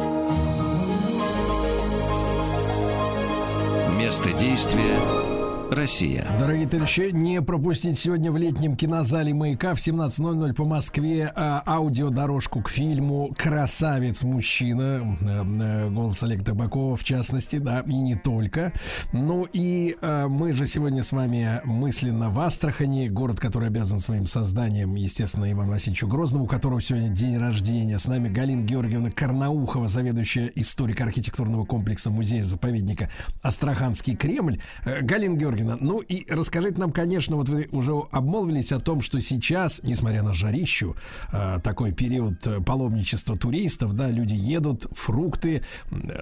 Место 3.98 4.32
действия 4.34 4.96
Россия. 5.72 6.26
Дорогие 6.40 6.68
товарищи, 6.68 7.10
не 7.12 7.42
пропустить 7.42 7.98
сегодня 7.98 8.32
в 8.32 8.38
летнем 8.38 8.76
кинозале 8.78 9.34
«Маяка» 9.34 9.76
в 9.76 9.80
17.00 9.80 10.54
по 10.54 10.66
Москве 10.66 11.32
а, 11.36 11.62
аудиодорожку 11.66 12.62
к 12.62 12.70
фильму 12.70 13.34
«Красавец-мужчина». 13.38 15.18
Э, 15.22 15.44
э, 15.44 15.90
Голос 15.90 16.24
Олега 16.24 16.46
Табакова, 16.46 16.96
в 16.96 17.04
частности, 17.04 17.58
да, 17.58 17.82
и 17.82 17.94
не 17.94 18.16
только. 18.16 18.72
Ну 19.12 19.46
и 19.52 19.98
э, 20.02 20.28
мы 20.28 20.54
же 20.54 20.68
сегодня 20.68 21.04
с 21.04 21.12
вами 21.12 21.62
мысленно 21.66 22.30
в 22.30 22.40
Астрахани, 22.40 23.10
город, 23.10 23.40
который 23.40 23.68
обязан 23.68 24.00
своим 24.00 24.26
созданием, 24.26 24.96
естественно, 24.96 25.52
Ивану 25.52 25.74
Васильевичу 25.74 26.08
Грозному, 26.08 26.46
у 26.46 26.48
которого 26.48 26.82
сегодня 26.82 27.10
день 27.10 27.38
рождения. 27.38 28.00
С 28.00 28.08
нами 28.08 28.30
Галина 28.30 28.64
Георгиевна 28.64 29.12
Карнаухова, 29.12 29.88
заведующая 29.88 30.48
историко-архитектурного 30.56 31.66
комплекса 31.66 32.10
музея-заповедника 32.10 33.10
Астраханский 33.42 34.16
Кремль. 34.16 34.62
Галина 34.86 35.36
Георгиевна, 35.36 35.57
ну 35.64 36.00
и 36.00 36.26
расскажите 36.32 36.80
нам, 36.80 36.92
конечно, 36.92 37.36
вот 37.36 37.50
вы 37.50 37.68
уже 37.72 37.92
обмолвились 38.12 38.72
о 38.72 38.80
том, 38.80 39.02
что 39.02 39.20
сейчас, 39.20 39.82
несмотря 39.84 40.24
на 40.24 40.34
жарищу, 40.34 40.96
э, 41.32 41.60
такой 41.64 41.94
период 41.94 42.46
э, 42.48 42.62
паломничества 42.62 43.38
туристов, 43.38 43.94
да, 43.94 44.10
люди 44.10 44.34
едут, 44.34 44.88
фрукты, 44.92 45.64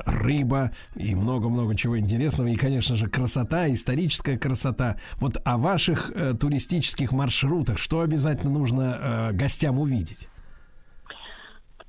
рыба 0.05 0.71
и 0.95 1.15
много-много 1.15 1.75
чего 1.75 1.99
интересного. 1.99 2.47
И, 2.47 2.55
конечно 2.55 2.95
же, 2.95 3.07
красота, 3.07 3.71
историческая 3.71 4.37
красота. 4.37 4.97
Вот 5.17 5.37
о 5.43 5.57
ваших 5.57 6.11
э, 6.15 6.33
туристических 6.33 7.11
маршрутах, 7.11 7.77
что 7.77 8.01
обязательно 8.01 8.53
нужно 8.53 9.31
гостям 9.33 9.79
увидеть? 9.79 10.27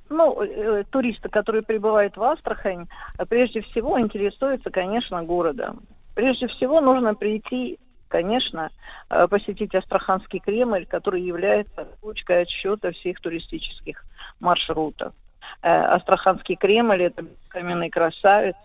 Ну, 0.09 0.41
э, 0.41 0.83
туристы, 0.89 1.27
которые 1.27 1.63
прибывают 1.63 2.15
в 2.15 2.23
Астрахань, 2.23 2.87
прежде 3.29 3.61
всего 3.61 3.99
интересуются, 3.99 4.69
конечно, 4.69 5.21
городом. 5.23 5.81
Прежде 6.17 6.47
всего 6.47 6.81
нужно 6.81 7.13
прийти, 7.13 7.77
конечно, 8.07 8.71
э, 9.11 9.27
посетить 9.27 9.75
Астраханский 9.75 10.39
Кремль, 10.39 10.87
который 10.87 11.21
является 11.21 11.85
точкой 12.01 12.41
отсчета 12.41 12.91
всех 12.91 13.21
туристических 13.21 14.03
маршрутов. 14.39 15.13
Э, 15.61 15.69
Астраханский 15.69 16.55
Кремль– 16.55 17.03
это 17.03 17.23
каменный 17.49 17.91
красавец, 17.91 18.55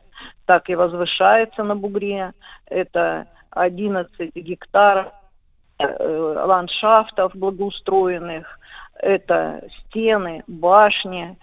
так 0.47 0.71
и 0.71 0.75
возвышается 0.75 1.63
на 1.63 1.77
бугре. 1.77 2.33
Это 2.71 3.27
11 3.51 4.35
гектаров 4.35 5.13
э, 5.79 6.45
ландшафтов 6.47 7.37
благоустроенных, 7.37 8.59
это 8.95 9.63
стены, 9.79 10.43
башни, 10.47 11.37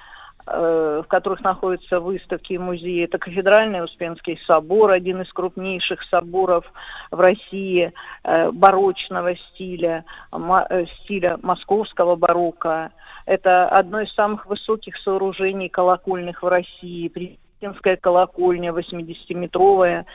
в 0.50 1.06
которых 1.08 1.42
находятся 1.42 2.00
выставки 2.00 2.54
и 2.54 2.58
музеи. 2.58 3.04
Это 3.04 3.18
кафедральный 3.18 3.84
Успенский 3.84 4.40
собор, 4.46 4.92
один 4.92 5.22
из 5.22 5.32
крупнейших 5.32 6.02
соборов 6.04 6.66
в 7.12 7.20
России 7.20 7.94
э, 8.24 8.52
барочного 8.52 9.36
стиля, 9.36 10.06
э, 10.32 10.86
стиля 11.04 11.38
московского 11.42 12.16
барокко. 12.16 12.92
Это 13.26 13.68
одно 13.70 14.02
из 14.02 14.14
самых 14.14 14.48
высоких 14.48 14.98
сооружений 14.98 15.70
колокольных 15.70 16.42
в 16.42 16.48
России. 16.48 17.08
Президентская 17.08 17.98
колокольня, 17.98 18.72
80-метровая, 18.72 20.06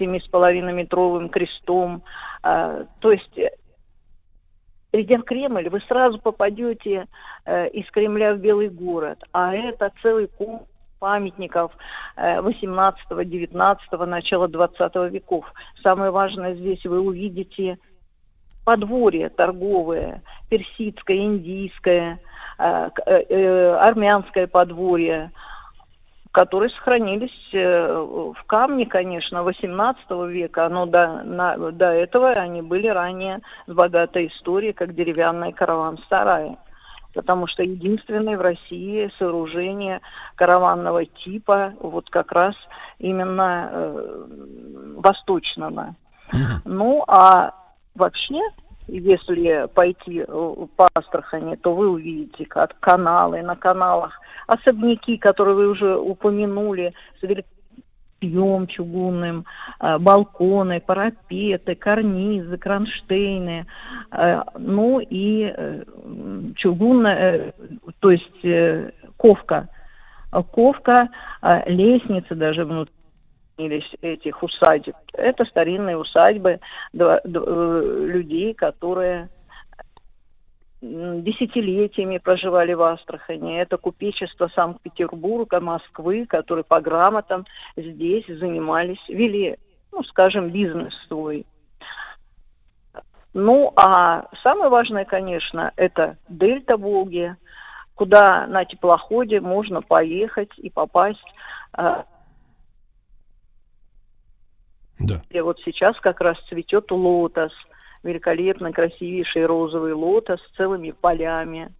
7,5-метровым 0.00 1.28
крестом. 1.28 2.02
То 2.42 3.12
есть 3.12 3.38
э, 3.38 3.50
Придя 4.92 5.16
в 5.16 5.22
Кремль, 5.22 5.70
вы 5.70 5.80
сразу 5.88 6.18
попадете 6.18 7.08
э, 7.46 7.68
из 7.70 7.90
Кремля 7.90 8.34
в 8.34 8.38
Белый 8.38 8.68
город, 8.68 9.24
а 9.32 9.54
это 9.54 9.90
целый 10.02 10.28
комплекс 10.28 10.68
памятников 10.98 11.72
э, 12.16 12.40
18-19, 12.40 14.04
начала 14.06 14.48
20 14.48 14.94
веков. 15.10 15.52
Самое 15.82 16.10
важное 16.12 16.54
здесь 16.54 16.84
вы 16.84 17.00
увидите 17.00 17.78
подворье 18.66 19.30
торговое, 19.30 20.22
персидское, 20.50 21.16
индийское, 21.16 22.20
э, 22.58 22.90
э, 23.06 23.74
армянское 23.80 24.46
подворье, 24.46 25.32
которые 26.32 26.70
сохранились 26.70 27.50
э, 27.52 28.32
в 28.34 28.42
камне, 28.44 28.86
конечно, 28.86 29.42
18 29.42 30.10
века, 30.28 30.68
но 30.70 30.86
до, 30.86 31.22
на- 31.22 31.70
до 31.72 31.92
этого 31.92 32.30
они 32.30 32.62
были 32.62 32.88
ранее 32.88 33.40
с 33.66 33.72
богатой 33.72 34.28
историей, 34.28 34.72
как 34.72 34.94
деревянные 34.94 35.52
караван-сараи. 35.52 36.56
Потому 37.12 37.46
что 37.46 37.62
единственное 37.62 38.38
в 38.38 38.40
России 38.40 39.12
сооружение 39.18 40.00
караванного 40.34 41.04
типа, 41.04 41.74
вот 41.78 42.08
как 42.08 42.32
раз 42.32 42.54
именно 42.98 43.68
э, 43.70 44.24
восточного. 44.96 45.94
Ну, 46.64 47.04
а 47.08 47.52
вообще, 47.94 48.40
если 48.88 49.66
пойти 49.74 50.24
э, 50.26 50.66
по 50.76 50.88
Астрахани, 50.94 51.56
то 51.56 51.74
вы 51.74 51.88
увидите 51.90 52.44
как 52.46 52.78
каналы, 52.80 53.42
на 53.42 53.56
каналах 53.56 54.20
особняки, 54.46 55.18
которые 55.18 55.54
вы 55.54 55.68
уже 55.68 55.96
упомянули, 55.96 56.92
с 57.20 57.22
великим 57.22 58.66
чугунным, 58.68 59.44
э, 59.80 59.98
балконы, 59.98 60.80
парапеты, 60.80 61.74
карнизы, 61.74 62.56
кронштейны, 62.56 63.66
э, 64.10 64.42
ну 64.58 65.00
и 65.00 65.52
чугунная, 66.56 67.54
то 68.00 68.10
есть 68.10 68.76
ковка, 69.16 69.68
ковка, 70.50 71.08
лестницы 71.66 72.34
даже 72.34 72.64
внутри 72.64 72.94
сохранились 73.56 73.90
этих 74.02 74.42
усадеб. 74.42 74.94
Это 75.12 75.44
старинные 75.44 75.96
усадьбы 75.96 76.60
э, 76.92 77.18
людей, 77.24 78.54
которые 78.54 79.28
десятилетиями 80.80 82.18
проживали 82.18 82.72
в 82.72 82.82
Астрахани. 82.82 83.60
Это 83.60 83.76
купечество 83.76 84.50
Санкт-Петербурга, 84.54 85.60
Москвы, 85.60 86.26
которые 86.26 86.64
по 86.64 86.80
грамотам 86.80 87.46
здесь 87.76 88.26
занимались, 88.26 88.98
вели, 89.08 89.58
ну, 89.92 90.02
скажем, 90.02 90.50
бизнес 90.50 90.94
свой. 91.06 91.46
Ну, 93.32 93.72
а 93.76 94.26
самое 94.42 94.70
важное, 94.70 95.04
конечно, 95.04 95.72
это 95.76 96.16
дельта 96.28 96.76
Волги, 96.76 97.36
куда 97.94 98.46
на 98.48 98.64
теплоходе 98.64 99.40
можно 99.40 99.82
поехать 99.82 100.50
и 100.58 100.68
попасть 100.68 101.24
э, 101.78 102.02
Да. 105.02 105.20
где 105.28 105.42
вот 105.42 105.60
сейчас 105.64 105.98
как 106.00 106.20
раз 106.20 106.38
цветет 106.48 106.90
лотос, 106.90 107.52
великолепно 108.02 108.72
красивейший 108.72 109.46
розовый 109.46 109.92
лотос 109.92 110.40
с 110.40 110.56
целыми 110.56 110.90
полями. 110.92 111.72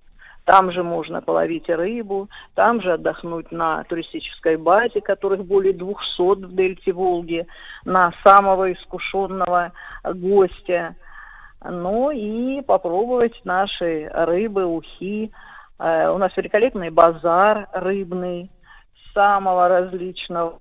Там 0.44 0.73
же 0.73 0.83
можно 0.83 1.23
половить 1.23 1.68
рыбу, 1.68 2.28
там 2.55 2.83
же 2.83 2.92
отдохнуть 2.92 3.52
на 3.52 3.84
туристической 3.84 4.57
базе, 4.57 5.01
которых 5.01 5.44
более 5.44 5.73
200 5.73 6.47
в 6.47 6.55
дельте 6.55 6.92
Волги, 6.92 7.47
на 7.84 8.12
самого 8.25 8.73
искушенного 8.73 9.73
гостя. 10.02 10.97
Ну 11.65 12.10
и 12.10 12.60
попробовать 12.62 13.41
наши 13.44 14.10
рыбы, 14.12 14.65
ухи. 14.65 15.31
Э, 15.78 16.10
У 16.10 16.18
нас 16.18 16.36
великолепный 16.36 16.91
базар 16.91 17.68
рыбный, 17.73 18.51
самого 19.15 19.68
различного 19.68 20.59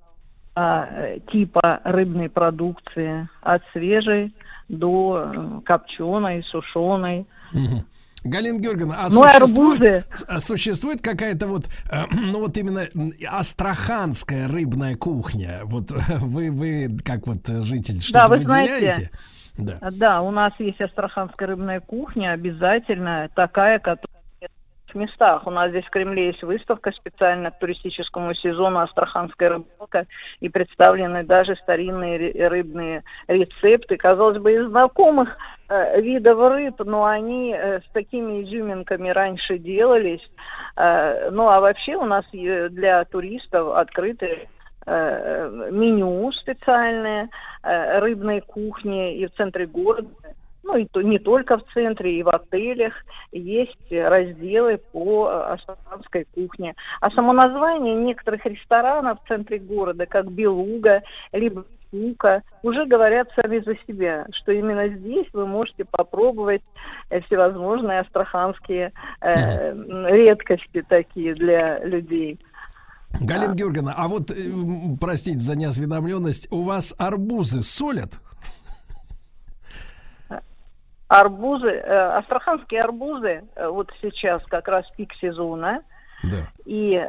а, 0.56 0.88
э, 0.92 1.20
типа 1.32 1.82
рыбной 1.84 2.30
продукции, 2.30 3.30
от 3.42 3.62
свежей 3.74 4.34
до 4.68 5.62
копченой, 5.66 6.44
сушеной. 6.44 7.26
Мгм. 7.54 7.86
Галина 8.24 8.60
Георгиевна, 8.60 8.96
а 9.00 9.04
Ну, 9.10 9.24
существует, 9.24 9.82
арбузы. 9.82 10.06
а 10.28 10.40
существует 10.40 11.02
какая-то 11.02 11.48
вот, 11.48 11.66
э, 11.92 12.04
ну 12.12 12.40
вот 12.40 12.56
именно 12.58 12.88
астраханская 13.28 14.48
рыбная 14.48 14.96
кухня? 14.96 15.62
Вот 15.66 15.92
вы, 16.20 16.52
вы 16.52 16.98
как 17.04 17.26
вот 17.28 17.50
э, 17.50 17.62
житель, 17.64 17.96
Да, 17.96 18.02
что-то 18.02 18.28
вы 18.30 18.38
выделяете? 18.38 18.80
знаете, 18.92 19.12
Да. 19.58 19.80
да, 19.92 20.22
у 20.22 20.32
нас 20.32 20.54
есть 20.60 20.80
астраханская 20.80 21.48
рыбная 21.48 21.80
кухня, 21.80 22.32
обязательно 22.34 23.30
такая, 23.36 23.80
которая 23.80 24.21
местах. 24.96 25.46
У 25.46 25.52
нас 25.52 25.70
здесь 25.70 25.86
в 25.86 25.90
Кремле 25.90 26.28
есть 26.28 26.44
выставка 26.44 26.92
специально 26.92 27.52
к 27.52 27.60
туристическому 27.60 28.34
сезону 28.34 28.80
«Астраханская 28.80 29.50
рыбалка», 29.50 30.08
и 30.40 30.50
представлены 30.50 31.24
даже 31.24 31.56
старинные 31.56 32.48
рыбные 32.48 33.04
рецепты, 33.28 33.98
казалось 33.98 34.38
бы, 34.38 34.54
из 34.54 34.68
знакомых 34.68 35.38
э, 35.70 36.02
видов 36.02 36.40
рыб, 36.52 36.76
но 36.80 37.06
они 37.06 37.56
э, 37.58 37.82
с 37.82 37.92
такими 37.94 38.44
изюминками 38.44 39.10
раньше 39.10 39.58
делались. 39.58 40.28
Э, 40.76 41.30
ну, 41.32 41.50
а 41.50 41.60
вообще 41.60 41.96
у 41.96 42.06
нас 42.06 42.26
для 42.32 43.04
туристов 43.06 43.76
открыты 43.76 44.48
меню 44.88 46.32
специальное 46.32 47.30
рыбной 47.62 48.42
кухни 48.42 49.16
и 49.16 49.28
в 49.28 49.34
центре 49.36 49.68
города, 49.68 50.10
ну 50.64 50.78
и 50.78 50.86
то, 50.86 51.02
не 51.02 51.20
только 51.20 51.58
в 51.58 51.64
центре, 51.74 52.20
и 52.20 52.24
в 52.24 52.30
отелях 52.30 52.94
есть 53.32 53.92
разделы 53.92 54.80
по 54.92 55.28
э, 55.28 55.54
астраханской 55.54 56.28
кухне. 56.34 56.76
А 57.00 57.10
само 57.12 57.34
название 57.34 57.96
некоторых 57.96 58.46
ресторанов 58.46 59.20
в 59.24 59.28
центре 59.28 59.60
города, 59.60 60.06
как 60.06 60.32
Белуга, 60.32 61.02
либо 61.32 61.66
Кука, 61.92 62.42
уже 62.64 62.86
говорят 62.86 63.28
сами 63.36 63.60
за 63.60 63.76
себя, 63.86 64.26
что 64.32 64.54
именно 64.54 64.88
здесь 64.88 65.28
вы 65.34 65.46
можете 65.46 65.84
попробовать 65.84 66.62
э, 67.10 67.20
всевозможные 67.22 68.00
астраханские 68.00 68.94
э, 69.20 69.74
редкости 70.10 70.84
такие 70.88 71.34
для 71.36 71.84
людей. 71.84 72.40
Галина 73.20 73.54
Георгиевна, 73.54 73.94
а 73.98 74.08
вот, 74.08 74.32
э, 74.32 74.36
простите 75.00 75.40
за 75.40 75.58
неосведомленность, 75.58 76.48
у 76.50 76.64
вас 76.64 76.96
арбузы 76.98 77.62
солят? 77.62 78.22
Арбузы, 81.12 81.68
э, 81.68 82.18
астраханские 82.20 82.84
арбузы, 82.84 83.44
э, 83.56 83.68
вот 83.68 83.92
сейчас 84.02 84.42
как 84.46 84.70
раз 84.70 84.90
пик 84.96 85.14
сезона, 85.20 85.82
Да. 86.24 86.38
и 86.66 87.06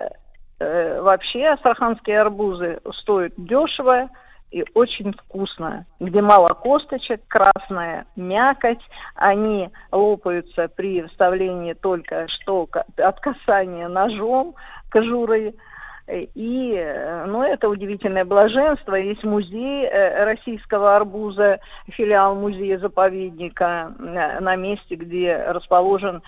э, 0.59 1.01
вообще 1.01 1.47
астраханские 1.47 2.21
арбузы 2.21 2.81
стоят 2.95 3.33
дешево 3.37 4.09
и 4.51 4.65
очень 4.75 5.13
вкусно, 5.13 5.87
где 6.01 6.21
мало 6.21 6.49
косточек, 6.49 7.21
красная 7.29 8.07
мякоть, 8.17 8.83
они 9.15 9.71
лопаются 9.93 10.67
при 10.67 11.03
вставлении 11.07 11.75
только 11.75 12.27
что 12.27 12.69
от 12.97 13.21
касания 13.21 13.87
ножом 13.87 14.57
кожурой, 14.91 15.55
И, 16.09 16.75
э, 16.77 17.27
ну, 17.27 17.43
это 17.43 17.69
удивительное 17.69 18.25
блаженство. 18.25 18.97
Есть 18.97 19.23
музей 19.23 19.85
э, 19.85 20.25
российского 20.25 20.97
арбуза, 20.97 21.61
филиал 21.89 22.35
музея-заповедника 22.35 23.95
э, 23.99 24.41
на 24.41 24.57
месте, 24.57 24.97
где 24.97 25.37
расположен 25.37 26.23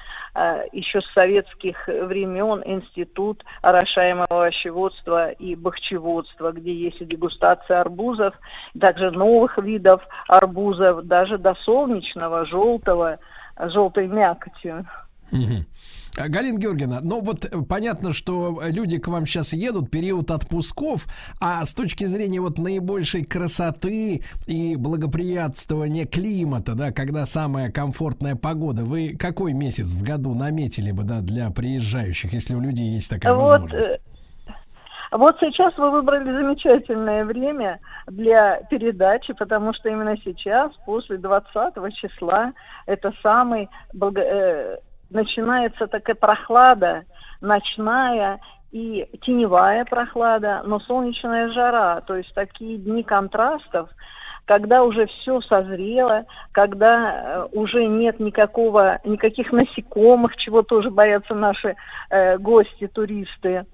еще 0.73 1.01
с 1.01 1.13
советских 1.13 1.87
времен 1.87 2.61
институт 2.65 3.45
орошаемого 3.63 4.27
овощеводства 4.29 5.31
и 5.31 5.55
бахчеводства, 5.55 6.51
где 6.51 6.75
есть 6.75 7.01
и 7.01 7.05
дегустация 7.05 7.81
арбузов, 7.81 8.35
также 8.81 9.13
новых 9.13 9.59
видов 9.59 10.03
арбузов, 10.27 11.07
даже 11.07 11.39
до 11.39 11.55
солнечного, 11.55 12.47
желтого, 12.47 13.21
желтой 13.57 14.09
мякотью. 14.09 14.85
А, 16.17 16.29
Галина 16.29 16.59
Георгиевна, 16.59 17.01
ну 17.03 17.21
вот 17.21 17.45
э, 17.45 17.49
понятно, 17.69 18.13
что 18.13 18.61
люди 18.67 18.99
к 18.99 19.09
вам 19.09 19.27
сейчас 19.27 19.53
едут, 19.53 19.91
период 19.91 20.31
отпусков, 20.31 21.07
а 21.41 21.65
с 21.65 21.75
точки 21.75 22.05
зрения 22.05 22.41
вот 22.41 22.59
наибольшей 22.59 23.25
красоты 23.25 24.23
и 24.47 24.77
благоприятствования 24.77 26.07
климата, 26.07 26.75
да, 26.75 26.93
когда 26.93 27.27
самая 27.27 27.71
комфортная 27.73 28.37
погода, 28.37 28.85
вы 28.85 29.17
какой 29.19 29.55
месяц 29.55 29.93
в 29.95 30.05
году 30.05 30.35
наметили 30.35 30.93
бы, 30.93 31.03
да, 31.03 31.21
для 31.21 31.51
приезжающих, 31.51 32.33
если 32.33 32.55
у 32.55 32.61
людей 32.61 32.91
есть 32.95 33.11
такая 33.11 33.35
Вот, 33.35 33.51
возможность? 33.51 33.89
э, 33.89 34.53
Вот 35.11 35.37
сейчас 35.41 35.77
вы 35.77 35.91
выбрали 35.91 36.31
замечательное 36.33 37.25
время 37.25 37.81
для 38.07 38.61
передачи, 38.71 39.33
потому 39.33 39.73
что 39.75 39.89
именно 39.89 40.17
сейчас, 40.25 40.71
после 40.87 41.19
20 41.19 41.91
числа, 41.95 42.53
это 42.87 43.13
самый 43.21 43.69
благо- 43.93 44.23
э, 44.23 44.77
начинается 45.15 45.87
такая 45.87 46.17
прохлада, 46.17 47.05
ночная 47.41 48.41
и 48.73 49.09
теневая 49.23 49.85
прохлада, 49.85 50.63
но 50.65 50.81
солнечная 50.81 51.49
жара, 51.53 52.01
то 52.01 52.17
есть 52.17 52.35
такие 52.35 52.77
дни 52.77 53.03
контрастов, 53.03 53.89
когда 54.45 54.83
уже 54.83 55.07
все 55.07 55.41
созрело, 55.41 56.27
когда 56.53 57.13
э, 57.15 57.49
уже 57.53 57.87
нет 57.87 58.21
никакого, 58.21 58.99
никаких 59.05 59.53
насекомых, 59.53 60.37
чего 60.37 60.63
тоже 60.63 60.91
боятся 60.91 61.35
наши 61.35 61.77
э, 62.11 62.37
гости, 62.39 62.87
туристы. 62.89 63.65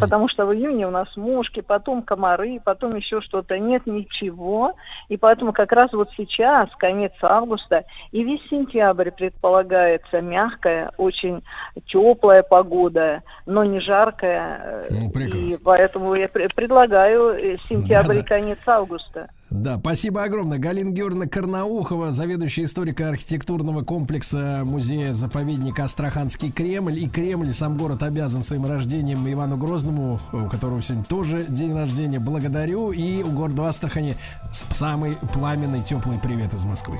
Потому 0.00 0.28
что 0.28 0.46
в 0.46 0.54
июне 0.54 0.86
у 0.86 0.90
нас 0.90 1.08
мушки, 1.16 1.60
потом 1.60 2.02
комары, 2.02 2.60
потом 2.64 2.96
еще 2.96 3.20
что-то. 3.20 3.58
Нет 3.58 3.86
ничего. 3.86 4.74
И 5.08 5.16
поэтому 5.16 5.52
как 5.52 5.72
раз 5.72 5.92
вот 5.92 6.10
сейчас, 6.16 6.68
конец 6.76 7.12
августа 7.22 7.84
и 8.12 8.22
весь 8.24 8.42
сентябрь 8.48 9.10
предполагается 9.10 10.20
мягкая, 10.20 10.92
очень 10.96 11.42
теплая 11.86 12.42
погода, 12.42 13.22
но 13.46 13.64
не 13.64 13.80
жаркая. 13.80 14.86
Ну, 14.90 15.10
И 15.10 15.56
поэтому 15.62 16.14
я 16.14 16.26
пре- 16.26 16.52
предлагаю 16.54 17.30
э, 17.30 17.56
сентябрь 17.68 18.18
и 18.18 18.22
конец 18.22 18.58
августа. 18.66 19.28
Да, 19.50 19.78
спасибо 19.78 20.24
огромное. 20.24 20.58
Галина 20.58 20.90
Георгиевна 20.90 21.26
Карнаухова, 21.26 22.12
заведующая 22.12 22.64
историко-архитектурного 22.64 23.82
комплекса 23.82 24.62
музея-заповедника 24.64 25.84
Астраханский 25.84 26.50
Кремль. 26.50 26.98
И 26.98 27.08
Кремль, 27.08 27.52
сам 27.54 27.78
город 27.78 28.02
обязан 28.02 28.42
своим 28.42 28.66
рождением 28.66 29.30
Ивану 29.30 29.56
Грозному, 29.56 30.20
у 30.32 30.48
которого 30.48 30.82
сегодня 30.82 31.04
тоже 31.04 31.46
день 31.48 31.74
рождения. 31.74 32.20
Благодарю. 32.20 32.92
И 32.92 33.22
у 33.22 33.30
города 33.30 33.68
Астрахани 33.68 34.16
самый 34.52 35.16
пламенный, 35.32 35.82
теплый 35.82 36.18
привет 36.18 36.52
из 36.52 36.64
Москвы. 36.64 36.98